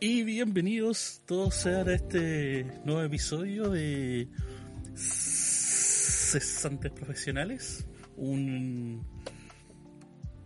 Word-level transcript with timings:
Y 0.00 0.22
bienvenidos 0.24 1.20
todos 1.26 1.66
a 1.66 1.82
este 1.92 2.64
nuevo 2.84 3.02
episodio 3.02 3.68
de 3.68 4.28
Cesantes 4.94 6.90
Profesionales. 6.92 7.86
Un 8.16 9.04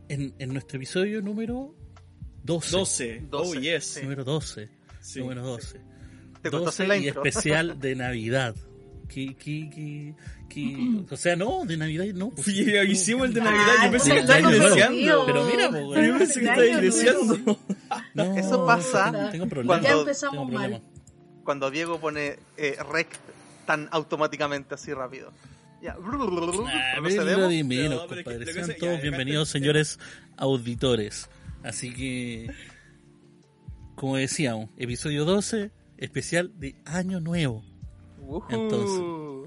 en, 0.08 0.34
en 0.38 0.52
nuestro 0.52 0.76
episodio 0.78 1.22
número 1.22 1.74
12. 2.42 2.76
12. 2.76 3.28
Oh, 3.30 3.54
yes. 3.54 4.00
Número 4.02 4.24
12. 4.24 4.68
Sí. 5.00 5.20
Número 5.20 5.42
12. 5.42 5.80
Te 6.42 6.50
contaste 6.50 6.82
12 6.84 6.88
la 6.88 6.96
y 6.96 7.06
intro. 7.08 7.24
especial 7.24 7.78
de 7.80 7.94
Navidad. 7.96 8.56
Que, 9.08 9.36
que, 9.36 9.70
que, 9.70 10.14
que- 10.48 11.04
o 11.10 11.16
sea, 11.16 11.36
no, 11.36 11.64
de 11.66 11.76
Navidad 11.76 12.06
no. 12.14 12.30
pues, 12.30 12.46
sí, 12.46 12.64
hicimos 12.88 13.26
el 13.28 13.34
de 13.34 13.40
no. 13.40 13.50
Navidad, 13.50 13.84
yo 13.84 13.90
pensé 13.92 14.06
Sí, 14.06 14.10
que 14.12 14.18
estabas 14.20 14.52
deseando. 14.52 15.26
Pero 15.26 15.44
mira. 15.44 15.70
Yo 16.06 16.18
pensé 16.18 16.40
que 16.40 16.46
estabas 16.46 16.80
deseando. 16.82 17.58
No, 18.14 18.36
Eso 18.36 18.64
pasa 18.64 19.30
tengo- 19.30 19.48
cuando- 19.66 19.82
Ya 19.88 19.92
empezamos 19.92 20.46
tengo 20.46 20.58
mal. 20.58 20.82
Cuando 21.44 21.70
Diego 21.70 21.98
pone 22.00 22.38
eh, 22.56 22.76
rec 22.90 23.08
tan 23.66 23.88
automáticamente 23.90 24.74
así 24.74 24.92
rápido. 24.94 25.32
Ya. 25.82 25.94
¿Procedemos? 25.96 26.70
pero 27.02 27.36
lo 27.40 27.48
de 27.48 27.64
menos, 27.64 28.02
No, 28.02 28.06
pero 28.08 28.20
es 28.20 28.24
que 28.24 28.24
compadre. 28.24 28.44
que 28.46 28.52
Sean 28.64 28.78
todos 28.78 28.96
ya, 28.96 29.02
bienvenidos, 29.02 29.48
señores 29.48 29.98
auditores. 30.36 31.28
Así 31.62 31.92
que, 31.92 32.50
como 33.94 34.16
decíamos, 34.16 34.70
episodio 34.76 35.24
12, 35.24 35.70
especial 35.98 36.52
de 36.58 36.76
Año 36.86 37.20
Nuevo. 37.20 37.62
Ujú. 38.20 38.44
Entonces, 38.48 39.00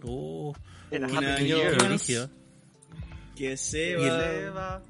oh, 0.04 0.54
En 0.91 1.05
Un 1.05 1.18
año. 1.26 1.57
Que 3.35 3.57
se 3.57 3.95
va. 4.49 4.82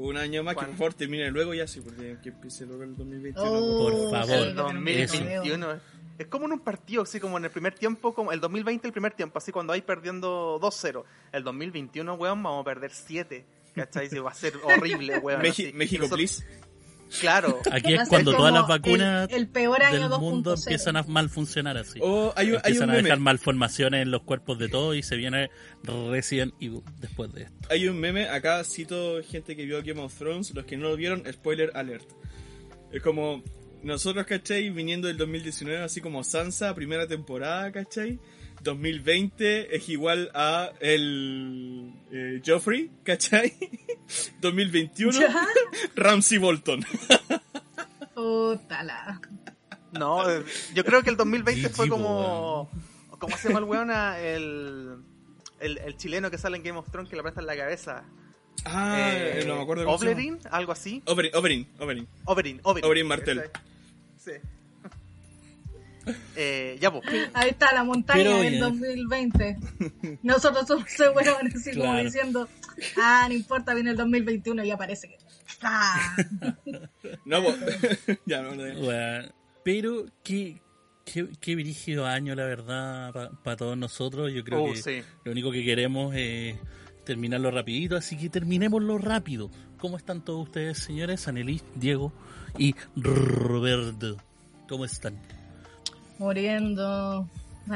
Un 0.00 0.16
año 0.16 0.42
más 0.42 0.54
que 0.54 0.60
Juan. 0.60 0.70
por 0.70 0.78
favor 0.78 0.94
termine 0.94 1.30
luego 1.30 1.52
ya 1.54 1.66
sí, 1.66 1.80
porque 1.80 2.16
que 2.22 2.30
empiece 2.30 2.64
luego 2.66 2.82
el 2.84 2.96
2021. 2.96 3.50
Oh, 3.52 3.90
Por 3.90 4.10
favor. 4.10 4.34
El 4.36 4.54
pero 4.54 4.72
no 4.72 4.80
me 4.80 5.06
2021. 5.06 5.80
Es 6.18 6.26
como 6.26 6.46
en 6.46 6.52
un 6.52 6.60
partido, 6.60 7.02
así 7.02 7.18
como 7.20 7.38
en 7.38 7.44
el 7.44 7.50
primer 7.50 7.74
tiempo, 7.74 8.14
como 8.14 8.32
el 8.32 8.40
2020 8.40 8.86
el 8.86 8.92
primer 8.92 9.12
tiempo, 9.12 9.38
así 9.38 9.52
cuando 9.52 9.72
vais 9.72 9.82
perdiendo 9.82 10.58
2-0. 10.60 11.04
El 11.32 11.44
2021, 11.44 12.14
weón, 12.14 12.42
vamos 12.42 12.60
a 12.60 12.64
perder 12.64 12.90
7. 12.92 13.44
¿Cachai? 13.74 14.08
Se 14.08 14.20
va 14.20 14.30
a 14.30 14.34
ser 14.34 14.54
horrible, 14.64 15.18
weón. 15.18 15.44
Así. 15.46 15.72
México, 15.72 16.02
Nosotros- 16.04 16.42
please. 16.42 16.69
Claro. 17.18 17.60
Aquí 17.72 17.94
es 17.94 18.08
cuando 18.08 18.32
todas 18.32 18.52
las 18.54 18.68
vacunas 18.68 19.28
el, 19.30 19.36
el 19.40 19.48
peor 19.48 19.82
año 19.82 20.08
del 20.08 20.20
mundo 20.20 20.54
2.0. 20.54 20.58
empiezan 20.66 20.96
a 20.96 21.02
mal 21.02 21.28
funcionar 21.28 21.76
así. 21.76 21.98
Oh, 22.02 22.32
hay, 22.36 22.48
un- 22.50 22.52
hay 22.56 22.72
empiezan 22.72 22.88
un 22.90 22.94
a 22.94 22.96
dejar 22.98 23.10
meme. 23.18 23.24
malformaciones 23.24 24.02
en 24.02 24.10
los 24.10 24.22
cuerpos 24.22 24.58
de 24.58 24.68
todos 24.68 24.94
y 24.96 25.02
se 25.02 25.16
viene 25.16 25.50
Resident 25.82 26.54
Evil 26.60 26.82
después 27.00 27.32
de 27.32 27.42
esto. 27.44 27.68
Hay 27.70 27.88
un 27.88 27.98
meme, 27.98 28.28
acá 28.28 28.62
cito 28.64 29.20
gente 29.28 29.56
que 29.56 29.64
vio 29.64 29.82
Game 29.82 30.00
of 30.00 30.14
Thrones, 30.16 30.54
los 30.54 30.64
que 30.64 30.76
no 30.76 30.88
lo 30.90 30.96
vieron, 30.96 31.24
spoiler 31.32 31.72
alert. 31.74 32.08
Es 32.92 33.02
como 33.02 33.42
nosotros, 33.82 34.26
¿cachai? 34.26 34.70
Viniendo 34.70 35.08
del 35.08 35.16
2019, 35.16 35.82
así 35.82 36.00
como 36.00 36.22
Sansa, 36.22 36.74
primera 36.74 37.06
temporada, 37.06 37.72
¿cachai? 37.72 38.18
2020 38.62 39.74
es 39.76 39.88
igual 39.88 40.30
a 40.34 40.70
el 40.80 41.92
eh, 42.12 42.42
Joffrey, 42.44 42.90
¿cachai? 43.04 43.52
2021, 44.40 45.18
Ya. 45.20 45.46
Ramsey 45.96 46.38
Bolton. 46.38 46.84
Puta 48.14 48.82
la. 48.82 49.20
No, 49.92 50.28
eh, 50.30 50.44
yo 50.74 50.84
creo 50.84 51.02
que 51.02 51.10
el 51.10 51.16
2020 51.16 51.68
fue 51.70 51.88
como. 51.88 52.70
¿Cómo 53.18 53.36
se 53.36 53.48
llama 53.48 53.60
el 53.60 53.64
weón? 53.66 53.90
Ah, 53.90 54.18
El, 54.20 54.98
el, 55.60 55.78
el 55.78 55.96
chileno 55.96 56.30
que 56.30 56.38
sale 56.38 56.56
en 56.56 56.62
Game 56.62 56.78
of 56.78 56.90
Thrones 56.90 57.08
que 57.10 57.16
le 57.16 57.20
aplastan 57.20 57.46
la 57.46 57.56
cabeza. 57.56 58.04
Ah, 58.64 58.98
Eh, 59.00 59.44
no 59.46 59.56
me 59.56 59.62
acuerdo. 59.62 59.88
Oberyn, 59.90 60.38
algo 60.50 60.72
así. 60.72 61.02
Oberyn, 61.06 61.34
Oberyn, 61.34 61.66
Oberyn. 61.78 62.08
Oberyn, 62.24 62.60
Oberyn. 62.62 62.82
Ese. 63.38 63.50
Sí. 64.18 64.32
Eh, 66.36 66.78
ya, 66.80 66.90
pues. 66.92 67.04
Ahí 67.34 67.50
está 67.50 67.72
la 67.74 67.84
montaña 67.84 68.22
Pero 68.22 68.38
del 68.38 68.50
bien. 68.50 68.60
2020. 68.60 69.56
Nosotros 70.22 70.66
somos 70.66 70.90
seguros 70.90 71.36
así 71.54 71.70
como 71.72 71.84
Claro. 71.84 72.04
diciendo, 72.04 72.48
ah, 73.00 73.26
no 73.28 73.34
importa, 73.34 73.74
viene 73.74 73.90
el 73.90 73.96
2021 73.96 74.64
y 74.64 74.70
aparece 74.70 75.08
que. 75.08 75.18
Ah, 75.62 76.16
No, 77.24 77.42
po- 77.42 77.54
ya 78.26 78.42
no, 78.42 78.54
no, 78.54 78.66
no. 78.66 78.80
Bueno, 78.80 79.28
pero 79.64 80.06
qué, 80.22 80.60
qué, 81.04 81.28
qué 81.40 81.54
brígido 81.56 82.06
año, 82.06 82.34
la 82.34 82.44
verdad, 82.44 83.12
para 83.44 83.56
todos 83.56 83.76
nosotros. 83.76 84.32
Yo 84.32 84.42
creo 84.44 84.62
Oh, 84.64 84.72
que 84.72 84.82
sí. 84.82 85.02
lo 85.24 85.32
único 85.32 85.50
que 85.52 85.64
queremos 85.64 86.14
es 86.16 86.56
terminarlo 87.04 87.50
rapidito, 87.50 87.96
así 87.96 88.16
que 88.16 88.28
terminémoslo 88.30 88.96
rápido. 88.98 89.50
¿Cómo 89.78 89.96
están 89.96 90.22
todos 90.24 90.44
ustedes, 90.46 90.78
señores? 90.78 91.26
Anelis, 91.28 91.64
Diego 91.74 92.12
y 92.58 92.74
Roberto. 92.96 94.16
¿Cómo 94.68 94.84
están? 94.84 95.18
Muriendo. 96.20 97.26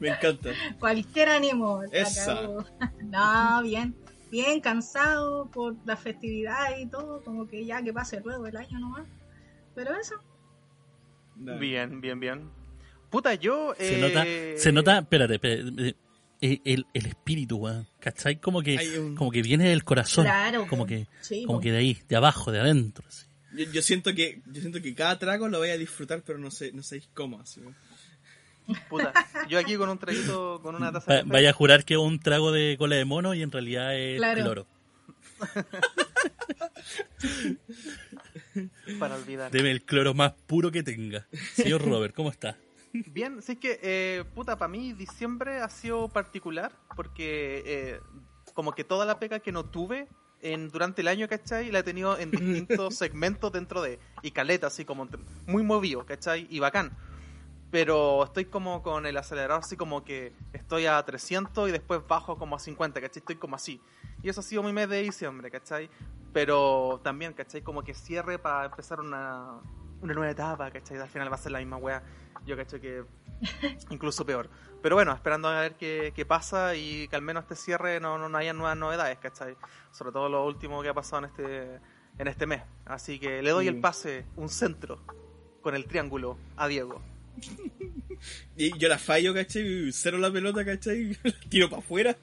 Me 0.00 0.08
encanta. 0.08 0.50
Cualquier 0.78 1.28
ánimo. 1.28 1.82
Esa. 1.92 2.40
No, 3.04 3.62
bien. 3.62 3.94
Bien, 4.30 4.60
cansado 4.60 5.46
por 5.46 5.76
la 5.84 5.96
festividad 5.96 6.76
y 6.78 6.86
todo. 6.86 7.22
Como 7.22 7.46
que 7.46 7.64
ya 7.64 7.82
que 7.82 7.92
pase 7.92 8.20
luego 8.24 8.46
el 8.46 8.56
año 8.56 8.80
nomás. 8.80 9.06
Pero 9.74 9.94
eso. 9.96 10.16
Bien, 11.36 12.00
bien, 12.00 12.18
bien. 12.18 12.50
Puta, 13.10 13.34
yo. 13.34 13.74
Se 13.78 13.98
eh, 13.98 14.00
nota, 14.00 14.24
se 14.60 14.72
nota, 14.72 14.98
espérate, 14.98 15.34
espérate, 15.34 15.96
eh, 16.40 16.60
el, 16.64 16.86
el 16.92 17.06
espíritu, 17.06 17.56
weón. 17.58 17.86
¿Cachai? 18.00 18.40
Como 18.40 18.60
que, 18.62 18.76
un- 18.98 19.14
como 19.14 19.30
que 19.30 19.42
viene 19.42 19.68
del 19.68 19.84
corazón. 19.84 20.24
Claro, 20.24 20.66
como 20.68 20.84
que, 20.86 21.06
Sí, 21.20 21.44
como 21.44 21.60
que 21.60 21.70
de 21.70 21.78
ahí, 21.78 21.98
de 22.08 22.16
abajo, 22.16 22.50
de 22.50 22.60
adentro. 22.60 23.04
así. 23.06 23.26
Yo, 23.54 23.64
yo 23.70 23.82
siento 23.82 24.14
que 24.14 24.40
yo 24.46 24.60
siento 24.60 24.82
que 24.82 24.94
cada 24.94 25.18
trago 25.18 25.48
lo 25.48 25.58
voy 25.58 25.70
a 25.70 25.78
disfrutar, 25.78 26.22
pero 26.26 26.38
no 26.38 26.50
sé 26.50 26.72
no 26.72 26.82
sé 26.82 27.02
cómo. 27.14 27.40
Así. 27.40 27.60
Puta, 28.88 29.12
yo 29.48 29.58
aquí 29.58 29.76
con 29.76 29.90
un 29.90 29.98
traguito, 29.98 30.60
con 30.62 30.74
una 30.74 30.90
taza 30.90 31.06
Va- 31.10 31.14
de 31.16 31.20
café. 31.22 31.32
vaya 31.32 31.50
a 31.50 31.52
jurar 31.52 31.84
que 31.84 31.94
es 31.94 32.00
un 32.00 32.18
trago 32.18 32.50
de 32.50 32.76
cola 32.78 32.96
de 32.96 33.04
mono 33.04 33.34
y 33.34 33.42
en 33.42 33.52
realidad 33.52 33.94
es 33.96 34.16
Claro. 34.18 34.42
cloro. 34.42 34.66
Para 38.98 39.16
olvidar. 39.16 39.50
Deme 39.50 39.70
el 39.70 39.82
cloro 39.82 40.14
más 40.14 40.32
puro 40.46 40.70
que 40.70 40.82
tenga. 40.82 41.26
Señor 41.54 41.84
Robert, 41.84 42.14
¿cómo 42.14 42.30
está? 42.30 42.56
Bien, 42.92 43.42
sí 43.42 43.56
que, 43.56 43.80
eh, 43.82 44.24
puta, 44.34 44.56
para 44.56 44.68
mí 44.68 44.92
diciembre 44.92 45.60
ha 45.60 45.68
sido 45.68 46.08
particular 46.08 46.72
porque 46.96 47.62
eh, 47.66 48.00
como 48.54 48.72
que 48.74 48.84
toda 48.84 49.04
la 49.04 49.18
pega 49.18 49.40
que 49.40 49.52
no 49.52 49.64
tuve 49.64 50.06
en, 50.44 50.68
durante 50.68 51.00
el 51.00 51.08
año, 51.08 51.26
¿cachai? 51.26 51.72
La 51.72 51.80
he 51.80 51.82
tenido 51.82 52.18
en 52.18 52.30
distintos 52.30 52.94
segmentos 52.98 53.50
dentro 53.50 53.82
de... 53.82 53.98
Y 54.22 54.30
caleta, 54.30 54.68
así 54.68 54.84
como 54.84 55.08
muy 55.46 55.62
movido, 55.62 56.04
¿cachai? 56.04 56.46
Y 56.50 56.60
bacán. 56.60 56.92
Pero 57.70 58.22
estoy 58.24 58.44
como 58.44 58.82
con 58.82 59.06
el 59.06 59.16
acelerador 59.16 59.64
así 59.64 59.76
como 59.76 60.04
que 60.04 60.32
estoy 60.52 60.86
a 60.86 61.02
300 61.02 61.68
y 61.68 61.72
después 61.72 62.06
bajo 62.06 62.38
como 62.38 62.56
a 62.56 62.58
50, 62.58 63.00
¿cachai? 63.00 63.20
Estoy 63.20 63.36
como 63.36 63.56
así. 63.56 63.80
Y 64.22 64.28
eso 64.28 64.40
ha 64.40 64.44
sido 64.44 64.62
mi 64.62 64.72
mes 64.72 64.88
de 64.88 65.02
diciembre, 65.02 65.50
¿cachai? 65.50 65.88
Pero 66.32 67.00
también, 67.02 67.32
¿cachai? 67.32 67.62
Como 67.62 67.82
que 67.82 67.94
cierre 67.94 68.38
para 68.38 68.66
empezar 68.66 69.00
una, 69.00 69.60
una 70.00 70.14
nueva 70.14 70.30
etapa, 70.30 70.70
¿cachai? 70.70 70.98
Al 70.98 71.08
final 71.08 71.30
va 71.30 71.36
a 71.36 71.38
ser 71.38 71.52
la 71.52 71.58
misma 71.58 71.76
wea. 71.76 72.02
Yo 72.46 72.56
cacho 72.56 72.80
que 72.80 73.04
incluso 73.90 74.24
peor. 74.26 74.50
Pero 74.82 74.96
bueno, 74.96 75.12
esperando 75.14 75.48
a 75.48 75.60
ver 75.60 75.74
qué, 75.76 76.12
qué 76.14 76.26
pasa 76.26 76.74
y 76.76 77.08
que 77.08 77.16
al 77.16 77.22
menos 77.22 77.44
este 77.44 77.56
cierre 77.56 78.00
no, 78.00 78.18
no, 78.18 78.28
no 78.28 78.36
haya 78.38 78.52
nuevas 78.52 78.76
novedades, 78.76 79.18
¿cachai? 79.18 79.56
Sobre 79.92 80.12
todo 80.12 80.28
lo 80.28 80.44
último 80.46 80.82
que 80.82 80.90
ha 80.90 80.94
pasado 80.94 81.24
en 81.24 81.30
este, 81.30 81.80
en 82.18 82.28
este 82.28 82.46
mes. 82.46 82.62
Así 82.84 83.18
que 83.18 83.40
le 83.42 83.50
doy 83.50 83.64
Sí. 83.64 83.68
el 83.70 83.80
pase, 83.80 84.26
un 84.36 84.48
centro, 84.50 85.00
con 85.62 85.74
el 85.74 85.86
triángulo, 85.86 86.38
a 86.56 86.68
Diego. 86.68 87.00
Y 88.56 88.76
yo 88.78 88.88
la 88.88 88.96
fallo, 88.98 89.34
¿cachai? 89.34 89.90
Cero 89.92 90.16
la 90.16 90.32
pelota, 90.32 90.64
¿cachai? 90.64 91.18
La 91.22 91.32
Tiro 91.50 91.68
para 91.68 91.82
afuera. 91.82 92.16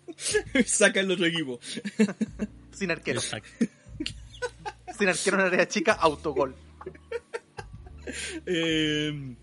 Saca 0.66 1.00
el 1.00 1.10
otro 1.10 1.26
equipo. 1.26 1.58
Sin 2.70 2.90
arquero. 2.92 3.18
Exacto. 3.18 3.48
Sin 4.96 5.08
arquero 5.08 5.40
en 5.40 5.46
área 5.46 5.66
chica, 5.66 5.92
autogol. 5.94 6.54
Eh, 8.46 9.36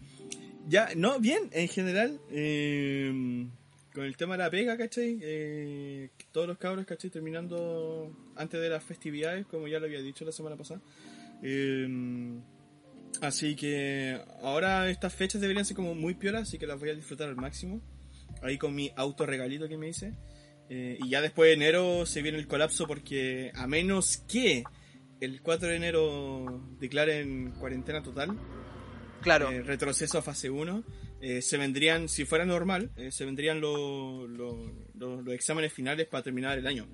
ya, 0.67 0.89
no, 0.95 1.19
bien, 1.19 1.50
en 1.51 1.67
general. 1.67 2.19
eh, 2.31 3.47
con 3.94 4.06
el 4.06 4.15
tema 4.17 4.38
de 4.38 4.44
la 4.44 4.51
pega, 4.51 4.77
¿cachai? 4.77 5.17
Eh, 5.21 6.09
todos 6.31 6.47
los 6.47 6.57
cabros, 6.57 6.85
¿cachai? 6.85 7.09
Terminando 7.09 8.15
antes 8.35 8.61
de 8.61 8.69
las 8.69 8.83
festividades, 8.83 9.45
como 9.47 9.67
ya 9.67 9.79
lo 9.79 9.88
había 9.88 10.01
dicho 10.01 10.23
la 10.25 10.31
semana 10.31 10.56
pasada. 10.56 10.79
Eh, 11.41 12.39
así 13.21 13.56
que 13.56 14.21
ahora 14.44 14.89
estas 14.89 15.13
fechas 15.13 15.41
deberían 15.41 15.65
ser 15.65 15.75
como 15.75 15.95
muy 15.95 16.13
piolas, 16.13 16.44
así 16.44 16.59
que 16.59 16.67
las 16.67 16.79
voy 16.79 16.89
a 16.89 16.94
disfrutar 16.94 17.29
al 17.29 17.35
máximo. 17.35 17.81
Ahí 18.44 18.57
con 18.57 18.75
mi 18.75 18.91
auto 18.95 19.25
regalito 19.25 19.67
que 19.67 19.77
me 19.77 19.89
hice. 19.89 20.13
Y 20.69 21.09
ya 21.09 21.19
después 21.19 21.47
de 21.47 21.53
enero 21.56 22.06
se 22.06 22.21
viene 22.21 22.38
el 22.38 22.47
colapso 22.47 22.85
porque 22.85 23.51
a 23.56 23.65
menos 23.65 24.17
que 24.27 24.63
el 25.21 25.42
4 25.42 25.68
de 25.69 25.75
enero 25.75 26.62
declaren 26.80 27.51
cuarentena 27.51 28.01
total, 28.04 28.38
Claro. 29.21 29.50
eh, 29.50 29.62
retroceso 29.63 30.18
a 30.18 30.21
fase 30.21 30.50
1, 30.50 30.83
eh, 31.21 31.42
se 31.42 31.57
vendrían, 31.57 32.07
si 32.07 32.25
fuera 32.25 32.45
normal, 32.45 32.92
eh, 32.95 33.12
se 33.12 33.25
vendrían 33.25 33.60
lo- 33.60 34.27
lo- 34.27 34.71
lo- 34.95 35.21
los 35.21 35.33
exámenes 35.33 35.74
finales 35.74 36.07
para 36.07 36.24
terminar 36.24 36.57
el 36.57 36.66
año. 36.68 36.88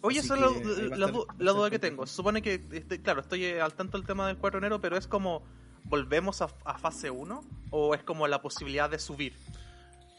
Oye, 0.00 0.20
Así 0.20 0.26
esa 0.26 0.36
es 0.36 0.40
la, 0.40 1.08
du- 1.08 1.26
duda 1.36 1.70
que 1.70 1.78
contento. 1.78 1.80
tengo. 1.80 2.06
Se 2.06 2.14
supone 2.14 2.40
que, 2.40 2.62
este, 2.72 3.02
claro, 3.02 3.20
estoy 3.20 3.44
eh, 3.44 3.60
al 3.60 3.74
tanto 3.74 3.98
del 3.98 4.06
tema 4.06 4.26
del 4.28 4.38
4 4.38 4.60
de 4.60 4.66
enero, 4.66 4.80
pero 4.80 4.96
es 4.96 5.06
como, 5.08 5.42
¿volvemos 5.84 6.40
a, 6.40 6.48
a 6.64 6.78
fase 6.78 7.10
1? 7.10 7.42
¿O 7.70 7.94
es 7.94 8.02
como 8.04 8.26
la 8.28 8.40
posibilidad 8.40 8.88
de 8.88 8.98
subir? 9.00 9.32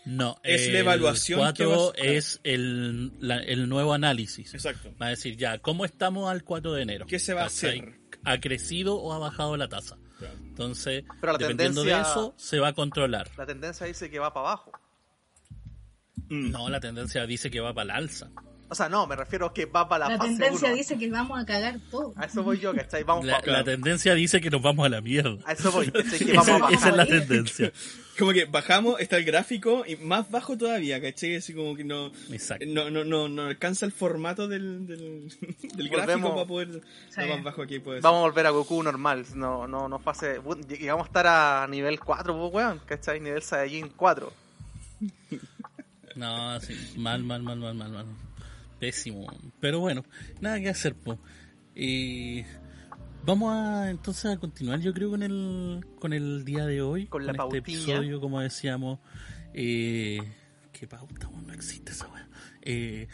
No, 0.10 0.40
Es 0.44 0.62
la 0.64 0.70
el 0.70 0.76
evaluación 0.78 1.40
que 1.54 1.66
4 1.66 1.88
vas- 1.88 1.94
es 1.98 2.40
el, 2.44 3.12
la- 3.20 3.38
el 3.44 3.70
nuevo 3.70 3.94
análisis. 3.94 4.54
Exacto. 4.54 4.92
Va 5.02 5.08
a 5.08 5.10
decir 5.10 5.38
ya, 5.38 5.60
¿cómo 5.60 5.86
estamos 5.86 6.30
al 6.32 6.44
4 6.44 6.74
de 6.74 6.82
enero? 6.82 7.06
¿Qué 7.06 7.20
se 7.20 7.34
va 7.34 7.44
a 7.44 7.46
hacer? 7.46 8.00
¿Ha 8.24 8.40
crecido 8.40 8.96
o 8.96 9.14
ha 9.14 9.20
bajado 9.20 9.56
la 9.58 9.68
tasa? 9.70 9.98
Entonces, 10.44 11.04
Pero 11.22 11.34
la 11.34 11.38
dependiendo 11.38 11.84
de 11.84 11.92
eso, 12.02 12.34
se 12.38 12.60
va 12.60 12.70
a 12.70 12.74
controlar. 12.74 13.30
La 13.38 13.46
tendencia 13.46 13.86
dice 13.86 14.10
que 14.10 14.20
va 14.20 14.34
para 14.34 14.48
abajo. 14.48 14.72
No, 16.30 16.70
la 16.70 16.80
tendencia 16.80 17.26
dice 17.26 17.50
que 17.50 17.60
va 17.60 17.74
para 17.74 17.84
el 17.86 17.92
alza. 18.04 18.30
O 18.72 18.76
sea, 18.76 18.88
no, 18.88 19.08
me 19.08 19.16
refiero 19.16 19.48
a 19.48 19.54
que 19.54 19.66
va 19.66 19.90
para 19.90 20.06
la, 20.06 20.12
La 20.14 20.18
fase 20.20 20.30
tendencia 20.30 20.68
1. 20.70 20.78
dice 20.78 20.98
que 21.00 21.10
vamos 21.10 21.42
a 21.42 21.46
cagar 21.46 21.80
todo. 21.90 22.14
A 22.16 22.26
eso 22.26 22.44
voy 22.44 22.60
yo, 22.60 22.74
¿cachai? 22.76 23.04
Vamos 23.04 23.26
La, 23.26 23.42
pa- 23.42 23.52
la 23.52 23.64
tendencia 23.64 24.14
dice 24.14 24.40
que 24.40 24.50
nos 24.52 24.62
vamos 24.62 24.86
a 24.86 24.90
la 24.90 25.02
mierda. 25.02 25.38
A 25.46 25.54
eso 25.54 25.72
voy, 25.72 25.90
¿cachai? 25.92 26.20
Que 26.20 26.34
vamos 26.34 26.48
a 26.50 26.52
Esa, 26.54 26.60
bajar. 26.60 26.74
esa 26.76 26.90
es 26.90 26.96
la 26.96 27.06
tendencia. 27.08 27.72
Como 28.20 28.34
que 28.34 28.44
bajamos, 28.46 29.00
está 29.00 29.16
el 29.16 29.24
gráfico 29.24 29.86
y 29.88 29.96
más 29.96 30.30
bajo 30.30 30.58
todavía, 30.58 31.02
¿cachai? 31.02 31.38
Así 31.38 31.54
como 31.54 31.74
que 31.74 31.86
no, 31.86 32.12
no, 32.68 32.90
no, 32.90 33.06
no, 33.06 33.30
no 33.30 33.44
alcanza 33.44 33.86
el 33.86 33.94
formato 33.94 34.46
del, 34.50 34.86
del, 34.86 35.30
del 35.74 35.88
gráfico 35.88 36.30
Volvemos. 36.30 36.32
para 36.34 36.46
poder 36.46 36.82
Sí. 37.16 37.22
más 37.30 37.42
bajo 37.44 37.62
aquí 37.62 37.80
puede 37.80 38.00
ser. 38.00 38.04
Vamos 38.04 38.20
a 38.20 38.22
volver 38.24 38.46
a 38.46 38.50
Goku 38.50 38.84
normal. 38.84 39.26
No, 39.36 39.68
no, 39.68 39.88
no 39.88 40.00
fase. 40.00 40.42
Llegamos 40.68 41.06
a 41.06 41.08
estar 41.08 41.28
a 41.28 41.66
nivel 41.70 41.98
4, 42.02 42.38
pues, 42.38 42.54
weón. 42.54 42.82
¿Cachai? 42.86 43.22
Nivel 43.22 43.42
Saiyajin 43.42 43.88
4. 43.96 44.34
No, 46.16 46.60
sí, 46.60 46.76
mal, 46.98 47.24
mal, 47.24 47.42
mal, 47.42 47.58
mal, 47.58 47.74
mal, 47.74 47.90
mal. 47.92 48.06
Pésimo. 48.80 49.28
Pero 49.60 49.80
bueno, 49.80 50.04
nada 50.42 50.60
que 50.60 50.70
hacer, 50.70 50.96
po. 50.96 51.18
Y 51.76 52.44
vamos 53.26 53.54
a 53.54 53.90
entonces 53.90 54.26
a 54.26 54.38
continuar, 54.38 54.80
yo 54.80 54.94
creo, 54.94 55.10
con 55.10 55.24
el 55.24 55.86
con 56.00 56.14
el 56.14 56.44
día 56.46 56.66
de 56.66 56.82
hoy. 56.82 57.06
Con 57.08 57.26
la 57.26 57.32
este 57.32 57.38
pautiña. 57.38 57.60
episodio, 57.60 58.20
como 58.22 58.40
decíamos. 58.42 59.00
Eh, 59.54 60.20
¿Qué 60.72 60.88
pauta? 60.88 61.28
Bueno, 61.28 61.48
no 61.48 61.54
existe 61.54 61.92
esa 61.92 62.08
weá. 62.08 62.28
Eh, 62.62 63.08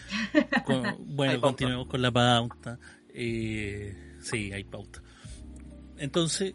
con- 0.65 0.95
bueno, 1.15 1.39
continuemos 1.41 1.87
con 1.87 2.01
la 2.01 2.11
pauta. 2.11 2.77
Eh, 3.13 3.95
sí, 4.21 4.51
hay 4.51 4.63
pauta. 4.65 5.01
Entonces, 5.97 6.53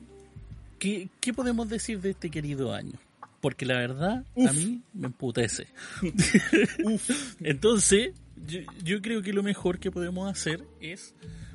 ¿qué, 0.79 1.09
¿qué 1.21 1.33
podemos 1.33 1.69
decir 1.69 2.01
de 2.01 2.11
este 2.11 2.31
querido 2.31 2.75
año? 2.75 2.99
Porque 3.41 3.65
la 3.65 3.79
verdad, 3.79 4.25
a 4.47 4.53
mí 4.53 4.83
me 4.93 5.07
emputece. 5.07 5.67
Entonces, 7.41 8.13
yo, 8.47 8.61
yo 8.83 9.03
creo 9.03 9.23
que 9.23 9.33
lo 9.33 9.43
mejor 9.43 9.79
que 9.79 9.91
podemos 9.91 10.31
hacer 10.31 10.65
es, 10.81 11.15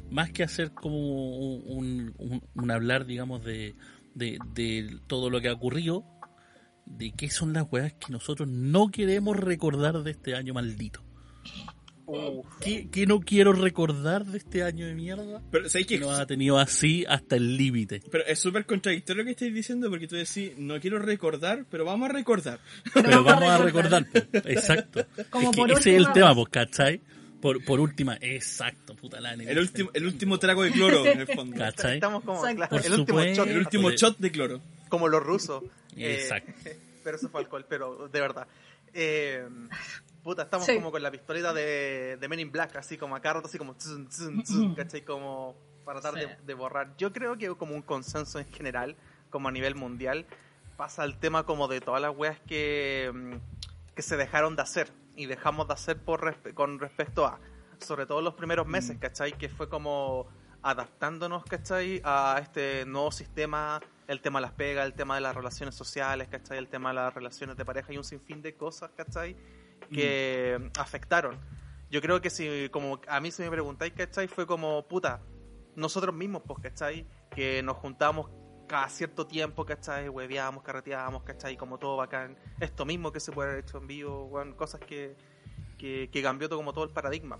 más 0.09 0.31
que 0.31 0.43
hacer 0.43 0.71
como 0.71 1.55
un, 1.57 2.41
hablar, 2.69 3.05
digamos, 3.05 3.43
de, 3.43 3.75
de, 4.13 4.39
de 4.53 4.99
todo 5.07 5.29
lo 5.29 5.41
que 5.41 5.49
ha 5.49 5.53
ocurrido, 5.53 6.05
de 6.85 7.11
qué 7.11 7.29
son 7.29 7.53
las 7.53 7.65
weas 7.71 7.93
que 7.93 8.11
nosotros 8.11 8.47
no 8.47 8.89
queremos 8.89 9.37
recordar 9.37 10.03
de 10.03 10.11
este 10.11 10.35
año 10.35 10.53
maldito. 10.53 11.03
Uf. 12.07 12.45
¿Qué, 12.61 12.87
qué 12.91 13.05
no 13.05 13.19
quiero 13.19 13.53
recordar 13.53 14.25
de 14.25 14.37
este 14.37 14.63
año 14.63 14.85
de 14.85 14.93
mierda? 14.95 15.41
Pero, 15.51 15.69
¿sabes? 15.69 15.87
Que 15.87 15.97
nos 15.99 16.17
ha 16.19 16.25
tenido 16.25 16.57
así 16.59 17.05
hasta 17.07 17.35
el 17.35 17.57
límite. 17.57 18.01
Pero 18.11 18.25
es 18.25 18.39
súper 18.39 18.65
contradictorio 18.65 19.23
lo 19.23 19.25
que 19.25 19.31
estáis 19.31 19.53
diciendo 19.53 19.89
porque 19.89 20.07
tú 20.07 20.15
decís, 20.15 20.51
no 20.57 20.79
quiero 20.79 20.99
recordar, 20.99 21.65
pero 21.69 21.85
vamos 21.85 22.09
a 22.09 22.13
recordar. 22.13 22.59
Pero 22.93 23.23
vamos 23.23 23.43
a 23.49 23.57
recordar, 23.57 24.05
exacto. 24.45 25.05
Como 25.29 25.49
Es 25.49 25.55
que 25.55 25.61
por 25.61 25.71
ese 25.71 25.79
es 25.79 25.85
el 25.87 25.93
última 26.01 26.13
tema, 26.13 26.27
vez. 26.29 26.35
pues, 26.35 26.49
¿cachai? 26.49 27.01
Por, 27.41 27.63
por 27.63 27.79
última, 27.79 28.17
exacto, 28.21 28.95
puta 28.95 29.19
la 29.21 29.33
El 29.33 29.59
último, 29.59 29.91
el 29.93 30.05
último 30.07 30.39
trago 30.39 30.63
de 30.63 30.71
cloro, 30.71 31.05
en 31.05 31.19
el 31.19 31.27
fondo. 31.27 31.55
¿Cachai? 31.57 31.95
Estamos 31.95 32.23
como 32.23 32.39
Exacto. 32.39 32.55
claro, 32.57 32.69
Por 32.69 32.85
el 32.85 32.99
último 32.99 33.19
supuesto. 33.19 33.43
shot, 33.43 33.51
El 33.51 33.57
último 33.59 33.91
shot 33.91 34.17
de 34.17 34.31
cloro. 34.31 34.61
como 34.89 35.07
los 35.09 35.21
rusos. 35.21 35.63
Eh, 35.95 36.15
Exacto. 36.21 36.51
pero 37.03 37.17
eso 37.17 37.29
fue 37.29 37.41
alcohol, 37.41 37.65
pero 37.69 38.07
de 38.11 38.19
verdad. 38.21 38.47
Eh, 38.93 39.43
puta, 40.25 40.41
estamos 40.41 40.65
Sí. 40.65 40.75
como 40.75 40.91
con 40.91 41.01
la 41.03 41.11
pistolita 41.11 41.53
de, 41.53 42.17
de 42.19 42.27
Men 42.27 42.39
in 42.39 42.51
Black, 42.51 42.75
así 42.75 42.97
como 42.97 43.15
acá 43.15 43.31
rato, 43.33 43.47
así 43.47 43.57
como 43.59 43.75
tzun, 43.75 44.07
tzun, 44.09 44.41
tzun, 44.43 44.75
¿cachai? 44.75 45.05
Como 45.05 45.55
para 45.85 46.01
tratar 46.01 46.19
Sí. 46.19 46.25
de, 46.27 46.35
de 46.43 46.53
borrar. 46.55 46.97
Yo 46.97 47.13
creo 47.13 47.37
que 47.37 47.47
como 47.55 47.75
un 47.75 47.83
consenso 47.83 48.39
en 48.39 48.45
general, 48.51 48.95
como 49.29 49.49
a 49.49 49.51
nivel 49.51 49.75
mundial, 49.75 50.25
pasa 50.77 51.03
el 51.05 51.17
tema 51.19 51.45
como 51.45 51.67
de 51.67 51.79
todas 51.79 52.01
las 52.01 52.13
weas 52.17 52.39
que, 52.47 53.11
mm, 53.13 53.93
que 53.95 54.01
se 54.01 54.17
dejaron 54.17 54.55
de 54.55 54.63
hacer 54.63 54.91
y 55.15 55.27
dejamos 55.27 55.67
de 55.67 55.73
hacer 55.75 55.99
por 56.03 56.21
respe- 56.21 56.53
con 56.55 56.79
respecto 56.79 57.25
a, 57.27 57.39
sobre 57.79 58.07
todo 58.07 58.21
los 58.21 58.33
primeros 58.33 58.65
meses, 58.65 58.97
¿cachai? 58.99 59.31
Que 59.37 59.47
fue 59.47 59.69
como 59.69 60.27
adaptándonos, 60.63 61.45
¿cachai? 61.45 62.01
A 62.03 62.39
este 62.41 62.83
nuevo 62.87 63.11
sistema, 63.11 63.79
el 64.07 64.21
tema 64.21 64.39
de 64.39 64.47
las 64.47 64.53
pegas, 64.53 64.85
el 64.87 64.93
tema 64.95 65.13
de 65.15 65.21
las 65.21 65.35
relaciones 65.35 65.75
sociales, 65.75 66.27
¿cachai? 66.29 66.57
El 66.57 66.67
tema 66.67 66.89
de 66.89 66.95
las 66.95 67.13
relaciones 67.13 67.55
de 67.55 67.63
pareja 67.63 67.93
y 67.93 67.97
un 67.97 68.03
sinfín 68.03 68.41
de 68.41 68.55
cosas, 68.55 68.89
¿cachai? 68.97 69.37
Que 69.91 70.71
afectaron. 70.77 71.39
Yo 71.89 72.01
creo 72.01 72.19
que 72.19 72.29
si, 72.29 72.69
como 72.69 72.99
a 73.07 73.19
mí 73.19 73.31
si 73.31 73.43
me 73.43 73.49
preguntáis, 73.49 73.93
¿cachai? 73.93 74.27
Fue 74.27 74.47
como, 74.47 74.87
puta, 74.87 75.21
nosotros 75.75 76.13
mismos, 76.15 76.41
pues, 76.45 76.59
¿cachai? 76.59 77.07
Que 77.29 77.61
nos 77.61 77.77
juntamos 77.77 78.29
cada 78.67 78.89
cierto 78.89 79.27
tiempo, 79.27 79.65
¿cachai? 79.65 80.09
Hueveábamos, 80.09 80.63
carreteábamos, 80.63 81.23
¿cachai? 81.23 81.55
Como 81.55 81.77
todo 81.77 81.97
bacán. 81.97 82.37
Esto 82.59 82.85
mismo 82.85 83.11
que 83.11 83.19
se 83.19 83.31
puede 83.31 83.51
haber 83.51 83.63
hecho 83.63 83.77
en 83.77 83.87
vivo, 83.87 84.25
weón, 84.25 84.53
cosas 84.53 84.81
que, 84.81 85.15
que, 85.77 86.09
que 86.11 86.21
cambió 86.23 86.49
todo, 86.49 86.59
como 86.59 86.73
todo 86.73 86.83
el 86.83 86.91
paradigma. 86.91 87.39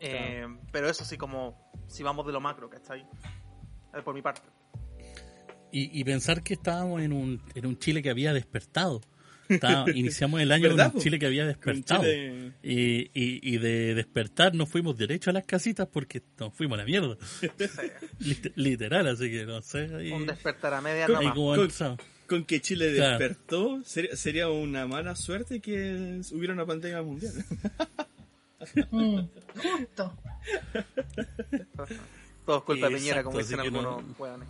Eh, 0.00 0.46
pero 0.72 0.88
eso 0.88 1.04
sí, 1.04 1.16
como 1.16 1.70
si 1.86 2.02
vamos 2.02 2.26
de 2.26 2.32
lo 2.32 2.40
macro, 2.40 2.68
¿cachai? 2.68 3.06
Eh, 3.94 4.02
Por 4.02 4.14
mi 4.14 4.22
parte. 4.22 4.42
Y, 5.70 6.00
y 6.00 6.04
pensar 6.04 6.42
que 6.42 6.54
estábamos 6.54 7.00
en 7.02 7.12
un, 7.12 7.42
en 7.54 7.66
un 7.66 7.78
Chile 7.78 8.02
que 8.02 8.10
había 8.10 8.32
despertado. 8.32 9.00
Iniciamos 9.94 10.40
el 10.40 10.50
año 10.52 10.68
¿Verdad, 10.70 10.92
con? 10.92 11.00
Chile 11.00 11.18
que 11.18 11.26
había 11.26 11.46
despertado. 11.46 12.02
Chile- 12.02 12.52
Y, 12.62 13.10
y, 13.12 13.40
y 13.54 13.58
de 13.58 13.94
despertar 13.94 14.54
nos 14.54 14.68
fuimos 14.68 14.96
derecho 14.96 15.30
a 15.30 15.32
las 15.32 15.44
casitas 15.44 15.88
porque 15.92 16.22
nos 16.38 16.54
fuimos 16.54 16.76
a 16.76 16.82
la 16.82 16.84
mierda. 16.86 17.16
Lit- 18.20 18.52
Literal, 18.54 19.06
así 19.08 19.30
que 19.30 19.44
no 19.44 19.60
sé. 19.62 19.84
Un 20.12 20.26
despertar 20.26 20.74
a 20.74 20.80
media 20.80 21.06
Con- 21.06 21.16
Con- 22.26 22.44
que 22.44 22.60
Chile 22.62 22.94
Claro. 22.94 23.18
despertó, 23.18 23.82
sería, 23.84 24.16
sería 24.16 24.48
una 24.48 24.86
mala 24.86 25.14
suerte 25.16 25.60
que 25.60 26.20
hubiera 26.32 26.54
una 26.54 26.64
pandemia 26.64 27.02
mundial. 27.02 27.32
Mm, 28.90 29.18
justo. 29.56 30.16
Todo 32.46 32.58
es 32.58 32.62
culpa 32.64 32.88
de 32.88 32.96
Piñera, 32.96 33.22
como 33.22 33.38
dicen 33.38 33.60
que 33.60 33.70
no- 33.70 33.96
algunos 33.96 34.18
weones. 34.18 34.48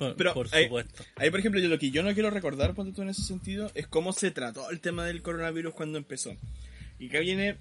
Por, 0.00 0.16
Pero 0.16 0.32
por 0.34 0.48
ahí- 0.54 0.64
supuesto. 0.64 1.04
Ahí, 1.16 1.30
por 1.30 1.40
ejemplo, 1.40 1.60
yo 1.60 1.68
lo 1.68 1.78
que 1.78 1.90
yo 1.90 2.02
no 2.02 2.12
quiero 2.14 2.30
recordar, 2.30 2.74
ponte 2.74 2.92
tú 2.94 3.02
en 3.02 3.10
ese 3.10 3.22
sentido, 3.22 3.70
es 3.74 3.86
cómo 3.86 4.12
se 4.14 4.30
trató 4.30 4.70
el 4.70 4.80
tema 4.80 5.04
del 5.04 5.20
coronavirus 5.22 5.74
cuando 5.74 5.98
empezó. 5.98 6.34
Y 6.98 7.08
acá 7.08 7.18
viene 7.20 7.58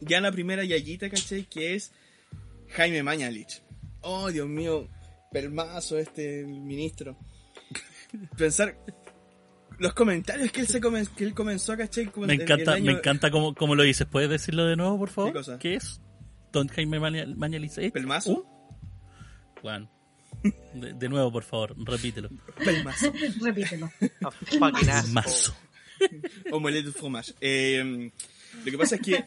ya 0.00 0.20
la 0.20 0.30
primera 0.32 0.62
yayita, 0.64 1.08
¿cachai? 1.08 1.44
Que 1.44 1.74
es 1.74 1.92
Jaime 2.76 3.02
Mañalich. 3.02 3.62
Oh, 4.02 4.30
Dios 4.30 4.46
mío, 4.48 4.86
permazo 5.32 5.98
este 5.98 6.44
ministro. 6.44 7.16
Pensar 8.36 8.76
los 9.78 9.94
comentarios 9.94 10.52
que 10.52 10.60
él, 10.60 10.66
se 10.66 10.80
comen- 10.80 11.08
que 11.14 11.24
él 11.24 11.32
comenzó, 11.32 11.74
¿cachai? 11.76 12.06
Como 12.06 12.26
Me 12.26 12.34
en- 12.34 12.40
en 12.40 12.44
encanta, 12.50 12.76
me 12.78 12.92
encanta 12.92 13.30
cómo, 13.30 13.54
cómo 13.54 13.74
lo 13.74 13.82
dices. 13.82 14.06
¿Puedes 14.06 14.28
decirlo 14.28 14.66
de 14.66 14.76
nuevo, 14.76 14.98
por 14.98 15.08
favor? 15.08 15.32
¿Qué 15.32 15.38
cosa? 15.38 15.58
es? 15.62 16.00
Don 16.52 16.68
Jaime 16.68 16.98
Maña- 17.00 17.26
Mañalich. 17.34 17.78
¿eh? 17.78 17.90
¿Pelmazo? 17.90 18.32
Uh, 18.32 18.44
Juan. 19.62 19.88
De, 20.74 20.92
de 20.94 21.08
nuevo, 21.08 21.30
por 21.32 21.42
favor, 21.44 21.74
repítelo. 21.84 22.30
Pelmazo. 22.64 23.12
Repítelo. 23.40 23.90
A 24.24 24.30
fucking 24.30 24.88
asshole. 24.88 25.12
Mazo. 25.12 25.54
Omelette 26.52 26.86
de 26.86 26.92
fromage. 26.92 27.34
Eh, 27.40 28.10
lo 28.64 28.70
que 28.70 28.78
pasa 28.78 28.94
es 28.96 29.02
que 29.02 29.24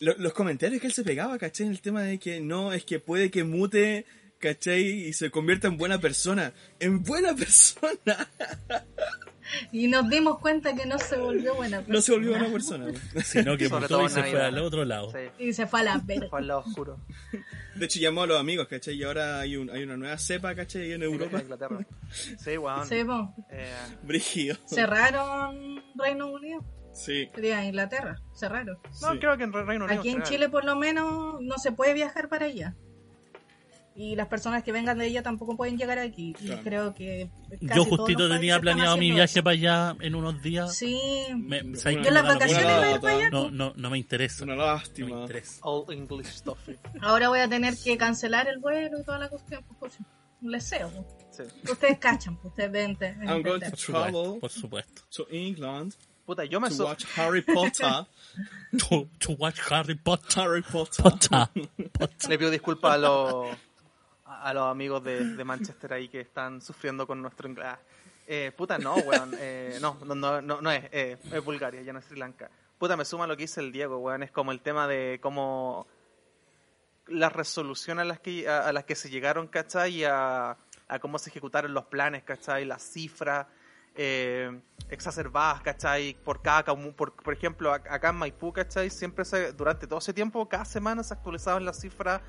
lo- 0.00 0.16
los 0.18 0.32
comentarios 0.32 0.80
que 0.80 0.86
él 0.88 0.92
se 0.92 1.04
pegaba, 1.04 1.38
¿cachai? 1.38 1.66
En 1.66 1.72
el 1.72 1.80
tema 1.80 2.02
de 2.02 2.18
que 2.18 2.40
no, 2.40 2.72
es 2.72 2.84
que 2.84 2.98
puede 3.00 3.30
que 3.30 3.44
mute, 3.44 4.04
¿cachai? 4.38 4.82
Y 5.08 5.12
se 5.14 5.30
convierta 5.30 5.68
en 5.68 5.76
buena 5.78 5.98
persona. 6.00 6.52
¡En 6.78 7.02
buena 7.02 7.34
persona! 7.34 8.28
Y 9.72 9.88
nos 9.88 10.08
dimos 10.08 10.38
cuenta 10.38 10.74
que 10.74 10.86
no 10.86 10.98
se 10.98 11.16
volvió 11.16 11.54
buena 11.54 11.78
persona. 11.78 11.94
No 11.96 12.00
se 12.02 12.12
volvió 12.12 12.30
buena 12.30 12.48
persona. 12.52 12.86
Sino 13.24 13.56
que 13.56 13.68
mutó 13.68 13.88
todo 13.88 14.02
y 14.02 14.04
en 14.04 14.10
se 14.10 14.22
fue 14.24 14.42
al 14.42 14.58
otro 14.58 14.84
lado. 14.84 15.10
Sí, 15.12 15.44
Y 15.44 15.52
se 15.52 15.66
fue 15.66 15.80
a 15.80 15.84
la 15.84 15.98
verga. 16.04 16.28
fue 16.28 16.38
al 16.40 16.46
lado 16.48 16.60
oscuro. 16.60 16.98
De 17.74 17.84
hecho, 17.86 17.98
llamó 18.00 18.22
a 18.22 18.26
los 18.26 18.38
amigos, 18.40 18.66
¿cachai? 18.68 18.94
Y 18.96 19.04
ahora 19.04 19.40
hay, 19.40 19.56
un, 19.56 19.70
hay 19.70 19.82
una 19.84 19.96
nueva 19.96 20.18
cepa, 20.18 20.54
¿cachai? 20.54 20.92
En 20.92 21.02
En 21.02 21.02
Europa. 21.04 21.40
Inglaterra. 21.40 21.78
Sí, 22.10 22.58
weón. 22.58 22.86
Sí. 22.86 22.96
Eh, 23.50 23.72
Brígido. 24.02 24.56
Cerraron 24.66 25.82
Reino 25.96 26.26
Unido. 26.30 26.64
Sí. 26.92 27.28
Sería 27.34 27.64
Inglaterra. 27.64 28.20
Cerraron. 28.34 28.78
no, 29.00 29.12
Sí. 29.12 29.18
creo 29.18 29.36
que 29.38 29.44
en 29.44 29.52
Reino 29.52 29.84
Unido. 29.84 30.00
Aquí 30.00 30.10
en 30.10 30.22
Chile 30.22 30.48
por 30.48 30.64
lo 30.64 30.76
menos 30.76 31.40
no 31.40 31.58
se 31.58 31.72
puede 31.72 31.94
viajar 31.94 32.28
para 32.28 32.46
allá. 32.46 32.74
Y 34.02 34.16
las 34.16 34.28
personas 34.28 34.62
que 34.62 34.72
vengan 34.72 34.96
de 34.98 35.06
ella 35.06 35.22
tampoco 35.22 35.56
pueden 35.56 35.76
llegar 35.76 35.98
aquí. 35.98 36.34
Y 36.40 36.46
Claro. 36.46 36.62
creo 36.62 36.94
que 36.94 37.30
casi 37.50 37.66
Yo 37.66 37.84
todos 37.84 37.88
justito 37.98 38.28
los 38.28 38.38
tenía 38.38 38.58
planeado 38.58 38.96
mi 38.96 39.10
viaje 39.10 39.38
eso. 39.40 39.44
para 39.44 39.54
allá 39.54 39.96
en 40.00 40.14
unos 40.14 40.40
días. 40.42 40.74
Sí. 40.74 40.98
Me- 41.36 41.62
Bueno, 41.62 41.76
¿sabes 41.78 41.96
Yo 41.98 42.02
qué? 42.02 42.08
en 42.08 42.14
las 42.14 42.22
Me 42.22 42.28
vacaciones 42.30 42.64
mismo. 42.66 42.78
Una 42.78 42.80
voy 42.80 42.88
a 42.88 42.94
ir 42.94 43.00
para 43.00 43.14
allá. 43.16 43.30
No, 43.30 43.50
no, 43.50 43.72
no 43.76 43.90
me 43.90 43.98
interesa. 43.98 44.44
Una 44.44 44.54
No 44.54 44.62
me 44.62 44.66
lástima. 44.68 45.20
interesa. 45.20 45.60
All 45.62 45.84
English 45.92 46.26
stuff. 46.28 46.58
Ahora 47.02 47.28
voy 47.28 47.40
a 47.40 47.48
tener 47.48 47.76
que 47.76 47.96
cancelar 47.98 48.48
el 48.48 48.58
vuelo 48.58 48.98
y 49.00 49.04
toda 49.04 49.18
la 49.18 49.28
cuestión. 49.28 49.62
Pues, 49.78 49.98
un 50.42 50.50
leseo. 50.50 50.90
pues. 50.90 51.06
Sí. 51.48 51.70
Ustedes 51.70 51.98
cachan, 51.98 52.36
pues, 52.38 52.52
ustedes 52.52 52.98
te- 52.98 53.06
I'm 53.08 53.42
going 53.42 53.60
to 53.60 53.66
entender. 53.66 53.70
Por 53.70 53.78
supuesto, 53.78 54.10
travel 54.12 54.40
por 54.40 54.50
supuesto. 54.50 55.02
to 55.14 55.26
England 55.30 55.94
Puta, 56.26 56.44
yo 56.44 56.60
me 56.60 56.68
to 56.68 56.74
so- 56.74 56.84
watch 56.86 57.04
Harry 57.16 57.42
Potter. 57.42 58.06
To, 58.88 59.08
to 59.18 59.32
watch 59.32 59.58
Harry 59.68 59.96
Potter. 59.96 60.42
Harry 60.42 60.62
Potter. 60.62 61.02
Potter. 61.02 61.48
le 62.28 62.38
pido 62.38 62.50
disculpas 62.50 62.94
a 62.94 62.98
los 62.98 63.46
a 64.42 64.54
los 64.54 64.64
amigos 64.64 65.02
de, 65.04 65.36
de 65.36 65.44
Manchester 65.44 65.92
ahí 65.92 66.08
que 66.08 66.20
están 66.20 66.60
sufriendo 66.60 67.06
con 67.06 67.20
nuestro 67.20 67.48
inglés. 67.48 67.74
Eh, 68.26 68.52
puta, 68.56 68.78
no, 68.78 68.94
weón. 68.96 69.34
Eh, 69.38 69.78
no, 69.80 69.98
no, 70.04 70.14
no, 70.14 70.60
no, 70.60 70.70
es, 70.70 70.84
eh, 70.92 71.18
es 71.32 71.44
Bulgaria, 71.44 71.82
ya 71.82 71.92
no 71.92 71.98
es 71.98 72.04
Sri 72.04 72.18
Lanka. 72.18 72.48
Puta, 72.78 72.96
me 72.96 73.04
suma 73.04 73.26
lo 73.26 73.36
que 73.36 73.42
dice 73.42 73.60
el 73.60 73.72
Diego, 73.72 73.98
weón. 73.98 74.22
Es 74.22 74.30
como 74.30 74.52
el 74.52 74.60
tema 74.60 74.86
de 74.86 75.18
cómo 75.20 75.86
las 77.08 77.32
resoluciones 77.32 78.02
a 78.02 78.04
las 78.04 78.20
que, 78.20 78.48
a, 78.48 78.68
a 78.68 78.72
las 78.72 78.84
que 78.84 78.94
se 78.94 79.10
llegaron, 79.10 79.48
¿cachai? 79.48 79.96
Y 79.96 80.04
a, 80.04 80.56
cómo 81.00 81.18
se 81.18 81.30
ejecutaron 81.30 81.74
los 81.74 81.86
planes, 81.86 82.22
¿cachai? 82.22 82.64
Las 82.64 82.82
cifras 82.82 83.46
eh, 83.96 84.60
exacerbadas, 84.88 85.60
¿cachai? 85.62 86.14
Por 86.14 86.40
cada, 86.40 86.64
por, 86.64 87.12
por 87.14 87.34
ejemplo, 87.34 87.74
ac- 87.74 87.90
acá 87.90 88.10
en 88.10 88.16
Maipú, 88.16 88.52
¿cachai? 88.52 88.90
Siempre 88.90 89.24
se, 89.24 89.52
durante 89.52 89.86
todo 89.88 89.98
ese 89.98 90.14
tiempo, 90.14 90.48
cada 90.48 90.64
semana 90.64 91.02
se 91.02 91.14
actualizaban 91.14 91.64
las 91.64 91.80
cifras 91.80 92.20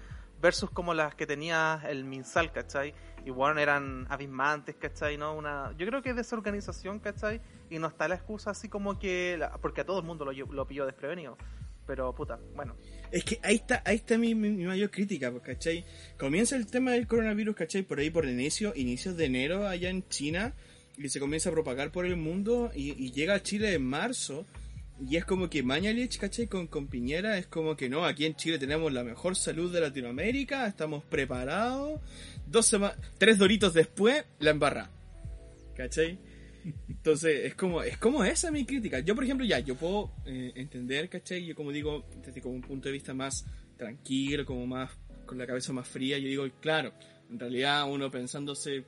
versus 0.42 0.72
como 0.72 0.94
las 0.94 1.16
que 1.16 1.28
tenía 1.28 1.82
el 1.88 2.04
MinSal, 2.04 2.52
¿cachai? 2.52 2.94
Y 3.26 3.30
bueno, 3.30 3.60
eran 3.60 4.08
abismantes, 4.10 4.76
¿cachai? 4.76 5.18
¿No? 5.18 5.36
Una, 5.36 5.74
yo 5.78 5.86
creo 5.86 6.02
que 6.02 6.10
es 6.10 6.16
desorganización, 6.16 7.00
¿cachai? 7.00 7.40
Y 7.70 7.78
no 7.78 7.88
está 7.88 8.08
la 8.08 8.16
excusa 8.16 8.52
así 8.52 8.68
como 8.68 8.98
que... 8.98 9.40
porque 9.62 9.82
a 9.82 9.86
todo 9.86 10.00
el 10.00 10.06
mundo 10.06 10.26
lo, 10.26 10.32
lo 10.32 10.68
pilló 10.68 10.86
desprevenido. 10.86 11.38
Pero, 11.86 12.14
puta, 12.16 12.40
bueno. 12.56 12.76
Es 13.12 13.24
que 13.24 13.40
ahí 13.44 13.56
está, 13.56 13.82
ahí 13.86 13.98
está 13.98 14.18
mi, 14.18 14.34
mayor 14.34 14.90
crítica, 14.90 15.32
pues, 15.32 15.44
¿cachai? 15.44 15.86
Comienza 16.18 16.56
el 16.56 16.66
tema 16.66 16.92
del 16.92 17.08
coronavirus, 17.08 17.56
¿cachai? 17.56 17.84
Por 17.84 18.00
ahí 18.00 18.10
por 18.10 18.26
inicio, 18.26 18.74
inicios 18.76 19.18
de 19.18 19.26
enero 19.26 19.68
allá 19.68 19.90
en 19.90 20.08
China, 20.08 20.54
y 20.98 21.10
se 21.10 21.20
comienza 21.20 21.50
a 21.50 21.52
propagar 21.52 21.92
por 21.92 22.06
el 22.06 22.18
mundo, 22.18 22.72
y 22.74 23.12
llega 23.12 23.36
a 23.36 23.44
Chile 23.44 23.74
en 23.74 23.86
marzo, 23.86 24.46
y 25.10 25.16
es 25.18 25.26
como 25.26 25.50
que 25.50 25.64
Mañalich, 25.64 26.18
¿cachai? 26.20 26.48
Con, 26.48 26.68
con 26.68 26.88
Piñera, 26.88 27.38
es 27.38 27.48
como 27.48 27.76
que 27.76 27.90
no, 27.90 28.06
aquí 28.06 28.26
en 28.26 28.36
Chile 28.36 28.60
tenemos 28.60 28.92
la 28.94 29.04
mejor 29.04 29.36
salud 29.36 29.74
de 29.74 29.82
Latinoamérica, 29.82 30.68
estamos 30.68 31.04
preparados, 31.04 32.00
dos 32.48 32.66
sema- 32.72 32.96
tres 33.18 33.38
doritos 33.38 33.74
después, 33.74 34.24
la 34.40 34.52
embarra, 34.52 34.90
¿cachai? 35.76 36.20
Entonces, 36.88 37.46
es 37.46 37.56
como, 37.56 37.82
es 37.82 37.98
como 37.98 38.24
esa 38.24 38.52
mi 38.52 38.66
crítica. 38.66 39.00
Yo, 39.00 39.16
por 39.16 39.24
ejemplo, 39.24 39.46
ya, 39.46 39.58
yo 39.60 39.76
puedo 39.76 40.12
eh, 40.28 40.52
entender, 40.56 41.10
¿cachai? 41.10 41.44
Yo 41.46 41.56
como 41.56 41.72
digo, 41.72 42.06
desde 42.24 42.40
como 42.40 42.54
un 42.54 42.62
punto 42.62 42.88
de 42.90 42.94
vista 42.94 43.14
más 43.16 43.46
tranquilo, 43.78 44.46
como 44.46 44.68
más, 44.68 44.92
con 45.26 45.40
la 45.40 45.48
cabeza 45.48 45.74
más 45.74 45.88
fría, 45.88 46.20
yo 46.20 46.28
digo, 46.28 46.48
claro, 46.60 46.94
en 47.32 47.40
realidad 47.40 47.90
uno 47.92 48.12
pensándose, 48.12 48.84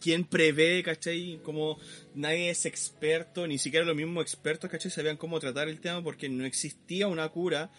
¿quién 0.00 0.24
prevé, 0.24 0.82
¿cachai? 0.82 1.40
Como 1.42 1.78
nadie 2.14 2.50
es 2.50 2.66
experto, 2.66 3.46
ni 3.46 3.58
siquiera 3.58 3.86
los 3.86 3.96
mismos 3.96 4.22
expertos, 4.22 4.70
¿cachai? 4.70 4.90
Sabían 4.90 5.16
cómo 5.16 5.40
tratar 5.40 5.68
el 5.68 5.80
tema 5.80 6.02
porque 6.02 6.28
no 6.28 6.44
existía 6.44 7.08
una 7.08 7.28
cura. 7.28 7.70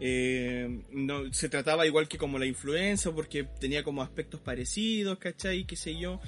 Eh, 0.00 0.82
no, 0.90 1.32
se 1.32 1.48
trataba 1.48 1.86
igual 1.86 2.08
que 2.08 2.18
como 2.18 2.38
la 2.38 2.46
influenza 2.46 3.12
porque 3.12 3.44
tenía 3.44 3.84
como 3.84 4.02
aspectos 4.02 4.40
parecidos, 4.40 5.18
¿cachai? 5.18 5.64
qué 5.64 5.76
sé 5.76 5.98
yo. 5.98 6.20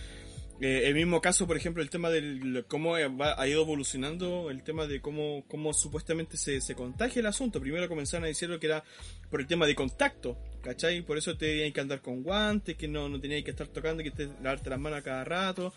Eh, 0.61 0.83
el 0.87 0.95
mismo 0.95 1.21
caso, 1.21 1.47
por 1.47 1.57
ejemplo, 1.57 1.83
el 1.83 1.91
tema 1.91 2.11
de 2.11 2.65
cómo 2.69 2.95
ha 2.95 3.49
ido 3.49 3.63
evolucionando, 3.63 4.51
el 4.51 4.63
tema 4.63 4.87
de 4.87 5.01
cómo, 5.01 5.45
cómo 5.49 5.75
supuestamente 5.75 6.37
se, 6.37 6.61
se 6.61 6.75
contagia 6.75 7.21
el 7.21 7.27
asunto. 7.27 7.61
Primero 7.61 7.89
comenzaron 7.89 8.25
a 8.25 8.29
decirlo 8.29 8.61
que 8.61 8.67
era 8.67 8.85
por 9.31 9.41
el 9.41 9.47
tema 9.47 9.67
de 9.67 9.75
contacto, 9.75 10.39
¿cachai? 10.65 11.03
Por 11.03 11.19
eso 11.19 11.37
tenías 11.37 11.73
que 11.73 11.81
andar 11.81 12.01
con 12.01 12.23
guantes, 12.23 12.77
que 12.77 12.89
no, 12.89 13.09
no 13.09 13.21
tenías 13.21 13.45
que 13.45 13.51
estar 13.51 13.69
tocando, 13.69 14.03
que 14.03 14.11
te, 14.11 14.29
lavarte 14.43 14.71
las 14.71 14.81
manos 14.81 14.99
a 14.99 15.03
cada 15.03 15.25
rato. 15.25 15.73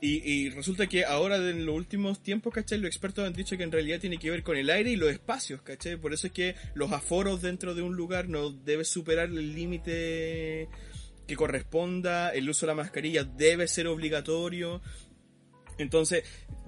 Y, 0.00 0.22
y 0.26 0.50
resulta 0.50 0.86
que 0.86 1.04
ahora 1.04 1.36
en 1.36 1.66
los 1.66 1.74
últimos 1.74 2.22
tiempos, 2.22 2.54
¿cachai? 2.54 2.78
Los 2.78 2.88
expertos 2.88 3.26
han 3.26 3.34
dicho 3.34 3.58
que 3.58 3.64
en 3.64 3.72
realidad 3.72 4.00
tiene 4.00 4.16
que 4.16 4.30
ver 4.30 4.42
con 4.42 4.56
el 4.56 4.70
aire 4.70 4.90
y 4.92 4.96
los 4.96 5.10
espacios, 5.10 5.60
¿cachai? 5.60 5.96
Por 5.96 6.14
eso 6.14 6.28
es 6.28 6.32
que 6.32 6.54
los 6.74 6.92
aforos 6.92 7.42
dentro 7.42 7.74
de 7.74 7.82
un 7.82 7.96
lugar 7.96 8.28
no 8.28 8.50
debe 8.50 8.84
superar 8.84 9.28
el 9.28 9.54
límite 9.54 10.68
que 11.26 11.36
corresponda, 11.36 12.30
el 12.30 12.48
uso 12.48 12.66
de 12.66 12.72
la 12.72 12.76
mascarilla 12.76 13.24
debe 13.24 13.68
ser 13.68 13.88
obligatorio. 13.88 14.80
Entonces, 15.76 16.24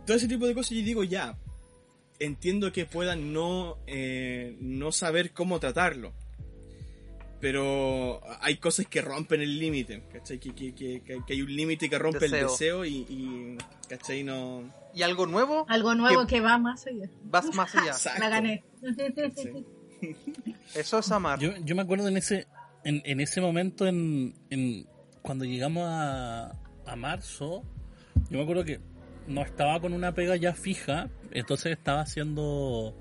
todo 0.07 0.17
ese 0.17 0.29
tipo 0.29 0.47
de 0.47 0.55
cosas 0.55 0.77
yo 0.77 0.85
digo 0.85 1.05
ya, 1.05 1.39
entiendo 2.19 2.71
que 2.73 2.87
puedan 2.87 3.33
no, 3.33 3.79
eh, 3.87 4.57
no 4.61 4.93
saber 4.93 5.33
cómo 5.33 5.59
tratarlo. 5.59 6.13
Pero 7.43 8.21
hay 8.41 8.57
cosas 8.59 8.87
que 8.87 9.03
rompen 9.03 9.41
el 9.43 9.59
límite, 9.59 10.05
¿cachai? 10.13 10.39
Que, 10.39 10.55
que, 10.55 10.73
que, 10.75 11.03
que- 11.03 11.21
que 11.27 11.33
hay 11.33 11.43
un 11.43 11.55
límite 11.55 11.91
que 11.91 11.99
rompe 11.99 12.21
Deseo. 12.21 12.39
el 12.39 12.47
deseo 12.47 12.85
y, 12.85 12.97
y, 13.11 13.59
¿cachai? 13.89 14.23
No... 14.23 14.63
Y 14.95 15.03
algo 15.03 15.27
nuevo, 15.27 15.67
Algo 15.69 15.95
nuevo 15.97 16.21
Que- 16.27 16.37
que 16.37 16.41
va 16.41 16.57
más 16.59 16.87
allá. 16.87 17.11
vas 17.25 17.53
más 17.55 17.75
allá. 17.75 17.91
Exacto. 17.91 18.21
La 18.21 18.29
gané. 18.29 18.63
Sí. 19.35 19.67
Eso 20.75 20.99
es 21.01 21.11
amar. 21.11 21.41
Yo, 21.41 21.51
yo 21.65 21.75
me 21.75 21.83
acuerdo 21.83 22.07
en 22.09 22.17
ese 22.17 22.47
en, 22.85 23.03
en 23.05 23.21
ese 23.21 23.41
momento 23.41 23.87
en, 23.89 24.35
en 24.51 24.87
cuando 25.21 25.45
llegamos 25.45 25.85
a, 25.87 26.53
a 26.87 26.97
marzo 26.97 27.63
yo 28.31 28.39
me 28.39 28.43
acuerdo 28.43 28.65
que 28.65 28.81
no 29.27 29.43
estaba 29.43 29.81
con 29.81 29.93
una 29.93 30.15
pega 30.15 30.35
ya 30.37 30.53
fija 30.55 31.09
entonces 31.31 31.73
estaba 31.73 32.01
haciendo 32.01 32.97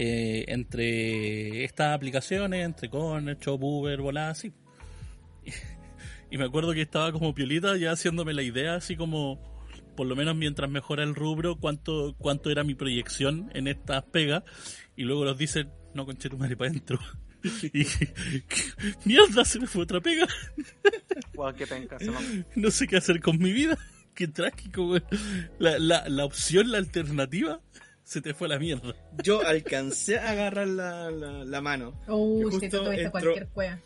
eh, 0.00 0.44
entre 0.46 1.64
estas 1.64 1.92
aplicaciones 1.92 2.64
entre 2.64 2.88
Corner, 2.88 3.36
Shop, 3.36 3.60
Uber, 3.60 4.00
volada 4.00 4.30
así 4.30 4.52
y, 6.30 6.38
me 6.38 6.44
acuerdo 6.44 6.72
que 6.72 6.82
estaba 6.82 7.10
como 7.10 7.34
piolita 7.34 7.76
ya 7.76 7.90
haciéndome 7.92 8.32
la 8.34 8.42
idea 8.42 8.76
así 8.76 8.94
como 8.96 9.40
por 9.96 10.06
lo 10.06 10.14
menos 10.14 10.36
mientras 10.36 10.70
mejora 10.70 11.02
el 11.02 11.14
rubro 11.16 11.56
cuánto 11.56 12.14
cuánto 12.18 12.50
era 12.50 12.62
mi 12.62 12.74
proyección 12.74 13.50
en 13.54 13.66
estas 13.66 14.04
pegas 14.04 14.44
y 14.94 15.02
luego 15.02 15.24
los 15.24 15.36
dicen 15.36 15.68
no 15.94 16.06
conche 16.06 16.28
tu 16.28 16.38
madre 16.38 16.56
para 16.56 16.70
adentro 16.70 17.00
y 17.72 17.84
mierda 19.04 19.44
se 19.44 19.58
me 19.58 19.66
fue 19.66 19.82
otra 19.82 20.00
pega 20.00 20.28
Guau, 21.34 21.54
qué 21.54 21.66
penca. 21.66 21.98
se 21.98 22.10
me- 22.10 22.44
no 22.56 22.70
sé 22.70 22.86
qué 22.86 22.98
hacer 22.98 23.20
con 23.20 23.38
mi 23.38 23.52
vida 23.52 23.76
qué 24.14 24.28
trágico 24.28 24.86
güey. 24.86 25.02
la, 25.58 25.78
la, 25.78 26.08
la 26.08 26.24
opción 26.24 26.70
la 26.70 26.78
alternativa 26.78 27.60
se 28.08 28.20
te 28.22 28.32
fue 28.34 28.46
a 28.46 28.50
la 28.50 28.58
mierda 28.58 28.94
Yo 29.22 29.40
alcancé 29.46 30.18
a 30.18 30.30
agarrar 30.30 30.66
la, 30.66 31.10
la, 31.10 31.44
la 31.44 31.60
mano. 31.60 32.00
Uy, 32.08 32.44
Que 32.44 32.60
si 32.60 32.68
tú 32.70 32.76
justo 32.78 32.84
tuviste 32.84 33.04
entró- 33.04 33.10
cualquier 33.10 33.46
cueva. 33.48 33.80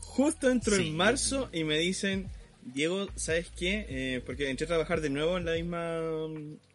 Justo 0.00 0.50
entro 0.50 0.76
Sí. 0.76 0.88
en 0.88 0.96
marzo 0.96 1.48
y 1.52 1.64
me 1.64 1.78
dicen, 1.78 2.28
Diego, 2.62 3.08
¿sabes 3.14 3.50
qué? 3.56 3.86
Eh, 3.88 4.20
porque 4.26 4.50
entré 4.50 4.64
a 4.64 4.68
trabajar 4.68 5.00
de 5.00 5.10
nuevo 5.10 5.38
en 5.38 5.44
la 5.46 5.52
misma 5.54 5.98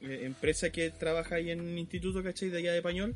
eh, 0.01 0.21
empresa 0.23 0.71
que 0.71 0.89
trabaja 0.89 1.35
ahí 1.35 1.51
en 1.51 1.61
un 1.61 1.77
instituto, 1.77 2.23
¿cachai? 2.23 2.49
De 2.49 2.57
allá 2.59 2.71
de 2.71 2.77
Español. 2.77 3.13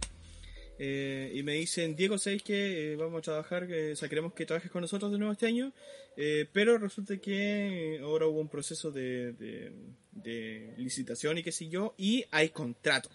Eh, 0.80 1.32
y 1.34 1.42
me 1.42 1.54
dicen, 1.54 1.96
Diego, 1.96 2.18
¿sabes 2.20 2.44
qué? 2.44 2.92
Eh, 2.94 2.96
vamos 2.98 3.20
a 3.20 3.22
trabajar, 3.24 3.64
eh, 3.72 3.94
o 3.94 3.96
sea, 3.96 4.08
queremos 4.10 4.34
que 4.34 4.46
trabajes 4.46 4.70
con 4.70 4.82
nosotros 4.82 5.12
de 5.12 5.18
nuevo 5.18 5.34
este 5.34 5.48
año. 5.48 5.74
Eh, 6.18 6.46
pero 6.54 6.78
resulta 6.78 7.18
que 7.18 8.00
ahora 8.04 8.28
hubo 8.28 8.40
un 8.42 8.50
proceso 8.50 8.92
de, 8.92 9.32
de, 9.34 9.72
de 10.12 10.74
licitación 10.78 11.38
y 11.40 11.44
qué 11.44 11.52
sé 11.52 11.68
yo, 11.70 11.96
y 11.98 12.26
hay 12.32 12.50
contrato. 12.50 13.10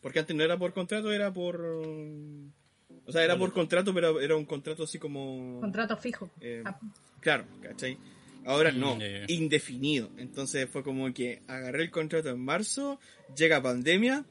Porque 0.00 0.20
antes 0.20 0.36
no 0.36 0.44
era 0.44 0.56
por 0.58 0.72
contrato, 0.72 1.12
era 1.12 1.32
por... 1.32 1.60
O 1.60 3.12
sea, 3.12 3.24
era 3.24 3.38
por 3.38 3.52
contrato, 3.52 3.94
pero 3.94 4.20
era 4.20 4.36
un 4.36 4.44
contrato 4.44 4.84
así 4.84 4.98
como... 4.98 5.60
Contrato 5.60 5.96
fijo. 5.96 6.30
Eh, 6.40 6.62
Ah, 6.64 6.78
Claro, 7.20 7.44
¿cachai? 7.62 7.98
Ahora 8.44 8.70
no, 8.72 8.96
indefinido. 9.26 10.10
Entonces 10.16 10.68
fue 10.70 10.82
como 10.82 11.12
que 11.12 11.42
agarré 11.48 11.82
el 11.82 11.90
contrato 11.90 12.28
en 12.30 12.38
marzo, 12.38 12.98
llega 13.36 13.62
pandemia, 13.62 14.24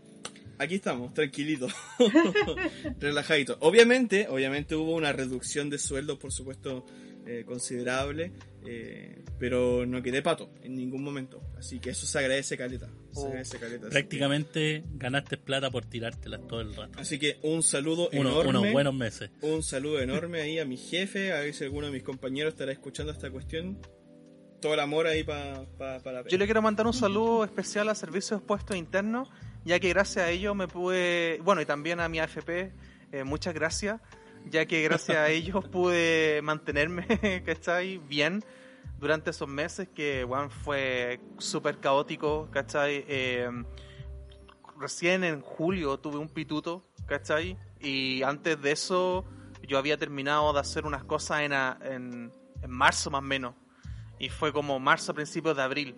aquí 0.58 0.76
estamos, 0.76 1.14
tranquilitos, 1.14 1.74
relajaditos. 3.00 3.58
Obviamente, 3.60 4.28
obviamente 4.30 4.76
hubo 4.76 4.96
una 4.96 5.12
reducción 5.12 5.70
de 5.70 5.78
sueldo, 5.78 6.18
por 6.18 6.32
supuesto, 6.32 6.86
eh, 7.28 7.44
considerable, 7.46 8.32
eh, 8.66 9.24
pero 9.38 9.86
no 9.86 10.02
quedé 10.02 10.22
pato 10.22 10.50
en 10.64 10.76
ningún 10.76 11.04
momento. 11.04 11.42
Así 11.58 11.80
que 11.80 11.90
eso 11.90 12.06
se 12.06 12.18
agradece 12.20 12.58
caleta. 12.58 12.88
Se 13.12 13.20
Oh. 13.22 13.26
agradece 13.28 13.60
caleta. 13.60 13.90
Prácticamente 13.90 14.84
ganaste 14.94 15.38
plata 15.38 15.70
por 15.70 15.86
tirártelas 15.86 16.48
todo 16.48 16.62
el 16.62 16.76
rato 16.76 16.94
que- 16.94 17.02
Así 17.02 17.20
que 17.20 17.38
un 17.44 17.64
saludo 17.64 18.10
Uno- 18.14 18.30
enorme. 18.30 18.50
unos 18.60 18.72
buenos 18.72 18.94
meses 18.94 19.30
Un 19.42 19.62
saludo 19.64 20.00
enorme 20.00 20.42
ahí 20.42 20.60
a 20.60 20.66
mi 20.66 20.78
jefe, 20.78 21.34
a 21.34 21.42
ver 21.42 21.54
si 21.54 21.64
alguno 21.66 21.88
de 21.88 21.94
mis 21.94 22.04
compañeros 22.04 22.54
estará 22.54 22.72
escuchando 22.72 23.12
esta 23.12 23.30
cuestión. 23.30 23.80
Todo 24.62 24.74
el 24.74 24.80
amor 24.80 25.06
ahí 25.06 25.24
para 25.24 25.66
pa, 25.78 26.00
pa 26.00 26.12
la 26.12 26.28
Yo 26.28 26.38
le 26.38 26.46
quiero 26.46 26.62
mandar 26.64 26.88
un 26.88 26.94
saludo 26.94 27.44
especial 27.44 27.90
a 27.90 27.96
Servicios 27.96 28.42
Puestos 28.42 28.76
Internos, 28.76 29.30
ya 29.66 29.80
que 29.80 29.90
gracias 29.90 30.26
a 30.26 30.32
ello 30.32 30.56
me 30.56 30.68
pude, 30.68 31.40
bueno, 31.44 31.62
y 31.62 31.66
también 31.66 32.00
a 32.00 32.10
mi 32.10 32.18
AFP, 32.20 32.72
eh, 33.12 33.24
muchas 33.24 33.54
gracias, 33.54 34.02
ya 34.50 34.66
que 34.66 34.82
gracias 34.84 35.18
a 35.18 35.30
ellos 35.30 35.66
pude 35.72 36.42
mantenerme, 36.44 37.06
¿cachai? 37.46 37.98
Bien 37.98 38.44
durante 39.00 39.30
esos 39.30 39.48
meses 39.48 39.88
que, 39.94 40.24
bueno, 40.24 40.50
fue 40.50 41.20
súper 41.38 41.80
caótico, 41.80 42.48
¿cachai? 42.52 43.06
Eh, 43.08 43.48
recién 44.80 45.24
en 45.24 45.42
julio 45.42 45.98
tuve 46.00 46.18
un 46.18 46.30
pituto, 46.30 46.84
¿cachai? 47.06 47.58
Y 47.80 48.24
antes 48.24 48.60
de 48.62 48.72
eso 48.72 49.26
yo 49.68 49.78
había 49.78 49.98
terminado 49.98 50.54
de 50.54 50.60
hacer 50.60 50.86
unas 50.86 51.04
cosas 51.04 51.42
en, 51.42 51.54
a- 51.54 51.78
en, 51.84 52.32
en 52.62 52.72
marzo 52.72 53.12
más 53.12 53.20
o 53.20 53.24
menos. 53.24 53.54
Y 54.20 54.30
fue 54.30 54.52
como 54.52 54.80
marzo 54.80 55.12
a 55.12 55.16
principios 55.16 55.56
de 55.56 55.62
abril. 55.64 55.96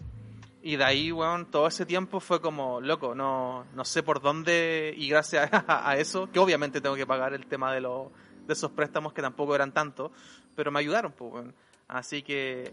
Y 0.61 0.75
de 0.75 0.83
ahí, 0.83 1.09
weón, 1.11 1.49
todo 1.49 1.67
ese 1.67 1.85
tiempo 1.85 2.19
fue 2.19 2.41
como, 2.41 2.81
loco, 2.81 3.15
no, 3.15 3.65
no 3.73 3.85
sé 3.85 4.03
por 4.03 4.21
dónde. 4.21 4.93
Y 4.97 5.07
gracias 5.07 5.49
a, 5.67 5.89
a 5.89 5.97
eso, 5.97 6.29
que 6.31 6.39
obviamente 6.39 6.81
tengo 6.81 6.95
que 6.97 7.07
pagar 7.07 7.33
el 7.33 7.45
tema 7.45 7.73
de, 7.73 7.79
los 7.81 8.07
de 8.49 8.53
esos 8.53 8.71
préstamos 8.71 9.13
que 9.13 9.21
tampoco 9.21 9.53
eran 9.53 9.71
tanto, 9.71 10.11
pero 10.55 10.71
me 10.71 10.79
ayudaron, 10.79 11.11
pues. 11.11 11.45
Así 11.89 12.21
que. 12.21 12.71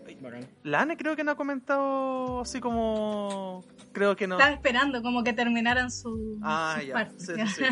La 0.63 0.83
Ane 0.83 0.99
creo 0.99 1.17
que 1.17 1.25
no 1.25 1.31
ha 1.33 1.37
comentado 1.37 2.43
así 2.43 2.61
como. 2.61 3.65
Creo 3.93 4.15
que 4.15 4.27
no. 4.27 4.35
Estaba 4.37 4.53
esperando 4.55 5.01
como 5.03 5.25
que 5.25 5.33
terminaran 5.33 5.91
su, 5.91 6.39
Ah, 6.43 6.75
sus 6.79 6.87
ya. 6.89 6.93
partes. 6.93 7.25
Sí, 7.27 7.33
sí. 7.57 7.65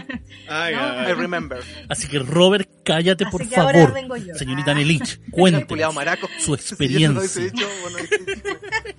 Ah, 0.48 0.70
No, 0.72 1.02
ya. 1.02 1.10
I 1.10 1.12
remember. 1.12 1.62
Así 1.90 2.08
que 2.08 2.18
Robert, 2.20 2.66
cállate 2.82 3.26
por 3.26 3.42
Así 3.42 3.50
que 3.50 3.56
ahora 3.60 3.78
favor. 3.80 3.92
vengo 3.92 4.16
yo. 4.16 4.34
Señorita 4.34 4.70
Ah. 4.70 4.74
Nelich, 4.74 5.20
maraco. 5.94 6.28
su 6.38 6.56
Si 6.56 6.62
experiencia. 6.72 7.42
dicho, 7.44 7.68
bueno, 7.82 7.98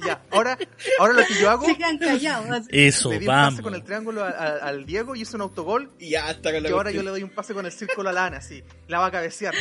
ya, 0.06 0.22
ahora, 0.30 0.56
ahora 1.00 1.14
lo 1.14 1.26
que 1.26 1.34
yo 1.34 1.50
hago, 1.50 1.66
callados. 2.00 2.68
Eso, 2.70 3.10
le 3.10 3.18
di 3.22 3.26
un 3.26 3.34
pase 3.34 3.42
vamos. 3.48 3.62
con 3.62 3.74
el 3.74 3.84
triángulo 3.84 4.24
a- 4.24 4.30
a- 4.30 4.58
al 4.68 4.86
Diego 4.86 5.16
y 5.16 5.22
hizo 5.22 5.36
un 5.36 5.42
autogol. 5.42 5.90
Y 5.98 6.12
ya 6.12 6.28
hasta 6.28 6.52
la 6.52 6.70
Y 6.70 6.72
ahora 6.72 6.92
yo 6.92 7.02
le 7.02 7.10
doy 7.10 7.24
un 7.24 7.32
pase 7.32 7.56
con 7.56 7.66
el 7.66 7.72
círculo 7.72 8.10
a 8.10 8.14
la 8.14 8.28
Ana, 8.28 8.38
así. 8.38 8.64
La 8.88 9.00
va 9.00 9.08
a 9.08 9.12
cabecear. 9.12 9.56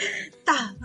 Ta. 0.44 0.76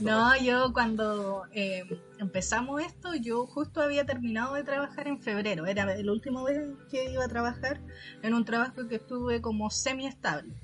No, 0.00 0.36
yo 0.36 0.72
cuando 0.72 1.44
eh, 1.52 1.84
empezamos 2.18 2.82
esto, 2.82 3.14
yo 3.14 3.46
justo 3.46 3.82
había 3.82 4.04
terminado 4.04 4.54
de 4.54 4.64
trabajar 4.64 5.08
en 5.08 5.20
febrero. 5.20 5.66
Era 5.66 5.92
el 5.94 6.10
último 6.10 6.44
vez 6.44 6.58
que 6.90 7.10
iba 7.10 7.24
a 7.24 7.28
trabajar 7.28 7.80
en 8.22 8.34
un 8.34 8.44
trabajo 8.44 8.86
que 8.88 8.96
estuve 8.96 9.40
como 9.40 9.70
semi-estable. 9.70 10.54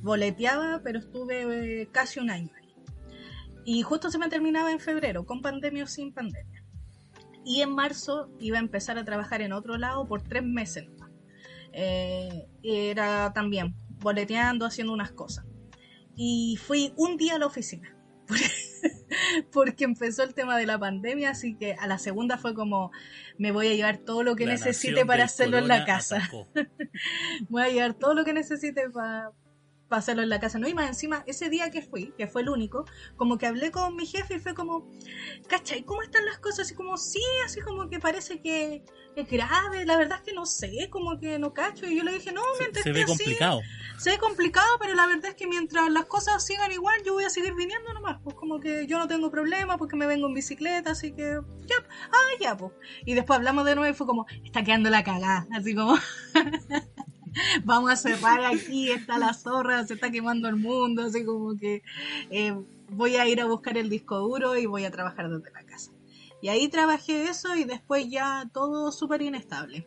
Boleteaba, 0.00 0.80
pero 0.82 0.98
estuve 0.98 1.82
eh, 1.82 1.88
casi 1.90 2.20
un 2.20 2.30
año 2.30 2.50
ahí. 2.56 2.74
Y 3.64 3.82
justo 3.82 4.10
se 4.10 4.18
me 4.18 4.28
terminaba 4.28 4.72
en 4.72 4.80
febrero, 4.80 5.24
con 5.24 5.40
pandemia 5.40 5.84
o 5.84 5.86
sin 5.86 6.12
pandemia. 6.12 6.64
Y 7.44 7.60
en 7.60 7.74
marzo 7.74 8.30
iba 8.40 8.56
a 8.56 8.60
empezar 8.60 8.98
a 8.98 9.04
trabajar 9.04 9.40
en 9.42 9.52
otro 9.52 9.78
lado 9.78 10.06
por 10.06 10.22
tres 10.22 10.42
meses. 10.42 10.88
Eh, 11.72 12.46
era 12.62 13.32
también 13.32 13.74
boleteando, 14.00 14.66
haciendo 14.66 14.92
unas 14.92 15.12
cosas. 15.12 15.44
Y 16.16 16.58
fui 16.62 16.92
un 16.96 17.16
día 17.16 17.36
a 17.36 17.38
la 17.38 17.46
oficina 17.46 17.96
porque 19.52 19.84
empezó 19.84 20.22
el 20.22 20.34
tema 20.34 20.56
de 20.56 20.66
la 20.66 20.78
pandemia, 20.78 21.30
así 21.30 21.54
que 21.54 21.74
a 21.74 21.86
la 21.86 21.98
segunda 21.98 22.38
fue 22.38 22.54
como, 22.54 22.90
me 23.38 23.52
voy 23.52 23.68
a 23.68 23.74
llevar 23.74 23.98
todo 23.98 24.22
lo 24.22 24.36
que 24.36 24.46
La 24.46 24.52
necesite 24.52 25.04
para 25.04 25.24
hacerlo 25.24 25.58
en 25.58 25.68
la 25.68 25.84
casa. 25.84 26.30
Voy 27.48 27.62
a 27.62 27.68
llevar 27.68 27.94
todo 27.94 28.14
lo 28.14 28.24
que 28.24 28.32
necesite 28.32 28.88
para 28.90 29.30
hacerlo 29.98 30.22
en 30.22 30.28
la 30.28 30.40
casa. 30.40 30.58
No, 30.58 30.68
y 30.68 30.74
más 30.74 30.88
encima, 30.88 31.22
ese 31.26 31.48
día 31.50 31.70
que 31.70 31.82
fui, 31.82 32.12
que 32.16 32.26
fue 32.26 32.42
el 32.42 32.48
único, 32.48 32.84
como 33.16 33.38
que 33.38 33.46
hablé 33.46 33.70
con 33.70 33.96
mi 33.96 34.06
jefe 34.06 34.36
y 34.36 34.38
fue 34.40 34.54
como, 34.54 34.90
¿cachai? 35.48 35.82
¿Cómo 35.84 36.02
están 36.02 36.24
las 36.26 36.38
cosas? 36.38 36.66
Así 36.66 36.74
como, 36.74 36.96
sí, 36.96 37.22
así 37.44 37.60
como 37.60 37.88
que 37.88 37.98
parece 37.98 38.40
que 38.40 38.84
es 39.16 39.28
grave, 39.28 39.84
la 39.84 39.96
verdad 39.96 40.18
es 40.18 40.24
que 40.24 40.32
no 40.32 40.46
sé, 40.46 40.88
como 40.90 41.18
que 41.18 41.38
no 41.38 41.52
cacho. 41.52 41.86
Y 41.86 41.96
yo 41.96 42.04
le 42.04 42.12
dije, 42.12 42.32
no, 42.32 42.42
Se, 42.56 42.60
mientras 42.60 42.82
se 42.84 42.90
esté 42.90 42.92
ve 42.92 43.02
así, 43.04 43.12
complicado. 43.12 43.60
se 43.98 44.10
ve 44.10 44.18
complicado, 44.18 44.68
pero 44.80 44.94
la 44.94 45.06
verdad 45.06 45.26
es 45.26 45.34
que 45.34 45.46
mientras 45.46 45.90
las 45.90 46.06
cosas 46.06 46.44
sigan 46.44 46.72
igual, 46.72 47.00
yo 47.04 47.12
voy 47.14 47.24
a 47.24 47.30
seguir 47.30 47.54
viniendo 47.54 47.92
nomás. 47.92 48.20
Pues 48.22 48.36
como 48.36 48.60
que 48.60 48.86
yo 48.86 48.98
no 48.98 49.08
tengo 49.08 49.30
problema 49.30 49.76
porque 49.76 49.96
me 49.96 50.06
vengo 50.06 50.26
en 50.28 50.34
bicicleta, 50.34 50.92
así 50.92 51.12
que 51.12 51.40
ya, 51.66 51.76
ah, 52.10 52.30
ya, 52.40 52.56
pues. 52.56 52.72
Y 53.04 53.14
después 53.14 53.36
hablamos 53.36 53.64
de 53.64 53.74
nuevo 53.74 53.92
y 53.92 53.96
fue 53.96 54.06
como, 54.06 54.26
está 54.44 54.62
quedando 54.64 54.88
la 54.90 55.04
cagada, 55.04 55.46
así 55.52 55.74
como, 55.74 55.96
vamos 57.64 57.90
a 57.90 57.96
cerrar 57.96 58.44
aquí, 58.44 58.90
está 58.90 59.18
la 59.18 59.34
zorra, 59.34 59.86
se 59.86 59.94
está 59.94 60.10
quemando 60.10 60.48
el 60.48 60.56
mundo, 60.56 61.02
así 61.02 61.24
como 61.24 61.56
que 61.56 61.82
eh, 62.30 62.54
voy 62.90 63.16
a 63.16 63.26
ir 63.26 63.40
a 63.40 63.46
buscar 63.46 63.76
el 63.78 63.88
disco 63.88 64.18
duro 64.18 64.56
y 64.56 64.66
voy 64.66 64.84
a 64.84 64.90
trabajar 64.90 65.30
desde 65.30 65.50
la 65.52 65.62
casa. 65.64 65.92
Y 66.40 66.48
ahí 66.48 66.68
trabajé 66.68 67.24
eso 67.24 67.54
y 67.54 67.64
después 67.64 68.08
ya 68.10 68.48
todo 68.52 68.90
súper 68.90 69.22
inestable. 69.22 69.86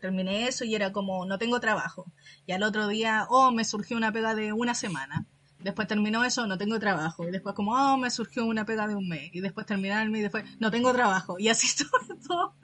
Terminé 0.00 0.48
eso 0.48 0.64
y 0.64 0.74
era 0.74 0.92
como, 0.92 1.26
no 1.26 1.38
tengo 1.38 1.60
trabajo. 1.60 2.06
Y 2.46 2.52
al 2.52 2.62
otro 2.62 2.88
día, 2.88 3.26
oh, 3.28 3.50
me 3.52 3.64
surgió 3.64 3.96
una 3.96 4.12
pega 4.12 4.34
de 4.34 4.52
una 4.52 4.74
semana. 4.74 5.26
Después 5.60 5.88
terminó 5.88 6.24
eso, 6.24 6.46
no 6.46 6.58
tengo 6.58 6.78
trabajo. 6.78 7.26
Y 7.26 7.30
después 7.30 7.54
como, 7.54 7.72
oh, 7.72 7.96
me 7.96 8.10
surgió 8.10 8.44
una 8.44 8.66
pega 8.66 8.86
de 8.86 8.94
un 8.94 9.08
mes. 9.08 9.30
Y 9.34 9.40
después 9.40 9.66
mes 9.78 10.08
y 10.10 10.20
después, 10.20 10.44
no 10.58 10.70
tengo 10.70 10.92
trabajo. 10.92 11.38
Y 11.38 11.48
así 11.48 11.66
estuve 11.68 12.16
todo. 12.26 12.54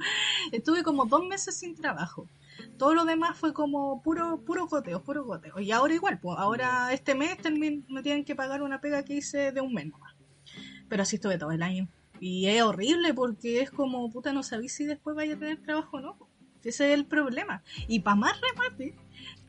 Estuve 0.52 0.82
como 0.82 1.06
dos 1.06 1.24
meses 1.26 1.56
sin 1.56 1.74
trabajo. 1.74 2.26
Todo 2.80 2.94
lo 2.94 3.04
demás 3.04 3.36
fue 3.36 3.52
como 3.52 4.02
puro, 4.02 4.40
puro 4.42 4.66
goteo, 4.66 5.04
puro 5.04 5.22
goteo. 5.26 5.60
Y 5.60 5.70
ahora 5.70 5.92
igual, 5.92 6.18
pues 6.18 6.38
ahora 6.38 6.94
este 6.94 7.14
mes 7.14 7.36
termin- 7.36 7.84
me 7.90 8.02
tienen 8.02 8.24
que 8.24 8.34
pagar 8.34 8.62
una 8.62 8.80
pega 8.80 9.04
que 9.04 9.12
hice 9.16 9.52
de 9.52 9.60
un 9.60 9.74
mes 9.74 9.86
nomás. 9.86 10.14
Pero 10.88 11.02
así 11.02 11.16
estuve 11.16 11.36
todo 11.36 11.50
el 11.52 11.62
año. 11.62 11.88
Y 12.20 12.46
es 12.46 12.62
horrible 12.62 13.12
porque 13.12 13.60
es 13.60 13.70
como, 13.70 14.10
puta, 14.10 14.32
no 14.32 14.42
sabéis 14.42 14.72
si 14.72 14.86
después 14.86 15.14
vaya 15.14 15.34
a 15.34 15.38
tener 15.38 15.60
trabajo 15.60 15.98
o 15.98 16.00
no. 16.00 16.18
Ese 16.64 16.92
es 16.92 16.98
el 16.98 17.04
problema. 17.04 17.62
Y 17.86 18.00
para 18.00 18.16
más 18.16 18.40
remate, 18.40 18.94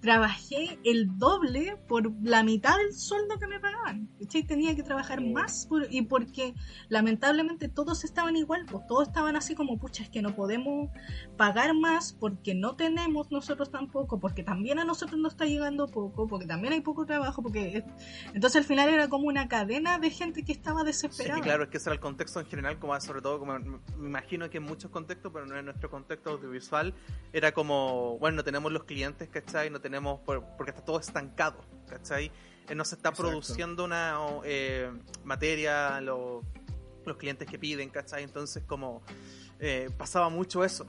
trabajé 0.02 0.80
el 0.84 1.18
doble 1.18 1.78
por 1.88 2.12
la 2.24 2.44
mitad 2.44 2.76
del 2.78 2.94
sueldo 2.94 3.38
que 3.40 3.48
me 3.48 3.60
pagaban. 3.60 4.10
¿cachai? 4.20 4.44
Tenía 4.44 4.76
que 4.76 4.84
trabajar 4.84 5.22
más 5.22 5.68
por- 5.68 5.88
y 5.90 6.02
porque 6.04 6.54
lamentablemente 6.90 7.70
todos 7.70 8.04
estaban 8.04 8.36
igual, 8.36 8.66
pues 8.70 8.86
todos 8.88 9.08
estaban 9.08 9.36
así 9.36 9.56
como, 9.56 9.78
pucha, 9.80 10.04
es 10.04 10.10
que 10.10 10.22
no 10.22 10.36
podemos 10.36 10.90
pagar 11.38 11.74
más 11.76 12.14
porque 12.14 12.54
no 12.56 12.76
tenemos 12.76 13.32
nosotros 13.32 13.72
tampoco, 13.72 14.20
porque 14.20 14.44
también 14.44 14.80
a 14.80 14.86
nosotros 14.86 15.20
nos 15.20 15.34
está 15.34 15.46
llegando 15.46 15.88
poco, 15.88 16.28
porque 16.28 16.46
también 16.48 16.74
hay 16.74 16.82
poco 16.82 17.06
trabajo, 17.06 17.42
porque 17.42 17.84
entonces 18.34 18.58
al 18.62 18.66
final 18.66 18.90
era 18.90 19.08
como 19.08 19.28
una 19.28 19.48
cadena 19.48 20.00
de 20.00 20.10
gente 20.10 20.44
que 20.44 20.52
estaba 20.52 20.82
Es 20.82 20.86
desesperada. 20.88 21.36
que 21.42 21.44
claro, 21.46 21.64
es 21.64 21.70
que 21.70 21.78
ese 21.78 21.90
era 21.90 21.96
el 21.96 22.02
contexto 22.02 22.40
en 22.40 22.46
general, 22.48 22.80
como 22.80 23.00
sobre 23.00 23.22
todo, 23.22 23.40
como 23.40 23.58
me 23.60 23.80
me 23.98 24.08
imagino 24.08 24.50
que 24.50 24.58
en 24.58 24.64
muchos 24.64 24.90
contextos, 24.92 25.32
pero 25.32 25.46
no 25.46 25.56
en 25.58 25.66
nuestro 25.66 25.90
contexto 25.90 26.32
audiovisual, 26.32 26.94
era 27.34 27.52
como, 27.52 28.18
bueno, 28.20 28.38
no 28.38 28.44
tenemos 28.44 28.72
los 28.72 28.84
clientes, 28.84 29.30
¿cachai? 29.30 29.70
No 29.70 29.80
tenemos, 29.80 29.91
por- 30.26 30.46
porque 30.58 30.72
está 30.72 30.84
todo 30.84 31.00
estancado, 31.00 31.60
¿cachai? 31.90 32.32
Eh, 32.70 32.76
No 32.76 32.86
se 32.86 32.96
está 32.96 33.10
Exacto. 33.10 33.30
produciendo 33.30 33.84
una 33.84 34.16
eh, 34.46 34.90
materia, 35.24 36.00
lo- 36.02 36.44
los 37.06 37.18
clientes 37.18 37.48
que 37.50 37.58
piden, 37.60 37.90
¿cachai? 37.90 38.24
Entonces, 38.24 38.64
como, 38.66 39.02
eh, 39.60 39.90
pasaba 39.98 40.30
mucho 40.30 40.64
eso. 40.64 40.86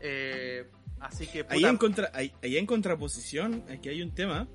Eh, 0.00 0.66
así 1.00 1.26
que, 1.26 1.46
Ahí 1.48 1.64
en, 1.64 1.76
contra, 1.76 2.10
ahí, 2.14 2.32
ahí 2.42 2.56
en 2.58 2.66
contraposición, 2.66 3.64
aquí 3.70 3.88
hay 3.88 4.02
un 4.02 4.12
tema, 4.14 4.46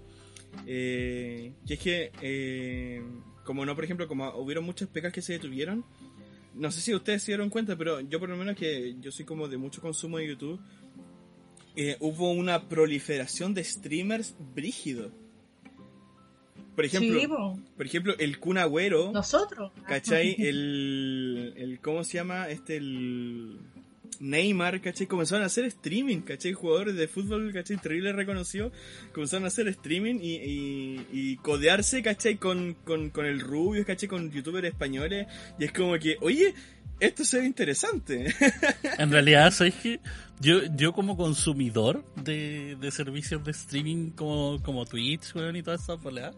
que 0.66 1.54
es 1.68 1.80
que, 1.80 3.04
como 3.46 3.66
no, 3.66 3.74
por 3.76 3.84
ejemplo, 3.84 4.08
como 4.08 4.30
hubieron 4.36 4.64
muchas 4.64 4.88
pecas 4.90 5.12
que 5.12 5.22
se 5.22 5.34
detuvieron, 5.34 5.84
no 6.54 6.70
sé 6.72 6.82
si 6.82 6.94
ustedes 6.94 7.24
se 7.24 7.32
dieron 7.32 7.50
cuenta, 7.50 7.78
pero 7.78 8.02
yo 8.02 8.20
por 8.20 8.30
lo 8.30 8.36
menos 8.36 8.56
que 8.56 8.96
yo 9.00 9.12
soy 9.12 9.26
como 9.26 9.48
de 9.48 9.58
mucho 9.58 9.82
consumo 9.82 10.18
de 10.18 10.28
YouTube, 10.28 10.60
eh, 11.76 11.98
hubo 12.00 12.32
una 12.32 12.68
proliferación 12.68 13.54
de 13.54 13.64
streamers 13.64 14.36
brígido. 14.56 15.12
Por 16.76 16.86
ejemplo, 16.86 17.20
Sí, 17.20 17.28
por 17.76 17.86
ejemplo, 17.86 18.16
el 18.18 18.40
Kun 18.40 18.58
Agüero, 18.58 19.12
nosotros. 19.12 19.72
¿cachai? 19.88 20.36
El, 20.40 21.54
el, 21.58 21.80
¿cómo 21.82 22.04
se 22.04 22.14
llama? 22.14 22.50
Este, 22.50 22.78
el 22.78 23.60
Neymar, 24.20 24.82
¿cachai? 24.82 25.06
Comenzaron 25.08 25.44
a 25.44 25.48
hacer 25.48 25.66
streaming, 25.66 26.22
¿cachai? 26.22 26.54
Jugadores 26.54 26.96
de 26.96 27.08
fútbol, 27.08 27.52
¿cachai? 27.52 27.78
Terrible 27.78 28.14
reconocido, 28.14 28.72
comenzaron 29.14 29.46
a 29.46 29.48
hacer 29.48 29.68
streaming 29.68 30.20
y, 30.22 30.36
y, 30.36 31.08
y 31.12 31.36
codearse, 31.38 32.02
¿cachai? 32.02 32.38
Con, 32.38 32.76
con, 32.86 33.10
con 33.10 33.26
el 33.26 33.42
Rubio, 33.42 33.86
¿cachai? 33.86 34.08
Con 34.08 34.32
youtubers 34.32 34.68
españoles, 34.68 35.28
y 35.60 35.66
es 35.66 35.72
como 35.74 35.98
que, 36.00 36.18
oye, 36.22 36.54
esto 37.02 37.26
se 37.26 37.40
ve 37.40 37.46
interesante. 37.46 38.34
En 38.98 39.12
realidad, 39.12 39.52
¿sabes 39.52 39.74
qué? 39.82 40.00
Yo, 40.40 40.60
yo 40.76 40.94
como 40.94 41.18
consumidor 41.18 42.04
de, 42.16 42.76
de 42.80 42.92
servicios 42.92 43.44
de 43.44 43.52
streaming 43.52 44.12
como, 44.12 44.62
como 44.64 44.86
Twitch, 44.86 45.36
weón, 45.36 45.56
y 45.56 45.64
todas 45.64 45.82
esas 45.84 46.02
boleadas, 46.02 46.36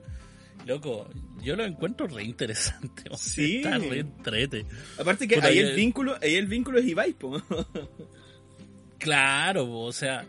loco, 0.65 1.07
yo 1.41 1.55
lo 1.55 1.63
encuentro 1.65 2.07
re 2.07 2.23
interesante. 2.23 3.03
weón. 3.07 3.17
Sí. 3.19 3.57
Está 3.57 3.77
re 3.77 3.99
entrete. 3.99 4.65
Aparte 4.99 5.27
que 5.27 5.35
Puta, 5.35 5.47
ahí 5.47 5.59
yo- 5.59 5.67
el 5.67 5.75
vínculo, 5.75 6.15
ahí 6.21 6.35
el 6.35 6.47
vínculo 6.47 6.79
es 6.79 6.85
Ibai, 6.85 7.13
po. 7.13 7.41
Claro, 8.97 9.69
o 9.81 9.91
sea, 9.91 10.25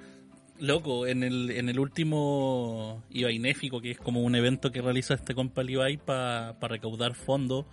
loco, 0.58 1.06
en 1.06 1.22
el, 1.22 1.50
en 1.50 1.68
el 1.68 1.78
último 1.78 3.04
Ibainéfico, 3.10 3.80
que 3.80 3.92
es 3.92 3.98
como 3.98 4.22
un 4.22 4.34
evento 4.34 4.72
que 4.72 4.82
realiza 4.82 5.14
este 5.14 5.34
compa 5.34 5.62
el 5.62 5.70
Ibai 5.70 5.96
para 5.98 6.52
recaudar 6.62 7.14
fondos, 7.14 7.66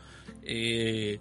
eh, 0.43 1.19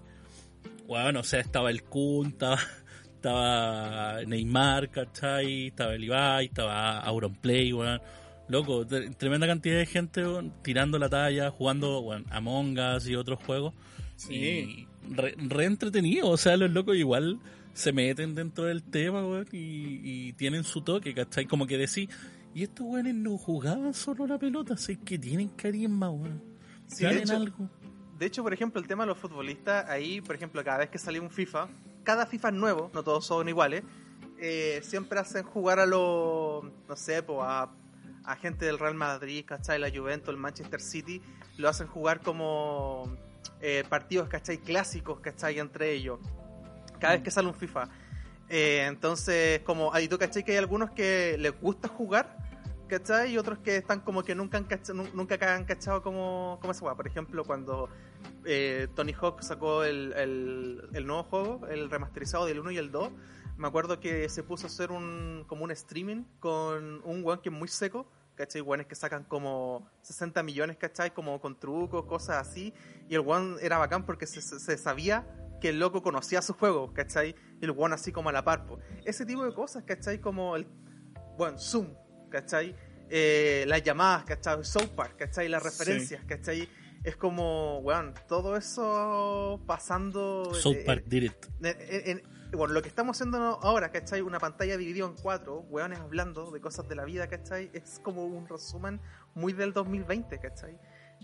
bueno, 0.87 1.21
o 1.21 1.25
sea, 1.25 1.41
estaba 1.41 1.71
el 1.71 1.83
Kun, 1.85 2.29
estaba, 2.29 2.59
estaba 3.05 4.23
Neymar, 4.27 4.91
¿cachai? 4.91 5.69
Estaba 5.69 5.95
el 5.95 6.05
Ibai, 6.05 6.47
estaba 6.47 6.99
Auronplay, 7.01 7.73
weón. 7.73 8.01
loco, 8.49 8.85
tre- 8.87 9.15
tremenda 9.17 9.47
cantidad 9.47 9.77
de 9.79 9.87
gente 9.87 10.23
weón, 10.25 10.53
tirando 10.63 10.99
la 10.99 11.09
talla, 11.09 11.51
jugando 11.51 12.03
bueno, 12.03 12.25
Among 12.31 12.79
Us 12.97 13.07
y 13.09 13.15
otros 13.15 13.39
juegos. 13.45 13.75
Sí. 14.17 14.35
Y 14.35 14.89
re, 15.15 15.35
re 15.39 15.65
entretenido, 15.65 16.29
o 16.29 16.37
sea, 16.37 16.57
los 16.57 16.71
locos 16.71 16.97
igual 16.97 17.39
se 17.73 17.93
meten 17.93 18.35
dentro 18.35 18.65
del 18.65 18.83
tema, 18.83 19.25
weón, 19.27 19.47
y, 19.53 20.01
y 20.29 20.33
tienen 20.35 20.65
su 20.65 20.83
toque, 20.83 21.15
¿cachai? 21.15 21.47
Como 21.47 21.67
que 21.67 21.79
decís, 21.79 22.09
y 22.53 22.65
estos 22.65 22.85
weones 22.87 23.15
no 23.15 23.39
jugaban 23.39 23.95
solo 23.95 24.27
la 24.27 24.39
pelota, 24.39 24.75
así 24.75 24.97
que 24.97 25.19
tienen 25.19 25.49
carisma, 25.51 26.11
weón. 26.11 26.43
Sí, 26.89 27.07
Tienen 27.07 27.31
algo. 27.31 27.71
De 28.21 28.27
hecho, 28.27 28.43
por 28.43 28.53
ejemplo, 28.53 28.79
el 28.79 28.87
tema 28.87 29.05
de 29.05 29.07
los 29.07 29.17
futbolistas, 29.17 29.89
ahí, 29.89 30.21
por 30.21 30.37
ejemplo, 30.37 30.63
cada 30.63 30.77
vez 30.77 30.91
que 30.91 30.99
sale 30.99 31.19
un 31.19 31.31
FIFA, 31.31 31.69
cada 32.05 32.27
FIFA 32.27 32.49
es 32.51 32.55
nuevo, 32.55 32.91
no 32.93 33.03
todos 33.03 33.25
son 33.25 33.49
iguales, 33.49 33.83
eh, 34.39 34.81
siempre 34.83 35.19
hacen 35.19 35.43
jugar 35.43 35.81
a 35.81 35.87
los, 35.87 36.63
no 36.87 36.97
sé, 36.97 37.25
a, 37.41 37.71
a 38.25 38.37
gente 38.37 38.67
del 38.67 38.79
Real 38.79 38.93
Madrid, 38.93 39.47
¿cachai? 39.47 39.79
La 39.79 39.89
Juventus, 39.89 40.29
el 40.29 40.37
Manchester 40.37 40.83
City, 40.83 41.23
lo 41.57 41.71
hacen 41.71 41.87
jugar 41.87 42.21
como 42.21 43.11
eh, 43.63 43.85
partidos, 43.89 44.29
¿cachai? 44.29 44.59
Clásicos, 44.59 45.21
¿cachai? 45.21 45.59
Entre 45.59 45.91
ellos. 45.93 46.21
Cada 46.99 47.15
vez 47.15 47.23
que 47.23 47.31
sale 47.31 47.49
un 47.49 47.55
FIFA. 47.55 47.89
Eh, 48.51 48.85
entonces, 48.87 49.61
como, 49.61 49.95
ahí 49.95 50.09
tú, 50.09 50.19
¿cachai? 50.19 50.45
Que 50.45 50.53
hay 50.53 50.59
algunos 50.59 50.91
que 50.91 51.39
les 51.39 51.59
gusta 51.59 51.89
jugar, 51.89 52.37
¿cachai? 52.91 53.33
Y 53.33 53.39
otros 53.39 53.59
que 53.61 53.77
están 53.77 54.01
como 54.01 54.23
que 54.23 54.35
nunca 54.35 54.59
han 54.59 54.65
cachado, 54.65 55.05
nunca 55.15 55.39
han 55.55 55.65
cachado 55.65 56.03
como, 56.03 56.59
como 56.61 56.73
esa. 56.73 56.95
Por 56.95 57.07
ejemplo, 57.07 57.45
cuando 57.45 57.89
eh, 58.45 58.89
Tony 58.95 59.13
Hawk 59.13 59.41
sacó 59.43 59.85
el, 59.85 60.13
el, 60.15 60.89
el 60.93 61.07
nuevo 61.07 61.23
juego, 61.23 61.67
el 61.69 61.89
remasterizado 61.91 62.47
del 62.47 62.59
1 62.61 62.73
y 62.73 62.77
el 62.79 62.91
2, 62.91 63.11
me 63.57 63.69
acuerdo 63.69 64.01
que 64.01 64.29
se 64.29 64.43
puso 64.43 64.67
a 64.67 64.69
hacer 64.69 64.91
un 64.91 65.45
como 65.47 65.65
un 65.65 65.71
streaming 65.71 66.25
con 66.41 67.01
un 67.05 67.23
weón 67.25 67.41
que 67.41 67.49
es 67.51 67.55
muy 67.55 67.69
seco, 67.69 68.07
¿cachai? 68.35 68.61
Weones 68.63 68.87
que 68.87 68.95
sacan 68.95 69.25
como 69.25 69.89
60 70.03 70.43
millones, 70.43 70.77
¿cachai? 70.77 71.13
Como 71.15 71.41
con 71.41 71.59
trucos, 71.59 72.05
cosas 72.07 72.37
así. 72.49 72.75
Y 73.09 73.15
el 73.15 73.21
weón 73.21 73.57
era 73.61 73.79
bacán 73.79 74.05
porque 74.05 74.27
se, 74.27 74.41
se- 74.43 74.59
se 74.61 74.77
sabía 74.79 75.27
que 75.61 75.69
el 75.69 75.79
loco 75.79 76.03
conocía 76.03 76.41
su 76.43 76.55
juego, 76.55 76.93
¿cachai? 76.95 77.35
Y 77.61 77.65
el 77.65 77.71
weón 77.73 77.93
así 77.93 78.13
como 78.13 78.31
a 78.31 78.33
la 78.33 78.43
parpo. 78.45 78.79
Ese 79.05 79.27
tipo 79.27 79.45
de 79.45 79.53
cosas, 79.55 79.85
¿cachai? 79.85 80.19
Como 80.21 80.57
el, 80.57 80.67
bueno, 81.37 81.59
Zoom, 81.59 81.89
¿cachai? 82.31 82.75
Eh, 83.11 83.65
las 83.67 83.83
llamadas, 83.83 84.25
¿cachai? 84.25 84.65
South 84.65 84.91
Park, 84.97 85.17
¿cachai? 85.19 85.49
Las 85.49 85.63
Sí. 85.63 85.69
referencias, 85.69 86.25
¿cachai? 86.25 86.69
Es 87.03 87.17
como, 87.17 87.79
weón, 87.79 88.15
todo 88.29 88.57
eso 88.57 89.61
pasando... 89.67 90.53
South 90.55 90.77
eh, 90.77 90.85
Park 90.87 91.05
en- 91.11 91.39
en- 91.63 92.23
bueno, 92.53 92.75
lo 92.75 92.83
que 92.83 92.89
estamos 92.89 93.17
haciendo 93.17 93.39
ahora, 93.63 93.91
¿cachai? 93.93 94.21
Una 94.21 94.39
pantalla 94.39 94.77
dividida 94.77 95.07
en 95.07 95.15
cuatro, 95.15 95.61
weones 95.71 95.99
hablando 96.01 96.51
de 96.51 96.61
cosas 96.61 96.89
de 96.89 96.97
la 96.97 97.05
vida, 97.05 97.29
¿cachai? 97.29 97.71
Es 97.73 98.01
como 98.03 98.27
un 98.27 98.47
resumen 98.49 99.01
muy 99.35 99.53
del 99.53 99.73
2020, 99.73 100.39
¿cachai? 100.41 100.77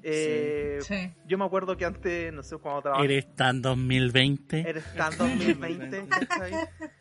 Eh, 0.02 0.78
Sí. 0.82 1.12
Yo 1.26 1.36
me 1.38 1.44
acuerdo 1.44 1.76
que 1.76 1.84
antes, 1.84 2.32
no 2.32 2.42
sé, 2.42 2.56
cuando 2.58 2.82
trabajaba... 2.82 3.04
¿Eres 3.04 3.34
tan 3.34 3.60
2020? 3.62 4.60
Eres 4.70 4.84
tan 4.94 5.16
2020, 5.18 6.06
¿cachai? 6.08 6.52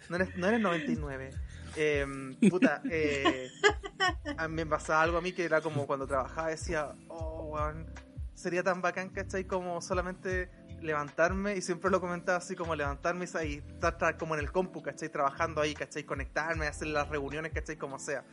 No 0.10 0.16
eres, 0.16 0.36
no 0.38 0.48
eres 0.48 0.60
99. 0.62 1.30
Eh, 1.76 2.06
puta, 2.50 2.82
eh, 2.90 3.50
a 4.38 4.48
mí 4.48 4.56
me 4.56 4.66
pasaba 4.66 5.02
algo 5.02 5.18
a 5.18 5.22
mí 5.22 5.34
que 5.34 5.44
era 5.44 5.62
como 5.62 5.86
cuando 5.88 6.08
trabajaba 6.08 6.50
decía, 6.50 6.94
oh, 7.08 7.50
weón, 7.54 7.86
sería 8.34 8.64
tan 8.64 8.82
bacán, 8.82 9.10
¿cachai? 9.10 9.46
Como 9.46 9.82
solamente 9.82 10.50
levantarme, 10.82 11.56
y 11.56 11.62
siempre 11.62 11.90
lo 11.90 12.00
comentaba 12.00 12.38
así 12.38 12.56
como 12.56 12.76
levantarme 12.76 13.26
y 13.26 13.62
estar, 13.82 14.18
como 14.18 14.36
en 14.36 14.42
el 14.42 14.52
compu, 14.52 14.82
¿cachai? 14.82 15.10
Trabajando 15.10 15.62
ahí, 15.62 15.74
¿cachai? 15.74 16.04
Conectarme, 16.04 16.68
hacer 16.68 16.88
las 16.88 17.10
reuniones, 17.10 17.52
¿cachai? 17.54 17.78
Como 17.78 18.00
sea. 18.00 18.24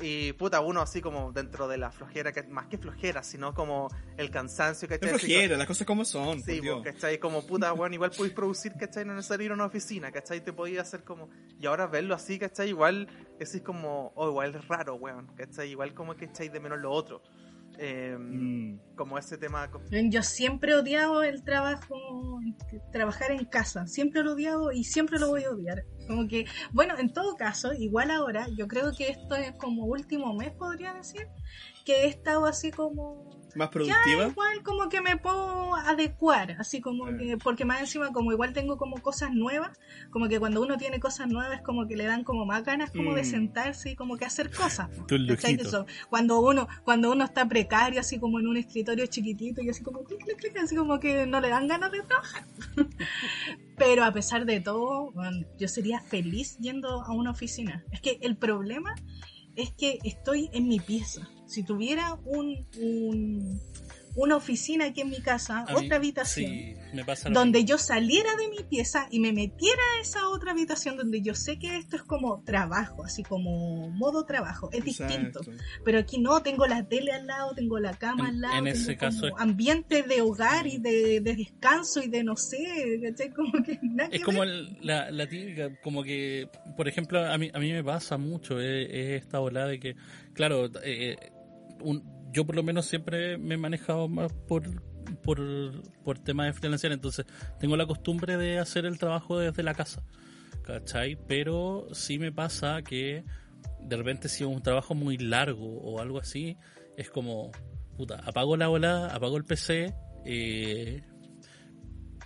Y 0.00 0.32
puta, 0.34 0.60
uno 0.60 0.80
así 0.80 1.00
como 1.00 1.32
dentro 1.32 1.68
de 1.68 1.78
la 1.78 1.90
flojera, 1.90 2.32
que, 2.32 2.42
más 2.44 2.66
que 2.66 2.78
flojera, 2.78 3.22
sino 3.22 3.54
como 3.54 3.88
el 4.16 4.30
cansancio, 4.30 4.88
¿cachai? 4.88 5.10
es 5.10 5.20
flojera, 5.20 5.56
las 5.56 5.66
cosas 5.66 5.86
como 5.86 6.04
son. 6.04 6.42
Sí, 6.42 6.60
pues, 6.60 6.94
¿cachai? 6.94 7.18
Como 7.18 7.46
puta, 7.46 7.72
weón, 7.72 7.94
igual 7.94 8.10
podéis 8.10 8.34
producir, 8.34 8.72
¿cachai? 8.78 9.04
No 9.04 9.12
es 9.12 9.16
necesario 9.16 9.46
ir 9.46 9.50
a 9.52 9.54
una 9.54 9.66
oficina, 9.66 10.12
¿cachai? 10.12 10.42
Te 10.42 10.52
podías 10.52 10.86
hacer 10.88 11.04
como. 11.04 11.28
Y 11.60 11.66
ahora 11.66 11.86
verlo 11.86 12.14
así, 12.14 12.38
¿cachai? 12.38 12.68
Igual 12.68 13.08
decís 13.38 13.62
como, 13.62 14.12
oh, 14.14 14.28
igual 14.28 14.54
es 14.54 14.66
raro, 14.68 14.94
weón, 14.94 15.26
¿cachai? 15.36 15.70
Igual 15.70 15.94
como 15.94 16.16
que 16.16 16.26
echáis 16.26 16.52
de 16.52 16.60
menos 16.60 16.78
lo 16.78 16.90
otro. 16.90 17.22
Eh, 17.78 18.16
Mm. 18.18 18.78
Como 18.96 19.16
ese 19.16 19.38
tema. 19.38 19.70
Yo 19.90 20.22
siempre 20.22 20.72
he 20.72 20.74
odiado 20.74 21.22
el 21.22 21.44
trabajo, 21.44 22.40
trabajar 22.92 23.30
en 23.30 23.44
casa. 23.44 23.86
Siempre 23.86 24.22
lo 24.24 24.30
he 24.30 24.34
odiado 24.34 24.72
y 24.72 24.84
siempre 24.84 25.18
lo 25.18 25.28
voy 25.28 25.44
a 25.44 25.50
odiar. 25.50 25.84
Como 26.08 26.26
que, 26.26 26.46
bueno, 26.72 26.98
en 26.98 27.12
todo 27.12 27.36
caso, 27.36 27.72
igual 27.72 28.10
ahora, 28.10 28.48
yo 28.56 28.66
creo 28.66 28.92
que 28.96 29.08
esto 29.08 29.36
es 29.36 29.52
como 29.52 29.84
último 29.84 30.34
mes, 30.34 30.50
podría 30.52 30.94
decir, 30.94 31.28
que 31.84 32.04
he 32.04 32.06
estado 32.08 32.46
así 32.46 32.70
como 32.72 33.37
Más 33.54 33.68
productiva. 33.70 34.28
igual 34.28 34.62
como 34.62 34.88
que 34.88 35.00
me 35.00 35.16
puedo 35.16 35.74
adecuar, 35.74 36.56
así 36.58 36.80
como 36.80 37.04
Claro. 37.04 37.18
que, 37.18 37.36
porque 37.38 37.64
más 37.64 37.80
encima 37.80 38.12
como 38.12 38.32
igual 38.32 38.52
tengo 38.52 38.76
como 38.76 38.96
cosas 39.02 39.32
nuevas, 39.32 39.78
como 40.10 40.28
que 40.28 40.38
cuando 40.38 40.60
uno 40.62 40.76
tiene 40.76 41.00
cosas 41.00 41.28
nuevas 41.28 41.62
como 41.62 41.86
que 41.86 41.96
le 41.96 42.04
dan 42.04 42.24
como 42.24 42.44
más 42.46 42.64
ganas 42.64 42.90
como 42.90 43.14
de 43.14 43.22
Mm. 43.22 43.24
sentarse 43.24 43.90
y 43.90 43.96
como 43.96 44.16
que 44.16 44.24
hacer 44.24 44.50
cosas. 44.50 44.88
Eso, 45.68 45.86
Cuando 46.10 46.40
uno, 46.40 46.68
cuando 46.84 47.10
uno 47.10 47.24
está 47.24 47.48
precario 47.48 48.00
así 48.00 48.18
como 48.18 48.38
en 48.38 48.46
un 48.46 48.56
escritorio 48.56 49.06
chiquitito 49.06 49.60
y 49.62 49.70
así 49.70 49.82
como 49.82 50.04
clic, 50.04 50.22
clic, 50.24 50.36
clic, 50.38 50.56
así 50.58 50.76
como 50.76 51.00
que 51.00 51.26
no 51.26 51.40
le 51.40 51.48
dan 51.48 51.66
ganas 51.68 51.90
de 51.90 52.02
trabajar. 52.02 52.44
Pero 53.76 54.04
a 54.04 54.12
pesar 54.12 54.44
de 54.44 54.60
todo, 54.60 55.10
bueno, 55.12 55.46
yo 55.58 55.68
sería 55.68 56.00
feliz 56.00 56.58
yendo 56.58 57.02
a 57.02 57.12
una 57.12 57.30
oficina. 57.30 57.84
Es 57.92 58.00
que 58.00 58.18
el 58.22 58.36
problema 58.36 58.94
es 59.56 59.70
que 59.72 59.98
estoy 60.04 60.50
en 60.52 60.68
mi 60.68 60.80
pieza. 60.80 61.28
Si 61.48 61.62
tuviera 61.64 62.14
un, 62.24 62.66
un- 62.80 63.60
una 64.16 64.34
oficina 64.34 64.86
aquí 64.86 65.02
en 65.02 65.10
mi 65.10 65.20
casa, 65.20 65.60
A 65.60 65.74
mí- 65.78 65.84
otra 65.86 65.96
habitación, 65.98 66.50
Sí, 66.50 66.74
me 66.92 67.04
pasa 67.04 67.28
lo 67.28 67.36
donde 67.38 67.58
mismo. 67.60 67.68
yo 67.68 67.78
saliera 67.78 68.28
de 68.34 68.48
mi 68.48 68.64
pieza 68.68 69.06
y 69.12 69.20
me 69.20 69.32
metiera 69.32 69.80
a 69.96 70.00
esa 70.00 70.28
otra 70.30 70.50
habitación 70.52 70.96
donde 70.96 71.20
yo 71.22 71.36
sé 71.36 71.56
que 71.60 71.76
esto 71.76 71.94
es 71.94 72.02
como 72.02 72.42
trabajo, 72.42 73.04
así 73.04 73.22
como 73.22 73.90
modo 73.90 74.24
trabajo, 74.24 74.70
es 74.72 74.82
distinto. 74.84 75.40
Pero 75.84 76.00
aquí 76.00 76.18
no, 76.18 76.42
tengo 76.42 76.66
la 76.66 76.88
tele 76.88 77.12
al 77.12 77.28
lado, 77.28 77.54
tengo 77.54 77.78
la 77.78 77.92
cama 77.94 78.24
En- 78.24 78.34
al 78.34 78.40
lado, 78.40 78.54
en 78.58 78.64
tengo 78.64 78.76
ese 78.76 78.96
caso 78.96 79.26
es- 79.28 79.34
ambiente 79.38 80.02
de 80.02 80.20
hogar 80.20 80.66
y 80.66 80.78
de, 80.78 81.20
de 81.20 81.36
descanso 81.36 82.02
y 82.02 82.08
de 82.08 82.24
no 82.24 82.36
sé, 82.36 83.00
¿cachai? 83.04 83.30
Como 83.30 83.52
que 83.62 83.78
nada 83.82 84.08
Es 84.10 84.18
que 84.18 84.24
como 84.24 84.42
el- 84.42 84.78
la, 84.80 85.12
la 85.12 85.28
típica, 85.28 85.76
como 85.80 86.02
que, 86.02 86.48
por 86.76 86.88
ejemplo, 86.88 87.24
a 87.24 87.38
mí, 87.38 87.52
a 87.54 87.58
mí 87.60 87.70
me 87.72 87.84
pasa 87.84 88.16
mucho, 88.18 88.58
es, 88.60 88.88
es 88.90 89.22
esta 89.22 89.38
ola 89.38 89.66
de 89.66 89.78
que, 89.78 89.94
claro, 90.32 90.68
eh, 90.82 91.16
yo 92.32 92.46
por 92.46 92.56
lo 92.56 92.62
menos 92.62 92.86
siempre 92.86 93.38
me 93.38 93.54
he 93.54 93.58
manejado 93.58 94.08
más 94.08 94.32
por, 94.32 94.62
por, 95.22 95.82
por 96.04 96.18
temas 96.18 96.46
de 96.46 96.52
freelancer, 96.52 96.92
entonces 96.92 97.26
tengo 97.58 97.76
la 97.76 97.86
costumbre 97.86 98.36
de 98.36 98.58
hacer 98.58 98.86
el 98.86 98.98
trabajo 98.98 99.38
desde 99.38 99.62
la 99.62 99.74
casa, 99.74 100.02
¿cachai? 100.62 101.18
Pero 101.26 101.88
sí 101.92 102.18
me 102.18 102.32
pasa 102.32 102.82
que 102.82 103.24
de 103.80 103.96
repente 103.96 104.28
si 104.28 104.44
es 104.44 104.50
un 104.50 104.62
trabajo 104.62 104.94
muy 104.94 105.18
largo 105.18 105.66
o 105.66 106.00
algo 106.00 106.18
así, 106.18 106.56
es 106.96 107.10
como, 107.10 107.50
puta, 107.96 108.16
apago 108.24 108.56
la 108.56 108.68
ola, 108.68 109.06
apago 109.06 109.36
el 109.36 109.44
PC, 109.44 109.94
eh, 110.24 111.02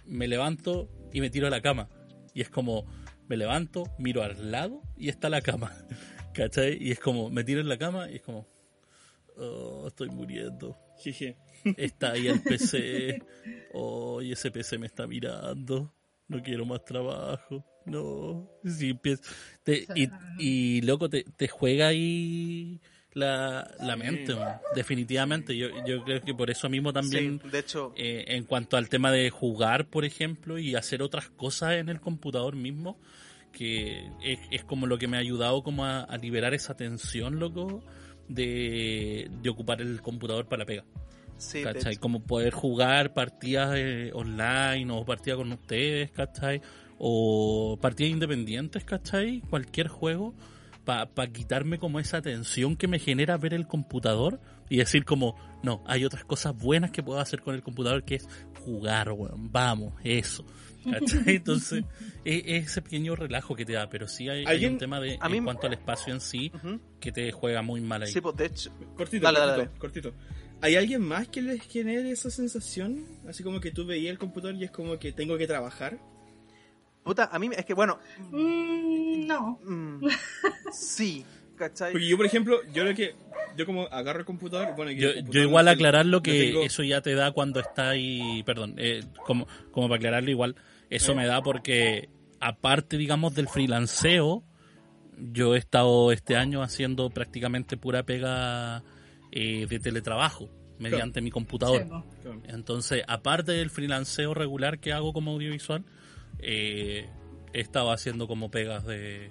me 0.07 0.29
levanto 0.29 0.89
y 1.13 1.21
me 1.21 1.31
tiro 1.31 1.47
a 1.47 1.51
la 1.51 1.61
cama. 1.61 1.89
Y 2.35 2.41
es 2.41 2.49
como, 2.49 2.87
me 3.29 3.37
levanto, 3.37 3.85
miro 3.99 4.23
al 4.23 4.51
lado 4.51 4.83
y 4.97 5.09
está 5.09 5.29
la 5.29 5.41
cama. 5.41 5.73
¿Cachai? 6.35 6.79
Y 6.81 6.91
es 6.91 6.99
como, 7.01 7.31
me 7.31 7.45
tiro 7.45 7.61
en 7.61 7.69
la 7.69 7.79
cama 7.79 8.11
y 8.11 8.17
es 8.17 8.23
como, 8.23 8.49
oh, 9.39 9.85
estoy 9.89 10.09
muriendo. 10.11 10.77
Jeje. 10.99 11.37
Está 11.77 12.13
ahí 12.13 12.27
el 12.29 12.41
PC. 12.43 13.23
Oh, 13.73 14.21
y 14.23 14.33
ese 14.33 14.51
PC 14.51 14.79
me 14.79 14.87
está 14.87 15.07
mirando. 15.07 15.95
No 16.29 16.43
quiero 16.43 16.65
más 16.65 16.85
trabajo. 16.85 17.65
No. 17.87 18.49
Sí, 18.65 18.91
empiezo- 18.91 19.23
te- 19.65 19.87
y, 19.95 20.09
y, 20.39 20.81
loco, 20.83 21.09
te, 21.09 21.25
te 21.37 21.49
juega 21.49 21.89
ahí 21.89 22.81
la, 23.13 23.75
la 23.81 23.97
mente. 23.97 24.35
man. 24.35 24.61
Definitivamente. 24.75 25.57
Yo, 25.57 25.69
yo 25.85 26.03
creo 26.05 26.21
que 26.21 26.35
por 26.35 26.51
eso 26.51 26.69
mismo 26.69 26.93
también 26.93 27.41
Sí, 27.43 27.49
de 27.51 27.59
hecho, 27.59 27.93
eh, 27.97 28.25
en 28.29 28.45
cuanto 28.45 28.77
al 28.77 28.89
tema 28.89 29.11
de 29.11 29.31
jugar, 29.31 29.89
por 29.89 30.05
ejemplo, 30.05 30.59
y 30.59 30.75
hacer 30.77 31.03
otras 31.03 31.29
cosas 31.31 31.75
en 31.75 31.89
el 31.89 32.01
computador 32.01 32.55
mismo, 32.57 32.99
que 33.53 34.07
es, 34.23 34.39
es 34.51 34.65
como 34.65 34.87
lo 34.87 34.97
que 34.99 35.09
me 35.09 35.17
ha 35.17 35.21
ayudado 35.21 35.63
como 35.63 35.85
a, 35.85 36.01
a 36.03 36.17
liberar 36.17 36.55
esa 36.55 36.75
tensión, 36.77 37.39
loco, 37.39 37.85
de, 38.35 39.31
de 39.43 39.51
ocupar 39.51 39.81
el 39.81 40.01
computador 40.03 40.47
para 40.47 40.61
la 40.61 40.67
pega. 40.67 40.85
sí, 41.37 41.63
¿Cachai? 41.63 41.97
Como 41.97 42.21
poder 42.21 42.53
jugar 42.53 43.15
partidas 43.15 43.75
eh, 43.77 44.11
online 44.15 44.93
o 44.93 45.05
partidas 45.05 45.39
con 45.39 45.53
ustedes, 45.53 46.11
¿cachai? 46.11 46.61
O 46.99 47.79
partidas 47.81 48.13
independientes, 48.13 48.85
¿cachai? 48.85 49.41
Cualquier 49.51 49.89
juego 49.89 50.35
para 50.85 51.27
quitarme 51.29 51.79
como 51.79 52.01
esa 52.01 52.23
tensión 52.23 52.77
que 52.77 52.89
me 52.89 52.99
genera 52.99 53.37
ver 53.37 53.55
el 53.55 53.67
computador 53.67 54.41
y 54.69 54.79
decir 54.79 55.05
como, 55.05 55.37
no, 55.63 55.83
hay 55.87 56.05
otras 56.05 56.25
cosas 56.25 56.57
buenas 56.57 56.91
que 56.91 57.03
puedo 57.03 57.21
hacer 57.21 57.41
con 57.41 57.55
el 57.55 57.63
computador 57.63 58.05
que 58.05 58.17
es 58.17 58.29
jugar, 58.65 59.13
weón, 59.13 59.53
vamos, 59.53 59.95
eso. 60.03 60.45
¿Cachai? 60.91 61.37
Entonces, 61.37 61.85
es, 62.25 62.43
es 62.47 62.67
ese 62.71 62.83
pequeño 62.83 63.15
relajo 63.17 63.55
que 63.55 63.65
te 63.65 63.73
da, 63.75 63.89
pero 63.89 64.09
sí 64.09 64.29
hay, 64.29 64.41
hay 64.41 64.47
¿Alguien- 64.47 64.73
un 64.75 64.79
tema 64.79 65.01
de, 65.01 65.17
a 65.21 65.29
mí- 65.29 65.39
en 65.39 65.45
cuanto 65.45 65.67
al 65.67 65.73
espacio 65.75 66.13
en 66.13 66.21
sí, 66.21 66.51
Ujú. 66.55 66.81
que 67.01 67.13
te 67.13 67.31
juega 67.33 67.63
muy 67.63 67.81
mal 67.81 68.03
ahí. 68.03 68.13
Sí, 68.13 68.21
pues 68.21 68.37
de 68.37 68.47
hecho, 68.47 68.71
Cortito, 68.97 69.23
Dale, 69.25 69.39
cortito, 69.39 69.41
dale, 69.41 69.65
dale. 69.67 69.79
cortito. 69.79 70.13
¿Hay 70.61 70.77
alguien 70.77 71.03
más 71.03 71.27
que 71.29 71.43
les 71.43 71.61
genere 71.63 72.11
esa 72.13 72.31
sensación? 72.31 73.05
Así 73.29 73.43
como 73.43 73.59
que 73.61 73.71
tú 73.73 73.85
veías 73.85 74.13
el 74.13 74.19
computador 74.19 74.55
y 74.57 74.65
es 74.65 74.71
como 74.71 74.99
que 74.99 75.13
tengo 75.13 75.37
que 75.37 75.47
trabajar. 75.47 75.99
puta, 77.03 77.25
a 77.33 77.39
mí 77.41 77.49
es 77.57 77.65
que 77.65 77.75
bueno, 77.75 77.99
Mm, 78.31 79.27
no. 79.27 79.59
mm, 79.65 80.07
sí, 80.73 81.25
¿cachai? 81.57 81.93
Porque 81.93 82.07
yo, 82.09 82.17
por 82.17 82.27
ejemplo, 82.27 82.61
yo 82.73 82.85
lo 82.85 82.95
que. 82.95 83.15
Yo 83.57 83.67
como 83.67 83.83
agarro 83.89 84.21
el 84.21 84.25
computador. 84.25 84.75
Bueno, 84.77 84.93
Yo, 84.93 85.09
el 85.09 85.15
yo 85.17 85.21
computador 85.21 85.47
igual 85.49 85.65
lo 85.67 85.71
aclararlo 85.73 86.11
lo 86.13 86.23
que 86.23 86.33
tengo- 86.53 86.63
eso 86.63 86.83
ya 86.85 87.03
te 87.03 87.15
da 87.15 87.33
cuando 87.33 87.61
está 87.61 87.91
ahí, 87.91 88.43
perdón, 88.47 88.77
eh, 88.79 89.03
como, 89.27 89.47
como 89.73 89.89
para 89.89 89.97
aclararlo 89.99 90.31
igual, 90.31 90.57
eso 90.97 91.15
me 91.15 91.27
da 91.27 91.43
porque 91.43 92.09
aparte, 92.41 92.97
digamos, 92.97 93.35
del 93.35 93.49
freelanceo, 93.49 94.45
yo 95.17 95.55
he 95.55 95.59
estado 95.59 96.13
este 96.13 96.37
año 96.37 96.63
haciendo 96.63 97.09
prácticamente 97.11 97.77
pura 97.77 98.03
pega 98.03 98.83
eh, 99.31 99.67
de 99.69 99.79
teletrabajo 99.79 100.51
mediante 100.79 101.21
mi 101.21 101.31
computador. 101.31 101.83
Sí, 101.83 101.89
po. 101.89 102.05
Claro. 102.23 102.43
Entonces, 102.49 103.03
aparte 103.07 103.53
del 103.53 103.71
freelanceo 103.71 104.35
regular 104.35 104.81
que 104.81 104.93
hago 104.93 105.13
como 105.13 105.33
audiovisual, 105.33 105.85
eh, 106.41 107.09
he 107.53 107.61
estado 107.61 107.93
haciendo 107.93 108.27
como 108.27 108.51
pegas 108.51 108.85
de, 108.85 109.31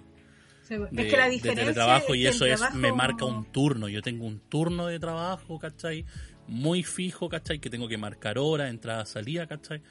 Sí, 0.63 0.75
de, 0.77 1.03
es 1.03 1.11
que 1.11 1.17
la 1.17 1.25
de 1.25 1.31
diferencia 1.31 1.65
teletrabajo 1.65 2.13
es 2.13 2.19
y 2.19 2.27
eso 2.27 2.45
es, 2.45 2.73
me 2.73 2.93
marca 2.93 3.25
un 3.25 3.45
turno. 3.51 3.89
Yo 3.89 4.01
tengo 4.01 4.25
un 4.25 4.39
turno 4.39 4.87
de 4.87 4.99
trabajo, 4.99 5.59
¿cachai? 5.59 6.05
Muy 6.47 6.83
fijo, 6.83 7.29
¿cachai? 7.29 7.59
Que 7.59 7.69
tengo 7.69 7.87
que 7.87 7.97
marcar 7.97 8.37
hora, 8.37 8.69
entrada, 8.69 9.05
salida, 9.05 9.45
¿cachai? 9.47 9.81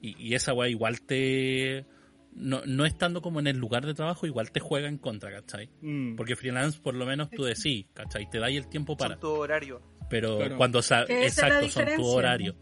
Y, 0.00 0.16
y 0.18 0.34
esa 0.34 0.52
weá 0.54 0.68
igual 0.68 1.00
te... 1.02 1.86
No, 2.34 2.62
no 2.66 2.84
estando 2.84 3.20
como 3.20 3.40
en 3.40 3.48
el 3.48 3.56
lugar 3.58 3.84
de 3.84 3.94
trabajo, 3.94 4.26
igual 4.26 4.52
te 4.52 4.60
juega 4.60 4.86
en 4.88 4.98
contra, 4.98 5.30
¿cachai? 5.32 5.70
Mm. 5.80 6.14
Porque 6.14 6.36
freelance 6.36 6.78
por 6.80 6.94
lo 6.94 7.04
menos 7.04 7.30
tú 7.30 7.42
decís, 7.42 7.86
¿cachai? 7.94 8.30
Te 8.30 8.38
dais 8.38 8.56
el 8.56 8.68
tiempo 8.68 8.96
para. 8.96 9.14
Son 9.14 9.20
tu 9.20 9.28
horario. 9.30 9.82
Pero 10.08 10.36
Claro. 10.38 10.56
cuando 10.56 10.78
exacto, 10.78 11.68
son 11.68 11.86
tu 11.96 12.06
horario. 12.06 12.54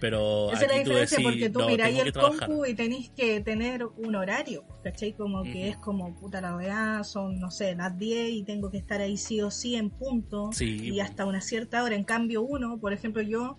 Pero 0.00 0.52
Esa 0.52 0.66
es 0.66 0.76
la 0.78 0.84
tú 0.84 0.90
decís, 0.90 1.18
porque 1.22 1.48
tú 1.48 1.60
no, 1.60 1.68
miráis 1.68 1.98
el 2.00 2.12
trabajar. 2.12 2.48
compu 2.48 2.66
y 2.66 2.74
tenéis 2.74 3.10
que 3.16 3.40
tener 3.40 3.86
un 3.86 4.14
horario, 4.14 4.64
¿cachai? 4.82 5.14
Como 5.14 5.42
que 5.44 5.68
es 5.70 5.76
como, 5.78 6.14
puta 6.16 6.42
la 6.42 6.56
weá, 6.56 7.02
son, 7.04 7.40
no 7.40 7.50
sé, 7.50 7.74
las 7.74 7.96
10 7.96 8.28
y 8.30 8.42
tengo 8.42 8.70
que 8.70 8.76
estar 8.76 9.00
ahí 9.00 9.16
sí 9.16 9.40
o 9.40 9.50
sí 9.50 9.76
en 9.76 9.88
punto 9.88 10.50
Sí, 10.52 10.90
y 10.92 11.00
hasta 11.00 11.24
una 11.24 11.40
cierta 11.40 11.82
hora. 11.82 11.94
En 11.94 12.04
cambio 12.04 12.42
uno, 12.42 12.76
por 12.78 12.92
ejemplo 12.92 13.22
yo, 13.22 13.58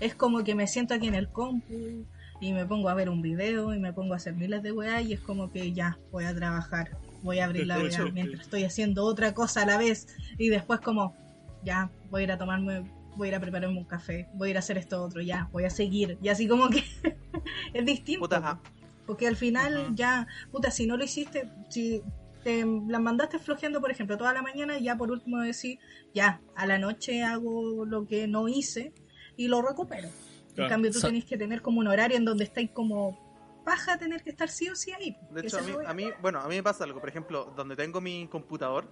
es 0.00 0.14
como 0.14 0.44
que 0.44 0.54
me 0.54 0.66
siento 0.66 0.92
aquí 0.92 1.06
en 1.06 1.14
el 1.14 1.30
compu 1.30 2.04
y 2.40 2.52
me 2.52 2.66
pongo 2.66 2.88
a 2.88 2.94
ver 2.94 3.08
un 3.08 3.22
video 3.22 3.74
y 3.74 3.78
me 3.78 3.92
pongo 3.92 4.14
a 4.14 4.16
hacer 4.16 4.34
miles 4.34 4.62
de 4.62 4.72
weá 4.72 5.00
y 5.00 5.12
es 5.12 5.20
como 5.20 5.50
que 5.50 5.72
ya, 5.72 5.98
voy 6.10 6.24
a 6.24 6.34
trabajar, 6.34 6.96
voy 7.22 7.38
a 7.38 7.44
abrir 7.44 7.66
la 7.66 7.78
weá 7.78 8.04
mientras 8.12 8.42
estoy 8.42 8.64
haciendo 8.64 9.04
otra 9.04 9.34
cosa 9.34 9.62
a 9.62 9.66
la 9.66 9.78
vez 9.78 10.06
y 10.38 10.48
después 10.48 10.80
como, 10.80 11.14
ya, 11.64 11.90
voy 12.10 12.22
a 12.22 12.24
ir 12.24 12.32
a 12.32 12.38
tomarme 12.38 12.84
voy 13.16 13.28
a 13.28 13.30
ir 13.30 13.34
a 13.34 13.40
prepararme 13.40 13.78
un 13.78 13.84
café, 13.84 14.28
voy 14.34 14.48
a 14.48 14.50
ir 14.52 14.56
a 14.56 14.60
hacer 14.60 14.78
esto 14.78 15.02
otro, 15.02 15.22
ya, 15.22 15.48
voy 15.52 15.64
a 15.64 15.70
seguir. 15.70 16.18
Y 16.22 16.28
así 16.28 16.46
como 16.46 16.68
que 16.68 16.84
es 17.74 17.84
distinto. 17.84 18.20
Puta. 18.20 18.60
Porque 19.06 19.26
al 19.26 19.36
final 19.36 19.94
ya, 19.94 20.26
puta, 20.50 20.70
si 20.70 20.86
no 20.86 20.96
lo 20.96 21.04
hiciste, 21.04 21.48
si 21.68 22.02
te 22.42 22.64
las 22.64 23.00
mandaste 23.00 23.38
flojeando, 23.38 23.80
por 23.80 23.90
ejemplo, 23.90 24.16
toda 24.16 24.32
la 24.32 24.42
mañana, 24.42 24.78
ya 24.78 24.96
por 24.96 25.10
último 25.10 25.40
decir, 25.40 25.78
ya, 26.14 26.40
a 26.54 26.66
la 26.66 26.78
noche 26.78 27.22
hago 27.22 27.84
lo 27.84 28.06
que 28.06 28.26
no 28.26 28.48
hice 28.48 28.92
y 29.36 29.48
lo 29.48 29.62
recupero. 29.62 30.08
Claro. 30.56 30.64
En 30.64 30.68
cambio, 30.70 30.90
tú 30.90 30.98
Sa- 31.00 31.08
tenés 31.08 31.24
que 31.24 31.36
tener 31.36 31.62
como 31.62 31.80
un 31.80 31.86
horario 31.86 32.16
en 32.16 32.24
donde 32.24 32.44
estáis 32.44 32.70
como 32.70 33.18
paja 33.64 33.98
tener 33.98 34.22
que 34.22 34.30
estar 34.30 34.48
sí 34.48 34.68
o 34.68 34.74
sí 34.74 34.90
ahí. 34.92 35.16
De 35.30 35.42
hecho, 35.42 35.58
a 35.58 35.62
mí, 35.62 35.72
a 35.86 35.92
mí, 35.94 36.10
bueno, 36.22 36.40
a 36.40 36.48
mí 36.48 36.56
me 36.56 36.62
pasa 36.62 36.84
algo. 36.84 36.98
Por 37.00 37.08
ejemplo, 37.08 37.52
donde 37.56 37.76
tengo 37.76 38.00
mi 38.00 38.26
computador, 38.28 38.88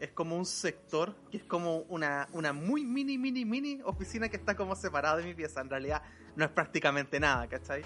es 0.00 0.10
como 0.12 0.36
un 0.36 0.46
sector 0.46 1.14
que 1.30 1.36
es 1.36 1.44
como 1.44 1.78
una, 1.88 2.26
una 2.32 2.52
muy 2.52 2.84
mini, 2.84 3.18
mini, 3.18 3.44
mini 3.44 3.80
oficina 3.84 4.28
que 4.28 4.36
está 4.36 4.56
como 4.56 4.74
separada 4.76 5.18
de 5.18 5.24
mi 5.24 5.34
pieza. 5.34 5.60
En 5.60 5.68
realidad, 5.68 6.02
no 6.36 6.44
es 6.44 6.50
prácticamente 6.50 7.20
nada, 7.20 7.46
¿cachai? 7.48 7.82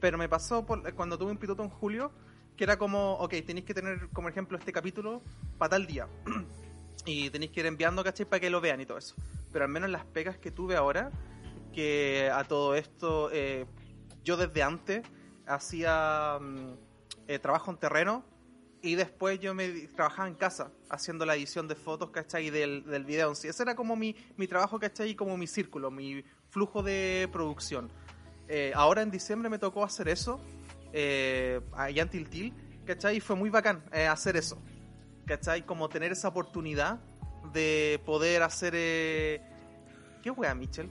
Pero 0.00 0.18
me 0.18 0.28
pasó 0.28 0.64
por, 0.66 0.92
cuando 0.94 1.16
tuve 1.18 1.30
un 1.30 1.38
piloto 1.38 1.62
en 1.62 1.70
julio, 1.70 2.12
que 2.56 2.64
era 2.64 2.76
como, 2.78 3.14
ok, 3.14 3.34
tenéis 3.46 3.64
que 3.64 3.72
tener, 3.74 4.08
como 4.12 4.28
ejemplo, 4.28 4.58
este 4.58 4.72
capítulo 4.72 5.22
para 5.56 5.70
tal 5.70 5.86
día. 5.86 6.06
y 7.06 7.30
tenéis 7.30 7.52
que 7.52 7.60
ir 7.60 7.66
enviando, 7.66 8.04
¿cachai? 8.04 8.26
Para 8.26 8.40
que 8.40 8.50
lo 8.50 8.60
vean 8.60 8.80
y 8.80 8.86
todo 8.86 8.98
eso. 8.98 9.14
Pero 9.52 9.64
al 9.64 9.70
menos 9.70 9.88
las 9.88 10.04
pegas 10.04 10.36
que 10.38 10.50
tuve 10.50 10.76
ahora, 10.76 11.10
que 11.72 12.30
a 12.32 12.44
todo 12.44 12.74
esto, 12.74 13.30
eh, 13.32 13.66
yo 14.24 14.36
desde 14.36 14.62
antes 14.62 15.02
hacía 15.46 16.38
mm, 16.40 16.74
eh, 17.28 17.38
trabajo 17.38 17.70
en 17.70 17.78
terreno 17.78 18.24
y 18.82 18.94
después 18.94 19.38
yo 19.40 19.54
me 19.54 19.68
trabajaba 19.94 20.28
en 20.28 20.34
casa 20.34 20.72
haciendo 20.88 21.26
la 21.26 21.36
edición 21.36 21.68
de 21.68 21.74
fotos, 21.74 22.10
¿cachai? 22.10 22.50
Del, 22.50 22.84
del 22.84 23.04
video 23.04 23.34
sí. 23.34 23.48
Ese 23.48 23.62
era 23.62 23.74
como 23.74 23.96
mi, 23.96 24.16
mi 24.36 24.46
trabajo, 24.46 24.78
¿cachai? 24.78 25.14
Como 25.14 25.36
mi 25.36 25.46
círculo, 25.46 25.90
mi 25.90 26.24
flujo 26.48 26.82
de 26.82 27.28
producción. 27.32 27.90
Eh, 28.48 28.72
ahora 28.74 29.02
en 29.02 29.10
diciembre 29.10 29.48
me 29.48 29.58
tocó 29.58 29.84
hacer 29.84 30.08
eso, 30.08 30.40
eh, 30.92 31.60
allá 31.72 32.02
en 32.02 32.08
Tiltil, 32.08 32.54
¿cachai? 32.84 33.18
Y 33.18 33.20
fue 33.20 33.36
muy 33.36 33.50
bacán 33.50 33.84
eh, 33.92 34.06
hacer 34.06 34.36
eso, 34.36 34.58
¿cachai? 35.26 35.64
Como 35.64 35.88
tener 35.88 36.10
esa 36.12 36.28
oportunidad 36.28 36.98
de 37.52 38.00
poder 38.04 38.42
hacer... 38.42 38.72
¿Qué 40.22 40.30
wea, 40.30 40.54
Mitchell? 40.54 40.90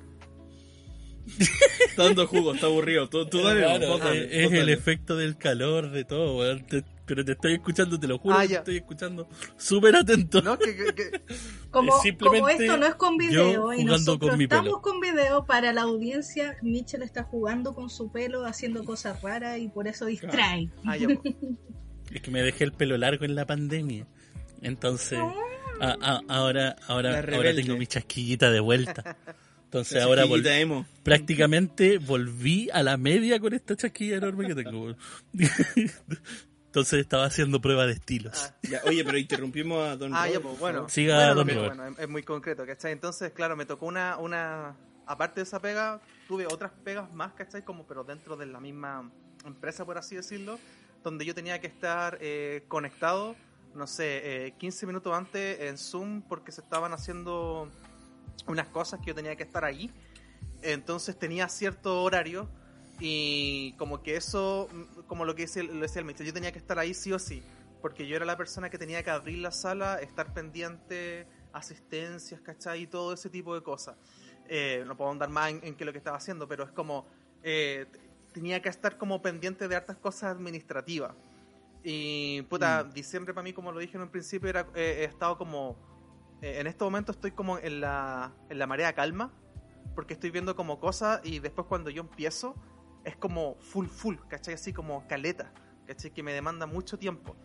Está 1.28 2.04
dando 2.04 2.28
jugo, 2.28 2.54
está 2.54 2.68
aburrido. 2.68 3.08
Tú, 3.10 3.26
tú 3.28 3.42
dale, 3.44 3.62
Claro, 3.62 3.88
vos 3.88 4.00
dale, 4.00 4.44
es 4.44 4.46
vos 4.50 4.54
el 4.54 4.70
efecto 4.70 5.16
del 5.16 5.38
calor, 5.38 5.92
de 5.92 6.04
todo, 6.06 6.38
weón. 6.38 6.66
Te- 6.66 6.84
pero 7.06 7.26
te 7.26 7.32
estoy 7.32 7.54
escuchando, 7.54 8.00
te 8.00 8.08
lo 8.08 8.20
juro, 8.20 8.36
Ah, 8.38 8.46
te 8.48 8.54
estoy 8.54 8.78
escuchando 8.78 9.28
súper 9.58 9.96
atento. 9.96 10.42
¿No? 10.44 10.60
Que, 10.60 10.76
que- 10.76 10.94
que- 10.94 11.22
Como, 11.72 11.96
Es 11.96 12.02
simplemente 12.04 12.40
como 12.40 12.50
esto 12.50 12.78
no 12.78 12.86
es 12.88 12.96
con 12.96 13.18
video 13.18 13.54
yo 13.54 13.74
y 13.74 13.84
nosotros 13.84 14.30
con 14.32 14.38
mi 14.38 14.46
estamos 14.46 14.66
pelo. 14.66 14.82
con 14.82 15.00
video 15.00 15.46
para 15.46 15.72
la 15.74 15.82
audiencia, 15.84 16.58
Mitchell 16.64 17.02
está 17.04 17.24
jugando 17.24 17.74
con 17.76 17.90
su 17.92 18.12
pelo, 18.12 18.46
haciendo 18.46 18.84
cosas 18.84 19.22
raras 19.22 19.60
y 19.60 19.68
por 19.70 19.88
eso 19.88 20.06
distrae. 20.06 20.70
Ah, 20.86 20.98
ya, 20.98 21.08
po. 21.10 21.22
Es 22.12 22.22
que 22.24 22.32
me 22.32 22.42
dejé 22.42 22.64
el 22.64 22.72
pelo 22.74 22.98
largo 22.98 23.24
en 23.26 23.36
la 23.36 23.46
pandemia. 23.46 24.08
Entonces, 24.64 25.20
a- 25.80 25.96
a- 26.02 26.22
ahora, 26.28 26.76
ahora, 26.88 27.20
ahora 27.34 27.54
tengo 27.56 27.78
mi 27.78 27.86
chasquillita 27.86 28.50
de 28.52 28.60
vuelta. 28.60 29.16
Entonces 29.70 30.00
La 30.00 30.06
ahora 30.06 30.24
chiquillita 30.24 30.50
vol- 30.50 30.60
emo. 30.62 30.86
prácticamente 31.04 32.00
volví 32.00 32.70
a 32.74 32.82
la 32.82 32.98
media 32.98 33.40
con 33.40 33.54
esta 33.54 33.76
chasquilla 33.76 34.18
enorme 34.18 34.48
que 34.48 34.56
tengo. 34.56 34.96
Entonces 36.66 37.00
estaba 37.00 37.26
haciendo 37.26 37.60
prueba 37.62 37.86
de 37.88 37.94
estilos. 37.94 38.34
Ah. 38.52 38.56
Ya, 38.64 38.82
oye, 38.86 39.04
pero 39.04 39.18
interrumpimos 39.18 39.88
a 39.88 39.96
Don 39.96 40.14
Ah, 40.14 40.26
Robert, 40.26 40.34
ya, 40.34 40.40
pues 40.48 40.60
bueno. 40.60 40.90
Siga, 40.90 41.16
bueno, 41.16 41.36
don 41.36 41.48
pero 41.48 41.60
Robert. 41.62 41.76
bueno, 41.78 41.94
es, 41.94 42.00
es 42.00 42.10
muy 42.10 42.24
concreto, 42.24 42.66
¿cachai? 42.66 42.92
Entonces, 42.92 43.32
claro, 43.32 43.56
me 43.56 43.66
tocó 43.66 43.86
una, 43.88 44.18
una. 44.18 44.76
Aparte 45.08 45.40
de 45.40 45.44
esa 45.44 45.60
pega, 45.60 46.00
tuve 46.28 46.46
otras 46.46 46.72
pegas 46.84 47.12
más, 47.14 47.34
¿cachai? 47.34 47.64
Como, 47.64 47.86
pero 47.88 48.04
dentro 48.04 48.38
de 48.38 48.46
la 48.46 48.60
misma 48.60 49.10
empresa, 49.46 49.84
por 49.86 49.98
así 49.98 50.16
decirlo, 50.16 50.60
donde 51.04 51.26
yo 51.26 51.34
tenía 51.34 51.60
que 51.60 51.66
estar 51.68 52.20
eh, 52.22 52.64
conectado, 52.68 53.36
no 53.74 53.88
sé, 53.88 54.46
eh, 54.48 54.54
15 54.60 54.86
minutos 54.86 55.16
antes 55.16 55.60
en 55.62 55.78
Zoom 55.80 56.22
porque 56.22 56.52
se 56.52 56.62
estaban 56.62 56.94
haciendo 56.94 57.68
unas 58.48 58.68
cosas 58.68 59.00
que 59.00 59.08
yo 59.08 59.16
tenía 59.16 59.36
que 59.36 59.44
estar 59.44 59.66
ahí. 59.66 59.92
Entonces 60.62 61.18
tenía 61.18 61.48
cierto 61.50 62.04
horario 62.04 62.50
y 63.00 63.74
como 63.74 64.04
que 64.04 64.16
eso, 64.16 64.68
mm, 64.72 65.02
como 65.08 65.26
lo 65.26 65.36
que 65.36 65.44
dice, 65.44 65.64
lo 65.64 65.82
decía 65.82 66.00
el 66.00 66.06
Mitchell, 66.06 66.28
yo 66.28 66.34
tenía 66.34 66.52
que 66.52 66.60
estar 66.60 66.78
ahí 66.80 66.94
sí 66.94 67.14
o 67.14 67.20
sí, 67.20 67.42
porque 67.82 68.08
yo 68.08 68.16
era 68.16 68.26
la 68.26 68.36
persona 68.38 68.70
que 68.70 68.78
tenía 68.78 69.04
que 69.04 69.10
abrir 69.10 69.40
la 69.40 69.52
sala, 69.52 70.00
estar 70.02 70.34
pendiente, 70.34 71.26
asistencias, 71.54 72.42
¿cachai? 72.42 72.84
Y 72.84 72.88
todo 72.88 73.14
ese 73.14 73.30
tipo 73.30 73.56
de 73.56 73.64
cosas. 73.64 73.96
Eh, 74.48 74.84
no 74.86 74.98
puedo 74.98 75.12
andar 75.12 75.30
más 75.30 75.52
en, 75.52 75.62
en 75.64 75.76
qué 75.76 75.86
lo 75.86 75.92
que 75.92 76.00
estaba 76.00 76.18
haciendo, 76.18 76.48
pero 76.48 76.64
es 76.64 76.72
como, 76.72 77.08
eh, 77.44 77.86
tenía 78.34 78.62
que 78.62 78.70
estar 78.70 78.98
como 78.98 79.22
pendiente 79.22 79.68
de 79.68 79.76
hartas 79.76 79.98
cosas 79.98 80.36
administrativas. 80.36 81.16
Y 81.84 82.42
puta, 82.44 82.84
diciembre 82.84 83.34
para 83.34 83.44
mí, 83.44 83.54
como 83.54 83.72
lo 83.72 83.80
dije 83.80 83.96
en 83.96 84.04
un 84.04 84.10
principio, 84.10 84.50
era, 84.50 84.68
eh, 84.76 84.98
he 85.02 85.04
estado 85.06 85.38
como, 85.38 85.78
en 86.42 86.68
este 86.68 86.84
momento 86.84 87.12
estoy 87.12 87.32
como 87.32 87.58
en 87.60 87.82
la, 87.82 88.32
en 88.50 88.60
la 88.60 88.68
marea 88.68 88.94
calma, 88.94 89.32
porque 89.96 90.14
estoy 90.14 90.32
viendo 90.32 90.56
como 90.56 90.80
cosas 90.80 91.20
y 91.24 91.40
después 91.40 91.68
cuando 91.68 91.90
yo 91.90 92.02
empiezo 92.02 92.56
es 93.04 93.16
como 93.18 93.56
full 93.60 93.88
full, 93.88 94.16
¿cachai? 94.28 94.54
Así 94.54 94.72
como 94.74 95.08
caleta, 95.08 95.52
¿cachai? 95.86 96.12
Que 96.12 96.24
me 96.24 96.34
demanda 96.34 96.66
mucho 96.66 96.98
tiempo. 96.98 97.36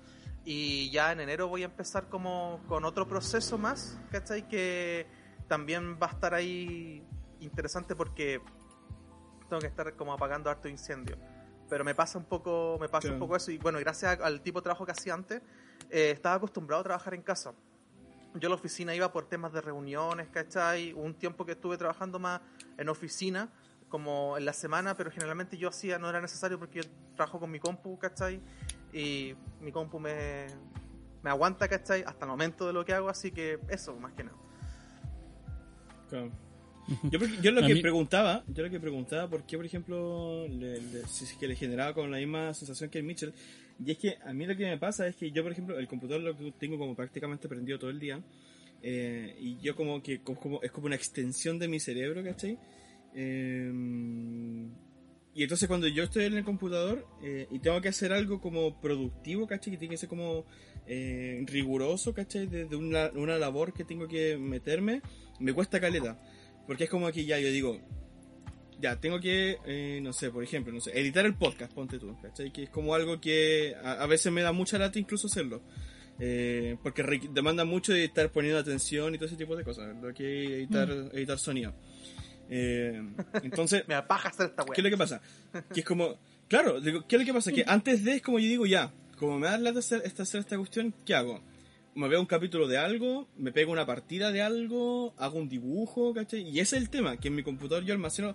Y 0.44 0.90
ya 0.90 1.12
en 1.12 1.20
enero 1.20 1.48
voy 1.48 1.62
a 1.62 1.66
empezar 1.66 2.08
como 2.08 2.60
con 2.68 2.84
otro 2.84 3.08
proceso 3.08 3.56
más, 3.58 3.98
¿cachai? 4.10 4.46
Que 4.46 5.06
también 5.48 5.98
va 6.00 6.08
a 6.08 6.10
estar 6.10 6.34
ahí 6.34 7.02
interesante 7.40 7.96
porque 7.96 8.40
tengo 9.48 9.60
que 9.60 9.66
estar 9.68 9.94
como 9.96 10.12
apagando 10.12 10.50
harto 10.50 10.68
incendio. 10.68 11.16
Pero 11.68 11.82
me 11.82 11.94
pasa 11.94 12.18
un 12.18 12.24
poco, 12.24 12.76
me 12.80 12.88
pasa 12.88 13.02
Claro. 13.08 13.14
un 13.14 13.20
poco 13.20 13.36
eso 13.36 13.50
y 13.50 13.58
bueno, 13.58 13.78
gracias 13.80 14.20
al 14.20 14.42
tipo 14.42 14.60
de 14.60 14.64
trabajo 14.64 14.84
que 14.84 14.92
hacía 14.92 15.14
antes, 15.14 15.40
eh, 15.90 16.10
estaba 16.10 16.34
acostumbrado 16.36 16.80
a 16.82 16.84
trabajar 16.84 17.14
en 17.14 17.22
casa. 17.22 17.54
Yo 18.34 18.48
a 18.48 18.50
la 18.50 18.56
oficina 18.56 18.94
iba 18.94 19.12
por 19.12 19.28
temas 19.28 19.52
de 19.52 19.60
reuniones, 19.60 20.28
¿cachai? 20.28 20.92
Un 20.92 21.14
tiempo 21.14 21.44
que 21.46 21.52
estuve 21.52 21.76
trabajando 21.76 22.18
más 22.18 22.40
en 22.76 22.88
oficina, 22.88 23.48
como 23.88 24.36
en 24.36 24.44
la 24.44 24.52
semana, 24.52 24.96
pero 24.96 25.10
generalmente 25.10 25.56
yo 25.56 25.68
hacía, 25.68 25.98
no 25.98 26.08
era 26.10 26.20
necesario 26.20 26.58
porque 26.58 26.82
yo 26.82 26.88
trabajo 27.14 27.38
con 27.38 27.50
mi 27.50 27.60
compu, 27.60 27.96
¿cachai? 27.98 28.40
Y 28.92 29.34
mi 29.60 29.70
compu 29.70 30.00
me, 30.00 30.46
me 31.22 31.30
aguanta, 31.30 31.68
¿cachai? 31.68 32.02
Hasta 32.02 32.24
el 32.24 32.30
momento 32.30 32.66
de 32.66 32.72
lo 32.72 32.84
que 32.84 32.92
hago, 32.92 33.08
así 33.08 33.30
que 33.30 33.60
eso, 33.68 33.94
más 33.96 34.12
que 34.14 34.24
nada. 34.24 34.36
Claro. 36.08 36.30
Yo, 37.04 37.18
yo 37.40 37.50
lo 37.50 37.62
que 37.62 37.74
mí- 37.74 37.80
preguntaba, 37.80 38.44
yo 38.46 38.62
lo 38.62 38.68
que 38.70 38.78
preguntaba, 38.78 39.26
por 39.28 39.44
qué, 39.44 39.56
por 39.56 39.64
ejemplo, 39.64 40.46
le- 40.48 40.80
le- 40.82 41.06
si 41.06 41.24
es 41.24 41.32
que 41.34 41.48
le 41.48 41.56
generaba 41.56 41.94
con 41.94 42.10
la 42.10 42.18
misma 42.18 42.52
sensación 42.52 42.90
que 42.90 42.98
el 42.98 43.04
Mitchell, 43.04 43.32
y 43.84 43.90
es 43.92 43.98
que 43.98 44.16
a 44.24 44.32
mí 44.32 44.46
lo 44.46 44.56
que 44.56 44.64
me 44.64 44.78
pasa 44.78 45.06
es 45.06 45.16
que 45.16 45.30
yo, 45.30 45.42
por 45.42 45.52
ejemplo, 45.52 45.78
el 45.78 45.88
computador 45.88 46.22
lo 46.22 46.52
tengo 46.54 46.78
como 46.78 46.94
prácticamente 46.94 47.48
prendido 47.48 47.78
todo 47.78 47.90
el 47.90 47.98
día, 47.98 48.20
eh, 48.82 49.34
y 49.40 49.56
yo 49.58 49.74
como 49.74 50.02
que 50.02 50.20
como- 50.22 50.62
es 50.62 50.70
como 50.70 50.86
una 50.86 50.96
extensión 50.96 51.58
de 51.58 51.68
mi 51.68 51.80
cerebro, 51.80 52.22
¿cachai? 52.22 52.58
Eh, 53.14 53.72
y 55.36 55.42
entonces 55.42 55.66
cuando 55.66 55.88
yo 55.88 56.04
estoy 56.04 56.24
en 56.26 56.34
el 56.34 56.44
computador 56.44 57.06
eh, 57.22 57.48
y 57.50 57.58
tengo 57.58 57.80
que 57.80 57.88
hacer 57.88 58.12
algo 58.12 58.40
como 58.40 58.80
productivo, 58.80 59.46
¿cachai? 59.46 59.72
Que 59.72 59.78
tiene 59.78 59.94
que 59.94 59.98
ser 59.98 60.08
como 60.08 60.44
eh, 60.86 61.42
riguroso, 61.46 62.14
¿cachai? 62.14 62.46
De, 62.46 62.66
de 62.66 62.76
una, 62.76 63.10
una 63.14 63.36
labor 63.38 63.72
que 63.72 63.84
tengo 63.84 64.06
que 64.06 64.36
meterme, 64.36 65.02
me 65.40 65.52
cuesta 65.52 65.80
caleta. 65.80 66.20
Porque 66.66 66.84
es 66.84 66.90
como 66.90 67.10
que 67.10 67.24
ya 67.24 67.38
yo 67.40 67.48
digo, 67.50 67.80
ya, 68.80 69.00
tengo 69.00 69.20
que, 69.20 69.58
eh, 69.66 70.00
no 70.02 70.12
sé, 70.12 70.30
por 70.30 70.42
ejemplo, 70.42 70.72
no 70.72 70.80
sé, 70.80 70.98
editar 70.98 71.24
el 71.24 71.34
podcast, 71.34 71.72
ponte 71.72 71.98
tú, 71.98 72.16
¿cachai? 72.20 72.52
Que 72.52 72.64
es 72.64 72.70
como 72.70 72.94
algo 72.94 73.20
que 73.20 73.74
a, 73.82 74.02
a 74.02 74.06
veces 74.06 74.32
me 74.32 74.42
da 74.42 74.52
mucha 74.52 74.78
lata 74.78 74.98
incluso 74.98 75.26
hacerlo. 75.26 75.62
Eh, 76.20 76.76
porque 76.82 77.02
demanda 77.32 77.64
mucho 77.64 77.92
de 77.92 78.04
estar 78.04 78.30
poniendo 78.30 78.58
atención 78.60 79.14
y 79.14 79.18
todo 79.18 79.26
ese 79.26 79.36
tipo 79.36 79.56
de 79.56 79.64
cosas, 79.64 79.96
lo 80.00 80.14
que 80.14 80.58
editar, 80.58 80.88
editar 81.12 81.38
sonido. 81.38 81.74
Eh, 82.48 83.02
entonces, 83.42 83.84
Me 83.88 83.94
da 83.94 84.06
paja 84.06 84.28
hacer 84.28 84.46
esta 84.46 84.64
¿Qué 84.64 84.70
weá. 84.70 84.76
es 84.76 84.84
lo 84.84 84.90
que 84.90 84.96
pasa? 84.96 85.20
Que 85.72 85.80
es 85.80 85.86
como, 85.86 86.18
claro, 86.48 86.80
digo, 86.80 87.04
¿qué 87.08 87.16
es 87.16 87.22
lo 87.22 87.26
que 87.26 87.34
pasa? 87.34 87.52
Que 87.52 87.64
antes 87.66 88.04
de 88.04 88.16
es 88.16 88.22
como 88.22 88.38
yo 88.38 88.46
digo, 88.46 88.66
ya, 88.66 88.92
como 89.18 89.38
me 89.38 89.48
da 89.48 89.58
lata 89.58 89.80
hacer 89.80 90.02
hacer 90.06 90.40
esta 90.40 90.56
cuestión, 90.56 90.94
¿qué 91.04 91.14
hago? 91.14 91.42
Me 91.96 92.08
veo 92.08 92.20
un 92.20 92.26
capítulo 92.26 92.66
de 92.66 92.76
algo, 92.76 93.28
me 93.36 93.52
pego 93.52 93.70
una 93.70 93.86
partida 93.86 94.32
de 94.32 94.42
algo, 94.42 95.14
hago 95.16 95.38
un 95.38 95.48
dibujo, 95.48 96.12
¿cachai? 96.12 96.42
Y 96.42 96.58
ese 96.58 96.76
es 96.76 96.82
el 96.82 96.90
tema, 96.90 97.16
que 97.16 97.28
en 97.28 97.36
mi 97.36 97.44
computador 97.44 97.84
yo 97.84 97.94
almaceno 97.94 98.34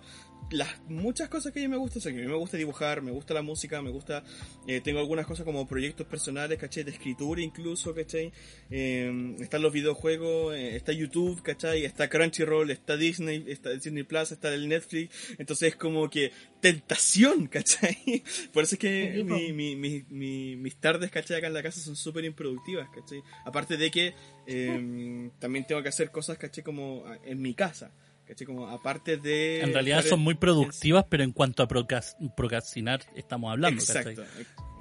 las 0.50 0.80
muchas 0.88 1.28
cosas 1.28 1.52
que 1.52 1.60
a 1.60 1.62
mí 1.62 1.68
me 1.68 1.76
gusta 1.76 1.98
hacer, 2.00 2.12
que 2.12 2.18
a 2.20 2.22
mí 2.22 2.28
me 2.28 2.36
gusta 2.36 2.56
dibujar, 2.56 3.02
me 3.02 3.12
gusta 3.12 3.34
la 3.34 3.42
música, 3.42 3.80
me 3.82 3.90
gusta, 3.90 4.24
eh, 4.66 4.80
tengo 4.80 4.98
algunas 4.98 5.26
cosas 5.26 5.44
como 5.44 5.66
proyectos 5.68 6.06
personales, 6.06 6.58
¿cachai? 6.58 6.82
De 6.82 6.90
escritura 6.90 7.40
incluso, 7.40 7.94
¿cachai? 7.94 8.32
Eh, 8.70 9.36
están 9.40 9.62
los 9.62 9.72
videojuegos, 9.72 10.54
eh, 10.56 10.74
está 10.76 10.92
YouTube, 10.92 11.40
¿cachai? 11.42 11.84
Está 11.84 12.08
Crunchyroll, 12.08 12.70
está 12.70 12.96
Disney, 12.96 13.44
está 13.46 13.70
Disney 13.70 14.02
Plus, 14.02 14.32
está 14.32 14.52
el 14.52 14.68
Netflix, 14.68 15.14
entonces 15.38 15.68
es 15.68 15.76
como 15.76 16.10
que 16.10 16.32
tentación, 16.60 17.46
¿cachai? 17.48 18.22
Por 18.52 18.64
eso 18.64 18.74
es 18.74 18.78
que 18.80 19.22
mi, 19.24 19.52
mi- 19.52 19.76
mi- 19.76 20.04
mi- 20.08 20.56
mis 20.56 20.76
tardes, 20.76 21.10
¿cachai? 21.10 21.38
Acá 21.38 21.46
en 21.46 21.54
la 21.54 21.62
casa 21.62 21.80
son 21.80 21.94
súper 21.96 22.24
improductivas, 22.24 22.88
¿cachai? 22.94 23.22
Aparte 23.44 23.76
de 23.76 23.90
que 23.90 24.14
eh, 24.46 25.30
también 25.38 25.66
tengo 25.66 25.82
que 25.82 25.88
hacer 25.90 26.10
cosas, 26.10 26.38
¿cachai? 26.38 26.64
Como 26.64 27.04
ah, 27.06 27.16
en 27.24 27.40
mi 27.40 27.54
casa, 27.54 27.92
¿cachai? 28.30 28.46
Como 28.46 28.66
aparte 28.68 29.16
de... 29.18 29.60
En 29.60 29.72
realidad 29.74 30.02
son 30.04 30.20
muy 30.20 30.34
productivas, 30.34 31.04
pero 31.08 31.22
en 31.24 31.32
cuanto 31.32 31.62
a 31.62 31.68
procras- 31.68 32.16
procrastinar 32.36 33.00
estamos 33.14 33.50
hablando. 33.52 33.82
¿cachai? 33.84 34.14
Exacto. 34.14 34.24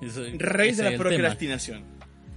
Eso- 0.01 0.23
Raíz 0.37 0.77
de 0.77 0.83
la 0.83 0.89
tema. 0.91 1.03
procrastinación. 1.03 1.83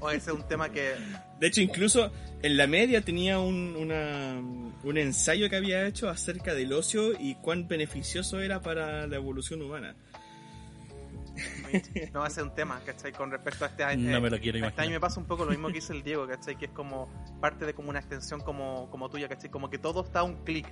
O 0.01 0.11
ese 0.11 0.31
es 0.33 0.37
un 0.37 0.49
tema 0.49 0.69
que 0.73 0.95
De 1.39 1.47
hecho, 1.47 1.61
incluso 1.61 2.11
en 2.43 2.57
la 2.57 2.67
media 2.67 3.03
tenía 3.03 3.39
un, 3.39 3.77
una- 3.77 4.41
un 4.83 4.99
ensayo 4.99 5.49
que 5.49 5.55
había 5.55 5.87
hecho 5.87 6.09
acerca 6.09 6.55
del 6.55 6.73
ocio 6.73 7.13
y 7.17 7.37
cuán 7.37 7.69
beneficioso 7.69 8.41
era 8.41 8.61
para 8.61 9.07
la 9.07 9.15
evolución 9.17 9.63
humana. 9.63 9.95
no 12.13 12.21
va 12.21 12.27
a 12.27 12.31
ser 12.31 12.45
un 12.45 12.55
tema, 12.55 12.81
¿cachai? 12.85 13.13
Con 13.13 13.31
respecto 13.31 13.65
a 13.65 13.69
este 13.69 13.85
año. 13.85 14.11
No 14.11 14.21
me 14.21 14.29
lo 14.29 14.39
quiero 14.39 14.67
Este 14.67 14.83
año 14.83 14.91
me 14.91 15.01
pasa 15.01 15.19
un 15.21 15.27
poco 15.27 15.45
lo 15.45 15.51
mismo 15.53 15.69
que 15.69 15.75
dice 15.75 15.93
el 15.93 16.03
Diego, 16.03 16.27
¿cachai? 16.27 16.57
Que 16.59 16.67
es 16.67 16.73
como 16.73 17.09
parte 17.41 17.65
de 17.65 17.73
como 17.75 17.89
una 17.91 18.01
extensión 18.01 18.41
como, 18.41 18.91
como 18.91 19.09
tuya, 19.09 19.29
¿cachai? 19.29 19.51
Como 19.51 19.71
que 19.71 19.79
todo 19.79 20.05
está 20.05 20.21
a 20.21 20.23
un 20.25 20.45
clic. 20.45 20.67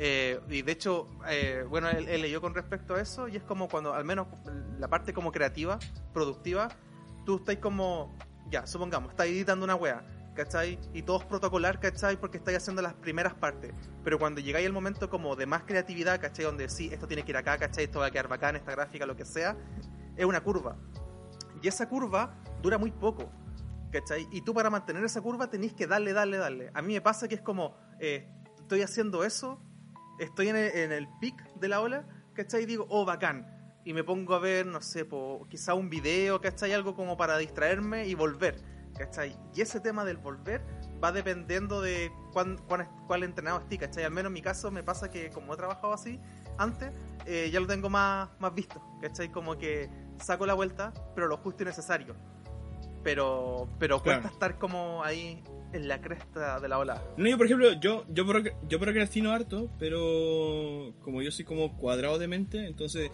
Eh, 0.00 0.40
y 0.48 0.62
de 0.62 0.72
hecho, 0.72 1.08
eh, 1.28 1.64
bueno, 1.68 1.88
él, 1.90 2.08
él 2.08 2.22
leyó 2.22 2.40
con 2.40 2.54
respecto 2.54 2.94
a 2.94 3.00
eso 3.00 3.26
y 3.26 3.36
es 3.36 3.42
como 3.42 3.68
cuando, 3.68 3.92
al 3.92 4.04
menos 4.04 4.28
la 4.78 4.86
parte 4.86 5.12
como 5.12 5.32
creativa, 5.32 5.80
productiva, 6.14 6.68
tú 7.26 7.36
estás 7.38 7.56
como, 7.56 8.16
ya, 8.48 8.64
supongamos, 8.64 9.10
estás 9.10 9.26
editando 9.26 9.64
una 9.64 9.74
wea, 9.74 10.04
¿cachai? 10.36 10.78
Y 10.94 11.02
todo 11.02 11.18
es 11.18 11.24
protocolar, 11.24 11.80
¿cachai? 11.80 12.16
Porque 12.16 12.38
estáis 12.38 12.58
haciendo 12.58 12.80
las 12.80 12.94
primeras 12.94 13.34
partes. 13.34 13.74
Pero 14.04 14.20
cuando 14.20 14.40
llegáis 14.40 14.66
al 14.68 14.72
momento 14.72 15.10
como 15.10 15.34
de 15.34 15.46
más 15.46 15.64
creatividad, 15.64 16.20
¿cachai? 16.20 16.44
Donde 16.44 16.68
sí, 16.68 16.90
esto 16.92 17.08
tiene 17.08 17.24
que 17.24 17.32
ir 17.32 17.36
acá, 17.36 17.58
¿cachai? 17.58 17.84
Esto 17.84 17.98
va 17.98 18.06
a 18.06 18.10
quedar 18.12 18.28
bacán, 18.28 18.54
esta 18.54 18.70
gráfica, 18.70 19.04
lo 19.04 19.16
que 19.16 19.24
sea, 19.24 19.56
es 20.16 20.24
una 20.24 20.40
curva. 20.40 20.76
Y 21.60 21.66
esa 21.66 21.88
curva 21.88 22.36
dura 22.62 22.78
muy 22.78 22.92
poco. 22.92 23.32
¿Cachai? 23.90 24.28
Y 24.30 24.42
tú 24.42 24.54
para 24.54 24.70
mantener 24.70 25.02
esa 25.02 25.20
curva 25.20 25.50
tenés 25.50 25.72
que 25.72 25.88
darle, 25.88 26.12
darle, 26.12 26.36
darle. 26.36 26.70
A 26.72 26.82
mí 26.82 26.92
me 26.94 27.00
pasa 27.00 27.26
que 27.26 27.34
es 27.34 27.40
como, 27.40 27.76
eh, 27.98 28.30
estoy 28.60 28.82
haciendo 28.82 29.24
eso, 29.24 29.60
estoy 30.18 30.48
en 30.48 30.56
el, 30.56 30.76
en 30.76 30.92
el 30.92 31.08
pic 31.20 31.34
de 31.54 31.68
la 31.68 31.80
ola, 31.80 32.04
¿cachai? 32.34 32.62
Y 32.62 32.66
digo, 32.66 32.86
oh, 32.88 33.04
bacán. 33.04 33.46
Y 33.84 33.92
me 33.94 34.04
pongo 34.04 34.34
a 34.34 34.38
ver, 34.38 34.66
no 34.66 34.80
sé, 34.82 35.04
po, 35.04 35.46
quizá 35.48 35.74
un 35.74 35.88
video, 35.88 36.40
¿cachai? 36.40 36.72
Algo 36.72 36.94
como 36.94 37.16
para 37.16 37.38
distraerme 37.38 38.06
y 38.06 38.14
volver, 38.14 38.60
¿cachai? 38.98 39.36
Y 39.54 39.60
ese 39.62 39.80
tema 39.80 40.04
del 40.04 40.18
volver 40.18 40.62
va 41.02 41.12
dependiendo 41.12 41.80
de 41.80 42.12
cuán, 42.32 42.58
cuán, 42.68 42.88
cuál 43.06 43.22
entrenado 43.22 43.60
esté, 43.60 43.78
¿cachai? 43.78 44.04
Al 44.04 44.10
menos 44.10 44.28
en 44.30 44.34
mi 44.34 44.42
caso 44.42 44.70
me 44.70 44.82
pasa 44.82 45.10
que 45.10 45.30
como 45.30 45.54
he 45.54 45.56
trabajado 45.56 45.92
así 45.94 46.20
antes, 46.58 46.92
eh, 47.24 47.48
ya 47.52 47.60
lo 47.60 47.66
tengo 47.66 47.88
más, 47.88 48.28
más 48.40 48.52
visto, 48.54 48.82
¿cachai? 49.00 49.30
Como 49.30 49.56
que 49.56 49.88
saco 50.22 50.44
la 50.44 50.54
vuelta, 50.54 50.92
pero 51.14 51.28
lo 51.28 51.36
justo 51.38 51.62
y 51.62 51.66
necesario. 51.66 52.14
Pero, 53.02 53.68
pero 53.78 54.02
Claro. 54.02 54.20
cuesta 54.22 54.34
estar 54.34 54.58
como 54.58 55.02
ahí 55.04 55.42
en 55.72 55.88
la 55.88 56.00
cresta 56.00 56.60
de 56.60 56.68
la 56.68 56.78
ola. 56.78 57.02
No, 57.16 57.28
yo 57.28 57.36
por 57.36 57.46
ejemplo, 57.46 57.72
yo, 57.80 58.04
yo, 58.12 58.24
yo 58.68 58.78
procrastino 58.80 59.32
harto, 59.32 59.70
pero 59.78 60.94
como 61.02 61.22
yo 61.22 61.30
soy 61.30 61.44
como 61.44 61.76
cuadrado 61.76 62.18
de 62.18 62.28
mente, 62.28 62.66
entonces 62.66 63.10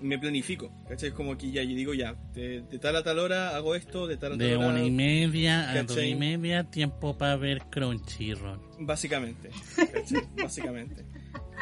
me 0.00 0.18
planifico. 0.18 0.70
¿Cachai? 0.88 1.08
Es 1.08 1.14
como 1.14 1.36
que 1.36 1.50
ya, 1.50 1.62
yo 1.62 1.74
digo 1.74 1.92
ya, 1.92 2.14
de, 2.32 2.62
de 2.62 2.78
tal 2.78 2.94
a 2.96 3.02
tal 3.02 3.18
hora 3.18 3.56
hago 3.56 3.74
esto, 3.74 4.06
de 4.06 4.16
tal 4.16 4.34
a 4.34 4.38
tal 4.38 4.46
De 4.46 4.56
hora... 4.56 4.68
una 4.68 4.84
y 4.84 4.90
media 4.90 5.70
a 5.70 5.76
dos 5.82 5.86
¿cachai? 5.88 6.10
y 6.10 6.14
media, 6.14 6.64
tiempo 6.70 7.18
para 7.18 7.36
ver 7.36 7.62
Crunchyroll. 7.70 8.60
Básicamente, 8.80 9.50
¿cachai? 9.76 10.22
Básicamente. 10.42 11.04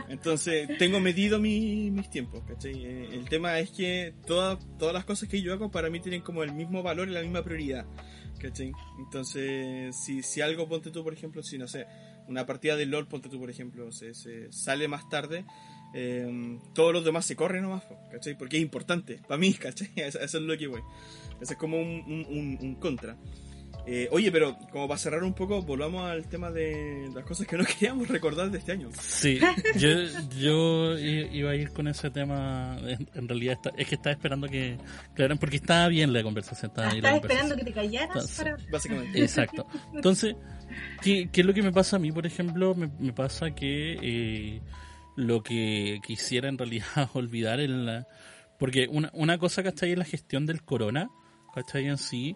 Entonces, 0.08 0.68
tengo 0.78 1.00
medido 1.00 1.40
mi- 1.40 1.90
mis 1.90 2.10
tiempos, 2.10 2.44
¿cachai? 2.46 2.84
Eh, 2.84 3.08
El 3.14 3.28
tema 3.28 3.58
es 3.58 3.70
que 3.70 4.14
todas 4.26 4.58
todas 4.78 4.92
las 4.94 5.04
cosas 5.04 5.28
que 5.28 5.40
yo 5.42 5.52
hago 5.52 5.70
para 5.70 5.88
mí 5.90 5.98
tienen 6.00 6.20
como 6.20 6.42
el 6.44 6.52
mismo 6.52 6.82
valor 6.82 7.08
y 7.08 7.12
la 7.12 7.22
misma 7.22 7.42
prioridad, 7.42 7.86
¿cachai? 8.40 8.72
Entonces, 8.98 9.96
si, 9.96 10.22
si 10.22 10.40
algo, 10.40 10.68
ponte 10.68 10.90
tú, 10.90 11.02
por 11.04 11.12
ejemplo, 11.12 11.42
si 11.42 11.58
no 11.58 11.66
sé, 11.68 11.86
una 12.28 12.46
partida 12.46 12.76
de 12.76 12.86
LOL, 12.86 13.06
ponte 13.08 13.28
tú, 13.28 13.38
por 13.38 13.50
ejemplo, 13.50 13.90
se, 13.92 14.14
se 14.14 14.52
sale 14.52 14.88
más 14.88 15.08
tarde, 15.08 15.44
eh, 15.94 16.58
todos 16.74 16.92
los 16.92 17.04
demás 17.04 17.24
se 17.24 17.36
corren 17.36 17.62
nomás, 17.62 17.84
¿cachai? 18.10 18.36
Porque 18.36 18.56
es 18.56 18.62
importante, 18.62 19.18
para 19.26 19.38
mí, 19.38 19.54
¿cachai? 19.60 19.88
Eso, 19.96 20.18
eso 20.20 20.38
es 20.38 20.44
lo 20.44 20.56
que 20.58 20.66
voy. 20.66 20.82
Eso 21.40 21.52
es 21.52 21.58
como 21.58 21.78
un, 21.80 22.02
un- 22.06 22.26
un- 22.28 22.58
un 22.60 22.74
contra. 22.76 23.16
Eh, 23.88 24.08
oye, 24.10 24.32
pero 24.32 24.56
como 24.72 24.88
para 24.88 24.98
cerrar 24.98 25.22
un 25.22 25.32
poco, 25.32 25.62
volvamos 25.62 26.02
al 26.10 26.26
tema 26.28 26.50
de 26.50 27.08
las 27.14 27.24
cosas 27.24 27.46
que 27.46 27.56
no 27.56 27.64
queríamos 27.78 28.08
recordar 28.08 28.50
de 28.50 28.58
este 28.58 28.72
año. 28.72 28.88
Sí, 29.00 29.38
yo, 30.38 30.98
iba 30.98 31.50
a 31.50 31.54
ir 31.54 31.70
con 31.72 31.86
ese 31.88 32.10
tema. 32.10 32.76
En, 32.84 33.08
en 33.14 33.28
realidad, 33.28 33.54
está- 33.54 33.72
es 33.76 33.86
que 33.86 33.94
estaba 33.94 34.12
esperando 34.12 34.48
que. 34.48 34.76
Claro, 35.14 35.36
porque 35.36 35.56
estaba 35.56 35.86
bien 35.88 36.12
la 36.12 36.22
conversación. 36.22 36.70
Estaba 36.70 36.88
Ah, 36.90 36.94
Estaba 36.96 37.16
esperando 37.16 37.56
que 37.56 37.64
te 37.64 37.72
callaras 37.72 38.08
Entonces, 38.16 38.36
para... 38.36 38.56
Básicamente. 38.70 39.20
Exacto. 39.22 39.66
Entonces, 39.94 40.34
¿qué, 41.02 41.28
qué 41.32 41.40
es 41.42 41.46
lo 41.46 41.54
que 41.54 41.62
me 41.62 41.72
pasa 41.72 41.96
a 41.96 41.98
mí, 42.00 42.10
por 42.10 42.26
ejemplo? 42.26 42.74
Me, 42.74 42.88
me 42.98 43.12
pasa 43.12 43.52
que 43.52 43.98
eh, 44.02 44.60
lo 45.16 45.42
que 45.44 46.00
quisiera 46.04 46.48
en 46.48 46.58
realidad 46.58 47.08
olvidar 47.14 47.60
en 47.60 47.86
la... 47.86 48.06
Porque 48.58 48.88
una, 48.90 49.10
una 49.14 49.38
cosa, 49.38 49.62
¿cachai? 49.62 49.92
Es 49.92 49.98
la 49.98 50.04
gestión 50.04 50.44
del 50.46 50.62
corona, 50.64 51.08
¿cachai? 51.54 51.86
En 51.86 51.98
sí. 51.98 52.34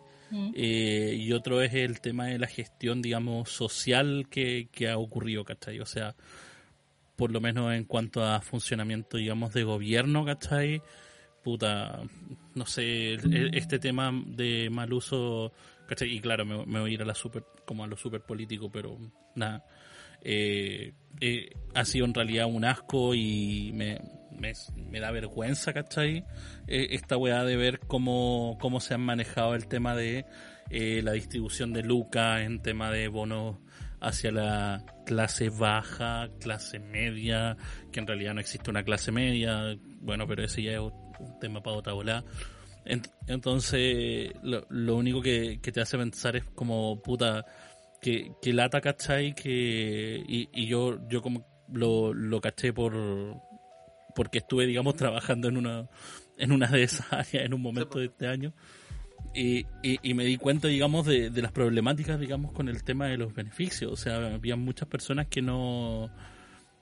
Eh, 0.55 1.17
y 1.19 1.33
otro 1.33 1.63
es 1.63 1.75
el 1.75 2.01
tema 2.01 2.27
de 2.27 2.39
la 2.39 2.47
gestión, 2.47 3.03
digamos, 3.03 3.51
social 3.51 4.27
que, 4.31 4.69
que 4.71 4.89
ha 4.89 4.99
ocurrido, 4.99 5.45
¿cachai? 5.45 5.81
O 5.81 5.87
sea, 5.87 6.15
por 7.17 7.33
lo 7.33 7.41
menos 7.41 7.73
en 7.75 7.85
cuanto 7.85 8.25
a 8.25 8.41
funcionamiento, 8.41 9.17
digamos, 9.17 9.53
de 9.53 9.65
gobierno, 9.65 10.25
¿cachai? 10.25 10.83
Puta, 11.43 12.01
no 12.55 12.67
sé, 12.67 13.15
este 13.53 13.79
tema 13.79 14.13
de 14.27 14.69
mal 14.71 14.93
uso, 14.93 15.53
¿cachai? 15.87 16.15
Y 16.15 16.21
claro, 16.21 16.45
me, 16.45 16.65
me 16.67 16.81
voy 16.81 16.91
a 16.91 16.95
ir 16.95 17.03
a 17.03 17.07
la 17.07 17.15
super, 17.15 17.45
como 17.65 17.85
a 17.85 17.87
lo 17.87 17.97
super 17.97 18.23
político, 18.23 18.71
pero 18.71 18.97
nada. 19.35 19.65
Eh, 20.23 20.93
eh, 21.21 21.51
ha 21.75 21.85
sido 21.85 22.05
en 22.05 22.15
realidad 22.15 22.47
un 22.47 22.65
asco 22.65 23.15
y 23.15 23.71
me, 23.75 24.01
me, 24.41 25.01
da 25.01 25.11
vergüenza, 25.11 25.73
¿cachai? 25.73 26.25
Eh, 26.67 26.89
esta 26.91 27.17
weá 27.17 27.45
de 27.45 27.57
ver 27.57 27.81
cómo, 27.81 28.57
cómo 28.61 28.81
se 28.81 28.95
han 28.95 29.03
manejado 29.03 29.55
el 29.55 29.69
tema 29.69 29.95
de 29.95 30.25
eh, 30.71 31.03
la 31.03 31.13
distribución 31.13 31.73
de 31.73 31.83
lucas 31.83 32.41
en 32.43 32.63
tema 32.63 32.91
de 32.91 33.09
bonos 33.09 33.59
hacia 34.01 34.33
la 34.33 34.85
clase 35.05 35.51
baja, 35.51 36.31
clase 36.41 36.79
media, 36.79 37.57
que 37.93 38.01
en 38.01 38.07
realidad 38.07 38.35
no 38.35 38.41
existe 38.41 38.71
una 38.71 38.83
clase 38.83 39.13
media, 39.13 39.77
bueno, 40.01 40.27
pero 40.27 40.43
ese 40.43 40.63
ya 40.63 40.73
es 40.73 40.81
un 40.81 41.39
tema 41.39 41.63
para 41.63 41.77
otra 41.77 41.93
bola. 41.93 42.25
Entonces, 43.27 44.33
lo, 44.43 44.97
único 44.97 45.21
que, 45.21 45.61
que, 45.61 45.71
te 45.71 45.83
hace 45.83 45.99
pensar 45.99 46.37
es 46.37 46.45
como, 46.45 47.01
puta, 47.03 47.45
que, 48.01 48.33
que 48.41 48.55
lata, 48.55 48.81
¿cachai? 48.81 49.35
Que, 49.35 50.25
y, 50.27 50.49
y 50.53 50.67
yo, 50.67 51.07
yo 51.09 51.21
como 51.21 51.47
lo, 51.73 52.15
lo 52.15 52.41
caché 52.41 52.73
por, 52.73 52.95
porque 54.21 54.37
estuve, 54.37 54.67
digamos, 54.67 54.97
trabajando 54.97 55.49
en 55.49 55.57
una, 55.57 55.89
en 56.37 56.53
una 56.53 56.67
de 56.67 56.83
esas 56.83 57.07
áreas 57.11 57.47
en 57.47 57.55
un 57.55 57.63
momento 57.63 57.99
de 57.99 58.05
este 58.05 58.27
año. 58.27 58.53
Y, 59.35 59.65
y, 59.83 60.13
me 60.13 60.27
di 60.27 60.37
cuenta, 60.37 60.69
digamos, 60.69 61.07
de, 61.07 61.31
de, 61.31 61.41
las 61.41 61.53
problemáticas, 61.53 62.21
digamos, 62.21 62.53
con 62.53 62.69
el 62.69 62.85
tema 62.85 63.07
de 63.07 63.17
los 63.17 63.33
beneficios. 63.33 63.91
O 63.91 63.97
sea, 63.97 64.35
había 64.35 64.57
muchas 64.57 64.89
personas 64.89 65.29
que 65.29 65.41
no, 65.41 66.11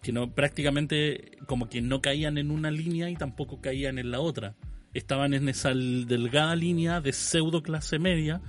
que 0.03 0.11
no, 0.11 0.35
prácticamente, 0.35 1.39
como 1.47 1.69
que 1.69 1.81
no 1.81 2.03
caían 2.03 2.39
en 2.39 2.51
una 2.51 2.73
línea 2.73 3.09
y 3.09 3.15
tampoco 3.15 3.61
caían 3.61 4.01
en 4.01 4.11
la 4.11 4.19
otra. 4.19 4.57
Estaban 4.93 5.33
en 5.33 5.49
esa 5.49 5.69
delgada 5.69 6.57
línea 6.57 7.01
de 7.01 7.13
pseudo 7.13 7.63
clase 7.63 8.01
media 8.01 8.41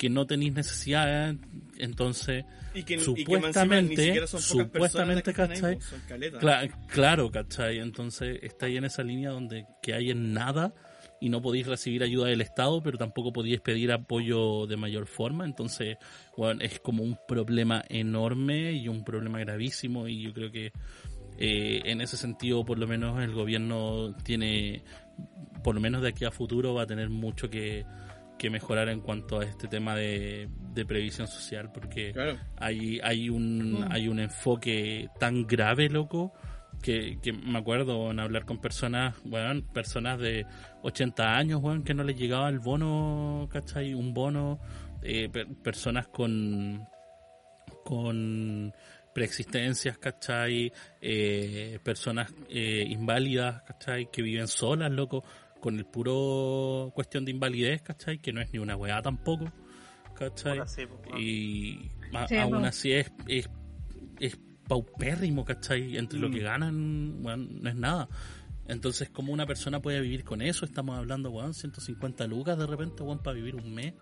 que 0.00 0.08
no 0.08 0.26
tenéis 0.26 0.54
necesidad, 0.54 1.34
entonces 1.76 2.46
y 2.74 2.84
que, 2.84 2.98
supuestamente, 2.98 4.14
y 4.16 4.26
son 4.26 4.40
supuestamente, 4.40 5.30
¿cachai? 5.34 5.74
Ahí, 6.08 6.30
claro, 6.38 6.72
claro, 6.88 7.30
¿cachai? 7.30 7.80
Entonces 7.80 8.38
estáis 8.40 8.78
en 8.78 8.84
esa 8.86 9.02
línea 9.02 9.28
donde 9.28 9.66
que 9.82 9.92
hay 9.92 10.10
en 10.10 10.32
nada 10.32 10.72
y 11.20 11.28
no 11.28 11.42
podéis 11.42 11.66
recibir 11.66 12.02
ayuda 12.02 12.28
del 12.28 12.40
Estado, 12.40 12.82
pero 12.82 12.96
tampoco 12.96 13.30
podéis 13.30 13.60
pedir 13.60 13.92
apoyo 13.92 14.66
de 14.66 14.78
mayor 14.78 15.06
forma, 15.06 15.44
entonces, 15.44 15.98
bueno, 16.34 16.62
es 16.62 16.80
como 16.80 17.02
un 17.02 17.18
problema 17.28 17.84
enorme 17.90 18.72
y 18.72 18.88
un 18.88 19.04
problema 19.04 19.38
gravísimo 19.40 20.08
y 20.08 20.22
yo 20.22 20.32
creo 20.32 20.50
que 20.50 20.72
eh, 21.36 21.82
en 21.84 22.00
ese 22.00 22.16
sentido, 22.16 22.64
por 22.64 22.78
lo 22.78 22.86
menos 22.86 23.22
el 23.22 23.34
gobierno 23.34 24.16
tiene, 24.24 24.82
por 25.62 25.74
lo 25.74 25.82
menos 25.82 26.00
de 26.00 26.08
aquí 26.08 26.24
a 26.24 26.30
futuro, 26.30 26.72
va 26.72 26.84
a 26.84 26.86
tener 26.86 27.10
mucho 27.10 27.50
que 27.50 27.84
que 28.40 28.48
mejorar 28.48 28.88
en 28.88 29.02
cuanto 29.02 29.40
a 29.40 29.44
este 29.44 29.68
tema 29.68 29.94
de, 29.94 30.48
previsión 30.88 31.28
social 31.28 31.70
porque 31.70 32.14
hay 32.56 32.98
hay 33.02 33.28
un 33.28 33.80
mm. 33.80 33.92
hay 33.92 34.08
un 34.08 34.18
enfoque 34.18 35.10
tan 35.18 35.46
grave 35.46 35.90
loco 35.90 36.32
que, 36.80 37.18
me 37.44 37.58
acuerdo 37.58 38.10
en 38.10 38.18
hablar 38.18 38.46
con 38.46 38.58
personas 38.58 39.14
bueno 39.24 39.62
personas 39.74 40.18
de 40.18 40.46
80 40.82 41.36
años 41.36 41.60
bueno, 41.60 41.84
que 41.84 41.92
no 41.92 42.02
les 42.02 42.16
llegaba 42.16 42.48
el 42.48 42.60
bono 42.60 43.46
¿cachai? 43.52 43.92
un 43.92 44.14
bono 44.14 44.58
eh, 45.02 45.28
personas 45.62 46.08
con 46.08 46.88
con 47.84 48.72
preexistencias, 49.12 49.98
¿cachai? 49.98 50.72
Eh, 51.00 51.78
personas 51.82 52.32
eh, 52.48 52.84
inválidas, 52.88 53.62
¿cachai? 53.62 54.08
Que 54.10 54.22
viven 54.22 54.46
solas, 54.46 54.90
loco 54.92 55.24
con 55.60 55.78
el 55.78 55.84
puro 55.84 56.90
cuestión 56.94 57.24
de 57.24 57.30
invalidez, 57.30 57.82
¿cachai? 57.82 58.18
Que 58.18 58.32
no 58.32 58.40
es 58.40 58.52
ni 58.52 58.58
una 58.58 58.76
weá 58.76 59.00
tampoco, 59.02 59.52
¿cachai? 60.14 60.60
y 61.18 61.90
aún 62.38 62.64
así 62.64 62.92
es, 62.92 63.12
es, 63.28 63.48
es, 64.18 64.38
paupérrimo, 64.66 65.44
¿cachai? 65.44 65.96
Entre 65.96 66.18
lo 66.18 66.30
que 66.30 66.40
mm. 66.40 66.44
ganan, 66.44 67.22
bueno, 67.22 67.48
no 67.60 67.68
es 67.68 67.74
nada. 67.74 68.08
Entonces, 68.68 69.10
¿cómo 69.10 69.32
una 69.32 69.44
persona 69.44 69.82
puede 69.82 70.00
vivir 70.00 70.22
con 70.22 70.42
eso? 70.42 70.64
Estamos 70.64 70.96
hablando, 70.96 71.30
weón, 71.30 71.54
150 71.54 72.26
lucas 72.28 72.56
de 72.56 72.66
repente, 72.66 73.02
weón, 73.02 73.20
para 73.20 73.34
vivir 73.34 73.56
un 73.56 73.74
mes. 73.74 73.94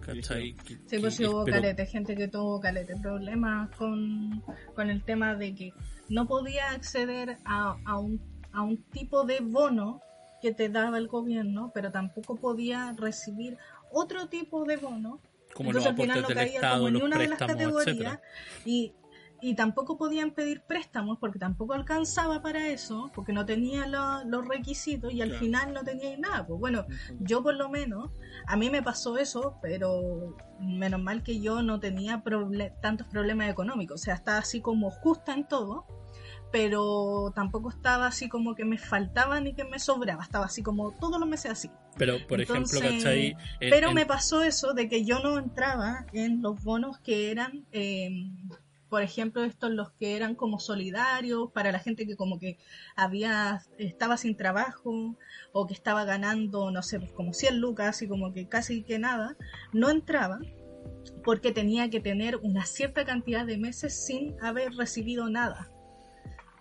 ¿Cachai? 0.00 0.54
Sí, 0.86 0.98
pues 1.00 1.14
sí 1.14 1.26
hubo 1.26 1.44
calete, 1.44 1.86
gente 1.86 2.14
que 2.14 2.28
tuvo 2.28 2.60
calete 2.60 2.94
problemas 2.96 3.74
con, 3.76 4.42
con 4.74 4.90
el 4.90 5.02
tema 5.02 5.34
de 5.34 5.54
que 5.54 5.72
no 6.10 6.26
podía 6.26 6.70
acceder 6.70 7.38
a, 7.44 7.76
a, 7.84 7.98
un, 7.98 8.20
a 8.52 8.62
un 8.62 8.76
tipo 8.90 9.24
de 9.24 9.40
bono 9.40 10.00
que 10.44 10.52
te 10.52 10.68
daba 10.68 10.98
el 10.98 11.08
gobierno, 11.08 11.70
pero 11.72 11.90
tampoco 11.90 12.36
podía 12.36 12.94
recibir 12.98 13.56
otro 13.90 14.28
tipo 14.28 14.66
de 14.66 14.76
bono. 14.76 15.18
Como 15.54 15.70
Entonces 15.70 15.90
al 15.90 15.96
final 15.96 16.20
no 16.20 16.28
caía 16.28 16.60
como 16.70 16.88
en 16.88 16.96
una 16.96 17.16
de 17.16 17.28
las 17.28 17.38
categorías 17.38 18.18
y, 18.66 18.92
y 19.40 19.54
tampoco 19.54 19.96
podían 19.96 20.32
pedir 20.32 20.60
préstamos 20.60 21.16
porque 21.18 21.38
tampoco 21.38 21.72
alcanzaba 21.72 22.42
para 22.42 22.68
eso, 22.68 23.10
porque 23.14 23.32
no 23.32 23.46
tenía 23.46 23.86
los 23.86 24.46
requisitos 24.46 25.14
y 25.14 25.22
al 25.22 25.32
final 25.32 25.72
no 25.72 25.82
tenía 25.82 26.14
nada. 26.18 26.46
Pues 26.46 26.60
bueno, 26.60 26.84
yo 27.20 27.42
por 27.42 27.54
lo 27.54 27.70
menos, 27.70 28.10
a 28.46 28.58
mí 28.58 28.68
me 28.68 28.82
pasó 28.82 29.16
eso, 29.16 29.56
pero 29.62 30.36
menos 30.60 31.00
mal 31.00 31.22
que 31.22 31.40
yo 31.40 31.62
no 31.62 31.80
tenía 31.80 32.22
tantos 32.82 33.06
problemas 33.06 33.48
económicos, 33.48 34.02
o 34.02 34.04
sea, 34.04 34.12
estaba 34.12 34.36
así 34.36 34.60
como 34.60 34.90
justa 34.90 35.32
en 35.32 35.48
todo 35.48 35.86
pero 36.54 37.32
tampoco 37.34 37.68
estaba 37.68 38.06
así 38.06 38.28
como 38.28 38.54
que 38.54 38.64
me 38.64 38.78
faltaba 38.78 39.40
ni 39.40 39.54
que 39.54 39.64
me 39.64 39.80
sobraba, 39.80 40.22
estaba 40.22 40.44
así 40.44 40.62
como 40.62 40.92
todos 40.92 41.18
los 41.18 41.28
meses 41.28 41.50
así. 41.50 41.68
Pero, 41.98 42.24
por 42.28 42.40
ejemplo, 42.40 42.78
¿cachai? 42.78 43.36
pero 43.58 43.90
me 43.90 44.06
pasó 44.06 44.40
eso 44.40 44.72
de 44.72 44.88
que 44.88 45.04
yo 45.04 45.18
no 45.18 45.36
entraba 45.36 46.06
en 46.12 46.42
los 46.42 46.62
bonos 46.62 47.00
que 47.00 47.32
eran, 47.32 47.66
eh, 47.72 48.30
por 48.88 49.02
ejemplo, 49.02 49.42
estos 49.42 49.72
los 49.72 49.90
que 49.94 50.14
eran 50.14 50.36
como 50.36 50.60
solidarios 50.60 51.50
para 51.50 51.72
la 51.72 51.80
gente 51.80 52.06
que 52.06 52.14
como 52.14 52.38
que 52.38 52.56
había, 52.94 53.64
estaba 53.76 54.16
sin 54.16 54.36
trabajo 54.36 55.18
o 55.52 55.66
que 55.66 55.74
estaba 55.74 56.04
ganando, 56.04 56.70
no 56.70 56.84
sé, 56.84 57.00
pues 57.00 57.10
como 57.10 57.32
100 57.32 57.58
lucas 57.58 58.00
y 58.00 58.06
como 58.06 58.32
que 58.32 58.46
casi 58.46 58.84
que 58.84 59.00
nada, 59.00 59.36
no 59.72 59.90
entraba 59.90 60.38
porque 61.24 61.50
tenía 61.50 61.90
que 61.90 61.98
tener 61.98 62.36
una 62.36 62.64
cierta 62.64 63.04
cantidad 63.04 63.44
de 63.44 63.58
meses 63.58 64.06
sin 64.06 64.40
haber 64.40 64.70
recibido 64.74 65.28
nada 65.28 65.73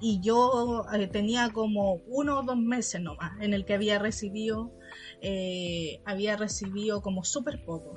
y 0.03 0.19
yo 0.19 0.85
eh, 0.93 1.07
tenía 1.07 1.49
como 1.53 2.01
uno 2.07 2.39
o 2.39 2.43
dos 2.43 2.57
meses 2.57 2.99
nomás 2.99 3.39
en 3.39 3.53
el 3.53 3.63
que 3.63 3.73
había 3.73 3.99
recibido 3.99 4.77
eh, 5.21 6.01
había 6.03 6.35
recibido 6.35 7.01
como 7.01 7.23
súper 7.23 7.63
poco. 7.63 7.95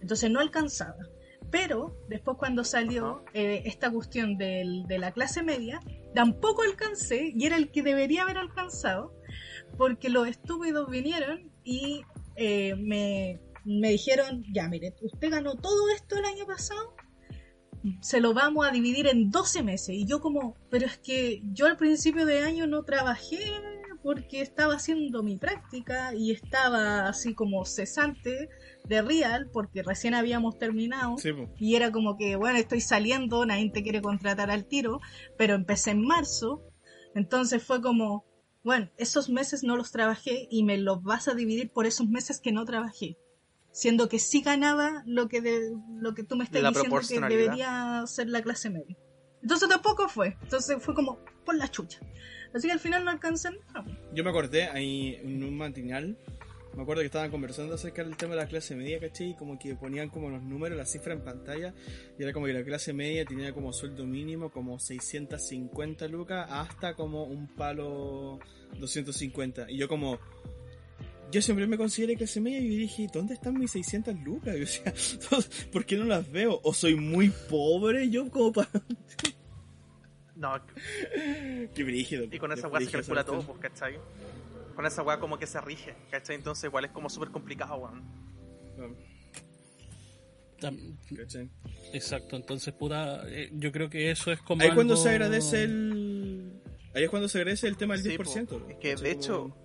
Entonces 0.00 0.30
no 0.30 0.40
alcanzaba. 0.40 0.96
Pero 1.50 1.94
después 2.08 2.38
cuando 2.38 2.64
salió 2.64 3.22
eh, 3.34 3.64
esta 3.66 3.90
cuestión 3.90 4.38
del, 4.38 4.84
de 4.86 4.98
la 4.98 5.12
clase 5.12 5.42
media 5.42 5.80
tampoco 6.14 6.62
alcancé 6.62 7.34
y 7.36 7.44
era 7.44 7.58
el 7.58 7.70
que 7.70 7.82
debería 7.82 8.22
haber 8.22 8.38
alcanzado 8.38 9.14
porque 9.76 10.08
los 10.08 10.26
estúpidos 10.28 10.88
vinieron 10.90 11.52
y 11.64 12.02
me, 12.78 13.40
me 13.64 13.90
dijeron 13.90 14.42
ya 14.54 14.68
mire 14.68 14.94
usted 15.02 15.30
ganó 15.30 15.54
todo 15.56 15.90
esto 15.94 16.16
el 16.16 16.24
año 16.24 16.46
pasado 16.46 16.94
se 18.00 18.20
lo 18.20 18.34
vamos 18.34 18.66
a 18.66 18.70
dividir 18.70 19.06
en 19.06 19.30
12 19.30 19.62
meses. 19.62 19.90
Y 19.90 20.06
yo 20.06 20.20
como, 20.20 20.56
pero 20.70 20.86
es 20.86 20.98
que 20.98 21.42
yo 21.52 21.66
al 21.66 21.76
principio 21.76 22.26
de 22.26 22.40
año 22.40 22.66
no 22.66 22.84
trabajé 22.84 23.38
porque 24.02 24.40
estaba 24.40 24.74
haciendo 24.74 25.22
mi 25.22 25.36
práctica 25.36 26.12
y 26.14 26.32
estaba 26.32 27.08
así 27.08 27.34
como 27.34 27.64
cesante 27.64 28.48
de 28.88 29.02
Real 29.02 29.48
porque 29.52 29.82
recién 29.82 30.14
habíamos 30.14 30.58
terminado. 30.58 31.16
Y 31.58 31.76
era 31.76 31.92
como 31.92 32.16
que, 32.16 32.36
bueno, 32.36 32.58
estoy 32.58 32.80
saliendo, 32.80 33.46
nadie 33.46 33.70
te 33.70 33.82
quiere 33.82 34.02
contratar 34.02 34.50
al 34.50 34.66
tiro, 34.66 35.00
pero 35.38 35.54
empecé 35.54 35.92
en 35.92 36.04
marzo, 36.04 36.62
entonces 37.14 37.62
fue 37.62 37.80
como, 37.80 38.24
bueno, 38.64 38.90
esos 38.96 39.28
meses 39.28 39.62
no 39.62 39.76
los 39.76 39.92
trabajé 39.92 40.48
y 40.50 40.64
me 40.64 40.78
los 40.78 41.02
vas 41.02 41.28
a 41.28 41.34
dividir 41.34 41.70
por 41.70 41.86
esos 41.86 42.08
meses 42.08 42.40
que 42.40 42.52
no 42.52 42.64
trabajé 42.64 43.16
siendo 43.72 44.08
que 44.08 44.18
sí 44.18 44.42
ganaba 44.42 45.02
lo 45.06 45.28
que 45.28 45.40
de, 45.40 45.72
lo 45.98 46.14
que 46.14 46.22
tú 46.22 46.36
me 46.36 46.44
estás 46.44 46.62
diciendo 46.62 47.00
que 47.28 47.36
debería 47.36 48.04
ser 48.06 48.28
la 48.28 48.42
clase 48.42 48.70
media. 48.70 48.96
Entonces 49.42 49.68
tampoco 49.68 50.08
fue. 50.08 50.36
Entonces 50.42 50.76
fue 50.80 50.94
como 50.94 51.18
por 51.44 51.56
la 51.56 51.68
chucha. 51.68 52.00
Así 52.54 52.68
que 52.68 52.72
al 52.72 52.80
final 52.80 53.04
no 53.04 53.10
alcanzan. 53.10 53.56
Yo 54.14 54.22
me 54.22 54.30
acordé 54.30 54.64
ahí 54.64 55.16
en 55.22 55.42
un 55.42 55.56
matinal. 55.56 56.16
Me 56.76 56.82
acuerdo 56.82 57.02
que 57.02 57.06
estaban 57.06 57.30
conversando 57.30 57.74
acerca 57.74 58.02
del 58.02 58.16
tema 58.16 58.34
de 58.34 58.40
la 58.40 58.46
clase 58.46 58.74
media, 58.74 58.98
¿cachai? 58.98 59.30
Y 59.30 59.34
como 59.34 59.58
que 59.58 59.74
ponían 59.74 60.08
como 60.08 60.30
los 60.30 60.42
números, 60.42 60.78
la 60.78 60.86
cifra 60.86 61.12
en 61.12 61.22
pantalla. 61.22 61.74
Y 62.18 62.22
era 62.22 62.32
como 62.32 62.46
que 62.46 62.54
la 62.54 62.64
clase 62.64 62.94
media 62.94 63.26
tenía 63.26 63.52
como 63.52 63.72
sueldo 63.72 64.06
mínimo 64.06 64.50
como 64.50 64.78
650 64.78 66.08
lucas 66.08 66.46
hasta 66.50 66.94
como 66.94 67.24
un 67.24 67.48
palo 67.48 68.38
250. 68.78 69.70
Y 69.70 69.76
yo 69.76 69.88
como, 69.88 70.18
yo 71.32 71.42
siempre 71.42 71.66
me 71.66 71.76
consideré 71.76 72.14
clase 72.16 72.40
media 72.40 72.60
y 72.60 72.68
dije, 72.76 73.08
¿dónde 73.12 73.34
están 73.34 73.58
mis 73.58 73.70
600 73.72 74.14
lucas? 74.20 74.54
O 75.32 75.40
sea, 75.40 75.66
¿por 75.72 75.84
qué 75.84 75.96
no 75.96 76.04
las 76.04 76.30
veo? 76.30 76.60
¿O 76.62 76.72
soy 76.74 76.94
muy 76.94 77.30
pobre 77.50 78.08
yo 78.10 78.30
como 78.30 78.52
para...? 78.52 78.70
No. 80.36 80.52
Qué 81.74 81.84
brígido. 81.84 82.24
Y 82.30 82.38
con 82.38 82.52
esa 82.52 82.68
weá 82.68 82.80
se 82.84 82.90
calcula 82.90 83.24
todo, 83.24 83.42
pues, 83.42 83.58
¿cachai? 83.60 83.98
Con 84.74 84.86
esa 84.86 85.02
weá 85.02 85.18
como 85.20 85.38
que 85.38 85.46
se 85.46 85.60
rige, 85.60 85.94
¿cachai? 86.10 86.36
Entonces 86.36 86.64
igual 86.64 86.84
es 86.84 86.90
como 86.90 87.08
súper 87.10 87.30
complicado, 87.30 87.76
weón. 87.76 88.02
Exacto, 91.92 92.36
entonces 92.36 92.72
puta, 92.74 93.22
eh, 93.28 93.50
yo 93.52 93.72
creo 93.72 93.90
que 93.90 94.10
eso 94.10 94.32
es 94.32 94.40
como... 94.40 94.62
Ahí 94.62 94.70
cuando 94.74 94.96
se 94.96 95.10
agradece 95.10 95.64
el 95.64 96.60
Ahí 96.94 97.04
es 97.04 97.10
cuando 97.10 97.28
se 97.28 97.38
agradece 97.38 97.68
el 97.68 97.76
tema 97.76 97.94
del 97.96 98.02
Sí, 98.04 98.10
10%. 98.18 98.46
po. 98.46 98.58
¿no? 98.58 98.68
Es 98.68 98.76
que, 98.76 98.88
de 98.88 98.94
¿Cachai? 98.94 99.10
hecho- 99.10 99.56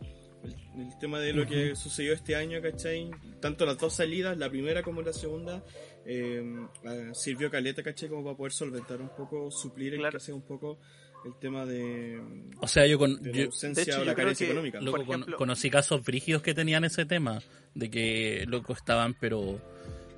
El, 0.77 0.97
tema 0.99 1.19
de 1.19 1.33
lo 1.33 1.45
que 1.45 1.75
sucedió 1.75 2.13
este 2.13 2.35
año, 2.35 2.61
¿cachai? 2.61 3.09
Tanto 3.39 3.65
las 3.65 3.77
dos 3.77 3.93
salidas, 3.93 4.37
la 4.37 4.49
primera 4.49 4.83
como 4.83 5.01
la 5.01 5.13
segunda, 5.13 5.63
eh, 6.05 6.43
ah, 6.85 7.11
sirvió 7.13 7.49
caleta, 7.49 7.83
¿cachai? 7.83 8.09
Como 8.09 8.23
para 8.23 8.37
poder 8.37 8.51
solventar 8.53 9.01
un 9.01 9.09
poco, 9.09 9.49
suplir 9.51 9.93
el 9.93 9.99
Claro. 9.99 10.19
que 10.19 10.23
sea 10.25 10.35
un 10.35 10.41
poco 10.43 10.79
el 11.25 11.33
tema 11.39 11.65
de, 11.65 12.21
O 12.61 12.67
sea, 12.67 12.85
yo, 12.85 12.97
con, 12.99 13.21
de 13.21 13.31
yo- 13.31 13.39
la 13.39 13.45
ausencia 13.45 13.83
de 13.83 13.91
hecho, 13.91 14.01
o 14.01 14.05
la 14.05 14.15
carencia 14.15 14.45
económica. 14.45 14.79
loco, 14.79 14.97
Por 14.97 15.05
con- 15.05 15.15
ejemplo- 15.21 15.37
conocí 15.37 15.69
casos 15.69 16.03
brígidos 16.05 16.41
que 16.41 16.53
tenían 16.53 16.83
ese 16.85 17.05
tema, 17.05 17.41
de 17.73 17.89
que 17.89 18.45
loco 18.47 18.73
estaban, 18.73 19.15
pero 19.19 19.59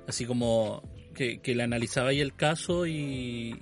así 0.06 0.26
como 0.26 0.82
que, 1.14 1.40
que 1.40 1.54
le 1.54 1.62
analizaba 1.62 2.10
ahí 2.10 2.20
el 2.20 2.34
caso 2.36 2.86
y, 2.86 2.92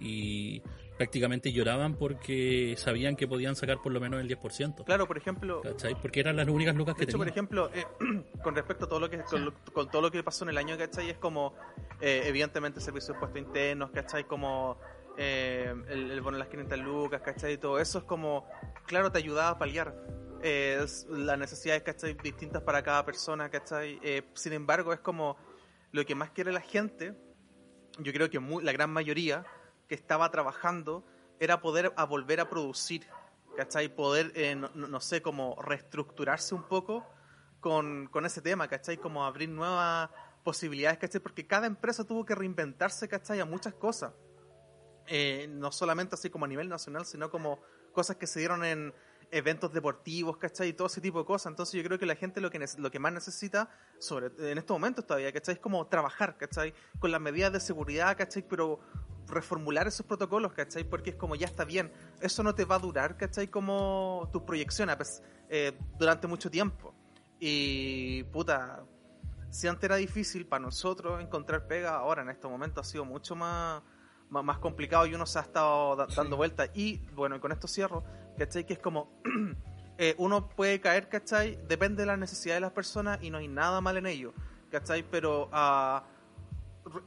y 0.01 0.63
prácticamente 0.99 1.53
lloraban 1.53 1.95
porque 1.95 2.75
sabían 2.77 3.17
que 3.17 3.27
podían 3.27 3.57
sacar 3.57 3.81
por 3.81 3.93
lo 3.93 4.01
menos 4.01 4.21
el 4.21 4.29
10%. 4.29 4.85
Claro, 4.85 5.07
por 5.07 5.17
ejemplo, 5.17 5.63
¿Cachai? 5.63 5.95
Porque 6.01 6.21
eran 6.21 6.37
las 6.37 6.47
únicas 6.49 6.75
lucas 6.75 6.97
De 6.97 6.99
que 7.07 7.11
hecho, 7.11 7.17
por 7.17 7.27
tenían. 7.27 7.47
ejemplo, 7.47 7.71
eh, 7.73 7.87
con 8.43 8.55
respecto 8.55 8.85
a 8.85 8.89
todo 8.89 9.01
lo 9.01 9.09
que 9.09 9.19
con, 9.23 9.55
con 9.73 9.91
todo 9.91 10.03
lo 10.03 10.11
que 10.11 10.23
pasó 10.23 10.45
en 10.45 10.51
el 10.51 10.59
año, 10.59 10.77
¿cachai? 10.77 11.09
Es 11.09 11.17
como, 11.19 11.55
eh, 12.01 12.25
evidentemente, 12.27 12.81
servicios 12.81 13.09
de 13.09 13.15
impuestos 13.15 13.41
internos, 13.41 13.91
¿cachai? 13.93 14.25
Como 14.25 14.79
eh, 15.17 15.73
el, 15.89 16.11
el 16.11 16.21
bono 16.21 16.37
de 16.37 16.41
las 16.41 16.49
500 16.49 16.79
lucas, 16.81 17.23
¿cachai? 17.23 17.55
Y 17.55 17.59
todo 17.59 17.79
eso 17.79 17.99
es 17.99 18.05
como, 18.05 18.47
claro, 18.87 19.11
te 19.13 19.19
ayudaba 19.19 19.51
a 19.51 19.59
paliar 19.59 19.95
eh, 20.43 20.85
las 21.11 21.39
necesidades, 21.39 21.83
¿cachai? 21.85 22.15
Distintas 22.23 22.63
para 22.63 22.83
cada 22.83 23.05
persona, 23.07 23.49
¿cachai? 23.49 23.99
Eh, 24.03 24.23
sin 24.35 24.53
embargo, 24.53 24.93
es 24.93 25.01
como 25.01 25.37
lo 25.93 26.05
que 26.05 26.15
más 26.15 26.31
quiere 26.33 26.53
la 26.53 26.61
gente, 26.61 27.15
yo 28.01 28.13
creo 28.13 28.29
que 28.29 28.39
mu- 28.39 28.61
la 28.61 28.73
gran 28.73 28.91
mayoría 28.91 29.45
que 29.89 29.95
estaba 29.95 30.31
trabajando 30.31 31.05
era 31.41 31.61
poder 31.61 31.93
volver 32.09 32.41
a 32.41 32.49
producir, 32.49 33.07
¿cachai? 33.57 33.95
Poder, 33.95 34.33
eh, 34.35 34.55
no, 34.55 35.01
sé, 35.01 35.23
como 35.23 35.61
reestructurarse 35.63 36.55
un 36.55 36.65
poco 36.65 37.07
con, 37.61 38.07
con 38.09 38.27
ese 38.27 38.43
tema, 38.43 38.69
¿cachai? 38.69 38.99
Como 38.99 39.25
abrir 39.25 39.49
nuevas 39.49 40.11
posibilidades, 40.45 40.99
¿cachai? 40.99 41.21
Porque 41.21 41.47
cada 41.47 41.67
empresa 41.67 42.05
tuvo 42.05 42.25
que 42.25 42.35
reinventarse, 42.35 43.09
¿cachai? 43.09 43.41
A 43.41 43.45
muchas 43.45 43.75
cosas. 43.75 44.13
Eh, 45.07 45.47
no 45.49 45.73
solamente 45.73 46.15
así 46.15 46.29
como 46.29 46.45
a 46.45 46.49
nivel 46.49 46.69
nacional, 46.69 47.07
sino 47.07 47.31
como 47.31 47.61
cosas 47.93 48.17
que 48.17 48.27
se 48.27 48.41
dieron 48.41 48.65
en 48.65 48.93
eventos 49.31 49.73
deportivos, 49.73 50.37
¿cachai? 50.37 50.69
Y 50.69 50.73
todo 50.73 50.87
ese 50.87 51.01
tipo 51.01 51.19
de 51.19 51.25
cosas. 51.25 51.51
Entonces 51.51 51.75
yo 51.75 51.85
creo 51.85 51.99
que 51.99 52.07
la 52.07 52.17
gente 52.17 52.41
lo 52.41 52.51
que, 52.51 52.65
lo 52.77 52.91
que 52.91 52.99
más 52.99 53.13
necesita, 53.13 53.71
sobre 53.99 54.31
en 54.51 54.59
estos 54.59 54.75
momentos 54.75 55.07
todavía, 55.07 55.33
¿cachai? 55.33 55.55
Es 55.55 55.61
como 55.61 55.87
trabajar, 55.87 56.37
¿cachai? 56.37 56.75
Con 56.99 57.11
las 57.11 57.21
medidas 57.21 57.53
de 57.53 57.61
seguridad, 57.61 58.17
¿cachai? 58.17 58.47
Pero 58.47 58.81
reformular 59.29 59.87
esos 59.87 60.05
protocolos, 60.07 60.53
¿cachai? 60.53 60.85
Porque 60.85 61.11
es 61.11 61.17
como 61.17 61.35
ya 61.35 61.47
está 61.47 61.65
bien. 61.65 61.93
Eso 62.21 62.43
no 62.43 62.55
te 62.55 62.65
va 62.65 62.77
a 62.77 62.79
durar, 62.79 63.17
¿cachai? 63.17 63.49
Como 63.49 64.29
tus 64.33 64.43
proyecciones 64.43 64.97
pues, 64.97 65.23
eh, 65.49 65.79
durante 65.99 66.27
mucho 66.27 66.51
tiempo. 66.51 66.95
Y 67.41 68.25
puta, 68.25 68.85
si 69.51 69.69
antes 69.69 69.85
era 69.85 69.97
difícil 69.97 70.47
para 70.47 70.61
nosotros 70.65 71.21
encontrar 71.23 71.67
pega, 71.67 71.97
ahora 71.97 72.23
en 72.23 72.31
este 72.31 72.49
momento 72.49 72.81
ha 72.81 72.85
sido 72.85 73.05
mucho 73.05 73.37
más, 73.37 73.83
más, 74.29 74.45
más 74.45 74.59
complicado 74.59 75.07
y 75.07 75.15
uno 75.15 75.25
se 75.27 75.39
ha 75.39 75.43
estado 75.43 75.97
da- 75.97 76.07
dando 76.15 76.37
vueltas. 76.37 76.71
Y 76.75 76.99
bueno, 77.15 77.37
y 77.37 77.41
con 77.41 77.53
esto 77.53 77.69
cierro, 77.69 78.05
¿cachai? 78.37 78.65
Que 78.67 78.73
es 78.75 78.79
como, 78.79 79.21
eh, 79.99 80.15
uno 80.19 80.49
puede 80.49 80.81
caer, 80.81 81.09
¿cachai? 81.09 81.59
Depende 81.69 82.03
de 82.03 82.07
las 82.07 82.19
necesidades 82.19 82.57
de 82.57 82.61
las 82.63 82.73
personas 82.73 83.19
y 83.23 83.31
no 83.31 83.39
hay 83.39 83.49
nada 83.49 83.81
mal 83.81 83.97
en 83.97 84.07
ello, 84.07 84.33
¿cachai? 84.71 85.03
Pero 85.09 85.49
a, 85.53 86.05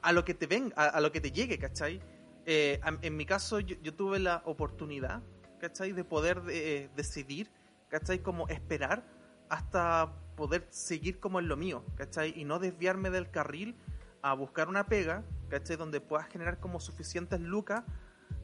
a 0.02 0.12
lo 0.14 0.24
que 0.26 0.34
te 0.34 0.48
ven, 0.48 0.74
a, 0.76 0.86
a 0.86 1.02
lo 1.02 1.12
que 1.12 1.22
te 1.22 1.32
llegue, 1.32 1.58
¿cachai? 1.58 2.02
Eh, 2.46 2.80
en 3.02 3.16
mi 3.18 3.26
caso 3.26 3.60
yo, 3.60 3.76
yo 3.82 3.94
tuve 3.94 4.20
la 4.20 4.42
oportunidad, 4.46 5.22
¿cachai? 5.60 5.92
De 5.92 6.04
poder 6.04 6.42
eh, 6.50 6.90
decidir, 6.96 7.52
¿cachai? 7.90 8.20
Como 8.20 8.48
esperar 8.48 9.04
hasta 9.50 10.14
poder 10.36 10.66
seguir 10.70 11.20
como 11.20 11.40
en 11.40 11.48
lo 11.48 11.58
mío, 11.58 11.84
¿cachai? 11.96 12.34
Y 12.40 12.46
no 12.46 12.58
desviarme 12.60 13.10
del 13.10 13.30
carril 13.30 13.76
a 14.22 14.34
buscar 14.34 14.70
una 14.70 14.86
pega, 14.88 15.24
¿cachai? 15.50 15.76
Donde 15.78 16.02
puedas 16.02 16.28
generar 16.30 16.60
como 16.60 16.80
suficientes 16.80 17.40
lucas, 17.40 17.84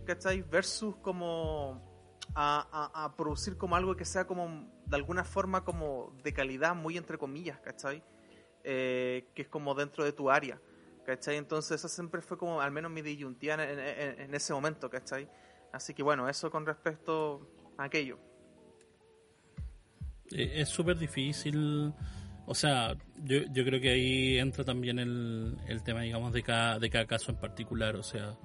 ¿cachai? 0.06 0.42
Versus 0.44 0.96
como 0.98 1.82
a, 2.36 2.68
a- 2.94 3.06
a 3.06 3.16
producir 3.16 3.58
como 3.58 3.76
algo 3.76 3.96
que 3.96 4.06
sea 4.06 4.28
como 4.28 4.70
de 4.86 4.96
alguna 4.96 5.24
forma 5.24 5.64
como 5.64 6.14
de 6.24 6.34
calidad, 6.34 6.76
muy 6.76 6.98
entre 6.98 7.18
comillas, 7.18 7.60
¿cachai? 7.60 8.04
Eh, 8.64 9.30
que 9.34 9.44
es 9.44 9.48
como 9.48 9.74
dentro 9.76 10.04
de 10.04 10.12
tu 10.12 10.30
área, 10.30 10.60
¿cachai? 11.08 11.38
Entonces 11.38 11.80
esa 11.80 11.88
siempre 11.88 12.22
fue 12.22 12.38
como 12.38 12.62
al 12.62 12.72
menos 12.72 12.92
mi 12.92 13.02
disyuntiva 13.02 13.56
en, 13.56 13.62
en- 13.80 14.20
en 14.22 14.36
ese 14.36 14.54
momento, 14.54 14.90
¿cachai? 14.90 15.28
Así 15.72 15.94
que 15.94 16.04
bueno, 16.04 16.28
eso 16.30 16.52
con 16.52 16.66
respecto 16.66 17.50
a 17.78 17.86
aquello. 17.86 18.20
Eh, 20.32 20.52
Es 20.62 20.70
súper 20.70 20.98
difícil. 20.98 21.94
O 22.46 22.56
sea, 22.56 22.96
yo, 23.24 23.40
yo 23.52 23.64
creo 23.66 23.80
que 23.82 23.90
ahí 23.90 24.38
entra 24.38 24.64
también 24.64 25.00
el, 25.00 25.58
el 25.68 25.84
tema, 25.84 26.02
digamos, 26.02 26.32
de 26.34 26.44
cada, 26.44 26.80
de 26.80 26.90
cada 26.90 27.06
caso 27.06 27.32
en 27.32 27.38
particular. 27.38 27.96
O 27.96 28.04
sea, 28.04 28.38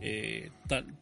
eh, 0.00 0.50
tal- 0.68 0.96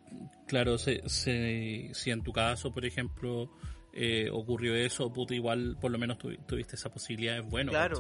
claro, 0.47 0.79
se, 0.79 1.09
se- 1.09 1.91
si 1.95 2.11
en 2.11 2.23
tu 2.23 2.33
caso, 2.33 2.73
por 2.73 2.85
ejemplo, 2.85 3.51
eh, 3.93 4.29
ocurrió 4.33 4.75
eso, 4.77 5.13
puta, 5.13 5.35
igual 5.35 5.77
por 5.81 5.91
lo 5.91 5.99
menos 5.99 6.19
tuvi- 6.19 6.45
tuviste 6.47 6.77
esa 6.77 6.91
posibilidad, 6.91 7.39
es 7.39 7.45
bueno. 7.49 7.71
Claro. 7.73 7.99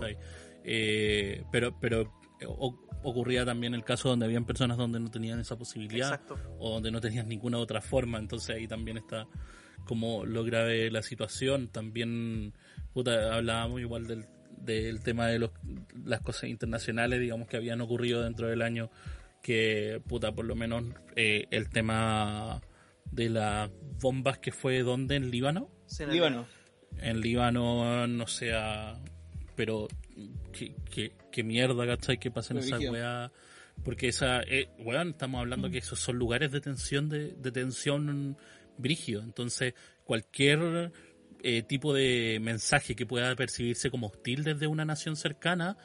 Eh, 0.64 1.44
pero 1.50 1.76
pero 1.80 2.12
o- 2.46 2.78
ocurría 3.02 3.44
también 3.44 3.74
el 3.74 3.84
caso 3.84 4.08
donde 4.08 4.26
habían 4.26 4.44
personas 4.44 4.76
donde 4.76 5.00
no 5.00 5.10
tenían 5.10 5.40
esa 5.40 5.56
posibilidad 5.56 6.14
Exacto. 6.14 6.38
o 6.58 6.74
donde 6.74 6.90
no 6.90 7.00
tenías 7.00 7.26
ninguna 7.26 7.58
otra 7.58 7.80
forma, 7.80 8.18
entonces 8.18 8.56
ahí 8.56 8.66
también 8.66 8.98
está 8.98 9.26
como 9.84 10.26
lo 10.26 10.44
grave 10.44 10.84
de 10.84 10.90
la 10.90 11.02
situación. 11.02 11.68
También, 11.68 12.52
puta, 12.92 13.34
hablábamos 13.34 13.80
igual 13.80 14.06
del, 14.06 14.26
del 14.60 15.02
tema 15.02 15.26
de 15.28 15.38
los, 15.38 15.50
las 16.04 16.20
cosas 16.20 16.50
internacionales, 16.50 17.20
digamos, 17.20 17.48
que 17.48 17.56
habían 17.56 17.80
ocurrido 17.80 18.22
dentro 18.22 18.48
del 18.48 18.62
año, 18.62 18.90
que, 19.42 20.00
puta, 20.06 20.32
por 20.32 20.44
lo 20.44 20.54
menos 20.54 20.84
eh, 21.16 21.46
el 21.50 21.70
tema 21.70 22.60
de 23.10 23.30
las 23.30 23.70
bombas 24.00 24.38
que 24.38 24.52
fue 24.52 24.82
donde 24.82 25.16
en 25.16 25.30
Líbano. 25.30 25.70
Sí, 25.86 26.02
en 26.02 26.12
Líbano. 26.12 26.46
En 26.98 27.20
Líbano, 27.20 28.06
no 28.06 28.26
sea, 28.26 28.98
pero 29.56 29.88
qué, 30.52 30.74
qué, 30.90 31.12
qué 31.38 31.44
mierda, 31.44 31.86
¿cachai? 31.86 32.18
Que 32.18 32.32
pasen 32.32 32.58
esas 32.58 32.80
weas. 32.80 33.30
Porque 33.84 34.08
esa, 34.08 34.40
eh, 34.42 34.70
weón, 34.80 35.10
estamos 35.10 35.38
hablando 35.38 35.70
que 35.70 35.78
esos 35.78 36.00
son 36.00 36.16
lugares 36.16 36.50
de 36.50 36.60
tensión, 36.60 37.08
de, 37.08 37.30
de 37.34 37.52
tensión 37.52 38.36
brígido. 38.76 39.22
Entonces, 39.22 39.74
cualquier 40.02 40.90
eh, 41.44 41.62
tipo 41.62 41.94
de 41.94 42.40
mensaje 42.42 42.96
que 42.96 43.06
pueda 43.06 43.36
percibirse 43.36 43.88
como 43.88 44.08
hostil 44.08 44.42
desde 44.42 44.66
una 44.66 44.84
nación 44.84 45.14
cercana, 45.14 45.76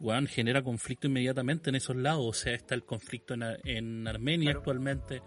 weón, 0.00 0.26
genera 0.28 0.62
conflicto 0.62 1.08
inmediatamente 1.08 1.68
en 1.68 1.76
esos 1.76 1.96
lados. 1.96 2.24
O 2.26 2.32
sea, 2.32 2.54
está 2.54 2.74
el 2.74 2.84
conflicto 2.86 3.34
en, 3.34 3.42
en 3.64 4.08
Armenia 4.08 4.46
Claro. 4.52 4.60
actualmente, 4.60 5.20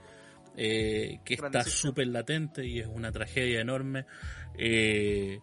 eh, 0.58 1.20
que 1.24 1.36
está 1.36 1.64
súper 1.64 2.08
latente 2.08 2.66
y 2.66 2.80
es 2.80 2.88
una 2.88 3.12
tragedia 3.12 3.62
enorme. 3.62 4.08
Eh, 4.58 5.38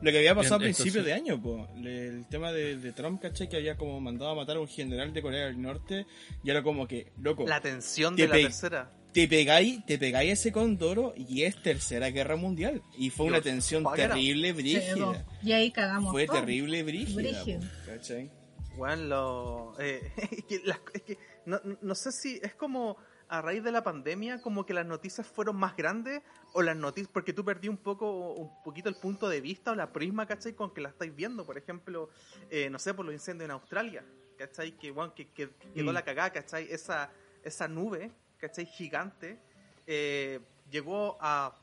Lo 0.00 0.10
que 0.10 0.18
había 0.18 0.34
pasado 0.34 0.58
Bien, 0.60 0.70
a 0.72 0.74
principios 0.76 1.06
entonces- 1.06 1.24
de 1.24 1.30
año, 1.32 1.42
po. 1.42 1.68
El 1.76 2.26
tema 2.28 2.52
de, 2.52 2.76
de 2.76 2.92
Trump, 2.92 3.20
¿cachai? 3.20 3.48
Que 3.48 3.56
había 3.56 3.76
como 3.76 4.00
mandado 4.00 4.30
a 4.30 4.34
matar 4.34 4.56
a 4.56 4.60
un 4.60 4.68
general 4.68 5.12
de 5.12 5.22
Corea 5.22 5.46
del 5.46 5.60
Norte 5.60 6.06
y 6.44 6.50
era 6.50 6.62
como 6.62 6.86
que, 6.86 7.12
loco, 7.20 7.46
La 7.46 7.60
tensión 7.60 8.14
Te 8.16 8.22
de 8.22 8.28
la 8.28 8.34
tercera. 8.34 8.92
te 9.12 9.26
pegáis, 9.26 9.84
te 9.86 9.98
pegáis 9.98 10.32
ese 10.32 10.52
condoro 10.52 11.14
y 11.16 11.42
es 11.42 11.60
tercera 11.62 12.10
guerra 12.10 12.36
mundial. 12.36 12.82
Y 12.96 13.10
fue 13.10 13.26
una 13.26 13.40
tensión 13.40 13.84
terrible, 13.96 14.48
Sí, 14.48 14.52
brígida. 14.54 15.26
Y 15.42 15.52
ahí 15.52 15.70
cagamos. 15.72 16.12
Fue 16.12 16.26
todo. 16.26 16.36
terrible, 16.40 16.82
brígida. 16.84 17.16
Brígido. 17.16 17.60
po, 17.60 17.66
¿cachai? 17.86 18.30
Bueno, 18.76 19.02
lo, 19.06 19.80
eh, 19.80 20.12
es 20.16 20.44
que, 20.44 20.60
las- 20.64 20.80
es 20.94 21.02
que 21.02 21.18
no, 21.46 21.60
no 21.82 21.94
sé 21.96 22.12
si 22.12 22.38
es 22.42 22.54
como 22.54 22.96
a 23.28 23.42
raíz 23.42 23.62
de 23.62 23.72
la 23.72 23.82
pandemia, 23.82 24.40
como 24.40 24.64
que 24.64 24.72
las 24.74 24.86
noticias 24.86 25.26
fueron 25.26 25.56
más 25.56 25.76
grandes 25.76 26.22
o 26.54 26.62
las 26.62 26.76
noticias, 26.76 27.10
porque 27.12 27.32
tú 27.32 27.44
perdí 27.44 27.68
un 27.68 27.76
poco, 27.76 28.32
un 28.32 28.62
poquito 28.62 28.88
el 28.88 28.94
punto 28.96 29.28
de 29.28 29.40
vista 29.40 29.72
o 29.72 29.74
la 29.74 29.92
prisma, 29.92 30.26
¿cachai? 30.26 30.54
Con 30.54 30.72
que 30.72 30.80
la 30.80 30.88
estáis 30.88 31.14
viendo, 31.14 31.44
por 31.44 31.58
ejemplo, 31.58 32.08
eh, 32.50 32.70
no 32.70 32.78
sé, 32.78 32.94
por 32.94 33.04
los 33.04 33.14
incendios 33.14 33.44
en 33.46 33.50
Australia, 33.52 34.04
¿cachai? 34.38 34.72
Que, 34.78 34.90
bueno, 34.90 35.14
que, 35.14 35.28
que 35.28 35.50
quedó 35.74 35.90
Mm. 35.90 35.94
la 35.94 36.02
cagada, 36.02 36.30
¿cachai? 36.30 36.66
Esa, 36.70 37.10
esa 37.42 37.68
nube, 37.68 38.10
¿cachai? 38.38 38.66
Gigante, 38.66 39.38
eh, 39.86 40.40
llegó 40.70 41.18
a 41.20 41.54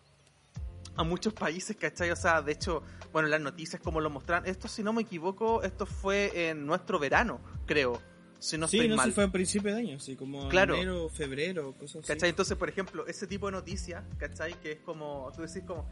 a 0.98 1.04
muchos 1.04 1.34
países, 1.34 1.76
¿cachai? 1.76 2.10
O 2.12 2.16
sea, 2.16 2.42
de 2.42 2.54
hecho, 2.54 2.82
bueno, 3.12 3.28
las 3.28 3.42
noticias 3.42 3.82
como 3.82 4.00
lo 4.00 4.10
mostraron, 4.10 4.48
esto 4.48 4.70
si 4.70 4.82
no 4.82 4.94
me 4.94 5.02
equivoco, 5.02 5.62
esto 5.62 5.86
fue 5.86 6.50
en 6.50 6.66
nuestro 6.66 7.00
verano, 7.00 7.42
creo, 7.66 8.02
si 8.46 8.58
no 8.58 8.68
Sí, 8.68 8.78
estoy 8.78 8.90
no 8.90 8.96
mal. 8.98 9.12
fue 9.12 9.24
a 9.24 9.32
principios 9.32 9.76
de 9.76 9.82
año, 9.82 9.98
así 9.98 10.16
como 10.16 10.48
Claro. 10.50 10.76
enero, 10.76 11.10
febrero, 11.10 11.74
cosas 11.74 11.98
así. 12.04 12.08
¿Cachai? 12.14 12.30
Entonces, 12.30 12.58
por 12.58 12.70
ejemplo, 12.70 13.06
ese 13.08 13.26
tipo 13.28 13.48
de 13.48 13.54
noticias, 13.54 14.04
¿cachai? 14.18 14.54
Que 14.62 14.74
es 14.74 14.80
como, 14.82 15.32
tú 15.36 15.42
decís 15.42 15.64
como, 15.66 15.90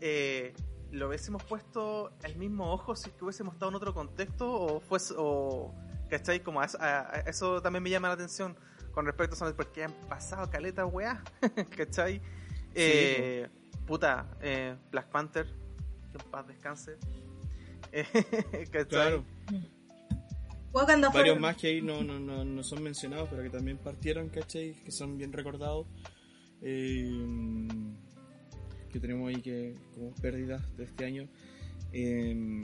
eh, 0.00 0.52
lo 0.92 1.08
hubiésemos 1.08 1.42
puesto 1.44 2.12
el 2.22 2.36
mismo 2.36 2.72
ojo 2.72 2.94
si 2.94 3.10
que 3.10 3.24
hubiésemos 3.24 3.54
estado 3.54 3.70
en 3.70 3.76
otro 3.76 3.94
contexto 3.94 4.50
o 4.50 4.80
fuese, 4.80 5.14
o, 5.16 5.74
¿cachai? 6.10 6.40
Como 6.40 6.60
a, 6.60 6.64
a- 6.78 7.00
a- 7.00 7.20
eso 7.26 7.60
también 7.62 7.82
me 7.82 7.90
llama 7.90 8.08
la 8.08 8.14
atención 8.14 8.56
con 8.92 9.06
respecto 9.06 9.34
a 9.34 9.48
eso, 9.48 9.56
porque 9.56 9.84
han 9.84 9.92
pasado 10.08 10.48
caletas, 10.50 10.86
weá, 10.92 11.22
¿cachai? 11.76 12.20
Eh, 12.74 13.48
puta, 13.86 14.26
eh, 14.40 14.76
Black 14.92 15.08
Panther, 15.10 15.46
que 16.12 16.18
en 16.22 16.30
paz 16.30 16.46
descanse. 16.46 16.96
¿cachai? 18.72 18.86
Claro. 18.88 19.24
Wakanda 20.74 21.08
Varios 21.08 21.12
Forever. 21.36 21.40
más 21.40 21.56
que 21.56 21.68
ahí 21.68 21.80
no, 21.82 22.02
no, 22.02 22.18
no, 22.18 22.44
no 22.44 22.62
son 22.62 22.82
mencionados, 22.82 23.28
pero 23.30 23.42
que 23.42 23.50
también 23.50 23.78
partieron, 23.78 24.28
¿cachai? 24.28 24.74
Que 24.84 24.90
son 24.90 25.16
bien 25.16 25.32
recordados. 25.32 25.86
Eh, 26.62 27.08
que 28.92 29.00
tenemos 29.00 29.28
ahí 29.28 29.40
que 29.40 29.74
como 29.94 30.14
pérdidas 30.14 30.62
de 30.76 30.84
este 30.84 31.04
año. 31.04 31.28
Eh, 31.92 32.60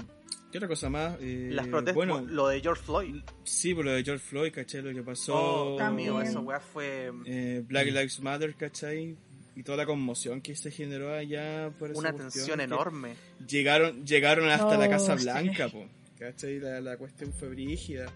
¿Qué 0.51 0.59
otra 0.59 0.69
cosa 0.69 0.91
más? 0.91 1.17
Eh, 1.21 1.51
Las 1.53 1.69
protestas, 1.69 1.95
Bueno, 1.95 2.21
lo 2.23 2.49
de 2.49 2.61
George 2.61 2.83
Floyd. 2.83 3.23
sí, 3.45 3.73
por 3.75 3.85
lo 3.85 3.93
de 3.93 4.03
George 4.03 4.25
Floyd, 4.25 4.53
¿cachai? 4.53 4.83
Lo 4.83 4.93
que 4.93 5.03
pasó. 5.03 5.75
Oh, 5.75 5.77
También. 5.77 6.11
amigo, 6.11 6.23
esa 6.23 6.41
weá 6.41 6.59
fue 6.61 7.13
eh, 7.27 7.63
Black 7.67 7.87
Lives 7.87 8.21
Matter, 8.21 8.55
¿cachai? 8.57 9.17
Y 9.55 9.63
toda 9.63 9.79
la 9.79 9.87
conmoción 9.87 10.41
que 10.41 10.57
se 10.57 10.71
generó 10.73 11.13
allá 11.15 11.71
por 11.79 11.91
esa 11.91 12.01
una 12.01 12.13
tensión 12.13 12.59
que 12.59 12.65
enorme. 12.65 13.15
Llegaron, 13.47 14.05
llegaron 14.05 14.49
hasta 14.49 14.77
la 14.77 14.87
Oh, 14.87 14.91
Casa 14.91 15.17
sí. 15.19 15.25
Blanca, 15.25 15.69
po, 15.69 15.87
¿cachai? 16.21 16.61
La, 16.61 16.81
la 16.81 16.97
cuestión 16.97 17.33
fue 17.33 17.49
brígida. 17.49 18.07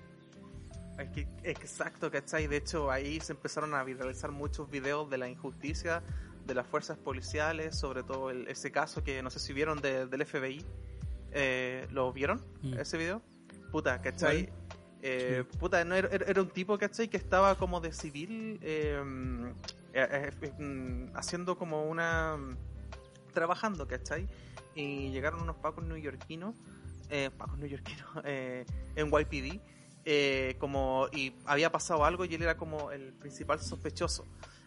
Es 0.98 1.08
que- 1.10 1.26
Exacto, 1.42 2.10
¿cachai? 2.10 2.46
De 2.46 2.58
hecho, 2.58 2.90
ahí 2.90 3.18
se 3.20 3.32
empezaron 3.32 3.74
a 3.74 3.82
viralizar 3.82 4.30
muchos 4.30 4.70
videos 4.70 5.10
de 5.10 5.18
la 5.18 5.28
injusticia 5.28 6.02
de 6.46 6.54
las 6.54 6.66
fuerzas 6.66 6.98
policiales, 6.98 7.76
sobre 7.76 8.02
todo 8.04 8.30
el- 8.30 8.46
ese 8.48 8.70
caso 8.70 9.02
que 9.02 9.22
no 9.22 9.30
sé 9.30 9.38
si 9.40 9.52
vieron 9.52 9.80
de- 9.80 10.06
del 10.06 10.22
FBI. 10.22 10.64
Eh, 11.32 11.88
¿Lo 11.90 12.12
vieron? 12.12 12.40
Mm. 12.62 12.74
Ese 12.74 12.96
video. 12.98 13.22
Puta, 13.72 14.00
¿cachai? 14.00 14.50
Eh, 15.02 15.44
Puta, 15.58 15.84
no, 15.84 15.94
era, 15.96 16.40
un 16.40 16.48
tipo, 16.50 16.78
¿cachai? 16.78 17.08
Que 17.08 17.16
estaba 17.16 17.56
como 17.56 17.80
de 17.80 17.92
civil, 17.92 18.58
eh, 18.62 19.02
eh, 19.92 20.30
eh, 20.40 20.52
mm, 20.62 21.16
haciendo 21.16 21.58
como 21.58 21.84
una... 21.90 22.38
trabajando, 23.32 23.88
¿cachai? 23.88 24.28
Y 24.76 25.10
llegaron 25.10 25.42
unos 25.42 25.56
pacos 25.56 25.84
neoyorquinos, 25.84 26.54
eh, 27.10 27.30
neoyorquinos, 27.58 28.08
eh, 28.24 28.64
en 28.96 29.08
YPD, 29.08 29.60
eh, 30.04 30.56
como, 30.58 31.08
y 31.12 31.34
había 31.46 31.72
pasado 31.72 32.04
algo 32.04 32.24
y 32.24 32.34
él 32.34 32.42
era 32.42 32.56
como 32.56 32.90
el 32.90 33.12
principal 33.12 33.60
sospechoso. 33.60 34.26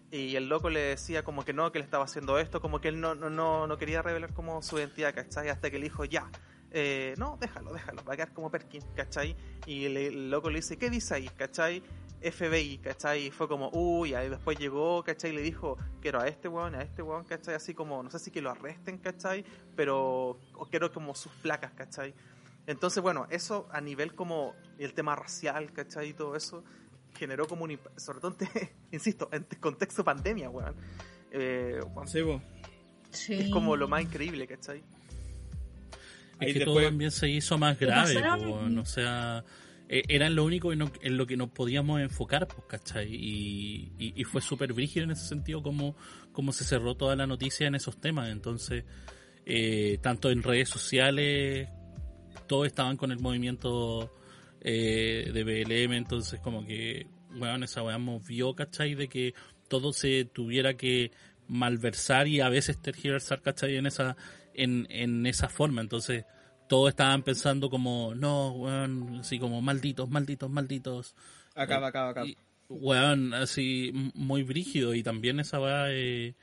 Y 0.09 0.37
el 0.37 0.47
loco 0.47 0.69
le 0.69 0.79
decía 0.79 1.23
como 1.23 1.43
que 1.43 1.51
no, 1.51 1.71
que 1.71 1.79
él 1.79 1.83
estaba 1.83 2.05
haciendo 2.05 2.39
esto, 2.39 2.61
como 2.61 2.79
que 2.79 2.87
él 2.87 3.01
no, 3.01 3.13
no, 3.13 3.29
no, 3.29 3.67
no 3.67 3.77
quería 3.77 4.01
revelar 4.01 4.33
como 4.33 4.61
su 4.61 4.77
identidad, 4.79 5.13
¿cachai? 5.13 5.49
Hasta 5.49 5.69
que 5.69 5.77
le 5.79 5.83
dijo, 5.83 6.05
ya, 6.05 6.31
eh, 6.71 7.13
no, 7.17 7.37
déjalo, 7.39 7.73
déjalo, 7.73 8.03
va 8.05 8.13
a 8.13 8.15
quedar 8.15 8.33
como 8.33 8.49
Perkin, 8.49 8.81
¿cachai? 8.95 9.35
Y 9.65 9.85
el, 9.85 9.97
el 9.97 10.31
loco 10.31 10.49
le 10.49 10.57
dice, 10.59 10.77
¿qué 10.77 10.89
dice 10.89 11.15
ahí, 11.15 11.29
cachai? 11.29 11.83
FBI, 12.21 12.79
¿cachai? 12.79 13.27
Y 13.27 13.31
fue 13.31 13.47
como, 13.47 13.69
uy, 13.73 14.13
ahí 14.13 14.29
después 14.29 14.57
llegó, 14.57 15.03
¿cachai? 15.03 15.31
Y 15.31 15.35
le 15.35 15.41
dijo, 15.41 15.77
quiero 16.01 16.19
a 16.19 16.27
este 16.27 16.47
weón, 16.47 16.75
a 16.75 16.81
este 16.81 17.01
weón, 17.01 17.23
¿cachai? 17.25 17.55
Así 17.55 17.73
como, 17.73 18.01
no 18.03 18.09
sé 18.09 18.19
si 18.19 18.31
que 18.31 18.41
lo 18.41 18.49
arresten, 18.49 18.97
¿cachai? 18.97 19.45
Pero, 19.75 20.39
o 20.53 20.67
quiero 20.69 20.91
como 20.91 21.13
sus 21.15 21.31
placas, 21.33 21.71
¿cachai? 21.73 22.13
Entonces, 22.65 23.01
bueno, 23.01 23.27
eso 23.29 23.67
a 23.71 23.79
nivel 23.81 24.13
como 24.15 24.53
el 24.77 24.93
tema 24.93 25.15
racial, 25.15 25.71
¿cachai? 25.71 26.09
Y 26.09 26.13
todo 26.13 26.35
eso 26.35 26.63
generó 27.17 27.47
como 27.47 27.63
un, 27.65 27.79
sobre 27.95 28.19
todo, 28.19 28.31
en 28.31 28.37
te- 28.37 28.75
insisto, 28.91 29.29
en 29.31 29.43
te- 29.45 29.57
contexto 29.57 30.03
pandemia, 30.03 30.49
weón. 30.49 30.75
Eh, 31.31 31.79
weón, 31.93 32.07
Sí, 32.07 32.21
po. 32.23 32.41
Sí. 33.11 33.33
Es 33.35 33.49
como 33.49 33.75
lo 33.77 33.87
más 33.87 34.01
increíble, 34.03 34.45
¿cachai? 34.47 34.83
Ahí 36.39 36.49
Es 36.51 36.57
que 36.57 36.65
todo 36.65 36.81
también 36.81 37.09
se 37.11 37.29
hizo 37.29 37.57
más 37.57 37.79
grave, 37.79 38.13
pasaron? 38.13 38.75
po, 38.75 38.81
o 38.81 38.85
sea, 38.85 39.43
era 39.89 40.29
lo 40.29 40.43
único 40.43 40.73
en 40.73 40.79
lo, 41.17 41.27
que 41.27 41.37
nos 41.37 41.49
podíamos 41.49 42.01
enfocar, 42.01 42.47
pues, 42.47 42.63
¿cachai? 42.67 43.13
Y, 43.13 43.93
y, 43.97 44.13
y 44.15 44.23
fue 44.25 44.41
súper 44.41 44.73
brígido 44.73 45.05
en 45.05 45.11
ese 45.11 45.25
sentido 45.25 45.63
como, 45.63 45.95
como 46.33 46.51
se 46.51 46.65
cerró 46.65 46.95
toda 46.95 47.15
la 47.15 47.25
noticia 47.25 47.67
en 47.67 47.75
esos 47.75 47.99
temas. 47.99 48.29
Entonces, 48.29 48.83
eh, 49.45 49.97
tanto 50.01 50.29
en 50.29 50.43
redes 50.43 50.67
sociales, 50.67 51.69
todos 52.47 52.67
estaban 52.67 52.97
con 52.97 53.13
el 53.13 53.19
movimiento 53.19 54.13
eh, 54.59 55.31
de 55.33 55.43
BLM, 55.45 55.93
entonces 55.93 56.41
como 56.41 56.65
que, 56.65 57.07
bueno, 57.31 57.63
esa 57.63 57.81
weá 57.81 57.97
movió, 57.97 58.53
¿cachai? 58.53 58.93
De 58.93 59.07
que 59.07 59.33
todo 59.69 59.93
se 59.93 60.25
tuviera 60.25 60.73
que 60.75 61.11
malversar 61.47 62.27
y 62.27 62.41
a 62.41 62.49
veces 62.49 62.81
tergiversar, 62.81 63.41
¿cachai? 63.41 63.77
En 63.77 63.85
esa, 63.85 64.17
en, 64.53 64.85
en 64.89 65.25
esa 65.25 65.47
forma, 65.47 65.79
entonces 65.79 66.25
todos 66.67 66.89
estaban 66.89 67.23
pensando 67.23 67.69
como, 67.69 68.13
no, 68.15 68.51
weón, 68.51 69.19
así 69.19 69.39
como 69.39 69.61
malditos, 69.61 70.09
malditos, 70.09 70.49
malditos. 70.49 71.15
Acaba, 71.55 71.87
acaba, 71.87 72.09
acaba. 72.09 72.27
Y, 72.27 72.37
weón, 72.69 73.33
así 73.33 73.91
muy 74.13 74.43
brígido 74.43 74.93
y 74.93 75.03
también 75.03 75.39
esa 75.39 75.59
weá 75.59 75.91
eh, 75.91 76.35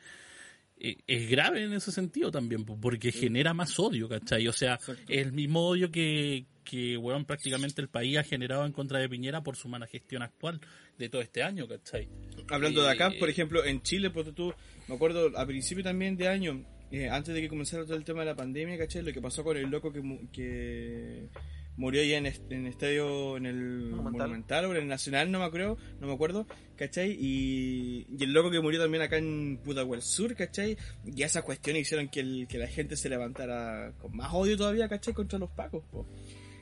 eh, 0.79 0.97
es 1.07 1.31
grave 1.31 1.63
en 1.65 1.73
ese 1.73 1.93
sentido 1.93 2.31
también, 2.31 2.65
po, 2.65 2.79
porque 2.81 3.13
genera 3.13 3.55
más 3.55 3.79
odio, 3.79 4.09
¿cachai? 4.09 4.49
O 4.49 4.53
sea, 4.53 4.75
Exacto. 4.75 5.03
es 5.09 5.19
el 5.19 5.33
mismo 5.33 5.69
odio 5.69 5.91
que, 5.91 6.47
que, 6.65 6.97
weón, 6.97 7.25
prácticamente 7.25 7.81
el 7.81 7.89
país 7.89 8.19
ha 8.19 8.25
generado 8.25 8.67
en 8.67 8.73
contra 8.73 8.99
de 8.99 9.09
Piñera 9.09 9.43
por 9.43 9.57
su 9.57 9.69
mala 9.69 9.87
gestión 9.87 10.23
actual 10.23 10.61
de 10.99 11.09
todo 11.09 11.23
este 11.23 11.43
año, 11.43 11.69
¿cachai? 11.69 12.09
Hablando 12.49 12.83
de 12.83 12.91
acá, 12.91 13.09
Eh, 13.09 13.19
por 13.19 13.29
ejemplo, 13.29 13.65
en 13.65 13.83
Chile, 13.83 14.11
porque 14.11 14.33
tú, 14.33 14.53
me 14.89 14.95
acuerdo 14.95 15.31
a 15.39 15.47
principio 15.47 15.85
también 15.85 16.17
de 16.17 16.29
año, 16.29 16.65
eh, 16.91 17.09
antes 17.09 17.35
de 17.35 17.41
que 17.41 17.49
comenzara 17.49 17.85
todo 17.85 17.97
el 17.97 18.05
tema 18.05 18.21
de 18.21 18.27
la 18.27 18.37
pandemia, 18.37 18.79
¿cachai? 18.79 19.03
Lo 19.03 19.13
que 19.13 19.21
pasó 19.21 19.43
con 19.45 19.57
el 19.57 19.69
loco 19.71 19.93
que, 19.93 20.01
mu- 20.01 20.31
que 20.31 21.29
murió 21.77 22.03
ahí 22.03 22.13
en, 22.15 22.27
est- 22.27 22.53
en 22.53 22.67
estadio, 22.67 23.37
en 23.37 23.47
el 23.47 23.57
Monumental. 23.91 24.13
Monumental 24.13 24.65
o 24.67 24.71
en 24.73 24.77
el 24.83 24.87
Nacional, 24.89 25.31
no 25.33 25.41
me 25.41 25.45
acuerdo, 25.47 25.77
no 26.01 26.07
me 26.07 26.13
acuerdo, 26.13 26.47
¿cachai? 26.77 27.17
Y, 27.19 28.07
y 28.17 28.23
el 28.25 28.33
loco 28.33 28.51
que 28.51 28.61
murió 28.61 28.81
también 28.81 29.03
acá 29.03 29.17
en 29.19 29.59
Pudahuel 29.65 30.03
Sur, 30.03 30.37
¿cachai? 30.37 30.77
Y 31.05 31.23
esas 31.25 31.43
cuestiones 31.43 31.83
hicieron 31.83 32.09
que, 32.09 32.21
el- 32.21 32.47
que 32.49 32.59
la 32.59 32.69
gente 32.69 32.97
se 32.97 33.09
levantara 33.09 33.93
con 34.01 34.17
más 34.17 34.33
odio 34.33 34.57
todavía, 34.57 34.89
¿cachai? 34.89 35.15
Contra 35.15 35.39
los 35.39 35.51
pacos, 35.51 35.83
po. 35.91 36.07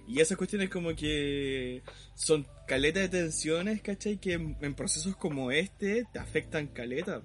Y 0.08 0.18
esas 0.20 0.36
cuestiones 0.36 0.68
como 0.68 0.94
que 0.96 1.82
son 2.14 2.46
caleta 2.66 3.00
de 3.00 3.08
tensiones, 3.08 3.82
¿cachai? 3.82 4.18
Que 4.18 4.32
en, 4.32 4.56
en 4.60 4.74
procesos 4.74 5.14
como 5.16 5.52
este 5.52 6.04
te 6.12 6.18
afectan 6.18 6.66
caleta. 6.68 7.22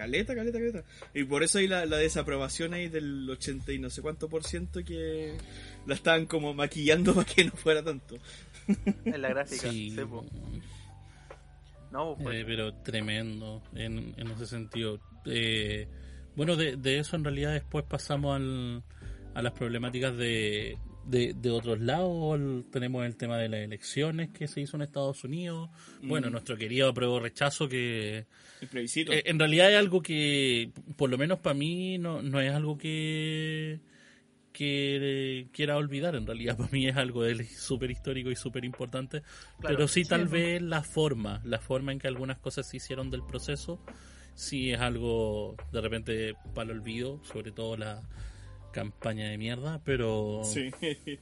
Caleta, 0.00 0.34
caleta, 0.34 0.58
caleta. 0.58 0.84
Y 1.12 1.24
por 1.24 1.42
eso 1.42 1.58
hay 1.58 1.66
la, 1.68 1.84
la 1.84 1.98
desaprobación 1.98 2.72
ahí 2.72 2.88
del 2.88 3.28
80 3.28 3.70
y 3.72 3.78
no 3.78 3.90
sé 3.90 4.00
cuánto 4.00 4.30
por 4.30 4.44
ciento 4.44 4.82
que 4.82 5.34
la 5.86 5.94
estaban 5.94 6.24
como 6.24 6.54
maquillando 6.54 7.14
para 7.16 7.26
que 7.26 7.44
no 7.44 7.52
fuera 7.52 7.82
tanto. 7.82 8.16
En 9.04 9.20
la 9.20 9.28
gráfica. 9.28 9.70
Sí, 9.70 9.90
sí, 9.90 10.00
po. 10.06 10.24
No, 11.92 12.16
pues, 12.16 12.40
Eh, 12.40 12.44
pero 12.46 12.72
tremendo 12.76 13.62
en, 13.74 14.14
en 14.16 14.30
ese 14.30 14.46
sentido. 14.46 14.98
Eh, 15.26 15.86
bueno, 16.34 16.56
de, 16.56 16.76
de 16.76 16.98
eso 16.98 17.16
en 17.16 17.24
realidad 17.24 17.52
después 17.52 17.84
pasamos 17.84 18.36
al, 18.36 18.82
a 19.34 19.42
las 19.42 19.52
problemáticas 19.52 20.16
de, 20.16 20.78
de, 21.10 21.34
de 21.34 21.50
otros 21.50 21.80
lados. 21.80 22.40
Tenemos 22.70 23.04
el 23.06 23.16
tema 23.16 23.36
de 23.38 23.48
las 23.48 23.60
elecciones 23.60 24.30
que 24.30 24.46
se 24.48 24.60
hizo 24.60 24.76
en 24.76 24.82
Estados 24.82 25.24
Unidos. 25.24 25.68
Bueno, 26.02 26.28
Mm. 26.28 26.32
nuestro 26.32 26.56
querido 26.56 26.88
apruebo 26.88 27.20
rechazo 27.20 27.68
que 27.68 28.26
El 28.60 28.68
plebiscito. 28.68 29.12
eh, 29.12 29.22
en 29.26 29.38
realidad 29.38 29.70
es 29.72 29.78
algo 29.78 30.00
que, 30.02 30.70
por 30.96 31.10
lo 31.10 31.18
menos 31.18 31.38
para 31.40 31.54
mí, 31.54 31.98
no, 31.98 32.22
no 32.22 32.40
es 32.40 32.52
algo 32.52 32.78
que 32.78 33.80
que 34.52 35.46
quiera 35.52 35.76
olvidar 35.76 36.16
en 36.16 36.26
realidad 36.26 36.56
para 36.58 36.70
mí 36.72 36.86
es 36.88 36.96
algo 36.96 37.22
súper 37.56 37.90
histórico 37.90 38.30
y 38.30 38.36
súper 38.36 38.64
importante 38.64 39.22
Claro. 39.60 39.76
pero 39.76 39.88
sí 39.88 40.04
tal 40.04 40.26
Sí, 40.26 40.32
vez 40.32 40.60
la 40.62 40.82
forma 40.82 41.40
la 41.44 41.60
forma 41.60 41.92
en 41.92 42.00
que 42.00 42.08
algunas 42.08 42.38
cosas 42.38 42.68
se 42.68 42.78
hicieron 42.78 43.10
del 43.10 43.22
proceso 43.22 43.80
sí 44.34 44.72
es 44.72 44.80
algo 44.80 45.54
de 45.72 45.80
repente 45.80 46.34
para 46.52 46.72
el 46.72 46.78
olvido 46.80 47.20
sobre 47.24 47.52
todo 47.52 47.76
la 47.76 48.02
campaña 48.72 49.28
de 49.28 49.38
mierda 49.38 49.80
pero 49.84 50.42
Sí. 50.44 50.70
eh, 50.82 51.20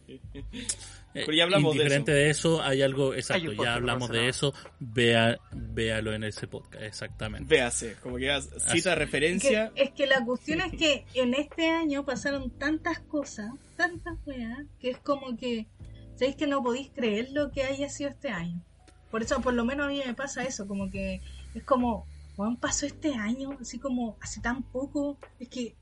Pero 1.14 1.32
ya 1.32 1.44
hablamos 1.44 1.72
de 1.74 1.78
indiferente 1.78 2.12
de 2.12 2.30
eso. 2.30 2.62
hay 2.62 2.82
algo 2.82 3.14
exacto 3.14 3.50
Hay 3.50 3.56
ya 3.56 3.74
hablamos 3.74 4.10
de 4.10 4.28
eso 4.28 4.54
vea 4.78 5.38
véalo 5.52 6.12
en 6.12 6.24
ese 6.24 6.46
podcast 6.46 6.82
exactamente 6.84 7.46
Véase, 7.54 7.96
como 8.02 8.16
que 8.16 8.26
ya 8.26 8.40
cita 8.42 8.92
Así. 8.92 8.94
referencia. 8.94 9.72
Que- 9.74 9.82
es 9.84 9.90
que 9.92 10.06
la 10.06 10.24
cuestión 10.24 10.60
es 10.60 10.72
que 10.72 11.04
en 11.14 11.34
este 11.34 11.68
año 11.70 12.04
pasaron 12.04 12.50
tantas 12.50 13.00
cosas, 13.00 13.50
tantas 13.76 14.14
weas, 14.26 14.58
que 14.80 14.90
es 14.90 14.98
como 14.98 15.36
que, 15.36 15.66
¿sabéis 16.16 16.36
que 16.36 16.46
no 16.46 16.62
podéis 16.62 16.90
creer 16.94 17.28
lo 17.32 17.50
que 17.50 17.62
haya 17.64 17.88
sido 17.88 18.10
este 18.10 18.28
año? 18.28 18.62
Por 19.10 19.22
eso, 19.22 19.40
por 19.40 19.54
lo 19.54 19.64
menos 19.64 19.86
a 19.86 19.90
mí 19.90 20.02
me 20.04 20.14
pasa 20.14 20.44
eso, 20.44 20.66
como 20.66 20.90
que 20.90 21.20
es 21.54 21.62
como, 21.64 22.06
Juan 22.36 22.56
pasó 22.56 22.86
este 22.86 23.14
año, 23.14 23.56
así 23.60 23.78
como 23.78 24.16
hace 24.20 24.40
tan 24.40 24.62
poco, 24.62 25.16
es 25.40 25.48
que 25.48 25.74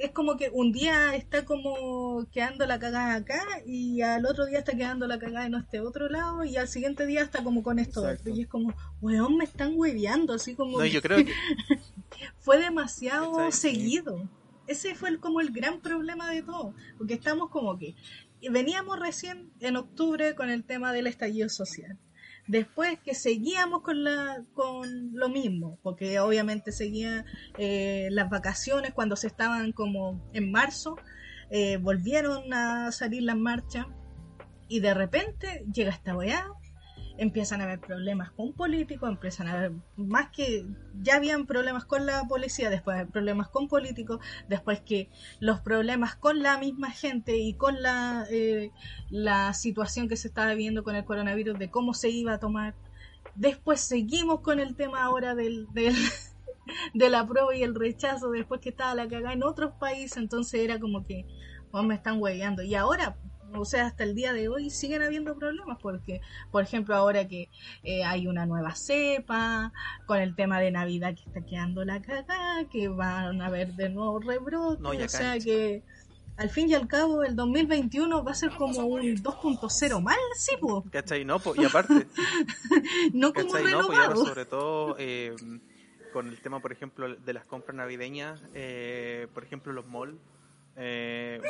es 0.00 0.10
como 0.10 0.36
que 0.36 0.50
un 0.52 0.72
día 0.72 1.14
está 1.14 1.44
como 1.44 2.26
quedando 2.32 2.66
la 2.66 2.78
cagada 2.78 3.14
acá 3.14 3.40
y 3.66 4.00
al 4.02 4.26
otro 4.26 4.46
día 4.46 4.58
está 4.58 4.72
quedando 4.76 5.06
la 5.06 5.18
cagada 5.18 5.46
en 5.46 5.54
este 5.54 5.80
otro 5.80 6.08
lado 6.08 6.44
y 6.44 6.56
al 6.56 6.68
siguiente 6.68 7.06
día 7.06 7.22
está 7.22 7.44
como 7.44 7.62
con 7.62 7.78
esto 7.78 8.00
otro. 8.00 8.34
Y 8.34 8.42
es 8.42 8.48
como, 8.48 8.74
weón, 9.00 9.36
me 9.36 9.44
están 9.44 9.72
hueveando, 9.76 10.34
así 10.34 10.54
como 10.54 10.78
no, 10.78 10.84
yo 10.86 11.00
creo 11.02 11.18
que 11.24 11.32
fue 12.40 12.58
demasiado 12.58 13.32
seguido. 13.52 14.28
Ese 14.66 14.94
fue 14.94 15.08
el- 15.10 15.20
como 15.20 15.40
el 15.40 15.50
gran 15.50 15.80
problema 15.80 16.30
de 16.30 16.42
todo, 16.42 16.74
porque 16.98 17.14
estamos 17.14 17.48
como 17.50 17.78
que 17.78 17.94
veníamos 18.50 18.98
recién 18.98 19.50
en 19.60 19.76
octubre 19.76 20.34
con 20.34 20.50
el 20.50 20.64
tema 20.64 20.92
del 20.92 21.06
estallido 21.06 21.48
social. 21.48 21.96
Después 22.48 22.98
que 23.04 23.14
seguíamos 23.14 23.82
con 23.82 24.04
la 24.04 24.42
con 24.54 25.12
lo 25.12 25.28
mismo, 25.28 25.78
porque 25.82 26.18
obviamente 26.18 26.72
seguían 26.72 27.26
eh, 27.58 28.08
las 28.10 28.30
vacaciones 28.30 28.94
cuando 28.94 29.16
se 29.16 29.26
estaban 29.26 29.72
como 29.72 30.26
en 30.32 30.50
marzo, 30.50 30.96
eh, 31.50 31.76
volvieron 31.76 32.52
a 32.54 32.90
salir 32.90 33.22
las 33.22 33.36
marchas 33.36 33.86
y 34.66 34.80
de 34.80 34.94
repente 34.94 35.66
llega 35.72 35.90
esta 35.90 36.16
weá, 36.16 36.46
empiezan 37.18 37.60
a 37.60 37.64
haber 37.64 37.80
problemas 37.80 38.30
con 38.30 38.52
políticos, 38.52 39.10
empiezan 39.10 39.48
a 39.48 39.52
haber 39.52 39.72
más 39.96 40.30
que 40.30 40.64
ya 41.02 41.16
habían 41.16 41.46
problemas 41.46 41.84
con 41.84 42.06
la 42.06 42.24
policía, 42.28 42.70
después 42.70 43.06
problemas 43.10 43.48
con 43.48 43.68
políticos, 43.68 44.20
después 44.48 44.80
que 44.80 45.10
los 45.40 45.60
problemas 45.60 46.14
con 46.14 46.42
la 46.42 46.58
misma 46.58 46.90
gente 46.90 47.36
y 47.36 47.54
con 47.54 47.82
la, 47.82 48.24
eh, 48.30 48.70
la 49.10 49.52
situación 49.52 50.08
que 50.08 50.16
se 50.16 50.28
estaba 50.28 50.50
viviendo 50.52 50.84
con 50.84 50.94
el 50.94 51.04
coronavirus, 51.04 51.58
de 51.58 51.70
cómo 51.70 51.92
se 51.92 52.08
iba 52.08 52.34
a 52.34 52.38
tomar. 52.38 52.74
Después 53.34 53.80
seguimos 53.80 54.40
con 54.40 54.60
el 54.60 54.76
tema 54.76 55.02
ahora 55.02 55.34
del, 55.34 55.66
del 55.72 55.94
de 56.94 57.10
la 57.10 57.26
prueba 57.26 57.54
y 57.54 57.62
el 57.62 57.74
rechazo, 57.74 58.30
después 58.30 58.60
que 58.60 58.70
estaba 58.70 58.94
la 58.94 59.08
cagada 59.08 59.32
en 59.32 59.42
otros 59.42 59.72
países, 59.74 60.18
entonces 60.18 60.60
era 60.60 60.78
como 60.78 61.04
que, 61.04 61.26
oh, 61.72 61.82
me 61.82 61.94
están 61.94 62.20
hueveando. 62.20 62.62
Y 62.62 62.74
ahora, 62.74 63.16
o 63.54 63.64
sea, 63.64 63.86
hasta 63.86 64.04
el 64.04 64.14
día 64.14 64.32
de 64.32 64.48
hoy 64.48 64.70
siguen 64.70 65.02
habiendo 65.02 65.36
problemas 65.36 65.78
porque, 65.80 66.20
por 66.50 66.62
ejemplo, 66.62 66.94
ahora 66.94 67.26
que 67.28 67.48
eh, 67.82 68.04
hay 68.04 68.26
una 68.26 68.46
nueva 68.46 68.74
cepa, 68.74 69.72
con 70.06 70.18
el 70.18 70.34
tema 70.34 70.60
de 70.60 70.70
Navidad 70.70 71.14
que 71.14 71.22
está 71.22 71.40
quedando 71.40 71.84
la 71.84 72.02
cagada, 72.02 72.64
que 72.70 72.88
van 72.88 73.40
a 73.40 73.46
haber 73.46 73.74
de 73.74 73.88
nuevo 73.88 74.20
rebrotes, 74.20 74.80
No, 74.80 74.90
o 74.90 75.08
sea 75.08 75.38
que 75.38 75.82
al 76.38 76.50
fin 76.50 76.70
y 76.70 76.74
al 76.74 76.86
cabo 76.86 77.24
el 77.24 77.34
2021 77.34 78.22
va 78.22 78.30
a 78.30 78.34
ser 78.34 78.50
como 78.50 78.86
un 78.86 79.02
2.0 79.02 80.00
mal, 80.00 80.16
sí, 80.36 80.56
po. 80.60 80.84
¿Cachai? 80.90 81.24
No, 81.24 81.40
po, 81.40 81.52
y 81.56 81.64
aparte, 81.64 82.06
no 83.12 83.32
como 83.32 83.52
¿cachai? 83.52 83.72
No, 83.72 83.92
y 83.92 83.96
ahora 83.96 84.14
sobre 84.14 84.44
todo 84.44 84.94
eh, 84.98 85.34
con 86.12 86.28
el 86.28 86.40
tema, 86.40 86.60
por 86.60 86.70
ejemplo, 86.70 87.14
de 87.16 87.32
las 87.32 87.44
compras 87.44 87.76
navideñas, 87.76 88.40
eh, 88.54 89.26
por 89.34 89.42
ejemplo, 89.42 89.72
los 89.72 89.86
malls, 89.86 90.16
eh, 90.76 91.40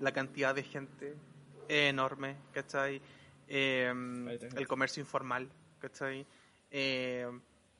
la 0.00 0.12
cantidad 0.12 0.54
de 0.54 0.62
gente 0.62 1.16
enorme, 1.68 2.36
¿cachai? 2.52 3.00
Eh, 3.46 3.92
el 4.56 4.68
comercio 4.68 5.00
informal, 5.00 5.48
¿cachai? 5.78 6.26
Eh, 6.70 7.26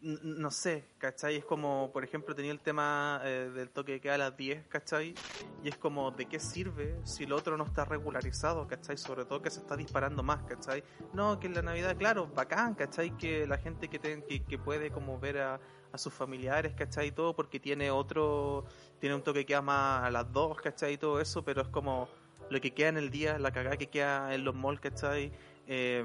n- 0.01 0.19
no 0.23 0.51
sé, 0.51 0.85
¿cachai? 0.99 1.37
Es 1.37 1.45
como, 1.45 1.91
por 1.93 2.05
ejemplo, 2.05 2.35
tenía 2.35 2.53
el 2.53 2.61
tema 2.61 3.21
eh, 3.25 3.51
del 3.55 3.71
toque 3.71 3.93
de 3.93 4.01
queda 4.01 4.15
a 4.15 4.19
las 4.19 4.37
10, 4.37 4.67
¿cachai? 4.69 5.15
Y 5.63 5.69
es 5.69 5.77
como, 5.77 6.11
¿de 6.11 6.27
qué 6.27 6.39
sirve 6.41 7.01
si 7.05 7.27
lo 7.27 7.37
otro 7.37 7.57
no 7.57 7.65
está 7.65 7.85
regularizado, 7.85 8.67
¿cachai? 8.67 8.97
Sobre 8.97 9.25
todo 9.25 9.43
que 9.43 9.51
se 9.51 9.61
está 9.61 9.77
disparando 9.77 10.23
más, 10.23 10.43
¿cachai? 10.45 10.83
No, 11.13 11.39
que 11.41 11.49
en 11.49 11.55
la 11.55 11.63
Navidad, 11.63 11.97
claro, 11.97 12.29
bacán, 12.29 12.75
¿cachai? 12.75 13.17
Que 13.17 13.47
la 13.47 13.59
gente 13.59 13.89
que, 13.89 13.99
ten- 13.99 14.23
que, 14.23 14.45
que 14.45 14.59
puede 14.59 14.91
como 14.91 15.19
ver 15.19 15.39
a, 15.39 15.61
a 15.93 15.99
sus 15.99 16.15
familiares, 16.15 16.75
¿cachai? 16.75 17.09
Y 17.09 17.13
todo, 17.13 17.35
porque 17.35 17.59
tiene 17.61 17.91
otro, 17.91 18.65
tiene 19.01 19.15
un 19.17 19.23
toque 19.23 19.41
que 19.41 19.47
queda 19.47 19.63
más 19.63 20.05
a 20.05 20.11
las 20.11 20.33
2, 20.33 20.57
¿cachai? 20.61 20.95
Y 20.95 20.99
todo 20.99 21.21
eso, 21.21 21.45
pero 21.45 21.61
es 21.63 21.69
como 21.69 22.09
lo 22.51 22.61
que 22.61 22.73
queda 22.73 22.89
en 22.89 22.97
el 22.97 23.11
día, 23.11 23.39
la 23.39 23.53
cagada 23.53 23.77
que 23.77 23.89
queda 23.89 24.35
en 24.35 24.45
los 24.45 24.55
malls, 24.55 24.81
¿cachai? 24.81 25.33
Eh, 25.67 26.03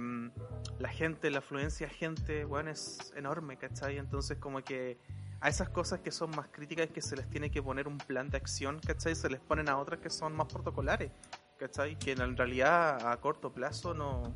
la 0.80 0.90
gente, 0.90 1.32
la 1.32 1.40
afluencia 1.40 1.88
gente, 1.88 2.44
bueno, 2.44 2.72
es 2.72 3.14
enorme, 3.16 3.58
¿cachai? 3.58 3.98
Entonces 3.98 4.38
como 4.38 4.62
que 4.62 4.98
a 5.40 5.50
esas 5.50 5.70
cosas 5.70 6.00
que 6.00 6.12
son 6.12 6.32
más 6.32 6.48
críticas 6.50 6.90
que 6.90 7.02
se 7.02 7.16
les 7.16 7.30
tiene 7.30 7.52
que 7.52 7.62
poner 7.62 7.88
un 7.88 7.98
plan 7.98 8.30
de 8.30 8.38
acción, 8.38 8.80
¿cachai? 8.80 9.16
Se 9.16 9.30
les 9.30 9.40
ponen 9.40 9.70
a 9.70 9.78
otras 9.78 10.00
que 10.00 10.10
son 10.10 10.36
más 10.36 10.48
protocolares, 10.48 11.12
¿cachai? 11.58 11.98
Que 11.98 12.12
en 12.12 12.38
realidad 12.38 13.12
a 13.12 13.18
corto 13.20 13.54
plazo 13.54 13.94
no, 13.94 14.34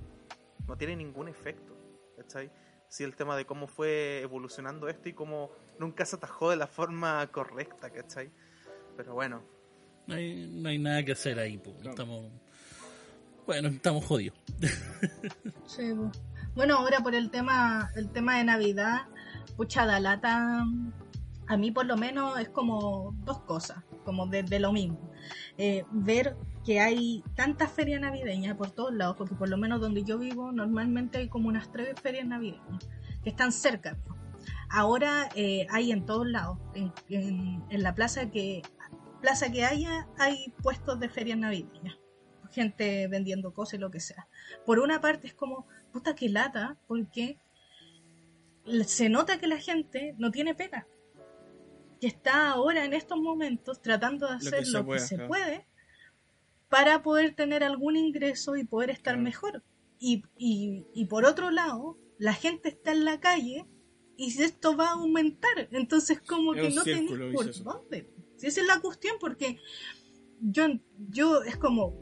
no 0.67 0.77
tiene 0.77 0.95
ningún 0.95 1.27
efecto, 1.27 1.77
¿cachai? 2.15 2.51
Sí, 2.89 3.03
el 3.03 3.15
tema 3.15 3.35
de 3.35 3.45
cómo 3.45 3.67
fue 3.67 4.21
evolucionando 4.21 4.87
esto 4.87 5.09
y 5.09 5.13
cómo 5.13 5.51
nunca 5.77 6.05
se 6.05 6.15
atajó 6.15 6.49
de 6.51 6.55
la 6.55 6.67
forma 6.67 7.25
correcta, 7.31 7.89
¿cachai? 7.89 8.31
Pero 8.95 9.13
bueno, 9.13 9.43
No 10.07 10.15
hay, 10.15 10.49
no 10.53 10.69
hay 10.69 10.77
nada 10.79 11.03
que 11.03 11.11
hacer 11.11 11.39
ahí. 11.39 11.61
No. 11.83 11.89
estamos... 11.89 12.25
Bueno, 13.45 13.69
estamos 13.69 14.03
jodidos. 14.05 14.37
Sí, 15.67 15.93
po. 15.93 16.11
Bueno, 16.55 16.77
ahora 16.77 16.99
por 17.01 17.13
el 17.13 17.29
tema, 17.29 17.89
el 17.95 18.09
tema 18.09 18.37
de 18.37 18.43
Navidad, 18.45 19.01
pucha 19.55 19.85
da 19.85 19.99
lata, 19.99 20.65
a 21.47 21.57
mí 21.57 21.71
por 21.71 21.85
lo 21.85 21.97
menos 21.97 22.39
es 22.39 22.49
como 22.49 23.13
dos 23.25 23.39
cosas, 23.41 23.83
como 24.05 24.25
de, 24.27 24.43
de 24.43 24.59
lo 24.59 24.71
mismo. 24.71 25.11
Eh, 25.57 25.83
ver 25.91 26.35
que 26.65 26.79
hay 26.79 27.23
tantas 27.35 27.71
ferias 27.71 28.01
navideñas 28.01 28.55
por 28.55 28.71
todos 28.71 28.93
lados, 28.93 29.15
porque 29.17 29.35
por 29.35 29.49
lo 29.49 29.57
menos 29.57 29.79
donde 29.81 30.03
yo 30.03 30.17
vivo 30.17 30.51
normalmente 30.51 31.19
hay 31.19 31.27
como 31.29 31.47
unas 31.49 31.71
tres 31.71 31.99
ferias 32.01 32.25
navideñas 32.25 32.85
que 33.23 33.29
están 33.29 33.51
cerca. 33.51 33.97
Ahora 34.69 35.29
eh, 35.35 35.67
hay 35.69 35.91
en 35.91 36.05
todos 36.05 36.27
lados, 36.27 36.57
en, 36.73 36.91
en- 37.09 37.63
en 37.69 37.83
la 37.83 37.93
plaza 37.93 38.31
que 38.31 38.61
plaza 39.19 39.51
que 39.51 39.63
haya 39.63 40.07
hay 40.17 40.53
puestos 40.61 40.99
de 40.99 41.09
ferias 41.09 41.37
navideñas, 41.37 41.97
gente 42.51 43.07
vendiendo 43.07 43.53
cosas 43.53 43.75
y 43.75 43.77
lo 43.77 43.91
que 43.91 43.99
sea 43.99 44.27
por 44.65 44.79
una 44.79 45.01
parte 45.01 45.27
es 45.27 45.33
como, 45.33 45.67
puta 45.91 46.15
que 46.15 46.29
lata, 46.29 46.77
porque 46.87 47.37
se 48.85 49.09
nota 49.09 49.39
que 49.39 49.47
la 49.47 49.57
gente 49.57 50.15
no 50.17 50.31
tiene 50.31 50.55
pena. 50.55 50.87
Que 51.99 52.07
está 52.07 52.49
ahora 52.51 52.85
en 52.85 52.93
estos 52.93 53.17
momentos 53.17 53.81
tratando 53.81 54.27
de 54.27 54.33
Lo 54.33 54.39
que 54.39 54.47
hacer 54.47 54.65
se 54.65 54.71
lo 54.71 54.85
que 54.85 54.99
se 54.99 55.17
puede 55.19 55.65
para 56.69 57.01
poder 57.01 57.33
tener 57.33 57.63
algún 57.63 57.95
ingreso 57.95 58.55
y 58.55 58.65
poder 58.65 58.89
estar 58.89 59.13
Claro. 59.13 59.23
mejor. 59.23 59.63
Y, 59.99 60.23
y, 60.37 60.85
y 60.93 61.05
por 61.05 61.25
otro 61.25 61.49
lado, 61.49 61.97
la 62.19 62.33
gente 62.33 62.69
está 62.69 62.91
en 62.91 63.05
la 63.05 63.19
calle 63.19 63.65
y 64.17 64.41
esto 64.41 64.75
va 64.75 64.89
a 64.89 64.93
aumentar. 64.93 65.69
Entonces, 65.71 66.19
como 66.21 66.53
Es 66.53 66.61
que 66.61 66.75
no 66.75 66.83
tenéis 66.83 67.33
por 67.33 67.63
dónde. 67.63 68.09
Si 68.37 68.47
esa 68.47 68.61
es 68.61 68.67
la 68.67 68.79
cuestión, 68.79 69.17
porque 69.19 69.57
yo, 70.39 70.65
yo 71.09 71.41
es 71.43 71.57
como, 71.57 71.93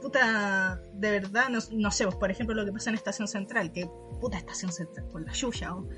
puta, 0.00 0.82
de 0.94 1.10
verdad, 1.10 1.48
no, 1.48 1.58
no 1.72 1.90
sé, 1.90 2.06
por 2.06 2.30
ejemplo, 2.30 2.54
lo 2.54 2.64
que 2.64 2.72
pasa 2.72 2.90
en 2.90 2.96
Estación 2.96 3.28
Central, 3.28 3.72
que 3.72 3.88
puta 4.20 4.38
Estación 4.38 4.72
Central, 4.72 5.08
con 5.08 5.24
la 5.24 5.32
yuya, 5.32 5.74
o 5.74 5.88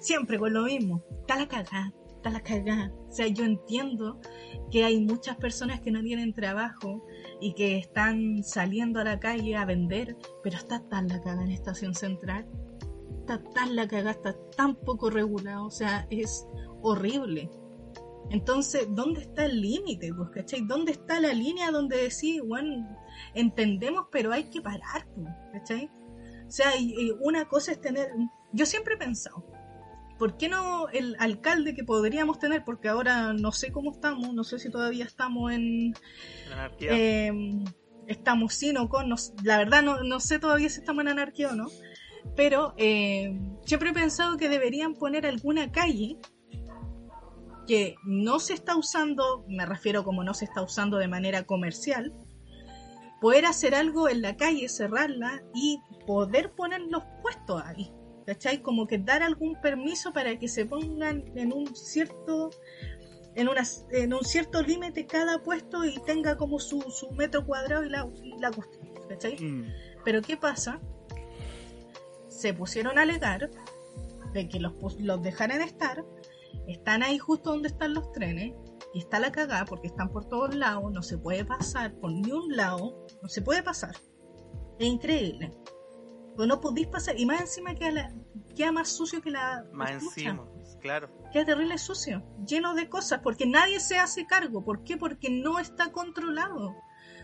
siempre 0.00 0.38
con 0.38 0.52
lo 0.52 0.62
mismo, 0.62 1.02
está 1.20 1.36
la 1.36 1.48
cagada, 1.48 1.92
está 2.16 2.30
la 2.30 2.42
cagada. 2.42 2.92
O 3.08 3.12
sea, 3.12 3.26
yo 3.26 3.44
entiendo 3.44 4.20
que 4.70 4.84
hay 4.84 5.00
muchas 5.00 5.36
personas 5.36 5.80
que 5.80 5.90
no 5.90 6.02
tienen 6.02 6.34
trabajo 6.34 7.06
y 7.40 7.54
que 7.54 7.78
están 7.78 8.42
saliendo 8.44 9.00
a 9.00 9.04
la 9.04 9.18
calle 9.18 9.56
a 9.56 9.64
vender, 9.64 10.16
pero 10.42 10.56
está 10.56 10.86
tan 10.88 11.08
la 11.08 11.20
cagada 11.20 11.44
en 11.44 11.52
Estación 11.52 11.94
Central, 11.94 12.46
está 13.20 13.42
tan 13.54 13.76
la 13.76 13.88
cagada, 13.88 14.10
está 14.10 14.36
tan 14.56 14.74
poco 14.74 15.10
regulado, 15.10 15.66
o 15.66 15.70
sea, 15.70 16.06
es 16.10 16.46
horrible. 16.82 17.50
Entonces, 18.30 18.86
¿dónde 18.90 19.22
está 19.22 19.46
el 19.46 19.60
límite? 19.60 20.12
Pues, 20.14 20.30
¿cachai? 20.30 20.60
¿Dónde 20.66 20.92
está 20.92 21.18
la 21.20 21.32
línea 21.32 21.70
donde 21.70 21.96
decir, 21.96 22.42
bueno, 22.42 22.86
entendemos, 23.34 24.06
pero 24.12 24.32
hay 24.32 24.44
que 24.50 24.60
parar, 24.60 25.06
pues, 25.14 25.28
¿cachai? 25.52 25.90
O 26.46 26.50
sea, 26.50 26.76
y- 26.76 26.94
y 26.98 27.10
una 27.20 27.46
cosa 27.48 27.72
es 27.72 27.80
tener... 27.80 28.10
Yo 28.52 28.66
siempre 28.66 28.94
he 28.94 28.98
pensado, 28.98 29.44
¿por 30.18 30.36
qué 30.36 30.48
no 30.48 30.88
el 30.88 31.16
alcalde 31.18 31.74
que 31.74 31.84
podríamos 31.84 32.38
tener? 32.38 32.64
Porque 32.64 32.88
ahora 32.88 33.32
no 33.32 33.52
sé 33.52 33.70
cómo 33.72 33.92
estamos, 33.92 34.32
no 34.34 34.44
sé 34.44 34.58
si 34.58 34.70
todavía 34.70 35.04
estamos 35.04 35.52
en... 35.52 35.94
anarquía. 36.52 36.90
eh, 36.92 37.32
estamos 38.06 38.54
sin 38.54 38.76
o 38.78 38.88
con... 38.88 39.08
no 39.08 39.16
la 39.44 39.58
verdad 39.58 39.82
no, 39.82 40.02
no 40.02 40.20
sé 40.20 40.38
todavía 40.38 40.68
si 40.70 40.80
estamos 40.80 41.02
en 41.02 41.08
anarquía 41.08 41.50
o 41.50 41.54
no. 41.56 41.66
Pero 42.36 42.74
eh, 42.76 43.38
siempre 43.64 43.90
he 43.90 43.94
pensado 43.94 44.36
que 44.36 44.48
deberían 44.48 44.94
poner 44.94 45.24
alguna 45.26 45.70
calle 45.72 46.18
que 47.68 47.96
no 48.02 48.40
se 48.40 48.54
está 48.54 48.74
usando, 48.76 49.44
me 49.46 49.66
refiero 49.66 50.02
como 50.02 50.24
no 50.24 50.32
se 50.32 50.46
está 50.46 50.62
usando 50.62 50.96
de 50.96 51.06
manera 51.06 51.44
comercial, 51.44 52.14
poder 53.20 53.44
hacer 53.44 53.74
algo 53.74 54.08
en 54.08 54.22
la 54.22 54.36
calle, 54.36 54.68
cerrarla 54.70 55.42
y 55.54 55.78
poder 56.06 56.52
poner 56.52 56.80
los 56.80 57.04
puestos 57.22 57.62
ahí. 57.62 57.92
¿Cachai? 58.26 58.60
Como 58.60 58.86
que 58.86 58.98
dar 58.98 59.22
algún 59.22 59.58
permiso 59.60 60.12
para 60.12 60.38
que 60.38 60.48
se 60.48 60.66
pongan 60.66 61.24
en 61.34 61.52
un 61.52 61.74
cierto 61.74 62.50
en, 63.34 63.48
una, 63.48 63.62
en 63.90 64.12
un 64.12 64.24
cierto 64.24 64.62
límite 64.62 65.06
cada 65.06 65.42
puesto 65.42 65.84
y 65.84 65.98
tenga 66.04 66.36
como 66.36 66.58
su, 66.58 66.80
su 66.90 67.10
metro 67.12 67.46
cuadrado 67.46 67.84
y 67.84 67.88
la, 67.88 68.06
y 68.22 68.38
la 68.38 68.50
cuestión. 68.50 68.88
¿Cachai? 69.08 69.36
Mm. 69.42 69.72
Pero 70.04 70.22
¿qué 70.22 70.36
pasa? 70.36 70.80
Se 72.28 72.52
pusieron 72.52 72.98
a 72.98 73.02
alegar 73.02 73.50
de 74.32 74.48
que 74.48 74.60
los, 74.60 74.74
los 75.00 75.22
dejaran 75.22 75.62
estar, 75.62 76.04
están 76.66 77.02
ahí 77.02 77.18
justo 77.18 77.50
donde 77.50 77.68
están 77.68 77.94
los 77.94 78.10
trenes, 78.12 78.54
y 78.94 79.00
está 79.00 79.18
la 79.20 79.30
cagada 79.32 79.64
porque 79.66 79.88
están 79.88 80.10
por 80.10 80.24
todos 80.26 80.54
lados, 80.54 80.90
no 80.92 81.02
se 81.02 81.18
puede 81.18 81.44
pasar 81.44 81.94
por 82.00 82.10
ni 82.10 82.30
un 82.32 82.56
lado, 82.56 83.06
no 83.22 83.28
se 83.28 83.42
puede 83.42 83.62
pasar. 83.62 83.94
Es 84.78 84.86
increíble. 84.86 85.50
Pues 86.36 86.48
no 86.48 86.60
podéis 86.60 86.86
pasar, 86.86 87.18
y 87.18 87.26
más 87.26 87.40
encima 87.40 87.74
queda, 87.74 87.90
la- 87.90 88.14
queda 88.54 88.70
más 88.72 88.88
sucio 88.88 89.20
que 89.20 89.30
la. 89.30 89.64
Más 89.72 89.90
encima, 89.90 90.48
claro. 90.80 91.10
Queda 91.32 91.44
terrible 91.46 91.76
sucio, 91.78 92.22
lleno 92.46 92.74
de 92.74 92.88
cosas, 92.88 93.20
porque 93.22 93.44
nadie 93.46 93.80
se 93.80 93.98
hace 93.98 94.24
cargo. 94.26 94.64
¿Por 94.64 94.84
qué? 94.84 94.96
Porque 94.96 95.30
no 95.30 95.58
está 95.58 95.90
controlado. 95.92 96.74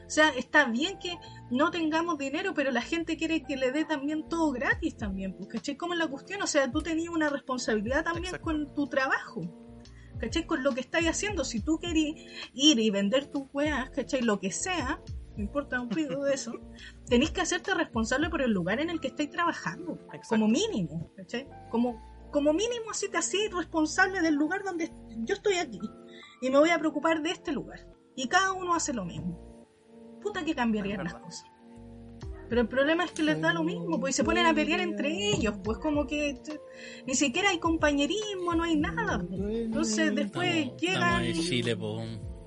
O 0.07 0.11
sea, 0.11 0.29
está 0.31 0.67
bien 0.67 0.99
que 0.99 1.17
no 1.51 1.71
tengamos 1.71 2.19
dinero, 2.19 2.53
pero 2.55 2.71
la 2.71 2.83
gente 2.83 3.17
quiere 3.17 3.43
que 3.43 3.57
le 3.57 3.73
dé 3.73 3.85
también 3.85 4.29
todo 4.29 4.53
gratis 4.53 4.97
también, 4.97 5.35
pues, 5.35 5.49
¿cachai? 5.49 5.77
Como 5.77 5.95
es 5.95 5.99
la 5.99 6.09
cuestión, 6.09 6.43
o 6.43 6.47
sea, 6.47 6.71
tú 6.71 6.83
tenías 6.83 7.11
una 7.11 7.31
responsabilidad 7.31 8.05
también 8.05 8.27
Exacto. 8.27 8.45
con 8.45 8.75
tu 8.75 8.87
trabajo, 8.87 9.43
¿cachai? 10.19 10.47
Con 10.47 10.63
lo 10.63 10.75
que 10.75 10.81
estás 10.81 11.05
haciendo, 11.05 11.45
si 11.45 11.61
tú 11.61 11.79
querís 11.79 12.15
ir 12.53 12.79
y 12.79 12.91
vender 12.91 13.27
tus 13.27 13.45
weas, 13.53 13.91
¿cachai? 13.91 14.23
Lo 14.23 14.39
que 14.41 14.51
sea, 14.51 15.01
no 15.37 15.43
importa 15.43 15.81
un 15.81 15.89
pico 15.89 16.25
de 16.25 16.35
eso, 16.35 16.53
tenés 17.07 17.31
que 17.31 17.41
hacerte 17.41 17.75
responsable 17.75 18.29
por 18.29 18.43
el 18.43 18.51
lugar 18.51 18.81
en 18.81 18.91
el 18.91 19.01
que 19.01 19.09
estáis 19.09 19.31
trabajando, 19.31 19.99
Exacto. 20.07 20.29
como 20.29 20.49
mínimo, 20.49 21.13
¿cachai? 21.17 21.49
Como, 21.71 22.29
como 22.31 22.53
mínimo 22.53 22.91
así 22.91 23.09
te 23.09 23.19
hacís 23.19 23.51
responsable 23.55 24.21
del 24.21 24.35
lugar 24.35 24.65
donde 24.65 24.93
yo 25.19 25.35
estoy 25.35 25.55
aquí 25.55 25.81
y 26.41 26.51
me 26.51 26.59
voy 26.59 26.71
a 26.71 26.79
preocupar 26.79 27.23
de 27.23 27.31
este 27.31 27.53
lugar. 27.53 27.87
Y 28.17 28.29
cada 28.29 28.53
uno 28.53 28.75
hace 28.75 28.93
lo 28.93 29.05
mismo. 29.05 29.54
Puta 30.25 30.45
que 30.45 30.55
cambiarían 30.55 31.05
las 31.05 31.15
cosas. 31.15 31.45
Pero 32.49 32.61
el 32.63 32.69
problema 32.69 33.05
es 33.05 33.13
que 33.13 33.23
les 33.23 33.41
da 33.41 33.53
lo 33.53 33.63
mismo, 33.63 33.99
pues 34.01 34.15
y 34.15 34.17
se 34.17 34.25
ponen 34.25 34.45
a 34.47 34.55
pelear 34.55 34.81
entre 34.81 35.09
ellos, 35.31 35.55
pues 35.63 35.79
como 35.79 36.07
que 36.07 36.41
ni 37.07 37.15
siquiera 37.15 37.51
hay 37.51 37.59
compañerismo, 37.59 38.55
no 38.55 38.65
hay 38.65 38.77
nada. 38.77 39.19
pues. 39.27 39.41
Entonces 39.41 40.15
después 40.15 40.49
Estamos, 40.55 40.81
llegan... 40.81 41.03
estamos 41.25 41.39
en 41.39 41.43
Chile, 41.51 41.77
po. 41.77 42.01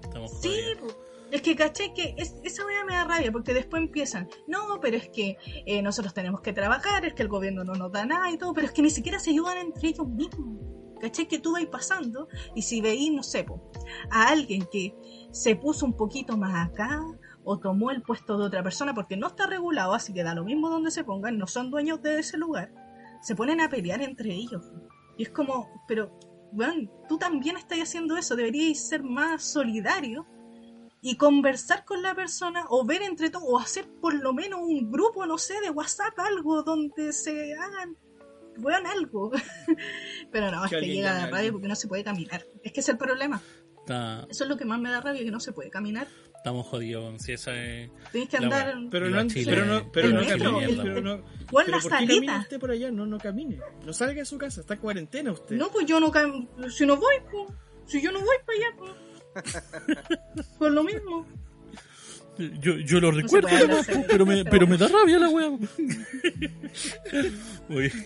Estamos 0.04 0.32
Sí, 0.42 0.56
po. 0.80 0.88
es 1.32 1.42
que 1.42 1.56
caché 1.56 1.94
que 1.96 2.14
es- 2.18 2.36
esa 2.44 2.66
weá 2.66 2.84
me 2.86 2.94
da 2.94 3.06
rabia 3.06 3.32
porque 3.32 3.54
después 3.54 3.82
empiezan, 3.82 4.30
no, 4.48 4.80
pero 4.82 4.98
es 4.98 5.10
que 5.10 5.38
eh, 5.66 5.82
nosotros 5.82 6.14
tenemos 6.14 6.42
que 6.42 6.54
trabajar, 6.54 7.04
es 7.06 7.14
que 7.14 7.24
el 7.24 7.30
gobierno 7.30 7.64
no 7.64 7.74
nos 7.74 7.92
da 7.92 8.06
nada 8.06 8.30
y 8.32 8.38
todo, 8.38 8.54
pero 8.54 8.68
es 8.68 8.74
que 8.74 8.82
ni 8.84 8.90
siquiera 8.92 9.20
se 9.20 9.32
ayudan 9.32 9.58
entre 9.58 9.90
ellos 9.90 10.08
mismos. 10.08 10.58
¿Cachai? 11.02 11.28
Que 11.28 11.38
tú 11.38 11.52
vas 11.54 11.64
pasando 11.68 12.28
y 12.56 12.64
si 12.64 12.82
veís, 12.82 13.12
no 13.14 13.22
sé, 13.22 13.44
po, 13.44 13.72
a 14.10 14.30
alguien 14.30 14.68
que 14.72 14.96
se 15.32 15.56
puso 15.56 15.86
un 15.86 15.94
poquito 15.96 16.38
más 16.38 16.70
acá 16.70 17.00
o 17.50 17.60
tomó 17.60 17.92
el 17.92 18.02
puesto 18.02 18.38
de 18.38 18.44
otra 18.46 18.62
persona 18.62 18.94
porque 18.94 19.16
no 19.16 19.28
está 19.28 19.48
regulado, 19.48 19.94
así 19.94 20.14
que 20.14 20.22
da 20.24 20.36
lo 20.36 20.44
mismo 20.44 20.70
donde 20.70 20.92
se 20.92 21.04
pongan, 21.06 21.38
no 21.38 21.48
son 21.48 21.72
dueños 21.72 22.02
de 22.02 22.20
ese 22.20 22.38
lugar, 22.38 22.72
se 23.22 23.36
ponen 23.36 23.62
a 23.62 23.70
pelear 23.70 24.02
entre 24.02 24.34
ellos. 24.34 24.66
Y 25.18 25.24
es 25.24 25.30
como, 25.30 25.70
pero, 25.88 26.12
weón, 26.52 26.92
tú 27.08 27.18
también 27.18 27.56
estás 27.56 27.80
haciendo 27.80 28.18
eso, 28.18 28.36
deberíais 28.36 28.88
ser 28.88 29.02
más 29.02 29.44
solidario 29.44 30.26
y 31.02 31.16
conversar 31.16 31.86
con 31.86 32.02
la 32.02 32.14
persona 32.16 32.66
o 32.70 32.86
ver 32.86 33.02
entre 33.02 33.30
todos 33.30 33.46
o 33.48 33.58
hacer 33.58 33.88
por 34.02 34.14
lo 34.14 34.34
menos 34.34 34.60
un 34.62 34.92
grupo, 34.92 35.26
no 35.26 35.38
sé, 35.38 35.54
de 35.62 35.70
WhatsApp, 35.70 36.20
algo 36.20 36.64
donde 36.64 37.14
se 37.14 37.54
hagan, 37.54 37.96
weón, 38.58 38.86
algo. 38.88 39.32
Pero 40.32 40.52
no, 40.52 40.66
es 40.66 40.72
Que 40.72 40.82
llega 40.82 41.14
la 41.14 41.18
a 41.18 41.22
radio 41.28 41.36
alguien. 41.36 41.54
porque 41.54 41.68
no 41.70 41.76
se 41.76 41.88
puede 41.88 42.04
caminar. 42.04 42.44
Es 42.64 42.74
que 42.74 42.80
es 42.82 42.90
el 42.90 42.98
problema. 42.98 43.42
Está- 43.80 44.26
Eso 44.30 44.44
es 44.44 44.50
lo 44.50 44.58
que 44.58 44.66
más 44.66 44.80
me 44.82 44.90
da 44.90 45.00
rabia, 45.00 45.24
que 45.24 45.32
no 45.32 45.40
se 45.40 45.54
puede 45.54 45.70
caminar. 45.70 46.08
Estamos 46.38 46.66
jodidos. 46.68 47.22
Si 47.22 47.34
esa 47.34 47.54
es... 47.56 47.90
Tienes 48.12 48.30
que 48.30 48.38
andar... 48.38 48.76
Pero 48.90 49.10
no, 49.10 49.28
Chile. 49.28 49.52
pero 49.52 49.66
no, 49.66 49.92
pero 49.92 50.10
no 50.10 50.26
camine, 50.26 50.84
pero 50.84 51.02
no. 51.02 51.12
Weón, 51.52 51.66
Pero 51.66 51.78
la 51.78 51.82
¿por 51.82 51.84
qué 51.84 51.90
camina 51.90 52.08
salita. 52.10 52.40
usted 52.40 52.60
por 52.60 52.72
allá? 52.72 52.92
No, 52.92 53.06
no 53.06 53.18
camine. 53.18 53.60
No 53.86 53.94
salga 53.94 54.16
de 54.16 54.26
su 54.26 54.38
casa, 54.38 54.62
está 54.62 54.76
en 54.76 54.80
cuarentena 54.80 55.32
usted. 55.32 55.56
No, 55.58 55.70
pues 55.70 55.86
yo 55.86 56.00
no 56.00 56.12
cam... 56.12 56.48
Si 56.70 56.86
no 56.86 56.98
voy, 56.98 57.16
pues... 57.32 57.48
Si 57.88 58.02
yo 58.02 58.12
no 58.12 58.20
voy 58.20 58.36
para 58.46 58.58
allá, 58.58 58.76
pues... 58.78 59.08
Pues 60.58 60.72
lo 60.72 60.84
mismo. 60.84 61.26
Yo, 62.60 62.78
yo 62.78 63.00
lo 63.00 63.12
recuerdo, 63.12 63.50
pero, 64.08 64.26
me, 64.26 64.46
pero 64.46 64.68
me 64.68 64.78
da 64.78 64.88
rabia 64.88 65.20
la. 65.20 65.30
Muy 65.30 65.60
bien. 67.70 68.06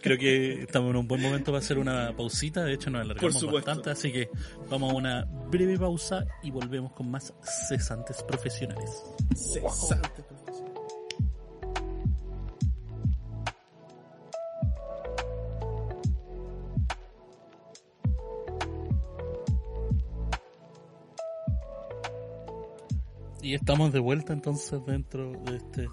Creo 0.00 0.18
que 0.18 0.62
estamos 0.62 0.90
en 0.90 0.96
un 0.96 1.08
buen 1.08 1.20
momento 1.20 1.46
para 1.46 1.58
hacer 1.58 1.78
una 1.78 2.14
pausita. 2.16 2.64
De 2.64 2.74
hecho, 2.74 2.90
nos 2.90 3.02
alargamos 3.02 3.52
bastante. 3.52 3.90
Así 3.90 4.12
que 4.12 4.28
vamos 4.68 4.92
a 4.92 4.96
una 4.96 5.24
breve 5.50 5.78
pausa 5.78 6.24
y 6.42 6.50
volvemos 6.50 6.92
con 6.92 7.10
más 7.10 7.32
cesantes 7.68 8.22
profesionales. 8.22 8.90
Y 23.42 23.54
estamos 23.54 23.92
de 23.92 23.98
vuelta 23.98 24.32
entonces 24.32 24.80
dentro 24.86 25.32
de 25.44 25.56
este 25.56 25.88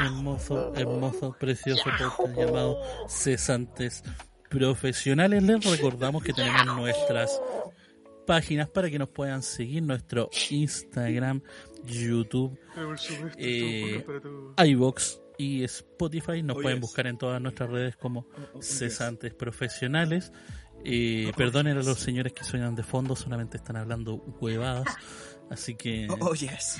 hermoso, 0.00 0.74
hermoso, 0.74 1.36
precioso 1.38 1.84
podcast 1.98 2.36
llamado 2.36 2.78
Cesantes 3.08 4.02
Profesionales. 4.50 5.42
Les 5.42 5.64
recordamos 5.64 6.22
que 6.24 6.32
tenemos 6.32 6.66
nuestras 6.76 7.40
páginas 8.26 8.68
para 8.68 8.90
que 8.90 8.98
nos 8.98 9.08
puedan 9.10 9.42
seguir, 9.42 9.82
nuestro 9.84 10.28
Instagram, 10.50 11.40
YouTube, 11.84 12.58
eh, 13.36 14.04
iVox 14.66 15.20
y 15.38 15.62
Spotify. 15.64 16.42
Nos 16.42 16.56
Oh, 16.56 16.62
pueden 16.62 16.80
buscar 16.80 17.06
en 17.06 17.16
todas 17.16 17.40
nuestras 17.40 17.70
redes 17.70 17.96
como 17.96 18.20
Oh, 18.20 18.58
oh, 18.58 18.62
cesantes 18.62 19.32
profesionales. 19.34 20.32
Eh, 20.84 21.32
perdonen 21.36 21.76
a 21.76 21.82
los 21.82 21.98
señores 21.98 22.32
que 22.32 22.44
suenan 22.44 22.74
de 22.76 22.82
fondo, 22.84 23.16
solamente 23.16 23.56
están 23.56 23.76
hablando 23.76 24.16
huevadas. 24.40 24.86
Así 25.50 25.74
que 25.74 26.06
Oh, 26.10 26.16
oh, 26.20 26.34
yes. 26.34 26.78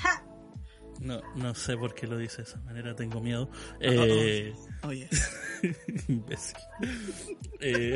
No, 1.01 1.21
no 1.35 1.55
sé 1.55 1.77
por 1.77 1.95
qué 1.95 2.07
lo 2.07 2.17
dice 2.17 2.37
de 2.37 2.43
esa 2.43 2.59
manera, 2.61 2.93
tengo 2.95 3.21
miedo. 3.21 3.49
Eh, 3.79 4.53
Oh, 4.83 4.91
yes. 4.91 5.31
imbécil. 6.09 6.57
Eh, 7.61 7.95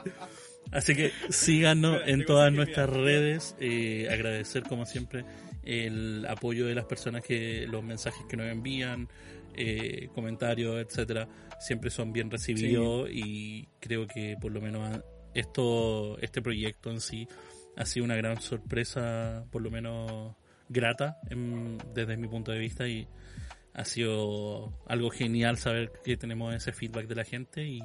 así 0.72 0.94
que 0.94 1.12
síganos 1.30 1.96
Espera, 1.96 2.12
en 2.12 2.24
todas 2.26 2.52
nuestras 2.52 2.88
mirar. 2.88 3.04
redes. 3.04 3.56
eh, 3.60 4.08
agradecer 4.10 4.62
como 4.64 4.86
siempre 4.86 5.24
el 5.62 6.26
apoyo 6.28 6.66
de 6.66 6.74
las 6.74 6.84
personas 6.86 7.22
que 7.22 7.66
los 7.66 7.82
mensajes 7.82 8.24
que 8.28 8.36
nos 8.36 8.46
envían, 8.46 9.08
eh, 9.56 10.08
comentarios, 10.14 10.76
etcétera, 10.84 11.28
siempre 11.60 11.90
son 11.90 12.12
bien 12.12 12.30
recibidos 12.30 13.08
y 13.10 13.68
creo 13.80 14.06
que 14.06 14.36
por 14.40 14.52
lo 14.52 14.60
menos 14.60 15.00
esto, 15.34 16.18
este 16.20 16.42
proyecto 16.42 16.90
en 16.90 17.00
sí 17.00 17.26
ha 17.76 17.86
sido 17.86 18.04
una 18.04 18.16
gran 18.16 18.40
sorpresa, 18.40 19.44
por 19.50 19.62
lo 19.62 19.70
menos 19.70 20.34
grata 20.68 21.18
en- 21.30 21.78
desde 21.94 22.16
mi 22.16 22.28
punto 22.28 22.52
de 22.52 22.58
vista 22.58 22.86
y 22.88 23.06
ha 23.74 23.84
sido 23.84 24.72
algo 24.86 25.10
genial 25.10 25.58
saber 25.58 25.92
que 26.04 26.16
tenemos 26.16 26.54
ese 26.54 26.72
feedback 26.72 27.06
de 27.08 27.14
la 27.16 27.24
gente 27.24 27.64
y, 27.66 27.80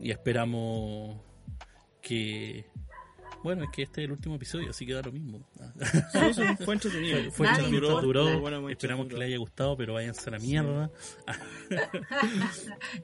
y 0.00 0.10
esperamos 0.10 1.16
que 2.02 2.66
bueno 3.44 3.62
es 3.64 3.70
que 3.70 3.82
este 3.82 4.00
es 4.02 4.06
el 4.06 4.12
último 4.12 4.34
episodio 4.34 4.70
así 4.70 4.84
que 4.84 4.94
da 4.94 5.02
lo 5.02 5.12
mismo. 5.12 5.48
Sí, 6.34 6.42
fue 6.64 6.74
entretenido. 6.74 7.30
fue 7.30 7.46
entretenido, 7.48 8.00
duró 8.02 8.40
Bueno, 8.40 8.68
esperamos 8.68 9.06
que 9.06 9.14
les 9.16 9.28
haya 9.28 9.38
gustado 9.38 9.76
pero 9.76 9.94
váyanse 9.94 10.28
a 10.28 10.32
la 10.32 10.38
mierda. 10.40 10.90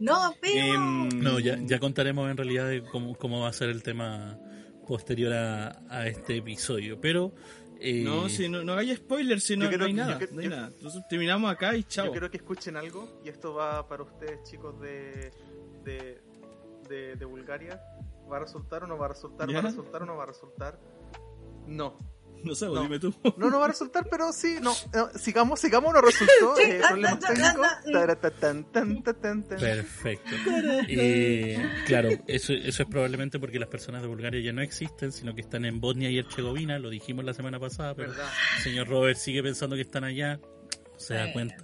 No, 0.00 0.34
pero... 0.40 0.74
Em, 0.74 1.08
no 1.22 1.38
ya, 1.38 1.56
ya 1.64 1.78
contaremos 1.78 2.30
en 2.30 2.36
realidad 2.36 2.68
de 2.68 2.82
cómo, 2.82 3.14
cómo 3.16 3.40
va 3.40 3.48
a 3.48 3.52
ser 3.52 3.68
el 3.70 3.82
tema 3.82 4.38
posterior 4.86 5.32
a, 5.32 5.82
a 5.88 6.06
este 6.06 6.36
episodio 6.36 7.00
pero 7.00 7.32
eh, 7.80 8.02
No, 8.04 8.28
si 8.28 8.48
no, 8.48 8.62
no 8.64 8.72
hagáis 8.72 8.96
spoilers, 8.96 9.44
si 9.44 9.56
no, 9.56 9.68
creo 9.68 9.82
hay 9.86 9.92
que- 9.92 9.96
nada. 10.00 10.12
yo 10.12 10.18
que- 10.26 10.32
no 10.34 10.40
hay 10.40 10.44
yo- 10.48 10.50
nada. 10.56 10.68
Entonces 10.68 11.02
terminamos 11.08 11.50
acá 11.50 11.76
y 11.76 11.84
chao. 11.84 12.06
Yo 12.06 12.12
quiero 12.12 12.30
que 12.30 12.36
escuchen 12.38 12.76
algo, 12.76 13.20
y 13.24 13.28
esto 13.28 13.52
va 13.54 13.86
para 13.88 14.04
ustedes, 14.04 14.42
chicos 14.48 14.80
de, 14.80 15.32
de, 15.84 16.22
de, 16.88 17.16
de 17.16 17.24
Bulgaria. 17.24 17.82
¿Va 18.30 18.36
a 18.38 18.40
resultar 18.40 18.84
o 18.84 18.86
no 18.86 18.96
va 18.96 19.06
a 19.06 19.08
resultar? 19.10 19.48
¿Ya? 19.48 19.54
¿Va 19.54 19.58
a 19.60 19.62
resultar 19.70 20.02
o 20.02 20.06
no 20.06 20.16
va 20.16 20.22
a 20.22 20.26
resultar? 20.26 20.80
No. 21.66 21.98
No 22.48 22.54
sé, 22.54 22.66
vos 22.66 22.76
No. 22.76 22.82
dime 22.82 22.98
tú. 22.98 23.14
No, 23.36 23.50
no 23.50 23.58
va 23.58 23.64
a 23.66 23.68
resultar, 23.68 24.06
pero 24.10 24.32
sí, 24.32 24.56
no. 24.60 24.72
eh, 24.72 25.18
sigamos, 25.18 25.60
sigamos, 25.60 25.92
no 25.94 26.00
resultó. 26.02 26.58
Eh, 26.60 26.80
problemas 26.88 27.18
técnicos. 27.20 27.66
Perfecto. 29.56 30.30
Eh, 30.88 31.58
claro, 31.86 32.10
eso, 32.26 32.52
eso 32.52 32.82
es 32.82 32.88
probablemente 32.88 33.38
porque 33.38 33.58
las 33.58 33.68
personas 33.68 34.02
de 34.02 34.08
Bulgaria 34.08 34.40
ya 34.40 34.52
no 34.52 34.62
existen, 34.62 35.12
sino 35.12 35.34
que 35.34 35.40
están 35.40 35.64
en 35.64 35.80
Bosnia 35.80 36.10
y 36.10 36.18
Herzegovina, 36.18 36.78
lo 36.78 36.90
dijimos 36.90 37.24
la 37.24 37.34
semana 37.34 37.58
pasada, 37.58 37.94
pero 37.94 38.10
¿Verdad? 38.10 38.28
el 38.58 38.62
señor 38.62 38.88
Robert 38.88 39.16
sigue 39.18 39.42
pensando 39.42 39.76
que 39.76 39.82
están 39.82 40.04
allá, 40.04 40.36
no 40.36 40.98
se 40.98 41.14
da 41.14 41.32
cuenta. 41.32 41.56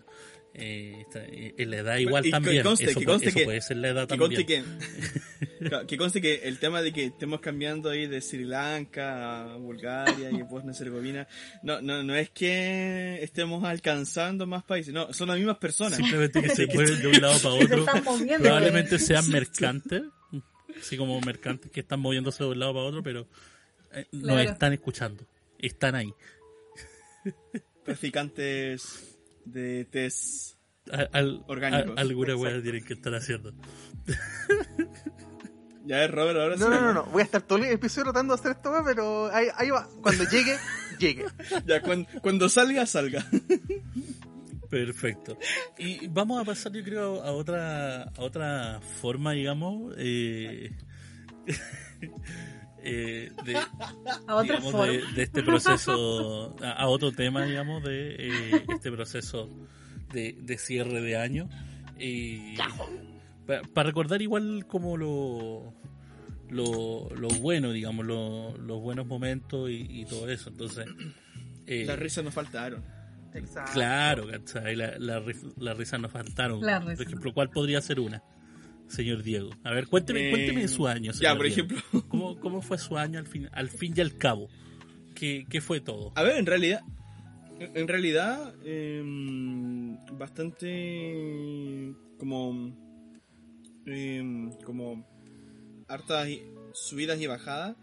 Eh, 0.53 0.96
está- 1.07 1.24
eh, 1.24 1.55
la 1.64 1.76
edad 1.76 1.96
igual 1.98 2.24
Y 2.26 2.28
que 2.28 2.30
también, 2.32 2.62
conste, 2.64 2.86
eso, 2.90 2.98
que 2.98 3.05
puede- 3.05 3.14
conste 3.14 3.28
eso 3.28 3.38
que- 3.38 3.44
puede 3.44 3.61
ser 3.61 3.76
la 3.76 3.88
edad 3.90 4.09
Que 4.09 4.16
también. 4.18 4.30
conste 4.34 4.46
que, 4.46 5.86
que 5.86 5.96
conste 5.96 6.20
que 6.20 6.34
el 6.48 6.59
tema 6.59 6.82
de 6.82 6.92
que 6.92 7.05
estemos 7.05 7.40
cambiando 7.40 7.88
ahí 7.88 8.09
de 8.09 8.20
Sri 8.20 8.44
Lanka 8.44 9.53
a 9.53 9.57
Bulgaria 9.57 10.28
y 10.30 10.42
Bosnia 10.42 10.72
y 10.72 10.76
Herzegovina, 10.76 11.28
no, 11.62 11.80
no, 11.80 12.03
no 12.03 12.16
es 12.16 12.30
que 12.30 13.22
estemos 13.22 13.62
alcanzando 13.64 14.44
más 14.46 14.64
países, 14.64 14.92
no, 14.92 15.12
son 15.12 15.28
las 15.28 15.36
mismas 15.38 15.59
personas. 15.59 15.96
Simplemente 15.96 16.42
que 16.42 16.48
se 16.48 16.66
mueven 16.74 17.01
de 17.01 17.07
un 17.07 17.20
lado 17.20 17.38
para 17.40 17.55
otro. 17.55 17.86
Probablemente 18.40 18.98
sean 18.98 19.30
mercantes, 19.30 20.03
así 20.80 20.96
como 20.96 21.20
mercantes 21.20 21.70
que 21.70 21.80
están 21.80 22.01
moviéndose 22.01 22.42
de 22.42 22.51
un 22.51 22.59
lado 22.59 22.74
para 22.74 22.84
otro, 22.86 23.03
pero 23.05 23.28
eh, 23.92 24.05
nos 24.11 24.40
están 24.40 24.72
escuchando, 24.72 25.24
están 25.61 25.94
ahí. 25.94 26.12
Traficantes 27.84 29.09
de 29.53 29.84
test. 29.86 30.57
Al, 31.12 31.44
Orgánicos. 31.46 31.92
al- 31.92 31.98
alguna 31.98 32.34
wea 32.36 32.61
tienen 32.62 32.84
que 32.84 32.94
estar 32.94 33.14
haciendo. 33.14 33.53
Ya 35.86 36.05
es 36.05 36.11
Robert, 36.11 36.38
ahora 36.38 36.57
sí. 36.57 36.62
No, 36.62 36.68
no, 36.70 36.80
no, 36.82 36.92
no. 36.92 37.05
Voy 37.07 37.22
a 37.22 37.24
estar 37.24 37.42
todo 37.42 37.59
el 37.59 37.64
episodio 37.64 38.05
tratando 38.12 38.34
de 38.36 38.40
hacer 38.40 38.53
esto, 38.53 38.70
pero 38.84 39.26
ahí, 39.34 39.46
ahí 39.57 39.70
va. 39.70 39.88
Cuando 40.03 40.24
llegue, 40.24 40.57
llegue. 41.01 41.24
Ya, 41.66 41.80
cuan- 41.82 42.07
cuando 42.20 42.48
salga, 42.48 42.86
salga. 42.86 43.24
Perfecto. 44.68 45.36
Y 45.78 46.07
vamos 46.07 46.40
a 46.40 46.44
pasar, 46.44 46.70
yo 46.72 46.84
creo, 46.84 47.22
a 47.22 47.32
otra, 47.32 48.03
a 48.05 48.12
otra 48.18 48.80
forma, 49.01 49.32
digamos, 49.32 49.94
eh, 49.96 50.70
eh, 52.82 53.30
de, 53.44 53.56
A 54.26 54.34
otra 54.36 54.42
digamos, 54.42 54.70
forma. 54.72 54.86
de, 54.86 55.02
de 55.14 55.22
este 55.22 55.42
proceso, 55.42 56.56
a, 56.62 56.72
a 56.72 56.86
otro 56.88 57.12
tema, 57.12 57.44
digamos, 57.44 57.82
de 57.82 58.16
eh, 58.18 58.64
este 58.68 58.90
proceso 58.92 59.50
de, 60.12 60.32
de 60.40 60.58
cierre 60.58 61.00
de 61.00 61.16
año. 61.16 61.48
Para 63.74 63.86
recordar 63.88 64.22
igual 64.22 64.64
como 64.68 64.96
lo, 64.96 65.74
lo, 66.50 67.08
lo 67.16 67.28
bueno, 67.40 67.72
digamos, 67.72 68.06
lo- 68.06 68.56
los 68.58 68.80
buenos 68.80 69.06
momentos 69.06 69.68
y, 69.70 69.86
y 69.88 70.04
todo 70.04 70.28
eso. 70.28 70.50
Entonces, 70.50 70.86
eh, 71.66 71.84
Las 71.84 71.98
risas 71.98 72.24
nos 72.24 72.34
faltaron. 72.34 72.84
Exacto. 73.34 73.72
Claro, 73.74 74.26
¿cachai? 74.28 74.74
La, 74.76 74.98
la, 74.98 75.22
las 75.58 75.76
risas 75.76 76.00
nos 76.00 76.12
faltaron. 76.12 76.60
Por 76.60 77.02
ejemplo, 77.06 77.32
¿cuál 77.34 77.50
podría 77.50 77.80
ser 77.80 77.98
una? 78.00 78.22
Señor 78.91 79.22
Diego. 79.22 79.51
A 79.64 79.70
ver, 79.72 79.86
cuénteme, 79.86 80.26
Eh, 80.26 80.30
cuénteme 80.30 80.68
su 80.68 80.86
año. 80.86 81.12
Ya, 81.12 81.36
por 81.36 81.47
Diego. 81.47 81.62
ejemplo. 81.66 81.78
¿Cómo, 82.09 82.38
¿Cómo 82.41 82.61
fue 82.62 82.76
su 82.78 82.97
año 82.99 83.18
al 83.18 83.26
fin, 83.26 83.49
al 83.53 83.70
fin 83.70 83.95
y 83.97 84.01
al 84.01 84.16
cabo? 84.18 84.49
¿Qué, 85.14 85.47
qué 85.49 85.61
fue 85.61 85.80
todo? 85.80 86.12
A 86.16 86.22
ver, 86.22 86.36
en 86.38 86.47
realidad, 86.47 86.80
en 87.59 87.88
realidad, 87.88 88.55
em, 88.64 89.97
bastante 90.18 91.95
como, 92.18 92.74
em, 93.86 94.51
como 94.64 95.07
hartas 95.88 96.28
subidas 96.72 97.20
y 97.20 97.26
bajadas, 97.26 97.76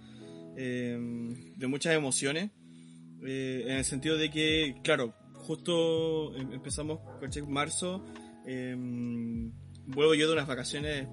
em, 0.55 1.55
de 1.55 1.67
muchas 1.67 1.93
emociones, 1.95 2.51
eh, 3.25 3.63
en 3.67 3.77
el 3.77 3.85
sentido 3.85 4.17
de 4.17 4.29
que, 4.29 4.75
claro, 4.83 5.13
justo 5.35 6.35
em- 6.35 6.53
empezamos, 6.53 6.99
¿cachai? 7.21 7.43
marzo, 7.43 8.03
em, 8.45 9.51
vuelvo 9.87 10.13
yo 10.13 10.27
de 10.27 10.33
unas 10.33 10.47
vacaciones 10.47 11.07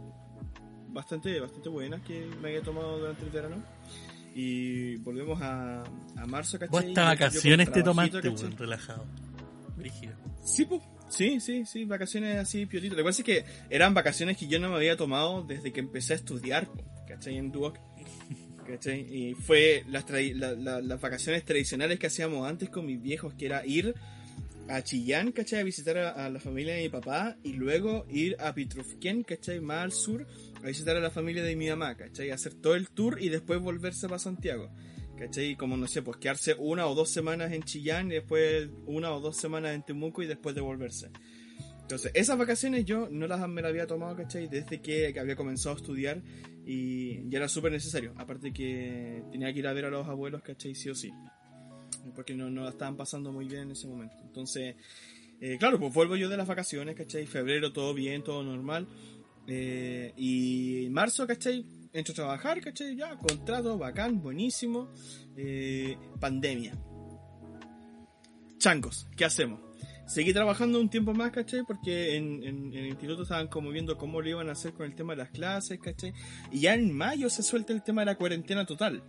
bastante, 0.89 1.41
bastante 1.41 1.68
buenas 1.68 2.03
que 2.03 2.27
me 2.41 2.49
había 2.49 2.62
tomado 2.62 2.99
durante 2.99 3.25
el 3.25 3.31
verano. 3.31 3.62
Y 4.35 4.97
volvemos 4.97 5.41
a, 5.43 5.83
a 5.83 6.27
marzo, 6.27 6.59
¿cachai? 6.59 6.70
Vos 6.72 6.85
estas 6.85 7.05
vacaciones 7.07 7.70
te 7.70 7.83
tomaste, 7.83 8.29
weón, 8.29 8.57
relajado. 8.57 9.07
Brígido. 9.77 10.14
Sí, 10.45 10.64
po. 10.64 10.83
sí, 11.09 11.41
sí, 11.41 11.64
sí, 11.66 11.85
vacaciones 11.85 12.37
así 12.39 12.66
pioritas. 12.66 12.97
Lo 12.97 13.05
que 13.05 13.09
pasa 13.09 13.22
es 13.22 13.27
que 13.27 13.45
eran 13.70 13.95
vacaciones 13.95 14.37
que 14.37 14.49
yo 14.49 14.59
no 14.59 14.70
me 14.70 14.77
había 14.77 14.97
tomado 14.97 15.43
desde 15.45 15.72
que 15.72 15.81
empecé 15.81 16.14
a 16.14 16.16
estudiar, 16.16 16.68
¿cachai? 17.07 17.37
En 17.39 17.53
Duoc. 17.53 17.79
¿cachai? 18.66 19.01
Y 19.03 19.35
fue 19.35 19.85
las, 19.89 20.05
la- 20.11 20.53
la- 20.55 20.81
las 20.81 21.01
vacaciones 21.01 21.45
tradicionales 21.45 21.99
que 22.01 22.07
hacíamos 22.09 22.49
antes 22.49 22.70
con 22.70 22.87
mis 22.87 23.01
viejos, 23.01 23.35
que 23.35 23.47
era 23.47 23.64
ir 23.64 23.95
a 24.69 24.83
Chillán, 24.83 25.33
¿cachai? 25.33 25.61
A 25.61 25.65
visitar 25.65 25.97
a, 25.99 26.29
la 26.31 26.41
familia 26.41 26.75
de 26.75 26.83
mi 26.83 26.89
papá 26.89 27.37
y 27.43 27.53
luego 27.53 28.07
ir 28.09 28.37
a 28.41 28.55
Pitrufquén, 28.55 29.23
¿cachai? 29.23 29.61
Más 29.61 29.85
al 29.85 29.93
sur, 29.93 30.27
a 30.62 30.67
visitar 30.67 30.97
a 30.97 31.01
la 31.01 31.11
familia 31.11 31.43
de 31.43 31.57
mi 31.57 31.69
mamá, 31.69 31.97
¿cachai? 31.97 32.31
Hacer 32.31 32.55
todo 32.55 32.75
el 32.75 32.89
tour 32.89 33.19
y 33.21 33.29
después 33.29 33.61
volverse 33.61 34.07
para 34.09 34.19
Santiago. 34.19 34.71
¿Cachai? 35.19 35.57
Como 35.57 35.77
no 35.77 35.87
sé, 35.87 36.03
pues 36.03 36.17
quedarse 36.17 36.57
una 36.59 36.87
o 36.87 36.95
dos 36.95 37.11
semanas 37.11 37.53
en 37.53 37.62
Chillán 37.62 38.11
y 38.11 38.15
después 38.15 38.69
una 38.87 39.12
o 39.12 39.21
dos 39.21 39.37
semanas 39.37 39.75
en 39.75 39.85
Temuco 39.85 40.23
y 40.23 40.27
después 40.27 40.55
devolverse. 40.57 41.11
Entonces, 41.83 42.11
esas 42.15 42.37
vacaciones 42.39 42.85
yo 42.85 43.09
no 43.11 43.27
las 43.27 43.47
me 43.49 43.62
las 43.62 43.69
había 43.69 43.87
tomado, 43.87 44.17
¿cachai? 44.17 44.49
Desde 44.49 44.81
que 44.81 45.15
había 45.19 45.37
comenzado 45.37 45.75
a 45.75 45.79
estudiar 45.79 46.23
y 46.67 47.29
ya 47.29 47.39
era 47.39 47.49
súper 47.49 47.71
necesario. 47.71 48.12
Aparte 48.17 48.53
que 48.53 49.23
tenía 49.31 49.53
que 49.53 49.59
ir 49.59 49.67
a 49.67 49.73
ver 49.73 49.85
a 49.85 49.91
los 49.91 50.09
abuelos, 50.09 50.43
¿cachai? 50.43 50.75
Sí 50.75 50.89
o 50.89 50.95
sí. 50.95 51.12
Porque 52.15 52.35
no, 52.35 52.51
no 52.51 52.65
la 52.65 52.71
estaban 52.71 52.97
pasando 52.97 53.33
muy 53.33 53.47
bien 53.47 53.63
en 53.63 53.71
ese 53.73 53.87
momento. 53.87 54.17
Entonces, 54.23 54.77
eh, 55.41 55.59
claro, 55.59 55.79
pues 55.79 55.93
vuelvo 55.93 56.17
yo 56.17 56.29
de 56.29 56.37
las 56.37 56.47
vacaciones, 56.47 56.97
¿cachai? 56.97 57.27
Febrero 57.27 57.73
todo 57.73 57.95
bien, 57.95 58.23
todo 58.23 58.43
normal. 58.43 58.89
Eh, 59.47 60.13
y 60.17 60.89
marzo, 60.91 61.27
¿cachai? 61.27 61.65
Entro 61.93 62.13
a 62.13 62.15
trabajar, 62.15 62.61
¿cachai? 62.61 62.97
Ya, 62.97 63.17
contrato, 63.17 63.77
bacán, 63.77 64.23
buenísimo. 64.23 64.91
Eh, 65.37 65.97
pandemia. 66.21 66.77
Changos, 68.59 69.07
¿qué 69.17 69.25
hacemos? 69.25 69.61
Seguí 70.07 70.33
trabajando 70.33 70.81
un 70.81 70.89
tiempo 70.89 71.15
más, 71.15 71.31
¿cachai? 71.31 71.63
Porque 71.67 72.17
en, 72.17 72.43
el 72.45 72.87
instituto 72.87 73.23
estaban 73.23 73.49
como 73.49 73.71
viendo 73.71 73.97
cómo 73.97 74.21
lo 74.21 74.29
iban 74.29 74.49
a 74.49 74.53
hacer 74.53 74.73
con 74.73 74.87
el 74.87 74.95
tema 74.95 75.15
de 75.15 75.19
las 75.19 75.31
clases, 75.31 75.79
¿cachai? 75.81 76.13
Y 76.53 76.61
ya 76.61 76.75
en 76.75 76.93
mayo 76.93 77.31
se 77.31 77.43
suelta 77.43 77.73
el 77.73 77.83
tema 77.83 78.03
de 78.03 78.07
la 78.07 78.17
cuarentena 78.17 78.67
total. 78.67 79.03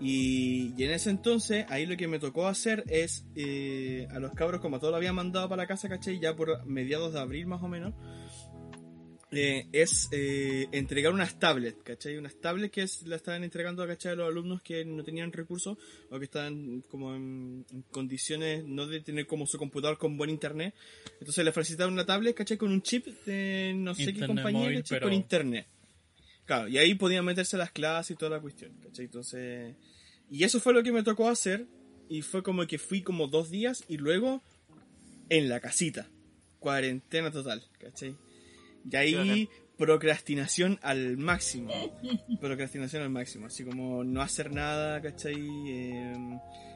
Y, 0.00 0.74
y 0.76 0.84
en 0.84 0.92
ese 0.92 1.10
entonces, 1.10 1.66
ahí 1.68 1.84
lo 1.86 1.96
que 1.96 2.06
me 2.06 2.18
tocó 2.20 2.46
hacer 2.46 2.84
es 2.88 3.26
eh, 3.34 4.06
a 4.10 4.20
los 4.20 4.32
cabros, 4.32 4.60
como 4.60 4.78
todo 4.78 4.92
lo 4.92 4.96
había 4.96 5.12
mandado 5.12 5.48
para 5.48 5.62
la 5.62 5.66
casa, 5.66 5.88
¿cachai? 5.88 6.20
Ya 6.20 6.36
por 6.36 6.64
mediados 6.66 7.12
de 7.14 7.18
abril 7.20 7.46
más 7.46 7.62
o 7.62 7.68
menos, 7.68 7.94
eh, 9.30 9.66
es 9.72 10.08
eh, 10.12 10.68
entregar 10.72 11.12
unas 11.12 11.38
tablets, 11.38 11.82
¿cachai? 11.82 12.16
Unas 12.16 12.40
tablets 12.40 12.72
que 12.72 12.82
es- 12.82 13.02
la 13.06 13.16
estaban 13.16 13.44
entregando, 13.44 13.86
¿cachai? 13.86 14.12
A 14.12 14.14
los 14.14 14.28
alumnos 14.28 14.62
que 14.62 14.84
no 14.86 15.02
tenían 15.04 15.32
recursos 15.32 15.76
o 16.10 16.18
que 16.18 16.24
estaban 16.24 16.80
como 16.88 17.14
en, 17.14 17.66
en 17.70 17.82
condiciones 17.90 18.64
no 18.64 18.86
de 18.86 19.00
tener 19.00 19.26
como 19.26 19.46
su 19.46 19.58
computador 19.58 19.98
con 19.98 20.16
buen 20.16 20.30
internet. 20.30 20.74
Entonces 21.20 21.44
les 21.44 21.52
facilitaron 21.52 21.92
una 21.92 22.06
tablet, 22.06 22.34
¿cachai? 22.36 22.56
Con 22.56 22.70
un 22.72 22.80
chip 22.82 23.04
de 23.26 23.74
no 23.76 23.94
sé 23.94 24.14
qué 24.14 24.20
compañía, 24.28 24.60
móvil, 24.62 24.76
¿cachai? 24.78 24.96
pero- 24.98 25.06
Con 25.08 25.12
internet. 25.14 25.66
Claro, 26.48 26.66
y 26.66 26.78
ahí 26.78 26.94
podían 26.94 27.26
meterse 27.26 27.58
las 27.58 27.70
clases 27.70 28.12
y 28.12 28.16
toda 28.16 28.30
la 28.30 28.40
cuestión, 28.40 28.72
¿cachai? 28.82 29.04
Entonces... 29.04 29.76
Y 30.30 30.44
eso 30.44 30.60
fue 30.60 30.72
lo 30.72 30.82
que 30.82 30.92
me 30.92 31.02
tocó 31.02 31.28
hacer. 31.28 31.66
Y 32.08 32.22
fue 32.22 32.42
como 32.42 32.66
que 32.66 32.78
fui 32.78 33.02
como 33.02 33.26
dos 33.26 33.50
días 33.50 33.84
y 33.86 33.98
luego 33.98 34.42
en 35.28 35.50
la 35.50 35.60
casita. 35.60 36.08
Cuarentena 36.58 37.30
total, 37.30 37.62
¿cachai? 37.78 38.16
Y 38.90 38.96
ahí 38.96 39.50
procrastinación 39.76 40.78
al 40.80 41.18
máximo. 41.18 41.70
procrastinación 42.40 43.02
al 43.02 43.10
máximo. 43.10 43.44
Así 43.44 43.62
como 43.62 44.02
no 44.02 44.22
hacer 44.22 44.50
nada, 44.50 45.02
¿cachai? 45.02 45.36
Eh, 45.36 46.16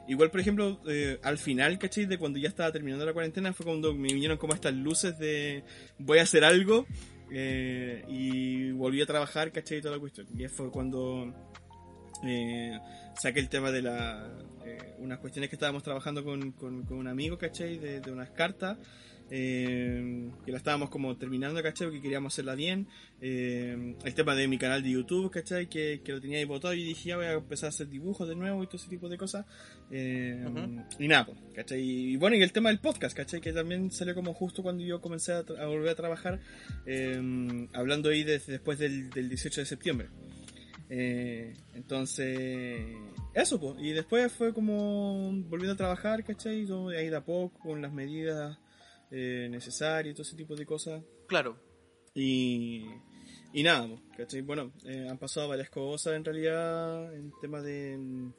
igual, 0.07 0.31
por 0.31 0.41
ejemplo, 0.41 0.83
eh, 0.87 1.19
al 1.23 1.39
final, 1.39 1.79
¿cachai? 1.79 2.05
De 2.05 2.19
cuando 2.19 2.39
ya 2.39 2.51
estaba 2.51 2.71
terminando 2.73 3.07
la 3.07 3.15
cuarentena 3.15 3.55
fue 3.55 3.65
cuando 3.65 3.95
me 3.95 4.13
vinieron 4.13 4.37
como 4.37 4.53
estas 4.53 4.75
luces 4.75 5.19
de 5.19 5.65
voy 5.99 6.19
a 6.19 6.25
hacer 6.25 6.45
algo. 6.45 6.87
Eh, 7.35 8.05
y 8.09 8.73
volví 8.73 9.01
a 9.01 9.07
trabajar, 9.07 9.53
¿cachai? 9.53 9.81
Toda 9.81 9.95
la 9.95 10.01
cuestión. 10.01 10.27
Y 10.37 10.47
fue 10.49 10.71
cuando 10.71 11.33
eh, 12.25 12.79
saqué 13.21 13.41
el 13.41 13.49
tema 13.49 13.71
de 13.71 13.83
la, 13.83 14.31
eh, 14.65 14.97
unas 14.99 15.19
cuestiones 15.19 15.49
que 15.49 15.57
estábamos 15.57 15.83
trabajando 15.83 16.23
con, 16.25 16.53
con, 16.53 16.93
un 16.93 17.09
amigo, 17.09 17.39
¿cachai? 17.39 17.79
De 17.79 18.11
unas 18.11 18.31
cartas. 18.31 18.79
Eh, 19.35 20.31
que 20.45 20.53
la 20.53 20.59
estábamos 20.59 20.91
como 20.91 21.17
terminando, 21.17 21.63
¿cachai? 21.63 21.87
Porque 21.87 22.03
queríamos 22.03 22.35
hacerla 22.35 22.55
bien. 22.55 22.87
Eh, 23.23 23.97
el 24.05 24.15
tema 24.15 24.35
de 24.35 24.47
mi 24.47 24.59
canal 24.59 24.83
de 24.83 24.91
YouTube, 24.91 25.31
¿cachai? 25.31 25.71
Que, 25.71 26.03
que 26.05 26.13
lo 26.13 26.21
tenía 26.21 26.37
ahí 26.37 26.45
botado 26.45 26.75
y 26.75 26.85
dije, 26.85 27.09
ya 27.09 27.17
voy 27.17 27.25
a 27.25 27.33
empezar 27.33 27.69
a 27.69 27.71
hacer 27.71 27.89
dibujos 27.89 28.29
de 28.29 28.37
nuevo 28.37 28.63
y 28.63 28.67
todo 28.67 28.77
ese 28.77 28.91
tipo 28.91 29.09
de 29.09 29.17
cosas. 29.17 29.47
Eh, 29.91 30.45
Ujú. 30.47 30.85
Y 30.99 31.09
nada, 31.09 31.25
pues, 31.25 31.39
¿cachai? 31.55 31.81
Y 31.81 32.17
bueno, 32.19 32.37
y 32.37 32.43
el 32.43 32.53
tema 32.53 32.69
del 32.69 32.81
podcast, 32.81 33.17
¿cachai? 33.17 33.41
Que 33.41 33.55
también 33.55 33.91
salió 33.91 34.15
como 34.15 34.35
justo 34.35 34.63
cuando 34.63 34.85
yo 34.85 35.01
comencé 35.01 35.33
a, 35.33 35.39
a 35.39 35.67
volver 35.67 35.89
a 35.89 35.95
trabajar, 35.95 36.39
eh, 36.85 37.69
hablando 37.73 38.11
ahí 38.11 38.25
desde 38.25 38.53
después 38.53 38.79
del, 38.79 39.09
del 39.09 39.31
18 39.31 39.63
de 39.63 39.67
septiembre. 39.67 40.09
Eh, 40.91 41.55
entonces, 41.73 42.85
eso, 43.33 43.59
pues. 43.59 43.77
Y 43.79 43.93
después 43.93 44.31
fue 44.31 44.53
como 44.53 45.33
volviendo 45.49 45.73
a 45.73 45.77
trabajar, 45.77 46.23
¿cachai? 46.23 46.67
Ahí 46.95 47.09
de 47.09 47.17
a 47.17 47.25
poco, 47.25 47.59
con 47.61 47.81
las 47.81 47.95
medidas 47.95 48.59
eh, 49.13 49.49
y 50.07 50.13
todo 50.13 50.23
ese 50.23 50.37
tipo 50.37 50.57
de 50.57 50.67
cosas. 50.67 51.03
Claro. 51.29 51.57
Y, 52.15 52.85
y 53.53 53.63
nada, 53.63 53.89
¿cachai? 54.17 54.41
Bueno, 54.43 54.73
eh, 54.85 55.07
han 55.09 55.19
pasado 55.19 55.49
varias 55.49 55.71
cosas 55.71 56.15
en 56.15 56.25
realidad 56.25 57.15
en 57.15 57.33
tema 57.41 57.61
de. 57.61 57.97
mm, 57.99 58.33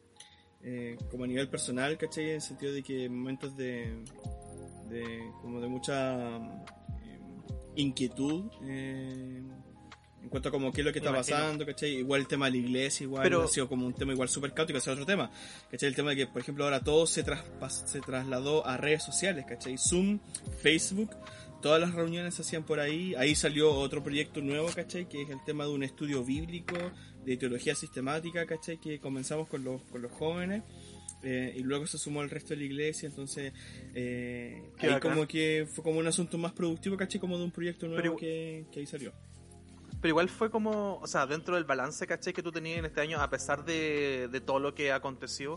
eh, 0.65 0.97
como 1.11 1.25
a 1.25 1.27
nivel 1.27 1.49
personal, 1.49 1.97
¿cachai? 1.97 2.29
En 2.29 2.35
el 2.35 2.41
sentido 2.41 2.73
de 2.73 2.83
que 2.83 3.07
momentos 3.09 3.55
de. 3.55 4.03
de 4.89 5.31
como 5.41 5.61
de 5.61 5.67
mucha. 5.67 6.39
mm, 6.39 6.65
eh, 7.03 7.19
inquietud. 7.75 8.51
En 10.23 10.29
cuanto 10.29 10.49
a 10.49 10.51
como 10.51 10.71
qué 10.71 10.81
es 10.81 10.85
lo 10.85 10.93
que 10.93 10.99
está 10.99 11.11
pasando, 11.13 11.65
¿cachai? 11.65 11.97
Igual 11.97 12.21
el 12.21 12.27
tema 12.27 12.45
de 12.45 12.51
la 12.51 12.57
iglesia, 12.57 13.03
igual 13.03 13.23
Pero- 13.23 13.43
ha 13.43 13.47
sido 13.47 13.67
como 13.67 13.85
un 13.85 13.93
tema 13.93 14.13
igual 14.13 14.29
súper 14.29 14.53
caótico, 14.53 14.79
ese 14.79 14.89
es 14.89 14.93
otro 14.93 15.05
tema, 15.05 15.29
¿cachai? 15.69 15.89
El 15.89 15.95
tema 15.95 16.11
de 16.11 16.15
que, 16.15 16.27
por 16.27 16.41
ejemplo, 16.41 16.63
ahora 16.63 16.79
todo 16.83 17.05
se, 17.05 17.23
se 17.85 18.01
trasladó 18.01 18.65
a 18.65 18.77
redes 18.77 19.03
sociales, 19.03 19.45
¿cachai? 19.47 19.77
Zoom, 19.77 20.19
Facebook, 20.61 21.11
todas 21.61 21.79
las 21.79 21.93
reuniones 21.93 22.35
se 22.35 22.41
hacían 22.41 22.63
por 22.63 22.79
ahí, 22.79 23.13
ahí 23.15 23.35
salió 23.35 23.71
otro 23.73 24.01
proyecto 24.03 24.41
nuevo, 24.41 24.69
¿cachai? 24.73 25.07
Que 25.07 25.21
es 25.23 25.29
el 25.29 25.43
tema 25.45 25.65
de 25.65 25.71
un 25.71 25.83
estudio 25.83 26.23
bíblico, 26.23 26.75
de 27.25 27.37
teología 27.37 27.75
sistemática, 27.75 28.45
¿cachai? 28.45 28.77
Que 28.79 28.99
comenzamos 28.99 29.47
con 29.47 29.63
los, 29.63 29.81
con 29.83 30.01
los 30.01 30.11
jóvenes. 30.11 30.63
eh, 31.25 31.53
y 31.55 31.61
luego 31.61 31.87
se 31.87 31.97
sumó 31.97 32.21
el 32.21 32.29
resto 32.29 32.49
de 32.49 32.57
la 32.57 32.63
iglesia, 32.65 33.07
entonces 33.07 33.53
eh, 33.95 34.61
ahí 34.79 34.99
como 34.99 35.25
que 35.25 35.65
fue 35.71 35.81
como 35.81 35.99
un 35.99 36.07
asunto 36.07 36.37
más 36.37 36.51
productivo, 36.51 36.97
¿cachai? 36.97 37.21
Como 37.21 37.37
de 37.37 37.45
un 37.45 37.51
proyecto 37.51 37.87
nuevo 37.87 38.01
Pero- 38.01 38.17
que, 38.17 38.65
que 38.73 38.81
ahí 38.81 38.85
salió. 38.85 39.13
Pero 40.03 40.09
igual 40.11 40.27
fue 40.27 40.51
como, 40.51 40.97
o 41.01 41.07
sea, 41.07 41.25
dentro 41.25 41.55
del 41.55 41.63
balance, 41.63 42.05
¿cachai? 42.05 42.33
Que 42.33 42.43
tú 42.43 42.51
tenías 42.51 42.77
en 42.79 42.83
este 42.83 42.99
año, 42.99 43.21
a 43.21 43.29
pesar 43.29 43.63
de, 43.63 44.27
de 44.29 44.41
todo 44.41 44.59
lo 44.59 44.75
que 44.75 44.91
aconteció, 44.91 45.55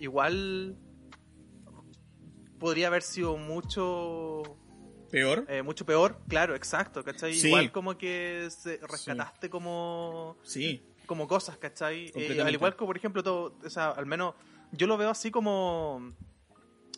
igual 0.00 0.76
podría 2.58 2.88
haber 2.88 3.02
sido 3.02 3.36
mucho 3.36 4.42
Peor. 5.12 5.44
eh, 5.48 5.62
mucho 5.62 5.86
peor, 5.86 6.18
claro, 6.28 6.56
exacto, 6.56 7.04
¿cachai? 7.04 7.34
Sí. 7.34 7.46
Igual 7.46 7.70
como 7.70 7.96
que 7.96 8.48
se- 8.50 8.78
rescataste 8.78 9.48
como 9.48 10.36
Sí. 10.42 10.82
como 11.06 11.28
cosas, 11.28 11.56
¿cachai? 11.58 12.10
Eh, 12.16 12.42
al 12.44 12.52
igual 12.52 12.74
que, 12.74 12.84
por 12.84 12.96
ejemplo, 12.96 13.22
todo, 13.22 13.56
o 13.64 13.70
sea, 13.70 13.90
al 13.90 14.06
menos 14.06 14.34
yo 14.72 14.88
lo 14.88 14.96
veo 14.96 15.10
así 15.10 15.30
como 15.30 16.14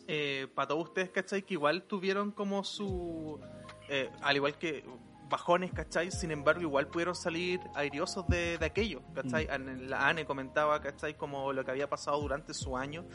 eh, 0.07 0.47
para 0.55 0.69
todos 0.69 0.85
ustedes, 0.87 1.11
¿cachai? 1.11 1.43
Que 1.43 1.53
igual 1.53 1.83
tuvieron 1.83 2.31
como 2.31 2.63
su, 2.63 3.39
eh, 3.87 4.09
al 4.21 4.35
igual 4.37 4.57
que 4.57 4.83
bajones, 5.29 5.71
¿cachai? 5.73 6.11
Sin 6.11 6.31
embargo, 6.31 6.61
igual 6.61 6.87
pudieron 6.87 7.15
salir 7.15 7.59
airiosos 7.75 8.27
de, 8.27 8.57
de 8.57 8.65
aquello, 8.65 9.01
¿cachai? 9.13 9.45
Mm. 9.47 9.87
La 9.89 10.07
ANE 10.07 10.25
comentaba, 10.25 10.81
¿cachai? 10.81 11.15
Como 11.15 11.53
lo 11.53 11.63
que 11.65 11.71
había 11.71 11.89
pasado 11.89 12.19
durante 12.21 12.53
su 12.53 12.77
año. 12.77 13.05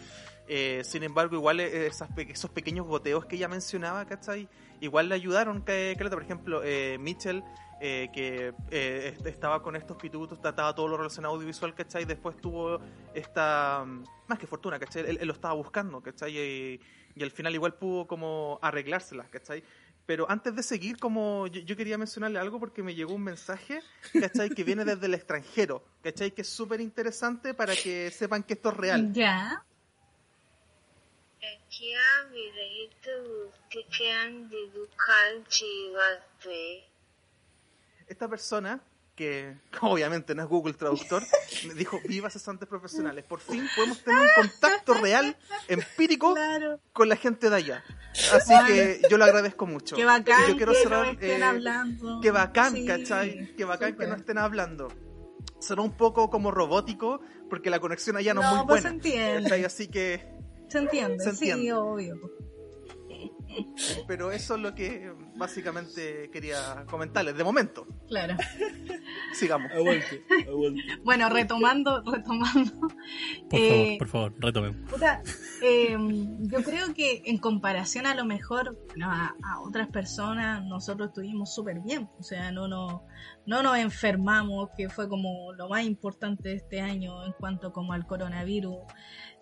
Eh, 0.48 0.82
sin 0.84 1.02
embargo, 1.02 1.36
igual 1.36 1.60
eh, 1.60 1.86
esas 1.86 2.08
esos 2.18 2.50
pequeños 2.50 2.86
goteos 2.86 3.24
que 3.26 3.36
ella 3.36 3.48
mencionaba, 3.48 4.04
¿cachai? 4.06 4.48
Igual 4.80 5.08
le 5.08 5.14
ayudaron, 5.14 5.62
que, 5.62 5.94
que 5.96 6.04
por 6.10 6.22
ejemplo, 6.22 6.60
eh, 6.64 6.98
Mitchell, 6.98 7.42
eh, 7.80 8.08
que 8.12 8.52
eh, 8.70 9.14
est- 9.16 9.26
estaba 9.26 9.62
con 9.62 9.76
estos 9.76 9.96
pitutos, 9.96 10.40
trataba 10.40 10.74
todo 10.74 10.88
lo 10.88 10.96
relacionado 10.96 11.34
audiovisual, 11.34 11.74
¿cachai? 11.74 12.04
Después 12.04 12.36
tuvo 12.40 12.80
esta, 13.14 13.84
mm, 13.86 14.04
más 14.28 14.38
que 14.38 14.46
fortuna, 14.46 14.78
¿cachai? 14.78 15.04
Él, 15.08 15.18
él 15.20 15.26
lo 15.26 15.32
estaba 15.34 15.54
buscando, 15.54 16.00
¿cachai? 16.00 16.36
Y, 16.36 16.80
y 17.14 17.22
al 17.22 17.30
final 17.30 17.54
igual 17.54 17.74
pudo 17.74 18.06
como 18.06 18.58
arreglárselas, 18.62 19.28
¿cachai? 19.28 19.62
Pero 20.06 20.28
antes 20.28 20.54
de 20.54 20.62
seguir, 20.62 20.98
como 20.98 21.46
yo, 21.46 21.60
yo 21.60 21.76
quería 21.76 21.96
mencionarle 21.96 22.38
algo 22.38 22.58
porque 22.58 22.82
me 22.82 22.94
llegó 22.94 23.14
un 23.14 23.22
mensaje, 23.22 23.80
¿cachai? 24.12 24.50
Que 24.50 24.64
viene 24.64 24.84
desde 24.84 25.06
el 25.06 25.14
extranjero, 25.14 25.84
¿cachai? 26.02 26.32
Que 26.32 26.42
es 26.42 26.48
súper 26.48 26.80
interesante 26.80 27.54
para 27.54 27.76
que 27.76 28.10
sepan 28.10 28.42
que 28.42 28.54
esto 28.54 28.70
es 28.70 28.76
real. 28.76 29.12
Ya. 29.12 29.64
Esta 38.06 38.28
persona, 38.28 38.80
que 39.22 39.56
obviamente 39.80 40.34
no 40.34 40.42
es 40.42 40.48
Google 40.48 40.74
Traductor, 40.74 41.22
me 41.66 41.74
dijo, 41.74 42.00
viva 42.08 42.28
cesantes 42.30 42.68
profesionales. 42.68 43.24
Por 43.24 43.40
fin 43.40 43.66
podemos 43.76 44.02
tener 44.02 44.20
un 44.20 44.28
contacto 44.34 44.94
real, 44.94 45.36
empírico, 45.68 46.34
Claro. 46.34 46.80
con 46.92 47.08
la 47.08 47.16
gente 47.16 47.48
de 47.50 47.56
allá. 47.56 47.84
Así 48.32 48.52
que 48.66 49.00
yo 49.08 49.16
lo 49.16 49.24
agradezco 49.24 49.66
mucho. 49.66 49.96
Qué 49.96 50.04
bacán 50.04 50.48
yo 50.48 50.56
quiero 50.56 50.72
que 50.72 50.78
cerrar, 50.78 51.06
no 51.06 51.12
estén 51.12 51.40
eh, 51.40 51.44
hablando. 51.44 52.20
Qué 52.20 52.30
bacán, 52.30 52.74
Sí, 52.74 52.84
¿cachai? 52.86 53.54
Qué 53.56 53.64
bacán 53.64 53.96
que 53.96 54.06
no 54.06 54.14
estén 54.16 54.38
hablando. 54.38 54.88
Sonó 55.60 55.84
un 55.84 55.96
poco 55.96 56.28
como 56.28 56.50
robótico, 56.50 57.20
porque 57.48 57.70
la 57.70 57.78
conexión 57.80 58.16
allá 58.16 58.34
no, 58.34 58.42
es 58.42 58.48
muy 58.48 58.56
pues 58.66 58.82
buena. 58.82 58.88
se 58.88 58.94
entiende. 58.94 59.64
Así 59.64 59.88
que, 59.88 60.28
Se 60.68 60.78
entiende, 60.78 61.22
Se 61.22 61.34
sí, 61.34 61.50
entiende. 61.50 61.72
obvio. 61.74 62.16
Pero 64.06 64.32
eso 64.32 64.54
es 64.56 64.60
lo 64.60 64.74
que 64.74 65.12
básicamente 65.36 66.30
quería 66.32 66.84
comentarles. 66.88 67.36
De 67.36 67.44
momento, 67.44 67.86
Claro. 68.08 68.36
sigamos. 69.32 69.70
Aguante, 69.72 70.22
aguante. 70.48 70.82
Bueno, 71.04 71.28
retomando, 71.28 72.02
retomando. 72.04 72.88
Por 73.50 73.58
eh, 73.60 73.68
favor, 73.70 73.98
por 73.98 74.08
favor, 74.08 74.34
retomemos. 74.38 74.90
Puta, 74.90 75.22
eh, 75.62 75.96
yo 76.40 76.62
creo 76.62 76.94
que 76.94 77.22
en 77.26 77.38
comparación 77.38 78.06
a 78.06 78.14
lo 78.14 78.24
mejor 78.24 78.76
bueno, 78.88 79.10
a, 79.10 79.34
a 79.42 79.60
otras 79.60 79.88
personas, 79.88 80.64
nosotros 80.64 81.08
estuvimos 81.08 81.54
súper 81.54 81.80
bien. 81.80 82.08
O 82.18 82.22
sea, 82.22 82.52
no, 82.52 82.68
no, 82.68 83.04
no 83.46 83.62
nos 83.62 83.78
enfermamos, 83.78 84.70
que 84.76 84.88
fue 84.88 85.08
como 85.08 85.52
lo 85.54 85.68
más 85.68 85.84
importante 85.84 86.50
de 86.50 86.54
este 86.56 86.80
año 86.80 87.24
en 87.24 87.32
cuanto 87.32 87.72
como 87.72 87.92
al 87.92 88.06
coronavirus. 88.06 88.76